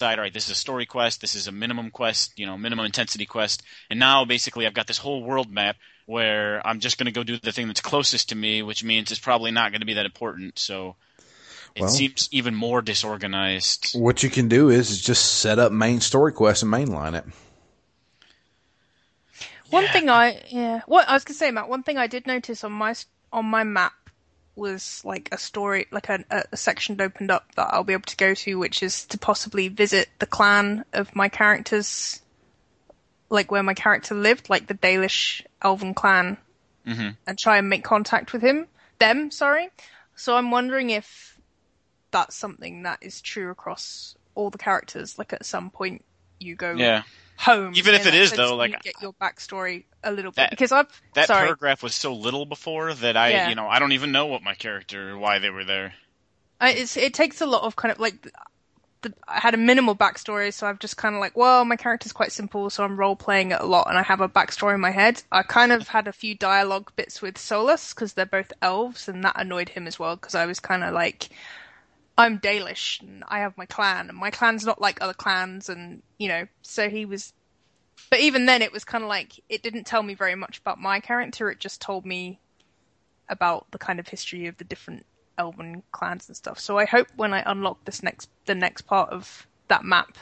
all 0.00 0.16
right, 0.18 0.32
this 0.32 0.44
is 0.44 0.52
a 0.52 0.54
story 0.54 0.86
quest, 0.86 1.20
this 1.20 1.34
is 1.34 1.46
a 1.46 1.52
minimum 1.52 1.90
quest, 1.90 2.38
you 2.38 2.46
know, 2.46 2.56
minimum 2.56 2.86
intensity 2.86 3.26
quest. 3.26 3.62
And 3.90 3.98
now 3.98 4.24
basically 4.24 4.66
I've 4.66 4.74
got 4.74 4.86
this 4.86 4.98
whole 4.98 5.22
world 5.22 5.50
map 5.50 5.76
where 6.06 6.66
I'm 6.66 6.80
just 6.80 6.98
going 6.98 7.06
to 7.06 7.12
go 7.12 7.22
do 7.22 7.38
the 7.38 7.52
thing 7.52 7.66
that's 7.68 7.80
closest 7.80 8.30
to 8.30 8.34
me, 8.34 8.62
which 8.62 8.82
means 8.84 9.10
it's 9.10 9.20
probably 9.20 9.50
not 9.50 9.70
going 9.72 9.80
to 9.80 9.86
be 9.86 9.94
that 9.94 10.06
important. 10.06 10.58
So 10.58 10.96
it 11.74 11.82
Well- 11.82 11.90
seems 11.90 12.28
even 12.32 12.54
more 12.54 12.82
disorganized. 12.82 13.92
What 13.94 14.22
you 14.22 14.30
can 14.30 14.48
do 14.48 14.70
is, 14.70 14.90
is 14.90 15.00
just 15.00 15.38
set 15.40 15.58
up 15.58 15.70
main 15.72 16.00
story 16.00 16.32
quests 16.32 16.62
and 16.62 16.72
mainline 16.72 17.14
it. 17.16 17.24
One 19.70 19.84
Yeah. 19.84 19.92
thing 19.92 20.08
I 20.10 20.42
yeah, 20.48 20.80
what 20.86 21.08
I 21.08 21.12
was 21.14 21.22
gonna 21.24 21.36
say, 21.38 21.50
Matt. 21.52 21.68
One 21.68 21.84
thing 21.84 21.96
I 21.96 22.08
did 22.08 22.26
notice 22.26 22.64
on 22.64 22.72
my 22.72 22.94
on 23.32 23.46
my 23.46 23.62
map 23.62 23.92
was 24.56 25.00
like 25.04 25.28
a 25.30 25.38
story, 25.38 25.86
like 25.92 26.08
a, 26.08 26.24
a 26.50 26.56
section 26.56 27.00
opened 27.00 27.30
up 27.30 27.54
that 27.54 27.68
I'll 27.72 27.84
be 27.84 27.92
able 27.92 28.02
to 28.02 28.16
go 28.16 28.34
to, 28.34 28.58
which 28.58 28.82
is 28.82 29.06
to 29.06 29.18
possibly 29.18 29.68
visit 29.68 30.08
the 30.18 30.26
clan 30.26 30.84
of 30.92 31.14
my 31.14 31.28
characters, 31.28 32.20
like 33.28 33.52
where 33.52 33.62
my 33.62 33.74
character 33.74 34.16
lived, 34.16 34.50
like 34.50 34.66
the 34.66 34.74
Dalish 34.74 35.42
Elven 35.62 35.94
clan, 35.94 36.36
Mhm. 36.86 37.16
and 37.26 37.38
try 37.38 37.58
and 37.58 37.68
make 37.68 37.84
contact 37.84 38.32
with 38.32 38.42
him. 38.42 38.66
Them, 38.98 39.30
sorry. 39.30 39.68
So 40.14 40.36
I'm 40.36 40.50
wondering 40.50 40.90
if 40.90 41.38
that's 42.10 42.34
something 42.36 42.82
that 42.82 42.98
is 43.02 43.20
true 43.20 43.50
across 43.50 44.16
all 44.34 44.50
the 44.50 44.58
characters. 44.58 45.18
Like 45.18 45.32
at 45.32 45.44
some 45.46 45.70
point, 45.70 46.04
you 46.38 46.54
go 46.56 46.72
Yeah. 46.72 47.02
home. 47.36 47.72
Even 47.76 47.94
if 47.94 48.02
it 48.02 48.12
that 48.12 48.14
is, 48.14 48.32
though, 48.32 48.56
like- 48.56 48.82
get 48.82 48.94
your 49.00 49.12
backstory 49.14 49.84
a 50.02 50.10
little 50.12 50.32
bit 50.32 50.50
because 50.50 50.72
I've 50.72 50.88
That 51.14 51.26
sorry. 51.28 51.46
paragraph 51.46 51.82
was 51.82 51.94
so 51.94 52.14
little 52.14 52.46
before 52.46 52.92
that 52.94 53.16
I, 53.16 53.28
Yeah. 53.30 53.48
you 53.50 53.54
know, 53.54 53.68
I 53.68 53.78
don't 53.78 53.92
even 53.92 54.12
know 54.12 54.26
what 54.26 54.42
my 54.42 54.54
character, 54.54 55.16
why 55.16 55.38
they 55.38 55.50
were 55.50 55.64
there. 55.64 55.94
I, 56.60 56.70
it's, 56.72 56.96
it 56.96 57.14
takes 57.14 57.40
a 57.40 57.46
lot 57.46 57.62
of 57.62 57.76
kind 57.76 57.92
of 57.92 57.98
like 57.98 58.26
the, 59.02 59.14
I 59.26 59.40
had 59.40 59.54
a 59.54 59.58
minimal 59.58 59.96
backstory, 59.96 60.52
so 60.52 60.66
I've 60.66 60.78
just 60.78 60.96
kind 60.96 61.14
of 61.14 61.20
like, 61.20 61.36
well, 61.36 61.64
my 61.64 61.76
character's 61.76 62.12
quite 62.12 62.32
simple, 62.32 62.70
so 62.70 62.84
I'm 62.84 62.98
role 62.98 63.16
playing 63.16 63.52
it 63.52 63.60
a 63.60 63.66
lot, 63.66 63.88
and 63.88 63.98
I 63.98 64.02
have 64.02 64.20
a 64.20 64.28
backstory 64.28 64.74
in 64.74 64.80
my 64.80 64.90
head. 64.90 65.22
I 65.32 65.42
kind 65.42 65.72
of 65.72 65.88
had 65.88 66.06
a 66.08 66.12
few 66.12 66.34
dialogue 66.34 66.92
bits 66.96 67.22
with 67.22 67.36
Solas 67.36 67.94
because 67.94 68.12
they're 68.12 68.26
both 68.26 68.52
elves, 68.62 69.08
and 69.08 69.24
that 69.24 69.40
annoyed 69.40 69.70
him 69.70 69.86
as 69.86 69.98
well 69.98 70.16
because 70.16 70.34
I 70.34 70.46
was 70.46 70.60
kind 70.60 70.84
of 70.84 70.92
like, 70.92 71.30
I'm 72.18 72.38
Dalish 72.38 73.00
and 73.00 73.24
I 73.28 73.40
have 73.40 73.56
my 73.56 73.66
clan, 73.66 74.08
and 74.08 74.18
my 74.18 74.30
clan's 74.30 74.66
not 74.66 74.80
like 74.80 74.98
other 75.00 75.14
clans, 75.14 75.68
and 75.68 76.02
you 76.18 76.28
know, 76.28 76.46
so 76.62 76.88
he 76.88 77.04
was. 77.04 77.32
But 78.10 78.20
even 78.20 78.46
then, 78.46 78.62
it 78.62 78.72
was 78.72 78.84
kind 78.84 79.04
of 79.04 79.08
like 79.08 79.40
it 79.48 79.62
didn't 79.62 79.84
tell 79.84 80.02
me 80.02 80.14
very 80.14 80.34
much 80.34 80.58
about 80.58 80.78
my 80.78 81.00
character. 81.00 81.50
It 81.50 81.60
just 81.60 81.80
told 81.80 82.04
me 82.04 82.38
about 83.28 83.70
the 83.70 83.78
kind 83.78 84.00
of 84.00 84.08
history 84.08 84.46
of 84.46 84.56
the 84.58 84.64
different 84.64 85.06
elven 85.40 85.82
clans 85.90 86.28
and 86.28 86.36
stuff. 86.36 86.60
So 86.60 86.78
I 86.78 86.84
hope 86.84 87.08
when 87.16 87.32
I 87.34 87.42
unlock 87.44 87.84
this 87.86 88.02
next 88.02 88.28
the 88.46 88.54
next 88.54 88.82
part 88.82 89.10
of 89.10 89.46
that 89.68 89.84
map. 89.84 90.16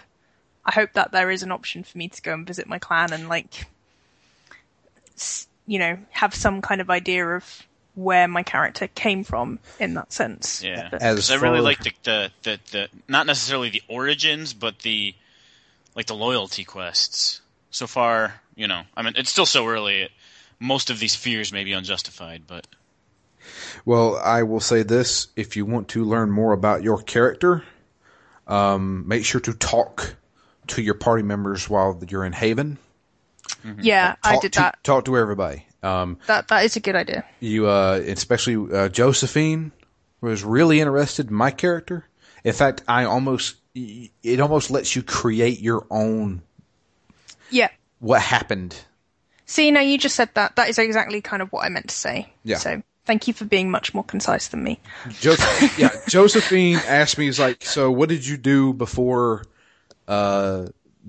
I 0.65 0.73
hope 0.73 0.93
that 0.95 1.13
there 1.13 1.31
is 1.31 1.43
an 1.43 1.51
option 1.51 1.83
for 1.83 1.97
me 1.97 2.09
to 2.09 2.23
go 2.23 2.35
and 2.35 2.47
visit 2.47 2.69
my 2.69 2.79
clan 2.79 3.13
and 3.15 3.27
like, 3.29 3.67
you 5.67 5.79
know, 5.79 5.99
have 6.11 6.35
some 6.35 6.61
kind 6.61 6.81
of 6.83 6.91
idea 6.91 7.27
of 7.27 7.63
where 7.95 8.29
my 8.29 8.43
character 8.43 8.87
came 8.89 9.25
from 9.25 9.59
in 9.81 9.95
that 9.95 10.13
sense. 10.13 10.63
Yeah. 10.63 10.89
But- 10.91 11.03
As 11.03 11.31
I 11.31 11.37
really 11.37 11.61
like 11.61 11.83
the, 11.83 11.93
the 12.05 12.31
the 12.43 12.61
the 12.71 12.89
not 13.09 13.27
necessarily 13.27 13.71
the 13.71 13.83
origins, 13.89 14.55
but 14.55 14.81
the 14.81 15.15
like 15.95 16.07
the 16.07 16.15
loyalty 16.15 16.65
quests. 16.65 17.41
So 17.71 17.87
far, 17.87 18.41
you 18.55 18.69
know, 18.69 18.83
I 18.97 19.03
mean, 19.03 19.15
it's 19.17 19.31
still 19.31 19.47
so 19.47 19.67
early. 19.67 20.09
Most 20.61 20.91
of 20.91 20.99
these 20.99 21.15
fears 21.15 21.53
may 21.53 21.65
be 21.65 21.73
unjustified, 21.73 22.43
but 22.47 22.67
Well, 23.85 24.17
I 24.17 24.43
will 24.43 24.61
say 24.61 24.83
this: 24.83 25.29
if 25.37 25.57
you 25.57 25.65
want 25.65 25.89
to 25.89 26.05
learn 26.05 26.31
more 26.31 26.53
about 26.53 26.83
your 26.83 27.03
character, 27.03 27.63
um, 28.47 29.07
make 29.09 29.25
sure 29.25 29.41
to 29.43 29.53
talk 29.53 30.15
to 30.69 30.83
your 30.83 30.95
party 30.95 31.23
members 31.23 31.69
while 31.69 31.99
you're 32.09 32.25
in 32.25 32.33
Haven. 32.33 32.79
yeah, 33.81 34.17
I 34.23 34.33
Talk 34.35 34.43
did 34.43 34.53
to, 34.55 34.59
that. 34.61 34.85
Talk 34.85 35.05
to 35.07 35.17
everybody. 35.17 35.65
Um, 35.83 36.19
That 36.27 36.49
that 36.49 36.65
is 36.65 36.77
a 36.77 36.81
good 36.81 36.97
idea. 36.97 37.25
you, 37.41 37.67
uh, 37.69 38.01
especially 38.07 38.75
uh, 38.77 38.89
Josephine, 38.89 39.73
was 40.21 40.45
really 40.45 40.81
interested 40.81 41.29
in 41.31 41.35
my 41.35 41.51
character. 41.51 42.05
In 42.45 42.53
fact, 42.53 42.83
I 42.89 43.05
almost 43.05 43.57
it 43.75 44.41
almost 44.41 44.71
lets 44.71 44.97
you 44.97 45.03
create 45.03 45.61
your 45.61 45.87
own 45.91 46.43
Yeah. 47.51 47.69
what 48.01 48.21
happened. 48.21 48.75
See, 49.47 49.71
now 49.71 49.81
you 49.81 49.97
just 49.99 50.17
said 50.17 50.31
that. 50.35 50.57
That 50.57 50.69
is 50.69 50.79
exactly 50.79 51.21
kind 51.23 51.41
of 51.43 51.51
what 51.53 51.65
I 51.65 51.69
meant 51.69 51.89
to 51.89 51.95
say. 51.95 52.33
Yeah. 52.45 52.59
So 52.59 52.83
thank 53.09 53.27
you 53.27 53.33
for 53.33 53.47
being 53.47 53.71
much 53.71 53.95
more 53.95 54.05
concise 54.05 54.49
than 54.49 54.63
me. 54.63 54.79
Joseph, 55.19 55.79
yeah, 55.79 55.91
Josephine 56.07 56.77
asked 56.87 57.19
me, 57.19 57.27
"Is 57.27 57.41
like, 57.41 57.65
so 57.65 57.91
what 57.91 58.09
did 58.09 58.25
you 58.25 58.37
do 58.37 58.73
before 58.73 59.45
uh, 60.07 60.67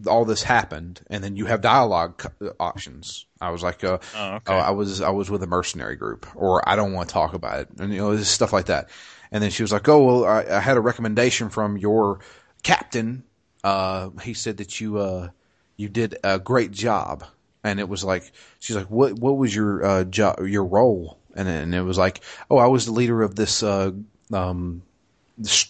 all 0.08 0.26
this 0.26 0.42
happened?" 0.42 1.02
And 1.12 1.24
then 1.24 1.36
you 1.36 1.46
have 1.46 1.62
dialogue 1.62 2.18
co- 2.18 2.54
options. 2.60 3.26
I 3.40 3.52
was 3.52 3.62
like, 3.62 3.84
uh, 3.84 4.00
Oh, 4.16 4.36
okay. 4.36 4.54
I 4.54 4.72
was 4.72 5.02
I 5.02 5.10
was 5.10 5.30
with 5.30 5.44
a 5.44 5.48
mercenary 5.48 5.98
group, 5.98 6.26
or 6.36 6.68
I 6.68 6.76
don't 6.76 6.94
want 6.94 7.10
to 7.10 7.14
talk 7.14 7.36
about 7.36 7.60
it, 7.60 7.68
and 7.78 7.94
you 7.94 8.00
know, 8.00 8.16
this 8.16 8.30
stuff 8.30 8.54
like 8.54 8.66
that. 8.68 8.90
And 9.32 9.44
then 9.44 9.52
she 9.52 9.62
was 9.62 9.72
like, 9.72 9.88
"Oh 9.88 10.04
well, 10.04 10.26
I, 10.26 10.46
I 10.58 10.60
had 10.60 10.78
a 10.78 10.82
recommendation 10.82 11.50
from 11.50 11.78
your 11.78 12.22
captain. 12.64 13.24
Uh, 13.64 14.10
he 14.24 14.34
said 14.34 14.58
that 14.58 14.80
you 14.80 14.98
uh, 14.98 15.30
you 15.76 15.90
did 15.90 16.18
a 16.24 16.40
great 16.40 16.72
job." 16.72 17.26
And 17.62 17.78
it 17.82 17.90
was 17.90 18.06
like 18.06 18.32
she's 18.60 18.78
like, 18.78 18.90
"What 18.90 19.20
what 19.20 19.38
was 19.38 19.54
your 19.54 19.84
uh, 19.86 20.04
job 20.06 20.40
your 20.48 20.64
role?" 20.64 21.19
And 21.36 21.48
and 21.48 21.76
it 21.76 21.82
was 21.82 21.98
like, 21.98 22.22
"Oh, 22.50 22.58
I 22.58 22.68
was 22.68 22.86
the 22.86 22.92
leader 22.92 23.22
of 23.22 23.36
this 23.36 23.64
uh, 23.64 23.92
um, 24.34 24.82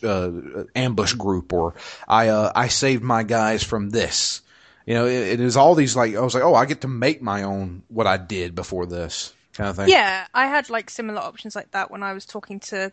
uh, 0.04 0.32
ambush 0.76 1.14
group, 1.14 1.54
or 1.54 1.76
I 2.08 2.30
uh, 2.30 2.52
I 2.56 2.68
saved 2.68 3.04
my 3.04 3.24
guys 3.24 3.64
from 3.64 3.90
this." 3.90 4.42
You 4.86 4.96
know, 4.96 5.06
it, 5.06 5.34
it 5.34 5.40
is 5.40 5.58
all 5.58 5.76
these 5.76 5.96
like 5.96 6.16
I 6.16 6.22
was 6.22 6.34
like, 6.34 6.44
"Oh, 6.44 6.56
I 6.56 6.66
get 6.66 6.82
to 6.82 6.88
make 6.88 7.22
my 7.22 7.44
own 7.44 7.84
what 7.90 8.08
I 8.08 8.18
did 8.18 8.56
before 8.56 8.86
this 8.86 9.34
kind 9.54 9.70
of 9.70 9.76
thing." 9.76 9.90
Yeah, 9.90 10.26
I 10.34 10.48
had 10.48 10.70
like 10.70 10.90
similar 10.90 11.22
options 11.22 11.56
like 11.56 11.72
that 11.72 11.92
when 11.92 12.04
I 12.04 12.14
was 12.14 12.26
talking 12.26 12.60
to 12.62 12.92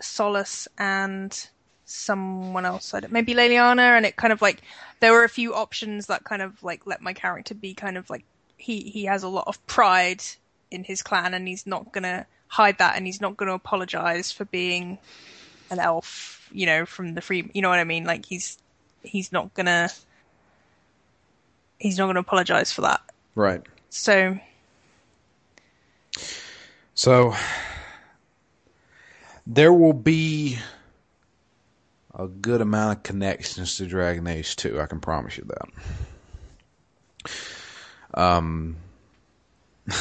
Solas 0.00 0.68
and 0.78 1.48
someone 1.84 2.64
else. 2.64 2.94
I 2.94 3.00
don't, 3.00 3.12
maybe 3.12 3.34
Leliana, 3.34 3.96
and 3.96 4.06
it 4.06 4.16
kind 4.16 4.32
of 4.32 4.42
like 4.42 4.62
there 5.00 5.12
were 5.12 5.24
a 5.24 5.28
few 5.28 5.54
options 5.54 6.06
that 6.06 6.24
kind 6.24 6.42
of 6.42 6.62
like 6.62 6.86
let 6.86 7.00
my 7.00 7.12
character 7.12 7.54
be 7.54 7.74
kind 7.74 7.96
of 7.96 8.08
like 8.10 8.24
he 8.56 8.80
he 8.80 9.04
has 9.04 9.22
a 9.22 9.28
lot 9.28 9.44
of 9.46 9.64
pride 9.66 10.22
in 10.72 10.84
his 10.84 11.02
clan, 11.02 11.34
and 11.34 11.46
he's 11.46 11.66
not 11.66 11.92
gonna 11.92 12.26
hide 12.48 12.78
that, 12.78 12.96
and 12.96 13.06
he's 13.06 13.20
not 13.20 13.36
gonna 13.36 13.54
apologize 13.54 14.32
for 14.32 14.44
being 14.46 14.98
an 15.70 15.78
elf, 15.78 16.48
you 16.52 16.66
know, 16.66 16.86
from 16.86 17.14
the 17.14 17.20
free. 17.20 17.50
You 17.54 17.62
know 17.62 17.68
what 17.68 17.78
I 17.78 17.84
mean? 17.84 18.04
Like 18.04 18.26
he's 18.26 18.58
he's 19.02 19.32
not 19.32 19.54
gonna 19.54 19.90
he's 21.78 21.98
not 21.98 22.06
gonna 22.06 22.20
apologize 22.20 22.72
for 22.72 22.82
that. 22.82 23.00
Right. 23.34 23.62
So 23.90 24.38
So 26.94 27.34
there 29.46 29.72
will 29.72 29.92
be 29.92 30.58
a 32.14 32.28
good 32.28 32.60
amount 32.60 32.98
of 32.98 33.02
connections 33.02 33.76
to 33.78 33.86
Dragon 33.86 34.26
Age 34.26 34.54
2. 34.56 34.80
I 34.80 34.86
can 34.86 35.00
promise 35.00 35.38
you 35.38 35.48
that. 38.14 38.20
Um, 38.20 38.76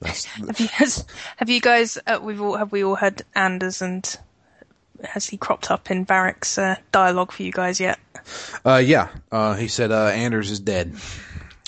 Have 0.04 0.58
you 0.58 0.68
guys, 0.78 1.04
have 1.36 1.50
you 1.50 1.60
guys 1.60 1.98
uh, 2.06 2.18
we've 2.22 2.40
all 2.40 2.56
have 2.56 2.72
we 2.72 2.82
all 2.82 2.94
had 2.94 3.22
Anders 3.34 3.82
and 3.82 4.18
has 5.04 5.26
he 5.26 5.36
cropped 5.36 5.70
up 5.70 5.90
in 5.90 6.06
Varric's 6.06 6.56
uh, 6.56 6.76
dialogue 6.90 7.32
for 7.32 7.42
you 7.42 7.52
guys 7.52 7.80
yet? 7.80 7.98
uh, 8.64 8.76
yeah. 8.76 9.08
Uh, 9.30 9.54
he 9.54 9.68
said 9.68 9.92
uh, 9.92 10.06
Anders 10.06 10.50
is 10.50 10.60
dead 10.60 10.94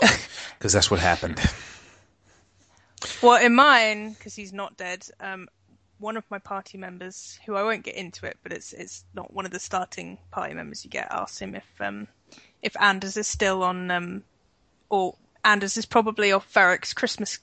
because 0.59 0.73
that's 0.73 0.91
what 0.91 1.01
happened. 1.01 1.41
Well, 3.21 3.45
in 3.45 3.55
mine, 3.55 4.13
because 4.13 4.35
he's 4.35 4.53
not 4.53 4.77
dead, 4.77 5.07
um, 5.21 5.49
one 5.99 6.17
of 6.17 6.25
my 6.31 6.39
party 6.39 6.79
members, 6.79 7.39
who 7.47 7.55
I 7.55 7.63
won't 7.63 7.85
get 7.85 7.97
into 7.97 8.27
it, 8.27 8.39
but 8.43 8.53
it's 8.53 8.73
it's 8.73 9.05
not 9.15 9.33
one 9.33 9.45
of 9.45 9.53
the 9.53 9.61
starting 9.61 10.19
party 10.31 10.55
members 10.55 10.85
you 10.85 10.91
get, 10.91 11.09
asked 11.11 11.39
him 11.39 11.55
if 11.55 11.81
um 11.81 12.09
if 12.63 12.77
Anders 12.81 13.17
is 13.17 13.27
still 13.27 13.63
on 13.63 13.91
um 13.91 14.23
or 14.89 15.17
Anders 15.45 15.77
is 15.77 15.87
probably 15.87 16.33
off 16.33 16.53
Varric's 16.53 16.95
Christmas 16.95 17.39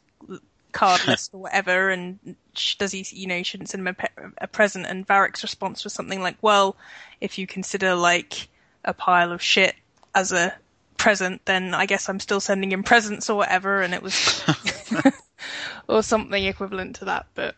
card 0.72 1.06
list 1.08 1.34
or 1.34 1.42
whatever, 1.42 1.90
and 1.90 2.36
sh- 2.54 2.76
does 2.76 2.92
he 2.92 3.06
you 3.12 3.28
know 3.28 3.42
shouldn't 3.44 3.70
send 3.70 3.82
him 3.82 3.88
a, 3.88 3.94
pe- 3.94 4.32
a 4.40 4.48
present? 4.48 4.86
And 4.86 5.08
Varric's 5.08 5.44
response 5.44 5.84
was 5.84 5.94
something 5.94 6.22
like, 6.22 6.38
"Well, 6.42 6.76
if 7.22 7.38
you 7.38 7.48
consider 7.48 7.96
like 7.96 8.48
a 8.86 8.94
pile 8.94 9.32
of 9.32 9.42
shit 9.42 9.76
as 10.16 10.32
a 10.32 10.54
present, 10.98 11.46
then 11.46 11.74
I 11.74 11.86
guess 11.86 12.10
I'm 12.10 12.20
still 12.20 12.40
sending 12.40 12.72
him 12.72 12.84
presents 12.84 13.30
or 13.30 13.38
whatever." 13.38 13.82
And 13.82 13.94
it 13.94 14.04
was. 14.04 14.44
or 15.88 16.04
something 16.04 16.44
equivalent 16.46 16.98
to 16.98 17.06
that. 17.06 17.28
But 17.34 17.56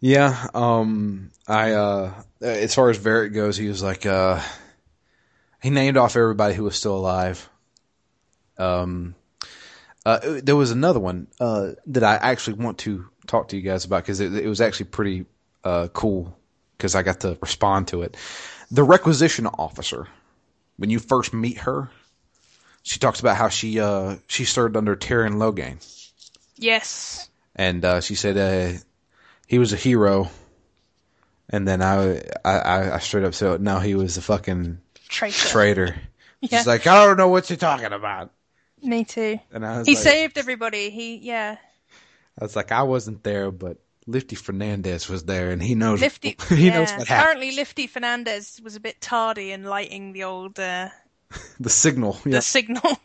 Yeah, 0.00 0.46
um, 0.54 1.30
I, 1.46 1.72
uh, 1.72 2.22
as 2.40 2.74
far 2.74 2.90
as 2.90 2.98
Varric 2.98 3.34
goes, 3.34 3.56
he 3.56 3.68
was 3.68 3.82
like, 3.82 4.06
uh, 4.06 4.40
he 5.62 5.70
named 5.70 5.96
off 5.96 6.16
everybody 6.16 6.54
who 6.54 6.64
was 6.64 6.76
still 6.76 6.96
alive. 6.96 7.48
Um, 8.58 9.14
uh, 10.06 10.40
there 10.42 10.56
was 10.56 10.70
another 10.70 11.00
one, 11.00 11.26
uh, 11.40 11.70
that 11.86 12.04
I 12.04 12.16
actually 12.16 12.54
want 12.54 12.78
to 12.78 13.06
talk 13.26 13.48
to 13.48 13.56
you 13.56 13.62
guys 13.62 13.84
about 13.84 14.02
because 14.02 14.20
it, 14.20 14.34
it 14.34 14.46
was 14.48 14.60
actually 14.60 14.86
pretty, 14.86 15.26
uh, 15.64 15.88
cool 15.92 16.36
because 16.76 16.94
I 16.94 17.02
got 17.02 17.20
to 17.20 17.36
respond 17.40 17.88
to 17.88 18.02
it. 18.02 18.16
The 18.70 18.82
requisition 18.84 19.46
officer, 19.46 20.06
when 20.76 20.90
you 20.90 20.98
first 20.98 21.32
meet 21.34 21.58
her, 21.58 21.90
she 22.82 22.98
talks 22.98 23.20
about 23.20 23.36
how 23.36 23.48
she, 23.48 23.80
uh, 23.80 24.16
she 24.28 24.44
served 24.44 24.76
under 24.76 24.94
Tyrion 24.96 25.34
Loghain. 25.34 25.78
yes, 26.56 27.28
And, 27.56 27.84
uh, 27.84 28.00
she 28.00 28.14
said, 28.14 28.36
uh, 28.38 28.78
he 29.46 29.58
was 29.58 29.72
a 29.72 29.76
hero. 29.76 30.30
And 31.50 31.66
then 31.66 31.82
I, 31.82 32.22
I, 32.44 32.92
I 32.92 32.98
straight 32.98 33.24
up 33.24 33.34
said, 33.34 33.60
no, 33.60 33.78
he 33.78 33.94
was 33.94 34.16
a 34.16 34.22
fucking 34.22 34.78
traitor. 35.08 35.48
traitor. 35.48 35.96
Yeah. 36.40 36.58
She's 36.58 36.68
like, 36.68 36.86
I 36.86 37.04
don't 37.04 37.16
know 37.16 37.26
what 37.26 37.50
you're 37.50 37.56
talking 37.56 37.92
about. 37.92 38.30
Me 38.82 39.04
too. 39.04 39.38
And 39.52 39.64
I 39.66 39.78
was 39.78 39.86
He 39.86 39.94
like, 39.94 40.02
saved 40.02 40.38
everybody. 40.38 40.90
He 40.90 41.16
yeah. 41.16 41.56
I 42.40 42.44
was 42.44 42.54
like, 42.56 42.70
I 42.72 42.82
wasn't 42.82 43.22
there, 43.24 43.50
but 43.50 43.78
Lifty 44.06 44.36
Fernandez 44.36 45.08
was 45.08 45.24
there, 45.24 45.50
and 45.50 45.62
he 45.62 45.74
knows. 45.74 46.00
Lifty. 46.00 46.36
he 46.48 46.66
yeah. 46.66 46.78
knows 46.78 46.92
what 46.92 47.08
happened. 47.08 47.08
Apparently, 47.08 47.52
Lifty 47.52 47.86
Fernandez 47.86 48.60
was 48.62 48.76
a 48.76 48.80
bit 48.80 49.00
tardy 49.00 49.50
in 49.52 49.64
lighting 49.64 50.12
the 50.12 50.24
old 50.24 50.58
uh, 50.58 50.88
The 51.60 51.68
signal. 51.70 52.12
the 52.24 52.30
Yeah, 52.30 52.40
signal. 52.40 52.96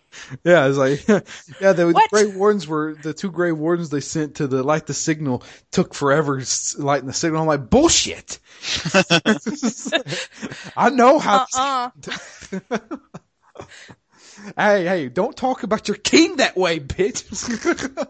yeah. 0.46 0.64
I 0.64 0.68
was 0.68 0.78
like, 0.78 1.06
yeah. 1.08 1.74
The, 1.74 1.88
the? 1.94 2.08
Grey 2.12 2.26
Wardens 2.28 2.68
were 2.68 2.96
the 3.02 3.14
two 3.14 3.32
Grey 3.32 3.52
Wardens 3.52 3.90
they 3.90 4.00
sent 4.00 4.36
to 4.36 4.48
the 4.48 4.64
light 4.64 4.86
the 4.88 4.94
signal 4.94 5.44
took 5.72 5.94
forever 5.94 6.42
lighting 6.78 7.08
the 7.08 7.14
signal. 7.14 7.42
I'm 7.42 7.48
like, 7.48 7.70
bullshit. 7.70 8.40
I 10.78 10.90
know 10.92 11.20
how. 11.20 11.46
uh 11.56 11.90
uh 12.70 12.86
Hey, 14.58 14.86
hey, 14.86 15.10
don't 15.10 15.36
talk 15.36 15.64
about 15.64 15.88
your 15.88 15.98
king 15.98 16.38
that 16.38 16.56
way, 16.58 16.80
bitch. 16.80 17.24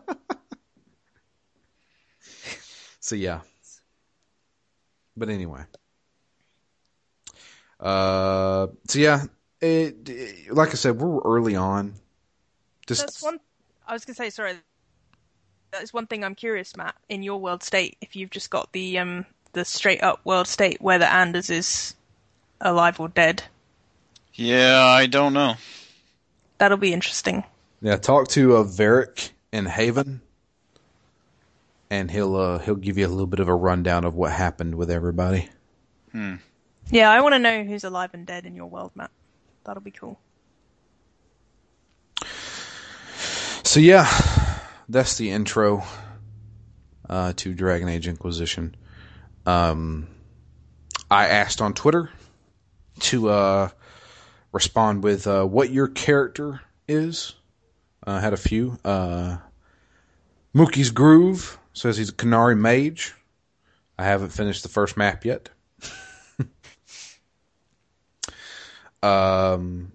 so 3.00 3.16
yeah. 3.16 3.42
But 5.16 5.30
anyway. 5.30 5.64
Uh 7.80 8.68
so 8.88 9.00
yeah, 9.00 9.24
it, 9.62 10.10
it- 10.10 10.54
like 10.54 10.70
I 10.70 10.76
said, 10.76 11.00
we're 11.00 11.20
early 11.22 11.56
on. 11.56 11.94
Just 12.88 13.02
That's 13.02 13.24
one. 13.24 13.40
I 13.88 13.94
was 13.94 14.06
gonna 14.06 14.16
say 14.16 14.30
sorry. 14.30 14.56
That 15.72 15.84
is 15.84 15.94
one 15.94 16.08
thing 16.08 16.24
I'm 16.24 16.36
curious, 16.36 16.76
Matt. 16.78 16.96
In 17.10 17.24
your 17.24 17.40
world 17.40 17.64
state, 17.64 17.98
if 18.02 18.16
you've 18.16 18.30
just 18.30 18.50
got 18.50 18.72
the 18.72 19.00
um 19.00 19.26
the 19.54 19.66
straight 19.66 20.04
up 20.04 20.22
world 20.26 20.48
state, 20.48 20.82
whether 20.82 21.06
Anders 21.06 21.50
is 21.50 21.96
alive 22.62 23.00
or 23.00 23.10
dead, 23.10 23.44
Yeah, 24.34 24.84
I 24.86 25.06
don't 25.06 25.34
know. 25.34 25.56
That'll 26.64 26.78
be 26.78 26.94
interesting. 26.94 27.44
yeah, 27.82 27.98
talk 27.98 28.30
to 28.30 28.56
uh, 28.56 28.64
Varric 28.64 29.32
in 29.52 29.66
Haven 29.66 30.22
and 31.90 32.10
he'll 32.10 32.36
uh 32.36 32.58
he'll 32.60 32.76
give 32.76 32.98
you 32.98 33.06
a 33.06 33.10
little 33.10 33.28
bit 33.28 33.40
of 33.40 33.48
a 33.48 33.54
rundown 33.54 34.04
of 34.06 34.16
what 34.16 34.32
happened 34.32 34.76
with 34.76 34.90
everybody. 34.90 35.50
Hmm. 36.12 36.36
Yeah, 36.90 37.12
I 37.12 37.22
want 37.22 37.34
to 37.34 37.40
know 37.40 37.64
who's 37.64 37.84
alive 37.84 38.12
and 38.14 38.26
dead 38.26 38.46
in 38.46 38.56
your 38.56 38.66
world, 38.66 38.92
Matt. 38.96 39.12
That'll 39.64 39.84
be 39.84 39.92
cool. 39.92 40.18
So 43.64 43.80
yeah, 43.80 44.10
that's 44.90 45.18
the 45.18 45.32
intro 45.32 45.84
uh, 47.10 47.34
to 47.36 47.54
Dragon 47.54 47.90
Age 47.90 48.08
Inquisition. 48.08 48.76
Um, 49.46 50.08
I 51.12 51.28
asked 51.28 51.62
on 51.62 51.74
Twitter 51.74 52.10
to 53.02 53.30
uh, 53.30 53.70
respond 54.54 55.04
with 55.04 55.28
uh, 55.28 55.44
what 55.44 55.72
your 55.72 55.90
character 55.90 56.62
is. 56.88 57.34
I 58.06 58.22
had 58.22 58.34
a 58.34 58.38
few. 58.38 58.78
Uh, 58.86 59.38
Mookie's 60.56 60.92
Groove 60.92 61.58
says 61.74 61.98
he's 61.98 62.10
a 62.10 62.14
Qunari 62.14 62.58
mage. 62.58 63.16
I 63.98 64.06
haven't 64.06 64.30
finished 64.30 64.64
the 64.64 64.70
first 64.70 64.96
map 64.96 65.26
yet. 65.26 65.50
um, 69.04 69.92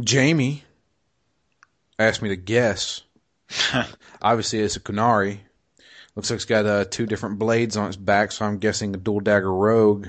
Jamie 0.00 0.64
asked 1.98 2.22
me 2.22 2.30
to 2.30 2.36
guess. 2.36 3.02
Obviously, 4.22 4.60
it's 4.60 4.76
a 4.76 4.80
Qunari. 4.80 5.38
Looks 6.14 6.30
like 6.30 6.36
it's 6.36 6.44
got 6.46 6.66
uh, 6.66 6.84
two 6.86 7.06
different 7.06 7.38
blades 7.38 7.76
on 7.76 7.88
its 7.88 7.96
back, 7.96 8.32
so 8.32 8.44
I'm 8.44 8.58
guessing 8.58 8.94
a 8.94 8.98
dual 8.98 9.20
dagger 9.20 9.52
rogue. 9.52 10.08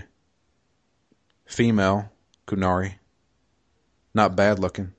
Female 1.46 2.12
Qunari. 2.48 2.96
Not 4.14 4.36
bad 4.36 4.60
looking. 4.60 4.94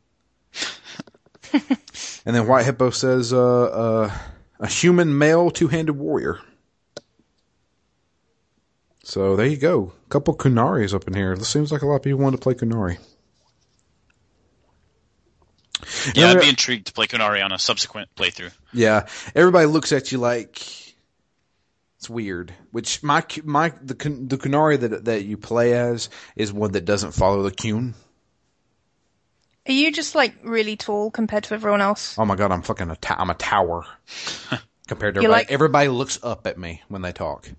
and 1.52 2.36
then 2.36 2.46
White 2.46 2.64
Hippo 2.64 2.90
says 2.90 3.32
uh, 3.32 3.64
uh, 3.64 4.18
a 4.60 4.66
human 4.66 5.16
male 5.16 5.50
two 5.50 5.68
handed 5.68 5.92
warrior. 5.92 6.40
So 9.02 9.36
there 9.36 9.46
you 9.46 9.56
go. 9.56 9.92
A 10.06 10.08
couple 10.10 10.36
Qunaris 10.36 10.92
up 10.92 11.08
in 11.08 11.14
here. 11.14 11.34
This 11.34 11.48
seems 11.48 11.72
like 11.72 11.82
a 11.82 11.86
lot 11.86 11.96
of 11.96 12.02
people 12.02 12.20
want 12.20 12.34
to 12.34 12.40
play 12.40 12.54
Qunari. 12.54 12.98
Yeah, 16.14 16.28
I'd 16.28 16.40
be 16.40 16.48
intrigued 16.48 16.88
to 16.88 16.92
play 16.92 17.06
Qunari 17.06 17.42
on 17.42 17.50
a 17.50 17.58
subsequent 17.58 18.10
playthrough. 18.14 18.52
Yeah, 18.72 19.06
everybody 19.34 19.66
looks 19.66 19.92
at 19.92 20.12
you 20.12 20.18
like 20.18 20.58
it's 21.98 22.10
weird. 22.10 22.52
Which 22.70 23.02
my 23.02 23.24
my 23.44 23.70
the 23.82 23.94
the 23.94 24.38
Qunari 24.38 24.78
that 24.80 25.06
that 25.06 25.24
you 25.24 25.36
play 25.36 25.72
as 25.72 26.10
is 26.36 26.52
one 26.52 26.72
that 26.72 26.84
doesn't 26.84 27.12
follow 27.12 27.42
the 27.42 27.50
Qun. 27.50 27.94
Are 29.68 29.72
you 29.72 29.92
just 29.92 30.14
like 30.14 30.34
really 30.42 30.76
tall 30.76 31.10
compared 31.10 31.44
to 31.44 31.54
everyone 31.54 31.80
else? 31.82 32.18
Oh 32.18 32.24
my 32.24 32.36
god, 32.36 32.50
I'm 32.52 32.62
fucking 32.62 32.90
a 32.90 32.96
ta- 32.96 33.16
I'm 33.18 33.28
a 33.30 33.34
tower 33.34 33.84
compared 34.88 35.14
to 35.16 35.20
You 35.20 35.26
everybody. 35.28 35.44
like- 35.44 35.52
everybody 35.52 35.88
looks 35.88 36.18
up 36.22 36.46
at 36.46 36.58
me 36.58 36.82
when 36.88 37.02
they 37.02 37.12
talk, 37.12 37.50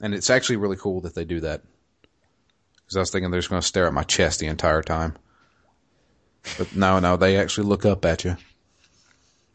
and 0.00 0.14
it's 0.14 0.28
actually 0.30 0.56
really 0.56 0.76
cool 0.76 1.00
that 1.02 1.14
they 1.14 1.24
do 1.24 1.40
that. 1.40 1.62
Because 2.76 2.96
I 2.96 3.00
was 3.00 3.10
thinking 3.10 3.30
they're 3.30 3.40
just 3.40 3.48
going 3.48 3.62
to 3.62 3.66
stare 3.66 3.86
at 3.86 3.94
my 3.94 4.02
chest 4.02 4.40
the 4.40 4.46
entire 4.46 4.82
time, 4.82 5.16
but 6.58 6.76
no, 6.76 6.98
no, 7.00 7.16
they 7.16 7.38
actually 7.38 7.66
look 7.66 7.86
up 7.86 8.04
at 8.04 8.24
you. 8.24 8.36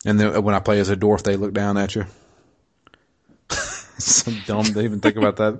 And 0.05 0.19
then 0.19 0.43
when 0.43 0.55
I 0.55 0.59
play 0.59 0.79
as 0.79 0.89
a 0.89 0.95
dwarf, 0.95 1.21
they 1.21 1.35
look 1.35 1.53
down 1.53 1.77
at 1.77 1.93
you. 1.93 2.05
so 3.99 4.31
dumb 4.47 4.63
to 4.63 4.81
even 4.81 4.99
think 5.01 5.17
about 5.17 5.35
that. 5.35 5.59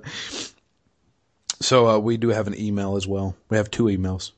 So 1.60 1.86
uh, 1.88 1.98
we 1.98 2.16
do 2.16 2.30
have 2.30 2.48
an 2.48 2.58
email 2.58 2.96
as 2.96 3.06
well. 3.06 3.36
We 3.50 3.56
have 3.58 3.70
two 3.70 3.84
emails. 3.84 4.32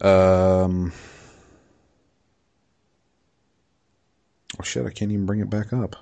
Um. 0.00 0.92
Oh 4.58 4.62
shit! 4.62 4.86
I 4.86 4.90
can't 4.90 5.10
even 5.12 5.26
bring 5.26 5.40
it 5.40 5.50
back 5.50 5.72
up. 5.72 5.96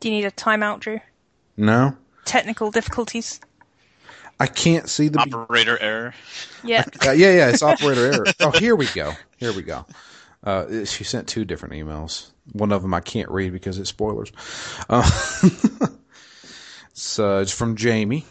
Do 0.00 0.08
you 0.08 0.14
need 0.16 0.24
a 0.24 0.30
timeout, 0.32 0.80
Drew? 0.80 1.00
No, 1.56 1.96
Technical 2.24 2.70
difficulties. 2.70 3.40
I 4.40 4.46
can't 4.46 4.88
see 4.88 5.08
the. 5.08 5.18
be- 5.24 5.32
Operator 5.32 5.78
error. 5.80 6.14
Yeah. 6.64 6.84
Uh, 7.06 7.10
yeah, 7.12 7.32
yeah, 7.32 7.48
it's 7.48 7.62
operator 7.62 8.12
error. 8.12 8.24
Oh, 8.40 8.50
here 8.52 8.74
we 8.76 8.86
go. 8.86 9.12
Here 9.36 9.52
we 9.52 9.62
go. 9.62 9.84
Uh, 10.42 10.84
she 10.84 11.04
sent 11.04 11.28
two 11.28 11.44
different 11.44 11.74
emails. 11.74 12.30
One 12.52 12.72
of 12.72 12.82
them 12.82 12.94
I 12.94 13.00
can't 13.00 13.28
read 13.30 13.52
because 13.52 13.78
it's 13.78 13.90
spoilers. 13.90 14.32
Uh, 14.88 15.08
it's, 16.92 17.18
uh, 17.18 17.40
it's 17.42 17.52
from 17.52 17.76
Jamie. 17.76 18.24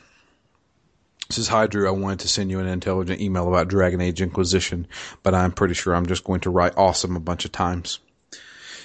It 1.29 1.33
says, 1.33 1.47
Hi, 1.49 1.67
Drew. 1.67 1.87
I 1.87 1.91
wanted 1.91 2.21
to 2.21 2.27
send 2.27 2.49
you 2.49 2.59
an 2.59 2.67
intelligent 2.67 3.21
email 3.21 3.47
about 3.47 3.67
Dragon 3.67 4.01
Age 4.01 4.21
Inquisition, 4.21 4.87
but 5.23 5.35
I'm 5.35 5.51
pretty 5.51 5.73
sure 5.73 5.93
I'm 5.93 6.05
just 6.05 6.23
going 6.23 6.41
to 6.41 6.49
write 6.49 6.77
awesome 6.77 7.15
a 7.15 7.21
bunch 7.21 7.45
of 7.45 7.51
times. 7.51 7.99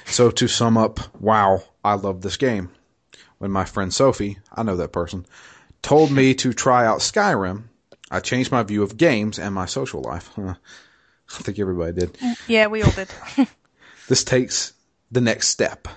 So 0.07 0.31
to 0.31 0.47
sum 0.49 0.77
up, 0.77 1.01
wow, 1.21 1.63
I 1.85 1.95
love 1.95 2.23
this 2.23 2.37
game. 2.37 2.71
When 3.39 3.51
my 3.51 3.65
friend 3.65 3.93
Sophie, 3.93 4.39
I 4.53 4.63
know 4.63 4.77
that 4.77 4.93
person, 4.93 5.27
told 5.83 6.11
me 6.11 6.35
to 6.35 6.53
try 6.53 6.87
out 6.87 7.01
Skyrim, 7.01 7.65
I 8.11 8.21
changed 8.21 8.53
my 8.53 8.63
view 8.63 8.83
of 8.83 8.97
games 8.97 9.39
and 9.39 9.55
my 9.55 9.67
social 9.67 10.01
life. 10.01 10.31
Huh. 10.37 10.55
I 11.39 11.43
think 11.43 11.59
everybody 11.59 11.93
did. 11.93 12.19
Yeah, 12.47 12.69
we 12.69 12.83
all 12.83 12.93
did. 12.93 13.09
This 14.09 14.23
takes 14.23 14.73
the 15.11 15.21
next 15.21 15.49
step. 15.49 15.89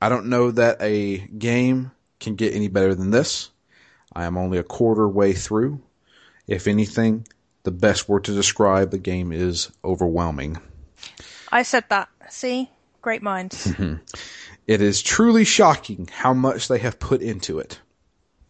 I 0.00 0.08
don't 0.08 0.26
know 0.26 0.50
that 0.52 0.80
a 0.80 1.18
game 1.18 1.90
can 2.22 2.34
get 2.36 2.54
any 2.54 2.68
better 2.68 2.94
than 2.94 3.10
this. 3.10 3.50
I 4.12 4.24
am 4.24 4.36
only 4.36 4.58
a 4.58 4.62
quarter 4.62 5.08
way 5.08 5.32
through. 5.32 5.80
If 6.46 6.66
anything, 6.66 7.26
the 7.62 7.70
best 7.70 8.08
word 8.08 8.24
to 8.24 8.34
describe 8.34 8.90
the 8.90 8.98
game 8.98 9.32
is 9.32 9.70
overwhelming. 9.84 10.58
I 11.50 11.62
said 11.62 11.84
that. 11.90 12.08
See? 12.30 12.70
Great 13.00 13.22
minds. 13.22 13.72
It 14.66 14.80
is 14.80 15.02
truly 15.02 15.44
shocking 15.44 16.08
how 16.12 16.34
much 16.34 16.68
they 16.68 16.78
have 16.78 17.00
put 17.00 17.20
into 17.20 17.58
it. 17.58 17.80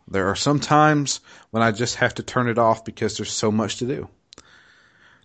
There 0.08 0.28
are 0.28 0.36
some 0.36 0.60
times 0.60 1.20
when 1.50 1.62
I 1.62 1.72
just 1.72 1.96
have 1.96 2.14
to 2.16 2.22
turn 2.22 2.48
it 2.48 2.58
off 2.58 2.84
because 2.84 3.16
there's 3.16 3.32
so 3.32 3.50
much 3.50 3.78
to 3.78 3.86
do. 3.86 4.08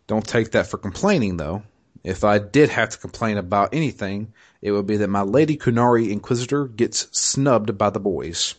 Don't 0.07 0.25
take 0.25 0.51
that 0.51 0.67
for 0.67 0.77
complaining, 0.77 1.35
though. 1.35 1.63
If 2.03 2.23
I 2.23 2.39
did 2.39 2.69
have 2.69 2.89
to 2.89 2.97
complain 2.97 3.37
about 3.37 3.73
anything, 3.73 4.33
it 4.61 4.71
would 4.71 4.87
be 4.87 4.97
that 4.97 5.09
my 5.09 5.21
Lady 5.21 5.57
Qunari 5.57 6.11
Inquisitor 6.11 6.67
gets 6.67 7.07
snubbed 7.11 7.77
by 7.77 7.89
the 7.89 7.99
boys. 7.99 8.55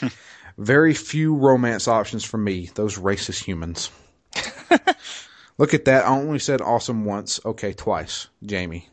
Very 0.58 0.94
few 0.94 1.34
romance 1.34 1.88
options 1.88 2.24
for 2.24 2.38
me, 2.38 2.70
those 2.74 2.98
racist 2.98 3.42
humans. 3.42 3.90
Look 5.58 5.74
at 5.74 5.86
that. 5.86 6.04
I 6.04 6.08
only 6.08 6.38
said 6.38 6.60
awesome 6.60 7.04
once. 7.04 7.40
Okay, 7.44 7.72
twice. 7.72 8.28
Jamie. 8.44 8.88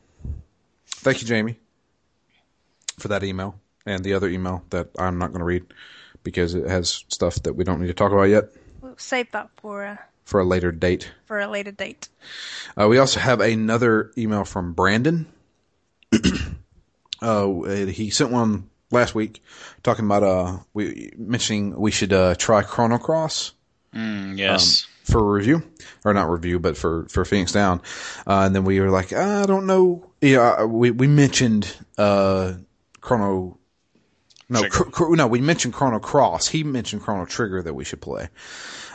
Thank 0.88 1.22
you, 1.22 1.27
Jamie, 1.27 1.59
for 2.99 3.09
that 3.09 3.23
email 3.23 3.59
and 3.85 4.03
the 4.03 4.14
other 4.14 4.27
email 4.27 4.64
that 4.69 4.89
I'm 4.97 5.18
not 5.18 5.27
going 5.27 5.39
to 5.39 5.45
read 5.45 5.65
because 6.23 6.55
it 6.55 6.68
has 6.68 7.05
stuff 7.07 7.35
that 7.43 7.53
we 7.53 7.64
don't 7.64 7.80
need 7.80 7.88
to 7.88 7.93
talk 7.93 8.11
about 8.11 8.23
yet 8.23 8.49
we'll 8.81 8.97
save 8.97 9.31
that 9.31 9.49
for 9.57 9.84
a, 9.84 9.99
for 10.27 10.41
a 10.41 10.43
later 10.43 10.71
date. 10.73 11.09
for 11.25 11.39
a 11.39 11.47
later 11.47 11.71
date. 11.71 12.09
Uh, 12.79 12.87
we 12.89 12.97
also 12.99 13.19
have 13.19 13.39
another 13.39 14.11
email 14.17 14.43
from 14.43 14.73
Brandon. 14.73 15.25
uh, 17.21 17.47
he 17.87 18.09
sent 18.09 18.31
one 18.31 18.69
last 18.91 19.15
week 19.15 19.41
talking 19.83 20.05
about 20.05 20.23
uh, 20.23 20.57
we 20.73 21.11
mentioning 21.17 21.75
we 21.79 21.91
should 21.91 22.13
uh, 22.13 22.35
try 22.35 22.61
Chrono 22.61 22.97
Cross 22.97 23.53
Mm, 23.95 24.37
yes. 24.37 24.85
for 25.05 25.23
review, 25.33 25.63
or 26.03 26.13
not 26.13 26.29
review, 26.29 26.59
but 26.59 26.77
for 26.77 27.05
for 27.09 27.23
Phoenix 27.23 27.53
Down. 27.53 27.81
Uh, 28.27 28.41
and 28.45 28.53
then 28.53 28.65
we 28.65 28.79
were 28.81 28.89
like, 28.89 29.13
I 29.13 29.45
don't 29.45 29.65
know. 29.65 30.05
Yeah, 30.21 30.65
we 30.65 30.91
we 30.91 31.07
mentioned 31.07 31.73
uh, 31.97 32.53
Chrono. 32.99 33.57
No, 34.49 34.63
cr- 34.69 34.89
cr- 34.91 35.15
no, 35.15 35.25
we 35.27 35.39
mentioned 35.41 35.73
Chrono 35.73 35.99
Cross. 35.99 36.49
He 36.49 36.63
mentioned 36.63 37.01
Chrono 37.01 37.25
Trigger 37.25 37.61
that 37.63 37.73
we 37.73 37.85
should 37.85 38.01
play. 38.01 38.27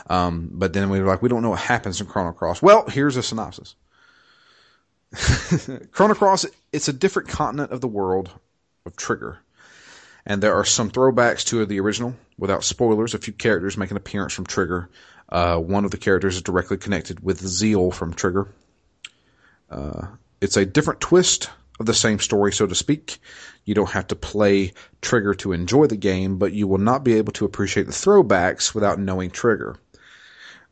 Um, 0.07 0.49
but 0.51 0.73
then 0.73 0.89
we 0.89 0.99
were 0.99 1.07
like, 1.07 1.21
we 1.21 1.29
don't 1.29 1.41
know 1.41 1.51
what 1.51 1.59
happens 1.59 2.01
in 2.01 2.07
Chrono 2.07 2.33
Cross. 2.33 2.61
Well, 2.61 2.87
here's 2.87 3.17
a 3.17 3.23
synopsis. 3.23 3.75
Chrono 5.91 6.15
Cross, 6.15 6.45
it's 6.71 6.87
a 6.87 6.93
different 6.93 7.29
continent 7.29 7.71
of 7.71 7.81
the 7.81 7.87
world 7.87 8.31
of 8.85 8.95
Trigger. 8.95 9.39
And 10.25 10.41
there 10.41 10.55
are 10.55 10.65
some 10.65 10.89
throwbacks 10.89 11.45
to 11.47 11.65
the 11.65 11.79
original. 11.79 12.15
Without 12.37 12.63
spoilers, 12.63 13.13
a 13.13 13.19
few 13.19 13.33
characters 13.33 13.77
make 13.77 13.91
an 13.91 13.97
appearance 13.97 14.33
from 14.33 14.45
Trigger. 14.45 14.89
Uh, 15.29 15.57
one 15.57 15.85
of 15.85 15.91
the 15.91 15.97
characters 15.97 16.35
is 16.35 16.41
directly 16.41 16.77
connected 16.77 17.19
with 17.21 17.45
Zeal 17.45 17.91
from 17.91 18.13
Trigger. 18.13 18.47
Uh, 19.69 20.07
it's 20.41 20.57
a 20.57 20.65
different 20.65 21.01
twist 21.01 21.49
of 21.79 21.85
the 21.85 21.93
same 21.93 22.19
story, 22.19 22.51
so 22.51 22.67
to 22.67 22.75
speak. 22.75 23.19
You 23.65 23.75
don't 23.75 23.89
have 23.89 24.07
to 24.07 24.15
play 24.15 24.73
Trigger 25.01 25.33
to 25.35 25.53
enjoy 25.53 25.87
the 25.87 25.97
game, 25.97 26.37
but 26.37 26.53
you 26.53 26.67
will 26.67 26.77
not 26.77 27.03
be 27.03 27.13
able 27.15 27.33
to 27.33 27.45
appreciate 27.45 27.87
the 27.87 27.93
throwbacks 27.93 28.73
without 28.75 28.99
knowing 28.99 29.31
Trigger. 29.31 29.77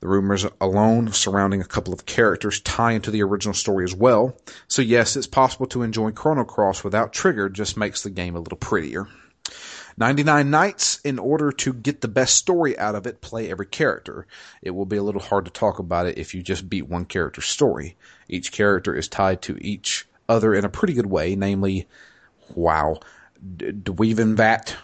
The 0.02 0.08
rumors 0.08 0.46
alone 0.60 1.12
surrounding 1.14 1.62
a 1.62 1.66
couple 1.66 1.94
of 1.94 2.06
characters 2.06 2.60
tie 2.60 2.92
into 2.94 3.12
the 3.12 3.24
original 3.24 3.54
story 3.54 3.86
as 3.86 3.96
well. 3.96 4.36
So 4.68 4.82
yes, 4.82 5.16
it's 5.16 5.28
possible 5.28 5.68
to 5.68 5.84
enjoy 5.84 6.12
Chrono 6.12 6.44
Cross 6.44 6.84
without 6.84 7.14
Trigger, 7.14 7.50
just 7.50 7.78
makes 7.78 8.04
the 8.04 8.10
game 8.10 8.36
a 8.36 8.40
little 8.40 8.58
prettier. 8.58 9.08
99 9.98 10.50
nights 10.50 11.00
in 11.04 11.20
order 11.20 11.52
to 11.52 11.74
get 11.74 12.02
the 12.02 12.08
best 12.08 12.36
story 12.36 12.78
out 12.78 12.96
of 12.96 13.06
it 13.06 13.22
play 13.22 13.52
every 13.52 13.66
character 13.66 14.26
it 14.62 14.72
will 14.72 14.86
be 14.86 14.96
a 14.96 15.04
little 15.04 15.22
hard 15.22 15.44
to 15.44 15.52
talk 15.52 15.80
about 15.80 16.06
it 16.06 16.18
if 16.18 16.34
you 16.34 16.42
just 16.42 16.70
beat 16.70 16.88
one 16.88 17.04
character's 17.04 17.46
story 17.46 17.98
each 18.30 18.54
character 18.54 18.96
is 18.96 19.10
tied 19.10 19.42
to 19.42 19.58
each 19.60 20.08
other 20.32 20.56
in 20.56 20.66
a 20.66 20.70
pretty 20.70 20.94
good 20.94 21.06
way, 21.06 21.36
namely, 21.36 21.88
wow, 22.56 23.00
Dweevenvat 23.46 24.76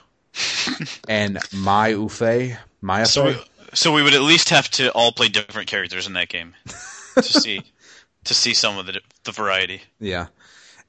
and 1.07 1.39
Mai 1.53 1.93
Ufe. 1.93 2.57
So, 3.05 3.25
Ufe. 3.25 3.37
we, 3.37 3.43
so 3.77 3.91
we 3.91 4.01
would 4.01 4.15
at 4.15 4.21
least 4.21 4.49
have 4.49 4.69
to 4.71 4.91
all 4.91 5.11
play 5.11 5.29
different 5.29 5.67
characters 5.67 6.07
in 6.07 6.13
that 6.13 6.29
game 6.29 6.55
to 7.15 7.23
see 7.23 7.61
to 8.23 8.33
see 8.33 8.53
some 8.53 8.77
of 8.77 8.87
the 8.87 8.99
the 9.23 9.31
variety. 9.31 9.81
Yeah. 9.99 10.27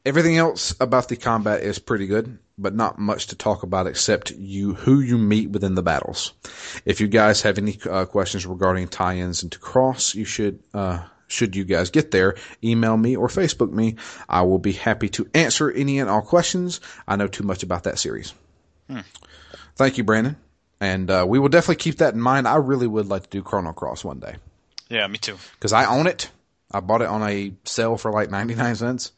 Everything 0.07 0.39
else 0.39 0.75
about 0.81 1.09
the 1.09 1.17
combat 1.17 1.63
is 1.63 1.79
pretty 1.79 2.07
good, 2.07 2.39
but 2.57 2.75
not 2.75 2.99
much 2.99 3.27
to 3.27 3.37
talk 3.37 3.63
about 3.63 3.87
except 3.87 4.31
you 4.31 4.73
who 4.73 5.01
you 5.01 5.19
meet 5.19 5.51
within 5.51 5.75
the 5.75 5.83
battles. 5.83 6.33
If 6.87 7.01
you 7.01 7.09
guys 7.09 7.43
have 7.43 7.59
any 7.59 7.79
uh, 7.89 8.07
questions 8.07 8.47
regarding 8.47 8.89
tie-ins 8.89 9.43
into 9.43 9.59
Cross, 9.59 10.15
you 10.15 10.25
should 10.25 10.61
uh, 10.73 11.01
should 11.27 11.57
you 11.57 11.65
guys 11.65 11.91
get 11.91 12.11
there, 12.11 12.37
email 12.65 12.97
me 12.97 13.17
or 13.17 13.29
Facebook 13.29 13.71
me. 13.71 13.97
I 14.31 14.43
will 14.43 14.59
be 14.59 14.73
happy 14.73 15.11
to 15.11 15.29
answer 15.35 15.71
any 15.71 15.99
and 15.99 16.09
all 16.09 16.23
questions. 16.23 16.81
I 17.07 17.17
know 17.17 17.27
too 17.27 17.45
much 17.45 17.63
about 17.63 17.85
that 17.85 17.99
series. 17.99 18.33
Thank 19.77 19.99
you, 19.99 20.05
Brandon. 20.05 20.37
And 20.81 21.11
uh, 21.11 21.25
we 21.29 21.39
will 21.39 21.49
definitely 21.49 21.77
keep 21.83 21.97
that 21.99 22.15
in 22.15 22.21
mind. 22.21 22.47
I 22.47 22.57
really 22.57 22.87
would 22.87 23.07
like 23.09 23.25
to 23.25 23.29
do 23.31 23.43
Chrono 23.43 23.73
Cross 23.73 24.05
one 24.05 24.21
day 24.21 24.37
Yeah, 24.89 25.07
me 25.09 25.19
too. 25.19 25.37
because 25.55 25.73
I 25.73 25.87
own 25.87 26.07
it. 26.07 26.31
I 26.71 26.81
bought 26.81 27.03
it 27.03 27.09
on 27.09 27.23
a 27.29 27.53
sale 27.65 27.97
for 27.97 28.13
like 28.13 28.31
99 28.31 28.77
cents. 28.77 29.13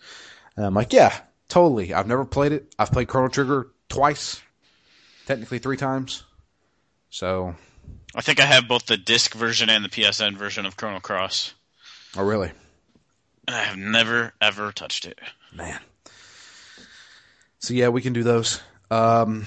And 0.56 0.64
I'm 0.64 0.74
like, 0.74 0.92
yeah, 0.92 1.14
totally. 1.48 1.92
I've 1.92 2.06
never 2.06 2.24
played 2.24 2.52
it. 2.52 2.74
I've 2.78 2.92
played 2.92 3.08
Chrono 3.08 3.28
Trigger 3.28 3.68
twice, 3.88 4.40
technically 5.26 5.58
three 5.58 5.76
times. 5.76 6.22
So, 7.10 7.56
I 8.14 8.20
think 8.20 8.40
I 8.40 8.44
have 8.44 8.68
both 8.68 8.86
the 8.86 8.96
disc 8.96 9.34
version 9.34 9.68
and 9.68 9.84
the 9.84 9.88
PSN 9.88 10.36
version 10.36 10.64
of 10.64 10.76
Chrono 10.76 11.00
Cross, 11.00 11.54
oh, 12.16 12.22
really? 12.24 12.52
and 13.48 13.56
I 13.56 13.64
have 13.64 13.76
never 13.76 14.32
ever 14.40 14.70
touched 14.70 15.06
it. 15.06 15.18
Man. 15.52 15.80
So, 17.58 17.74
yeah, 17.74 17.88
we 17.88 18.00
can 18.00 18.12
do 18.12 18.22
those. 18.22 18.60
Um, 18.92 19.46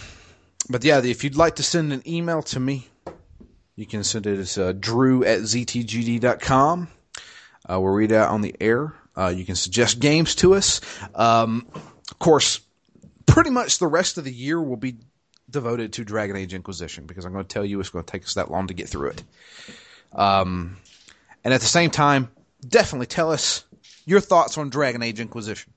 but 0.70 0.84
yeah, 0.84 1.02
if 1.04 1.24
you'd 1.24 1.36
like 1.36 1.56
to 1.56 1.64
send 1.64 1.94
an 1.94 2.04
email 2.08 2.42
to 2.44 2.60
me, 2.60 2.88
you 3.76 3.86
can 3.86 4.04
send 4.04 4.28
it 4.28 4.40
as 4.40 4.58
uh, 4.58 4.74
drew 4.78 5.24
at 5.24 5.40
ztgd.com. 5.40 6.88
Uh, 7.70 7.80
we'll 7.80 7.94
read 7.94 8.12
out 8.12 8.30
on 8.30 8.42
the 8.42 8.56
air. 8.60 8.94
Uh, 9.16 9.34
you 9.36 9.46
can 9.46 9.56
suggest 9.56 10.00
games 10.00 10.36
to 10.36 10.56
us. 10.56 10.82
Um, 11.16 11.68
of 11.74 12.20
course, 12.20 12.60
pretty 13.26 13.50
much 13.50 13.80
the 13.80 13.88
rest 13.88 14.18
of 14.18 14.24
the 14.24 14.34
year 14.34 14.62
will 14.62 14.78
be 14.78 14.98
devoted 15.50 15.94
to 15.94 16.04
Dragon 16.04 16.36
Age 16.36 16.54
Inquisition 16.54 17.06
because 17.06 17.26
I'm 17.26 17.34
going 17.34 17.46
to 17.46 17.54
tell 17.54 17.66
you 17.66 17.80
it's 17.80 17.90
going 17.90 18.04
to 18.04 18.12
take 18.12 18.24
us 18.24 18.34
that 18.36 18.52
long 18.52 18.68
to 18.68 18.74
get 18.74 18.90
through 18.90 19.10
it. 19.10 19.24
Um, 20.14 20.78
and 21.44 21.54
at 21.54 21.62
the 21.62 21.68
same 21.68 21.90
time, 21.90 22.30
definitely 22.68 23.08
tell 23.08 23.32
us 23.32 23.64
your 24.06 24.20
thoughts 24.20 24.58
on 24.58 24.70
Dragon 24.70 25.02
Age 25.02 25.20
Inquisition. 25.20 25.72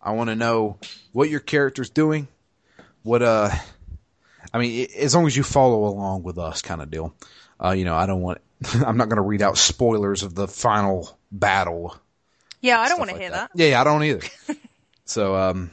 I 0.00 0.12
want 0.12 0.30
to 0.30 0.36
know 0.36 0.78
what 1.12 1.28
your 1.28 1.40
character's 1.40 1.90
doing. 1.90 2.28
What 3.02 3.22
uh, 3.22 3.50
I 4.52 4.58
mean, 4.58 4.88
as 4.96 5.14
long 5.14 5.26
as 5.26 5.36
you 5.36 5.42
follow 5.42 5.84
along 5.84 6.22
with 6.22 6.38
us, 6.38 6.62
kind 6.62 6.82
of 6.82 6.90
deal. 6.90 7.14
Uh, 7.62 7.70
you 7.70 7.84
know, 7.84 7.94
I 7.94 8.06
don't 8.06 8.22
want. 8.22 8.40
I'm 8.74 8.96
not 8.96 9.08
going 9.08 9.16
to 9.16 9.22
read 9.22 9.42
out 9.42 9.58
spoilers 9.58 10.22
of 10.22 10.34
the 10.34 10.48
final 10.48 11.18
battle. 11.30 11.96
Yeah, 12.60 12.80
I 12.80 12.88
don't 12.88 12.98
want 12.98 13.10
to 13.10 13.14
like 13.14 13.22
hear 13.22 13.30
that. 13.30 13.50
Yeah, 13.54 13.68
yeah, 13.68 13.80
I 13.80 13.84
don't 13.84 14.02
either. 14.02 14.26
so, 15.04 15.36
um, 15.36 15.70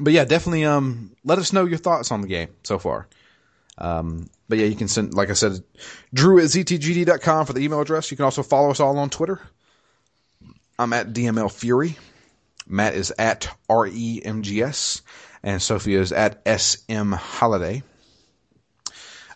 but 0.00 0.12
yeah, 0.12 0.24
definitely, 0.24 0.64
um, 0.64 1.12
let 1.24 1.38
us 1.38 1.52
know 1.52 1.66
your 1.66 1.78
thoughts 1.78 2.10
on 2.10 2.20
the 2.20 2.26
game 2.26 2.48
so 2.64 2.78
far. 2.78 3.06
Um, 3.78 4.28
but 4.48 4.58
yeah, 4.58 4.66
you 4.66 4.76
can 4.76 4.88
send, 4.88 5.14
like 5.14 5.30
I 5.30 5.34
said, 5.34 5.62
drew 6.12 6.38
at 6.38 6.44
ztgd.com 6.46 7.46
for 7.46 7.52
the 7.52 7.60
email 7.60 7.80
address. 7.80 8.10
You 8.10 8.16
can 8.16 8.24
also 8.24 8.42
follow 8.42 8.70
us 8.70 8.80
all 8.80 8.98
on 8.98 9.10
Twitter. 9.10 9.40
I'm 10.78 10.92
at 10.92 11.12
DML 11.12 11.52
Fury. 11.52 11.96
Matt 12.66 12.94
is 12.94 13.12
at 13.18 13.48
REMGS. 13.68 15.02
And 15.44 15.60
Sophia 15.60 16.00
is 16.00 16.10
at 16.10 16.40
SM 16.48 17.12
Holiday. 17.12 17.82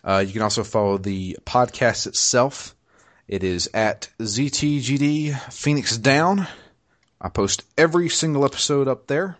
Uh, 0.03 0.23
you 0.25 0.33
can 0.33 0.41
also 0.41 0.63
follow 0.63 0.97
the 0.97 1.37
podcast 1.45 2.07
itself. 2.07 2.75
It 3.27 3.43
is 3.43 3.69
at 3.75 4.09
ZTGD 4.17 5.53
Phoenix 5.53 5.95
Down. 5.99 6.47
I 7.21 7.29
post 7.29 7.63
every 7.77 8.09
single 8.09 8.43
episode 8.43 8.87
up 8.87 9.05
there. 9.05 9.37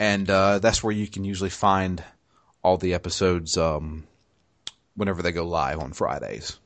And 0.00 0.30
uh, 0.30 0.60
that's 0.60 0.82
where 0.82 0.94
you 0.94 1.06
can 1.06 1.24
usually 1.24 1.50
find 1.50 2.02
all 2.64 2.78
the 2.78 2.94
episodes 2.94 3.58
um, 3.58 4.04
whenever 4.96 5.20
they 5.20 5.32
go 5.32 5.46
live 5.46 5.78
on 5.78 5.92
Fridays. 5.92 6.58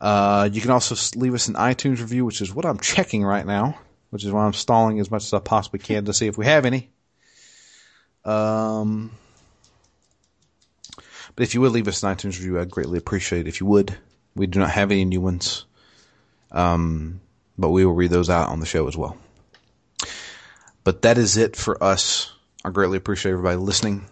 Uh, 0.00 0.48
you 0.50 0.62
can 0.62 0.70
also 0.70 0.96
leave 1.14 1.34
us 1.34 1.48
an 1.48 1.56
iTunes 1.56 2.00
review, 2.00 2.24
which 2.24 2.40
is 2.40 2.54
what 2.54 2.64
I'm 2.64 2.80
checking 2.80 3.22
right 3.22 3.44
now, 3.44 3.78
which 4.08 4.24
is 4.24 4.32
why 4.32 4.46
I'm 4.46 4.54
stalling 4.54 4.98
as 4.98 5.10
much 5.10 5.24
as 5.24 5.34
I 5.34 5.40
possibly 5.40 5.78
can 5.78 6.06
to 6.06 6.14
see 6.14 6.26
if 6.26 6.38
we 6.38 6.46
have 6.46 6.64
any. 6.64 6.88
Um, 8.24 9.12
but 11.34 11.42
if 11.42 11.54
you 11.54 11.60
would 11.60 11.72
leave 11.72 11.88
us 11.88 12.02
an 12.02 12.14
iTunes 12.14 12.38
review, 12.38 12.60
I'd 12.60 12.70
greatly 12.70 12.98
appreciate 12.98 13.46
it 13.46 13.48
if 13.48 13.60
you 13.60 13.66
would. 13.66 13.96
We 14.34 14.46
do 14.46 14.58
not 14.58 14.70
have 14.70 14.90
any 14.90 15.04
new 15.04 15.20
ones. 15.20 15.64
Um, 16.50 17.20
but 17.58 17.70
we 17.70 17.84
will 17.84 17.94
read 17.94 18.10
those 18.10 18.30
out 18.30 18.48
on 18.48 18.60
the 18.60 18.66
show 18.66 18.88
as 18.88 18.96
well. 18.96 19.16
But 20.84 21.02
that 21.02 21.18
is 21.18 21.36
it 21.36 21.56
for 21.56 21.82
us. 21.82 22.32
I 22.64 22.70
greatly 22.70 22.98
appreciate 22.98 23.32
everybody 23.32 23.56
listening. 23.56 24.06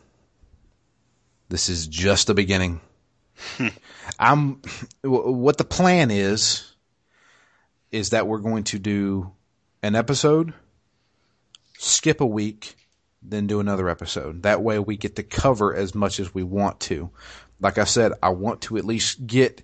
This 1.49 1.69
is 1.69 1.87
just 1.87 2.29
the 2.29 2.35
beginning. 2.35 2.81
I'm 4.19 4.61
what 5.03 5.59
the 5.59 5.65
plan 5.65 6.11
is 6.11 6.73
is 7.91 8.11
that 8.11 8.27
we're 8.27 8.39
going 8.39 8.65
to 8.65 8.79
do 8.79 9.33
an 9.83 9.97
episode, 9.97 10.53
skip 11.79 12.21
a 12.21 12.27
week, 12.27 12.77
then 13.23 13.47
do 13.47 13.61
another 13.61 13.89
episode. 13.89 14.43
That 14.43 14.63
way 14.63 14.79
we 14.79 14.97
get 14.97 15.17
to 15.17 15.23
cover 15.23 15.75
as 15.75 15.95
much 15.95 16.21
as 16.21 16.35
we 16.35 16.43
want 16.43 16.81
to. 16.81 17.11
Like 17.61 17.79
I 17.79 17.85
said, 17.85 18.13
I 18.23 18.31
want 18.31 18.63
to 18.63 18.79
at 18.79 18.85
least 18.85 19.27
get 19.27 19.63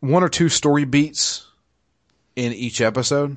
one 0.00 0.22
or 0.22 0.28
two 0.28 0.48
story 0.48 0.84
beats 0.84 1.46
in 2.36 2.52
each 2.52 2.80
episode 2.80 3.36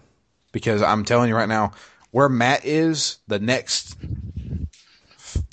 because 0.52 0.82
I'm 0.82 1.06
telling 1.06 1.30
you 1.30 1.36
right 1.36 1.50
now, 1.50 1.72
where 2.12 2.30
Matt 2.30 2.66
is, 2.66 3.18
the 3.28 3.40
next 3.40 3.98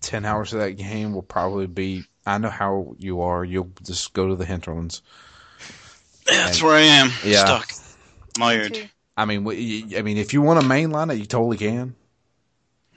10 0.03 0.25
hours 0.25 0.53
of 0.53 0.61
that 0.61 0.73
game 0.73 1.13
will 1.15 1.23
probably 1.23 1.67
be. 1.67 2.05
I 2.27 2.39
know 2.39 2.51
how 2.51 2.95
you 2.99 3.23
are. 3.23 3.45
You'll 3.45 3.71
just 3.83 4.13
go 4.13 4.29
to 4.29 4.37
the 4.37 4.45
hinterlands. 4.45 5.03
That's 6.27 6.63
where 6.63 6.75
I 6.75 6.83
am. 6.83 7.11
Yeah. 7.25 7.45
Stuck. 7.45 7.71
Mired. 8.39 8.91
I 9.17 9.25
mean, 9.25 9.47
I 9.97 10.03
mean, 10.03 10.19
if 10.19 10.35
you 10.35 10.43
want 10.43 10.61
to 10.61 10.67
mainline 10.67 11.13
it, 11.13 11.19
you 11.19 11.25
totally 11.25 11.57
can. 11.57 11.95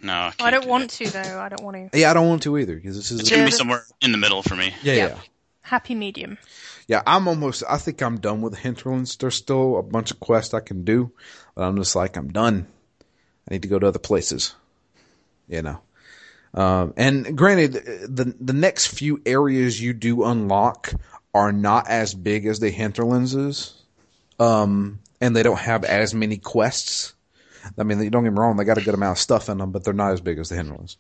No, 0.04 0.14
I, 0.14 0.32
can't 0.32 0.42
I 0.42 0.52
don't 0.52 0.64
do 0.64 0.70
want 0.70 0.90
that. 0.92 1.06
to 1.06 1.12
though. 1.12 1.40
I 1.42 1.50
don't 1.50 1.64
want 1.64 1.92
to. 1.92 2.00
Yeah, 2.00 2.12
I 2.12 2.14
don't 2.14 2.28
want 2.28 2.44
to 2.44 2.58
either 2.58 2.76
because 2.76 2.96
this 2.98 3.12
It's 3.12 3.22
is. 3.24 3.30
gonna 3.30 3.46
be 3.46 3.52
somewhere 3.52 3.86
in 4.02 4.12
the 4.12 4.18
middle 4.18 4.42
for 4.44 4.56
me. 4.56 4.74
Yeah, 4.84 4.94
Yeah. 4.94 5.08
yeah. 5.08 5.20
Happy 5.62 5.96
medium. 5.96 6.38
Yeah, 6.88 7.02
I'm 7.06 7.28
almost. 7.28 7.64
I 7.70 7.78
think 7.78 8.02
I'm 8.02 8.20
done 8.20 8.42
with 8.42 8.58
Hinterlands. 8.58 9.16
There's 9.16 9.36
still 9.36 9.78
a 9.78 9.84
bunch 9.84 10.12
of 10.12 10.20
quests 10.20 10.54
I 10.54 10.60
can 10.60 10.84
do, 10.84 11.12
but 11.56 11.64
I'm 11.64 11.78
just 11.78 11.96
like 11.96 12.18
I'm 12.18 12.30
done. 12.30 12.68
I 13.50 13.54
need 13.54 13.62
to 13.62 13.68
go 13.68 13.80
to 13.80 13.88
other 13.88 14.00
places. 14.00 14.56
You 15.48 15.62
know. 15.62 15.82
Um, 16.54 16.94
and 16.98 17.38
granted, 17.38 17.74
the 18.10 18.36
the 18.40 18.54
next 18.54 18.88
few 18.88 19.22
areas 19.26 19.80
you 19.82 19.94
do 19.94 20.24
unlock 20.26 20.92
are 21.34 21.54
not 21.54 21.88
as 21.88 22.14
big 22.14 22.46
as 22.46 22.60
the 22.60 22.70
Hinterlands 22.70 23.36
is, 23.36 23.74
um, 24.40 25.00
and 25.22 25.34
they 25.36 25.44
don't 25.44 25.60
have 25.60 25.86
as 25.86 26.14
many 26.14 26.36
quests. 26.38 27.14
I 27.78 27.84
mean, 27.84 27.98
don't 28.10 28.24
get 28.24 28.34
me 28.34 28.40
wrong; 28.40 28.58
they 28.58 28.64
got 28.64 28.78
a 28.78 28.84
good 28.84 28.94
amount 28.94 29.18
of 29.18 29.22
stuff 29.22 29.50
in 29.50 29.58
them, 29.58 29.72
but 29.72 29.84
they're 29.84 29.94
not 29.94 30.14
as 30.14 30.22
big 30.22 30.40
as 30.40 30.50
the 30.50 30.56
Hinterlands. 30.56 30.98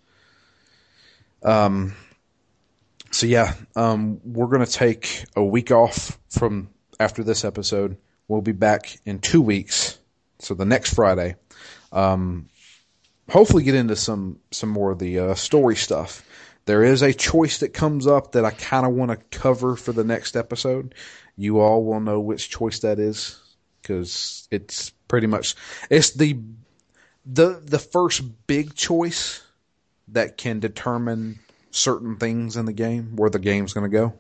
Um, 1.44 1.96
so 3.12 3.28
yeah, 3.28 3.54
um, 3.76 4.20
we're 4.24 4.48
gonna 4.48 4.66
take 4.66 5.26
a 5.36 5.44
week 5.44 5.72
off 5.72 6.18
from 6.30 6.70
after 7.00 7.24
this 7.24 7.44
episode. 7.44 7.98
We'll 8.28 8.42
be 8.42 8.52
back 8.52 9.00
in 9.06 9.20
two 9.20 9.42
weeks, 9.42 10.00
so 10.40 10.54
the 10.54 10.66
next 10.66 10.94
Friday. 10.94 11.36
Um, 11.92 12.48
hopefully, 13.30 13.64
get 13.64 13.76
into 13.76 13.96
some 13.96 14.40
some 14.52 14.70
more 14.70 14.92
of 14.92 15.00
the 15.00 15.20
uh, 15.20 15.36
story 15.36 15.76
stuff. 15.76 16.26
There 16.66 16.84
is 16.84 17.02
a 17.02 17.14
choice 17.14 17.58
that 17.60 17.74
comes 17.74 18.06
up 18.06 18.34
that 18.34 18.46
I 18.46 18.52
kind 18.52 18.86
of 18.86 18.94
want 18.94 19.12
to 19.12 19.38
cover 19.38 19.76
for 19.76 19.92
the 19.92 20.04
next 20.04 20.38
episode. 20.38 20.94
You 21.36 21.60
all 21.60 21.84
will 21.84 22.00
know 22.00 22.20
which 22.20 22.50
choice 22.50 22.80
that 22.80 23.00
is 23.00 23.41
because 23.92 24.48
it's 24.52 24.92
pretty 25.08 25.28
much 25.28 25.56
it's 25.90 26.12
the 26.12 26.40
the 27.26 27.62
the 27.64 27.80
first 27.80 28.24
big 28.48 28.74
choice 28.76 29.44
that 30.10 30.38
can 30.38 30.60
determine 30.60 31.40
certain 31.72 32.18
things 32.18 32.58
in 32.58 32.66
the 32.66 32.74
game 32.74 33.16
where 33.16 33.30
the 33.30 33.40
game's 33.40 33.74
going 33.74 33.90
to 33.90 33.98
go. 33.98 34.14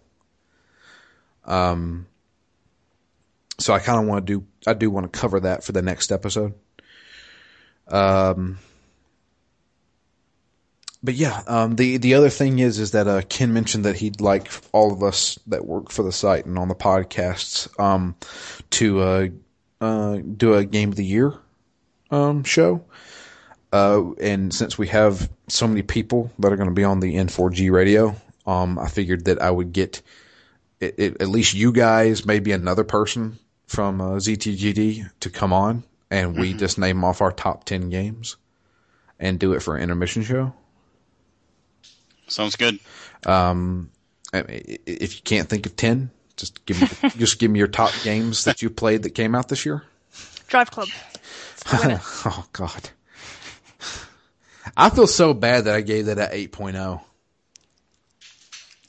Um, 1.43 2.07
so 3.59 3.73
I 3.73 3.79
kind 3.79 3.99
of 3.99 4.07
want 4.07 4.25
to 4.25 4.39
do 4.39 4.45
I 4.67 4.73
do 4.73 4.89
want 4.89 5.11
to 5.11 5.19
cover 5.19 5.39
that 5.41 5.63
for 5.63 5.71
the 5.71 5.81
next 5.81 6.11
episode. 6.11 6.53
Um, 7.87 8.59
but 11.03 11.15
yeah, 11.15 11.41
um, 11.47 11.75
the 11.75 11.97
the 11.97 12.13
other 12.13 12.29
thing 12.29 12.59
is 12.59 12.77
is 12.77 12.91
that 12.91 13.07
uh, 13.07 13.21
Ken 13.27 13.53
mentioned 13.53 13.85
that 13.85 13.97
he'd 13.97 14.21
like 14.21 14.51
all 14.71 14.93
of 14.93 15.01
us 15.01 15.39
that 15.47 15.65
work 15.65 15.91
for 15.91 16.03
the 16.03 16.11
site 16.11 16.45
and 16.45 16.59
on 16.59 16.67
the 16.67 16.75
podcasts 16.75 17.67
um, 17.79 18.15
to 18.71 19.01
uh, 19.01 19.27
uh, 19.81 20.17
do 20.17 20.53
a 20.53 20.63
game 20.63 20.89
of 20.89 20.95
the 20.95 21.03
year 21.03 21.33
um, 22.11 22.43
show. 22.43 22.85
Uh, 23.73 24.11
and 24.19 24.53
since 24.53 24.77
we 24.77 24.87
have 24.87 25.29
so 25.47 25.67
many 25.67 25.81
people 25.81 26.31
that 26.39 26.51
are 26.51 26.57
going 26.57 26.69
to 26.69 26.75
be 26.75 26.83
on 26.83 26.99
the 26.99 27.15
N4G 27.15 27.71
radio, 27.71 28.15
um, 28.45 28.77
I 28.77 28.87
figured 28.87 29.25
that 29.25 29.41
I 29.41 29.49
would 29.49 29.73
get 29.73 30.01
it, 30.79 30.95
it, 30.97 31.21
at 31.21 31.27
least 31.27 31.53
you 31.53 31.71
guys, 31.71 32.25
maybe 32.25 32.51
another 32.51 32.83
person 32.83 33.39
from 33.67 34.01
uh, 34.01 34.15
ZTGD 34.15 35.09
to 35.21 35.29
come 35.29 35.53
on, 35.53 35.83
and 36.09 36.37
we 36.37 36.53
just 36.53 36.77
name 36.77 37.03
off 37.03 37.21
our 37.21 37.31
top 37.31 37.63
ten 37.63 37.89
games 37.89 38.35
and 39.19 39.39
do 39.39 39.53
it 39.53 39.61
for 39.61 39.77
an 39.77 39.83
intermission 39.83 40.23
show. 40.23 40.53
Sounds 42.27 42.55
good. 42.55 42.79
Um, 43.25 43.91
if 44.33 45.15
you 45.15 45.21
can't 45.23 45.47
think 45.47 45.65
of 45.65 45.75
ten, 45.75 46.09
just 46.41 46.65
give 46.65 46.81
me 46.81 47.09
just 47.17 47.39
give 47.39 47.49
me 47.49 47.59
your 47.59 47.67
top 47.67 47.93
games 48.03 48.43
that 48.43 48.61
you 48.61 48.69
played 48.69 49.03
that 49.03 49.11
came 49.11 49.35
out 49.35 49.47
this 49.47 49.65
year. 49.65 49.83
Drive 50.47 50.71
Club. 50.71 50.89
It's 51.53 51.63
the 51.63 51.77
winner. 51.77 52.01
oh 52.25 52.45
God, 52.51 52.89
I 54.75 54.89
feel 54.89 55.07
so 55.07 55.33
bad 55.33 55.65
that 55.65 55.75
I 55.75 55.81
gave 55.81 56.07
that 56.07 56.17
at 56.17 56.33
8.0. 56.33 57.01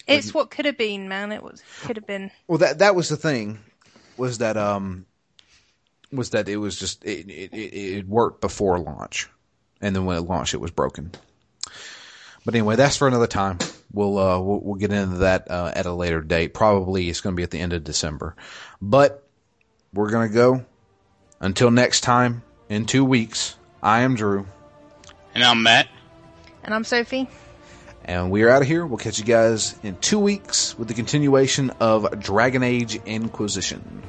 it's 0.09 0.35
what 0.35 0.51
could 0.51 0.65
have 0.65 0.79
been, 0.79 1.09
man. 1.09 1.31
It 1.31 1.43
was 1.43 1.63
could 1.83 1.97
have 1.97 2.07
been. 2.07 2.31
Well, 2.49 2.59
that 2.59 2.81
that 2.81 2.97
was 2.97 3.09
the 3.09 3.17
thing, 3.17 3.59
was 4.17 4.39
that 4.39 4.57
um, 4.57 5.07
was 6.11 6.31
that 6.31 6.49
it 6.49 6.57
was 6.57 6.79
just 6.79 7.05
it 7.05 7.29
it, 7.31 7.53
it, 7.53 7.75
it 7.77 8.09
worked 8.09 8.41
before 8.41 8.79
launch, 8.79 9.29
and 9.81 9.95
then 9.95 10.07
when 10.07 10.17
it 10.17 10.23
launched, 10.23 10.55
it 10.55 10.61
was 10.61 10.71
broken. 10.71 11.13
But 12.45 12.55
anyway, 12.55 12.75
that's 12.75 12.97
for 12.97 13.07
another 13.07 13.29
time. 13.29 13.59
We'll 13.93 14.19
uh 14.19 14.41
we'll, 14.41 14.61
we'll 14.61 14.75
get 14.77 14.93
into 14.93 15.19
that 15.19 15.51
uh, 15.51 15.73
at 15.75 15.87
a 15.87 15.93
later 15.93 16.21
date. 16.23 16.55
Probably 16.55 17.09
it's 17.09 17.21
going 17.21 17.35
to 17.35 17.37
be 17.37 17.43
at 17.43 17.51
the 17.51 17.61
end 17.61 17.73
of 17.73 17.85
December, 17.85 18.35
but 18.81 19.27
we're 19.93 20.11
gonna 20.11 20.29
go. 20.31 20.65
Until 21.41 21.71
next 21.71 22.03
time, 22.03 22.43
in 22.69 22.87
two 22.87 23.05
weeks. 23.05 23.57
I 23.83 24.03
am 24.03 24.15
Drew, 24.15 24.47
And 25.35 25.43
I'm 25.43 25.63
Matt. 25.65 25.89
And 26.63 26.73
I'm 26.73 26.85
Sophie. 26.85 27.29
and 28.05 28.31
we 28.31 28.45
are 28.45 28.49
out 28.49 28.63
of 28.63 28.69
here. 28.69 28.87
We'll 28.87 28.99
catch 28.99 29.19
you 29.19 29.25
guys 29.25 29.75
in 29.83 29.97
two 29.97 30.21
weeks 30.21 30.79
with 30.79 30.87
the 30.87 30.95
continuation 30.95 31.71
of 31.81 32.21
Dragon 32.21 32.63
Age 32.63 32.95
Inquisition. 33.05 34.03